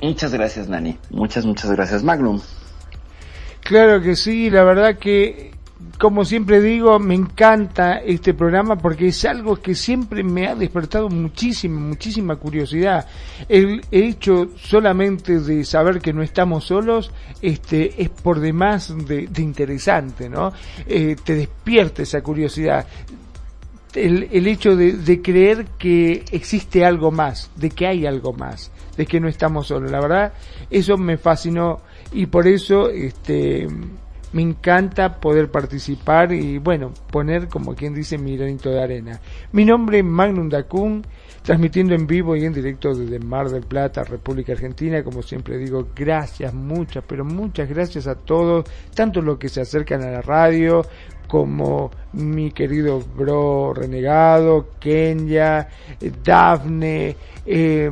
Muchas 0.02 0.32
gracias, 0.34 0.68
Nani. 0.68 0.98
Muchas, 1.12 1.46
muchas 1.46 1.72
gracias, 1.72 2.02
Magnum. 2.04 2.40
Claro 3.62 4.02
que 4.02 4.16
sí, 4.16 4.50
la 4.50 4.64
verdad 4.64 4.98
que, 4.98 5.52
como 6.02 6.26
siempre 6.26 6.62
digo, 6.62 6.98
me 6.98 7.14
encanta 7.14 8.00
este 8.00 8.34
programa 8.34 8.76
porque 8.76 9.10
es 9.10 9.24
algo 9.24 9.58
que 9.58 9.76
siempre 9.76 10.24
me 10.24 10.48
ha 10.48 10.56
despertado 10.56 11.10
muchísima, 11.10 11.80
muchísima 11.80 12.38
curiosidad. 12.38 13.06
El 13.48 13.86
hecho 13.92 14.50
solamente 14.58 15.40
de 15.40 15.64
saber 15.64 16.02
que 16.02 16.12
no 16.12 16.24
estamos 16.24 16.66
solos, 16.66 17.12
este, 17.40 18.02
es 18.02 18.10
por 18.10 18.40
demás 18.40 18.92
de, 19.06 19.30
interesante, 19.38 20.28
¿no? 20.28 20.52
Eh, 20.88 21.16
te 21.24 21.36
despierta 21.36 22.02
esa 22.02 22.24
curiosidad. 22.24 22.88
El, 23.94 24.48
hecho 24.48 24.76
de 24.76 25.22
creer 25.22 25.66
que 25.78 26.26
existe 26.32 26.84
algo 26.84 27.12
más, 27.12 27.52
de 27.58 27.70
que 27.70 27.86
hay 27.86 28.08
algo 28.08 28.34
más, 28.34 28.72
de 28.98 29.06
que 29.06 29.20
no 29.20 29.28
estamos 29.28 29.68
solos. 29.68 29.92
La 29.92 30.00
verdad, 30.00 30.34
eso 30.72 30.98
me 30.98 31.18
fascinó 31.18 31.82
y 32.12 32.26
por 32.26 32.48
eso 32.48 32.90
este 32.90 33.68
me 34.34 34.42
encanta 34.42 35.20
poder 35.20 35.52
participar 35.52 36.32
y 36.32 36.58
bueno, 36.58 36.94
poner 37.12 37.48
como 37.48 37.76
quien 37.76 37.94
dice 37.94 38.18
mi 38.18 38.38
granito 38.38 38.70
de 38.70 38.82
arena. 38.82 39.20
Mi 39.52 39.66
nombre 39.66 40.00
es 40.00 40.06
Magnum 40.06 40.50
Dacun, 40.50 41.06
transmitiendo 41.42 41.96
en 41.96 42.08
vivo 42.08 42.36
y 42.36 42.46
en 42.46 42.54
directo 42.54 42.94
desde 42.94 43.20
Mar 43.20 43.50
del 43.50 43.64
Plata, 43.64 44.04
República 44.04 44.54
Argentina, 44.54 45.04
como 45.04 45.22
siempre 45.22 45.58
digo, 45.58 45.88
gracias, 45.96 46.54
muchas, 46.54 47.04
pero 47.08 47.26
muchas 47.26 47.68
gracias 47.68 48.08
a 48.08 48.16
todos, 48.16 48.66
tanto 48.96 49.22
los 49.22 49.38
que 49.38 49.50
se 49.50 49.62
acercan 49.62 50.02
a 50.04 50.12
la 50.12 50.22
radio 50.22 50.84
como 51.32 51.90
mi 52.12 52.52
querido 52.52 53.02
bro 53.16 53.74
renegado, 53.74 54.72
Kenya, 54.82 55.66
Dafne, 56.22 57.16
eh, 57.46 57.90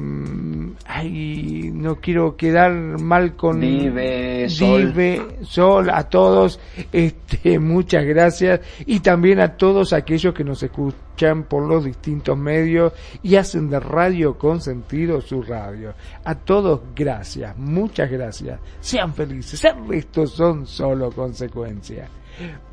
ay, 0.85 1.71
no 1.73 1.95
quiero 2.01 2.35
quedar 2.35 2.73
mal 2.99 3.37
con 3.37 3.61
Vive, 3.61 4.49
Sol. 4.49 4.87
Vive, 4.87 5.37
Sol, 5.43 5.89
a 5.89 6.03
todos, 6.09 6.59
este, 6.91 7.59
muchas 7.61 8.03
gracias 8.03 8.59
y 8.85 8.99
también 8.99 9.39
a 9.39 9.55
todos 9.55 9.93
aquellos 9.93 10.33
que 10.33 10.43
nos 10.43 10.61
escuchan 10.61 11.43
por 11.43 11.65
los 11.65 11.85
distintos 11.85 12.37
medios 12.37 12.91
y 13.23 13.37
hacen 13.37 13.69
de 13.69 13.79
Radio 13.79 14.37
con 14.37 14.59
sentido 14.59 15.21
su 15.21 15.43
radio. 15.43 15.93
A 16.25 16.35
todos 16.35 16.81
gracias, 16.93 17.57
muchas 17.57 18.11
gracias. 18.11 18.59
Sean 18.81 19.13
felices, 19.13 19.63
el 19.63 19.87
resto 19.87 20.27
son 20.27 20.67
solo 20.67 21.09
consecuencias. 21.09 22.09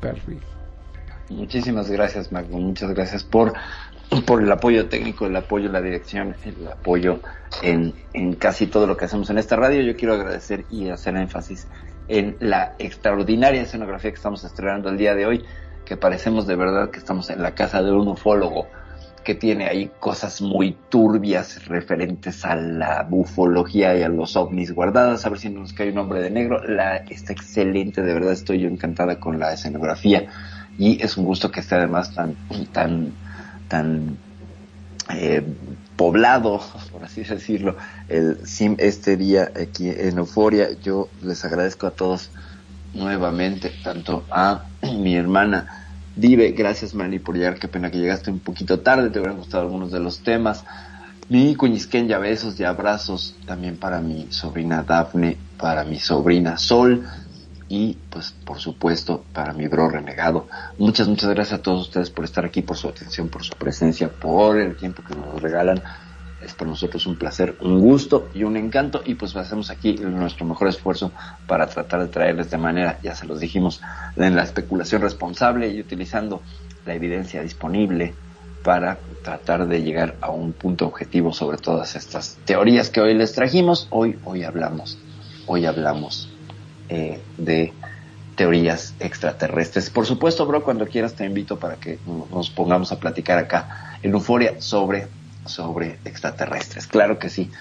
Perfecto. 0.01 0.56
Muchísimas 1.29 1.91
gracias, 1.91 2.31
Magnum. 2.31 2.63
Muchas 2.63 2.93
gracias 2.93 3.23
por, 3.23 3.53
el 4.11 4.51
apoyo 4.51 4.87
técnico, 4.87 5.25
el 5.25 5.35
apoyo 5.35 5.69
la 5.69 5.81
dirección, 5.81 6.35
el 6.45 6.67
apoyo 6.67 7.19
en, 7.61 7.93
casi 8.35 8.67
todo 8.67 8.87
lo 8.87 8.95
que 8.95 9.05
hacemos 9.05 9.29
en 9.29 9.37
esta 9.37 9.57
radio. 9.57 9.81
Yo 9.81 9.97
quiero 9.97 10.13
agradecer 10.13 10.65
y 10.71 10.89
hacer 10.89 11.17
énfasis 11.17 11.67
en 12.07 12.37
la 12.39 12.75
extraordinaria 12.79 13.61
escenografía 13.61 14.11
que 14.11 14.15
estamos 14.15 14.45
estrenando 14.45 14.89
el 14.89 14.97
día 14.97 15.15
de 15.15 15.25
hoy, 15.25 15.43
que 15.85 15.97
parecemos 15.97 16.47
de 16.47 16.55
verdad 16.55 16.91
que 16.91 16.99
estamos 16.99 17.29
en 17.29 17.43
la 17.43 17.53
casa 17.53 17.83
de 17.83 17.91
un 17.91 18.07
ufólogo 18.07 18.67
que 19.25 19.35
tiene 19.35 19.67
ahí 19.67 19.91
cosas 19.99 20.41
muy 20.41 20.77
turbias 20.87 21.67
referentes 21.67 22.45
a 22.45 22.55
la 22.55 23.03
bufología 23.03 23.93
y 23.97 24.01
a 24.01 24.07
los 24.07 24.37
ovnis 24.37 24.71
guardadas, 24.71 25.25
a 25.25 25.29
ver 25.29 25.39
si 25.39 25.49
no 25.49 25.59
nos 25.59 25.73
cae 25.73 25.91
un 25.91 25.97
hombre 25.97 26.21
de 26.21 26.29
negro. 26.29 26.63
La, 26.63 26.95
está 26.95 27.33
excelente, 27.33 28.01
de 28.01 28.13
verdad 28.13 28.31
estoy 28.31 28.59
yo 28.59 28.69
encantada 28.69 29.19
con 29.19 29.37
la 29.37 29.51
escenografía 29.51 30.29
y 30.77 31.01
es 31.01 31.17
un 31.17 31.25
gusto 31.25 31.51
que 31.51 31.59
esté 31.59 31.75
además 31.75 32.13
tan, 32.13 32.35
tan, 32.71 33.13
tan 33.67 34.17
eh, 35.09 35.43
poblado, 35.95 36.61
por 36.91 37.03
así 37.03 37.23
decirlo, 37.23 37.75
el 38.07 38.45
sim 38.45 38.75
este 38.77 39.17
día 39.17 39.51
aquí 39.61 39.89
en 39.89 40.17
Euforia. 40.17 40.69
Yo 40.83 41.09
les 41.21 41.43
agradezco 41.45 41.87
a 41.87 41.91
todos 41.91 42.29
nuevamente, 42.93 43.71
tanto 43.83 44.23
a 44.29 44.63
mi 44.81 45.15
hermana 45.15 45.85
Dive, 46.15 46.51
gracias 46.51 46.95
Mani 46.95 47.19
por 47.19 47.35
llegar, 47.35 47.59
qué 47.59 47.67
pena 47.67 47.91
que 47.91 47.99
llegaste 47.99 48.31
un 48.31 48.39
poquito 48.39 48.79
tarde, 48.79 49.11
te 49.11 49.19
hubieran 49.19 49.37
gustado 49.37 49.63
algunos 49.63 49.91
de 49.91 49.99
los 49.99 50.23
temas. 50.23 50.63
Mi 51.29 51.55
cuñisquén, 51.55 52.07
ya 52.07 52.17
besos 52.17 52.59
y 52.59 52.63
abrazos 52.63 53.35
también 53.45 53.77
para 53.77 53.99
mi 53.99 54.27
sobrina 54.31 54.81
Dafne, 54.81 55.37
para 55.59 55.83
mi 55.83 55.99
sobrina 55.99 56.57
Sol 56.57 57.05
y 57.69 57.97
pues 58.09 58.33
por 58.45 58.59
supuesto 58.59 59.23
para 59.33 59.53
mi 59.53 59.67
bro 59.67 59.89
renegado. 59.89 60.47
Muchas, 60.77 61.07
muchas 61.07 61.29
gracias 61.29 61.59
a 61.59 61.63
todos 61.63 61.87
ustedes 61.87 62.09
por 62.09 62.25
estar 62.25 62.45
aquí, 62.45 62.61
por 62.61 62.77
su 62.77 62.87
atención, 62.87 63.29
por 63.29 63.43
su 63.43 63.53
presencia, 63.55 64.09
por 64.09 64.57
el 64.57 64.75
tiempo 64.75 65.03
que 65.03 65.15
nos 65.15 65.41
regalan. 65.41 65.81
Es 66.41 66.53
para 66.53 66.69
nosotros 66.69 67.07
un 67.07 67.17
placer, 67.17 67.57
un 67.61 67.79
gusto 67.79 68.29
y 68.33 68.43
un 68.43 68.57
encanto 68.57 69.01
y 69.03 69.15
pues 69.15 69.35
hacemos 69.35 69.71
aquí 69.71 69.93
nuestro 69.95 70.45
mejor 70.45 70.67
esfuerzo 70.67 71.11
para 71.47 71.67
tratar 71.67 72.01
de 72.01 72.07
traerles 72.07 72.51
de 72.51 72.57
manera, 72.57 72.99
ya 73.01 73.15
se 73.15 73.25
los 73.25 73.39
dijimos, 73.39 73.81
en 74.15 74.35
la 74.35 74.43
especulación 74.43 75.01
responsable 75.01 75.67
y 75.69 75.81
utilizando 75.81 76.41
la 76.85 76.93
evidencia 76.93 77.41
disponible 77.41 78.13
para 78.63 78.99
tratar 79.23 79.67
de 79.67 79.81
llegar 79.81 80.15
a 80.21 80.29
un 80.29 80.53
punto 80.53 80.85
objetivo 80.85 81.33
sobre 81.33 81.57
todas 81.57 81.95
estas 81.95 82.37
teorías 82.45 82.91
que 82.91 83.01
hoy 83.01 83.15
les 83.15 83.33
trajimos. 83.33 83.87
Hoy, 83.89 84.19
hoy 84.23 84.43
hablamos, 84.43 84.97
hoy 85.47 85.65
hablamos 85.65 86.29
eh, 86.89 87.21
de 87.37 87.73
teorías 88.35 88.93
extraterrestres. 88.99 89.89
Por 89.89 90.05
supuesto, 90.05 90.45
bro, 90.45 90.63
cuando 90.63 90.87
quieras 90.87 91.15
te 91.15 91.25
invito 91.25 91.57
para 91.59 91.75
que 91.75 91.99
nos 92.05 92.49
pongamos 92.49 92.91
a 92.91 92.99
platicar 92.99 93.37
acá 93.39 93.97
en 94.03 94.13
Euforia 94.13 94.61
sobre, 94.61 95.07
sobre 95.45 95.97
extraterrestres. 96.05 96.87
Claro 96.87 97.17
que 97.19 97.29
sí. 97.29 97.51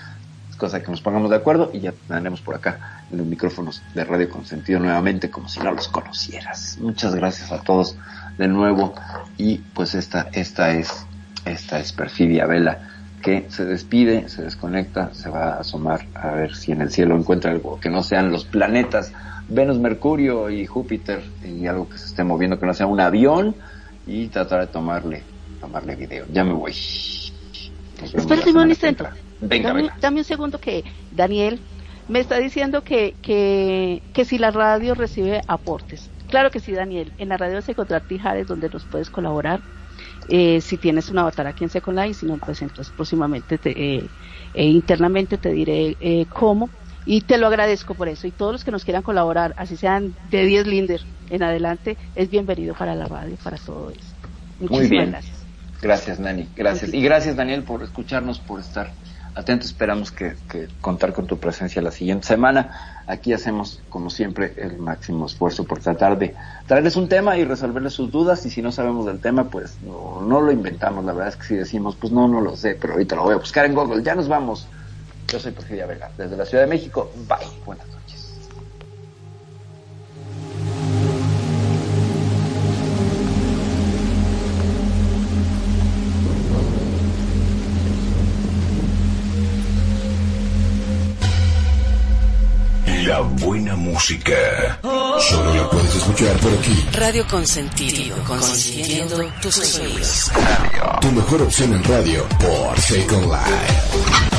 Es 0.50 0.56
cosa 0.56 0.82
que 0.82 0.90
nos 0.90 1.00
pongamos 1.00 1.30
de 1.30 1.36
acuerdo 1.36 1.70
y 1.72 1.80
ya 1.80 1.94
tenemos 2.08 2.40
por 2.42 2.54
acá 2.54 3.04
en 3.10 3.18
los 3.18 3.26
micrófonos 3.26 3.82
de 3.94 4.04
Radio 4.04 4.28
Consentido 4.28 4.78
nuevamente 4.78 5.30
como 5.30 5.48
si 5.48 5.60
no 5.60 5.72
los 5.72 5.88
conocieras. 5.88 6.78
Muchas 6.80 7.14
gracias 7.14 7.52
a 7.52 7.62
todos 7.62 7.96
de 8.36 8.48
nuevo 8.48 8.94
y 9.38 9.58
pues 9.58 9.94
esta, 9.94 10.28
esta 10.32 10.72
es, 10.72 11.06
esta 11.46 11.78
es 11.78 11.92
Perfidia 11.92 12.46
Vela 12.46 12.95
que 13.26 13.50
se 13.50 13.64
despide, 13.64 14.28
se 14.28 14.42
desconecta, 14.42 15.12
se 15.12 15.28
va 15.28 15.54
a 15.54 15.60
asomar 15.62 16.06
a 16.14 16.30
ver 16.30 16.54
si 16.54 16.70
en 16.70 16.80
el 16.80 16.92
cielo 16.92 17.16
encuentra 17.16 17.50
algo 17.50 17.80
que 17.80 17.90
no 17.90 18.04
sean 18.04 18.30
los 18.30 18.44
planetas 18.44 19.12
Venus, 19.48 19.80
Mercurio 19.80 20.48
y 20.48 20.64
Júpiter 20.64 21.24
y 21.44 21.66
algo 21.66 21.88
que 21.88 21.98
se 21.98 22.06
esté 22.06 22.22
moviendo 22.22 22.60
que 22.60 22.66
no 22.66 22.72
sea 22.72 22.86
un 22.86 23.00
avión 23.00 23.56
y 24.06 24.28
tratar 24.28 24.60
de 24.60 24.68
tomarle 24.68 25.24
tomarle 25.60 25.96
video. 25.96 26.26
Ya 26.32 26.44
me 26.44 26.52
voy. 26.52 26.70
Espérate 26.70 28.52
un 28.52 28.68
instante. 28.68 29.06
Venga, 29.40 29.70
dame, 29.70 29.82
venga. 29.82 29.96
dame 30.00 30.18
un 30.18 30.24
segundo 30.24 30.60
que 30.60 30.84
Daniel 31.10 31.58
me 32.06 32.20
está 32.20 32.38
diciendo 32.38 32.84
que, 32.84 33.16
que, 33.22 34.02
que 34.12 34.24
si 34.24 34.38
la 34.38 34.52
radio 34.52 34.94
recibe 34.94 35.40
aportes. 35.48 36.10
Claro 36.28 36.52
que 36.52 36.60
sí, 36.60 36.70
Daniel. 36.70 37.12
En 37.18 37.30
la 37.30 37.36
radio 37.36 37.58
encontrar 37.66 38.02
tijares 38.02 38.46
donde 38.46 38.68
nos 38.68 38.84
puedes 38.84 39.10
colaborar. 39.10 39.62
Eh, 40.28 40.60
si 40.60 40.76
tienes 40.76 41.08
un 41.10 41.18
avatar 41.18 41.46
aquí 41.46 41.64
en 41.64 41.70
Second 41.70 41.98
Life, 41.98 42.14
si 42.14 42.26
no, 42.26 42.36
pues 42.38 42.60
entonces 42.62 42.92
próximamente 42.94 43.58
te, 43.58 43.70
eh, 43.70 44.10
eh, 44.54 44.64
internamente 44.64 45.38
te 45.38 45.50
diré 45.52 45.96
eh, 46.00 46.26
cómo. 46.28 46.70
Y 47.04 47.20
te 47.20 47.38
lo 47.38 47.46
agradezco 47.46 47.94
por 47.94 48.08
eso. 48.08 48.26
Y 48.26 48.32
todos 48.32 48.52
los 48.52 48.64
que 48.64 48.72
nos 48.72 48.84
quieran 48.84 49.02
colaborar, 49.02 49.54
así 49.56 49.76
sean 49.76 50.14
de 50.30 50.44
10 50.44 50.66
Linder 50.66 51.00
en 51.30 51.42
adelante, 51.42 51.96
es 52.16 52.28
bienvenido 52.30 52.74
para 52.74 52.94
la 52.96 53.06
radio, 53.06 53.36
para 53.44 53.56
todo 53.58 53.90
eso. 53.90 54.00
Muchísimas 54.58 54.80
Muy 54.80 54.88
bien. 54.88 55.10
gracias. 55.10 55.46
Gracias, 55.80 56.18
Nani. 56.18 56.48
Gracias. 56.56 56.92
Y 56.92 57.02
gracias, 57.02 57.36
Daniel, 57.36 57.62
por 57.62 57.82
escucharnos, 57.82 58.40
por 58.40 58.60
estar 58.60 58.92
atentos. 59.36 59.68
Esperamos 59.68 60.10
que, 60.10 60.34
que 60.50 60.68
contar 60.80 61.12
con 61.12 61.26
tu 61.26 61.38
presencia 61.38 61.80
la 61.80 61.92
siguiente 61.92 62.26
semana. 62.26 63.02
Aquí 63.06 63.32
hacemos, 63.32 63.80
como 63.88 64.10
siempre, 64.10 64.54
el 64.56 64.78
máximo 64.78 65.26
esfuerzo 65.26 65.64
por 65.64 65.78
tratar 65.78 66.18
de 66.18 66.34
traerles 66.66 66.96
un 66.96 67.08
tema 67.08 67.36
y 67.36 67.44
resolverles 67.44 67.92
sus 67.92 68.10
dudas. 68.10 68.44
Y 68.46 68.50
si 68.50 68.62
no 68.62 68.72
sabemos 68.72 69.06
del 69.06 69.20
tema, 69.20 69.44
pues 69.44 69.76
no, 69.82 70.22
no 70.22 70.40
lo 70.40 70.50
inventamos. 70.50 71.04
La 71.04 71.12
verdad 71.12 71.28
es 71.28 71.36
que 71.36 71.44
si 71.44 71.54
decimos, 71.54 71.94
pues 71.94 72.12
no, 72.12 72.26
no 72.26 72.40
lo 72.40 72.56
sé, 72.56 72.76
pero 72.80 72.94
ahorita 72.94 73.14
lo 73.14 73.22
voy 73.22 73.34
a 73.34 73.38
buscar 73.38 73.66
en 73.66 73.74
Google. 73.74 74.02
Ya 74.02 74.14
nos 74.14 74.26
vamos. 74.26 74.66
Yo 75.28 75.38
soy 75.38 75.52
Porfiria 75.52 75.86
Vega, 75.86 76.10
desde 76.16 76.36
la 76.36 76.44
Ciudad 76.44 76.64
de 76.64 76.70
México. 76.70 77.10
Bye. 77.28 77.46
Buenas. 77.64 77.95
La 93.06 93.20
buena 93.20 93.76
música. 93.76 94.80
Solo 94.82 95.54
la 95.54 95.70
puedes 95.70 95.94
escuchar 95.94 96.36
por 96.38 96.52
aquí. 96.52 96.88
Radio 96.92 97.24
Consentido, 97.28 98.16
consintiendo 98.24 99.30
tus 99.40 99.78
oídos. 99.78 100.32
Tu 101.00 101.12
mejor 101.12 101.42
opción 101.42 101.72
en 101.72 101.84
radio 101.84 102.26
por 102.40 102.80
Second 102.80 103.26
Life. 103.26 104.35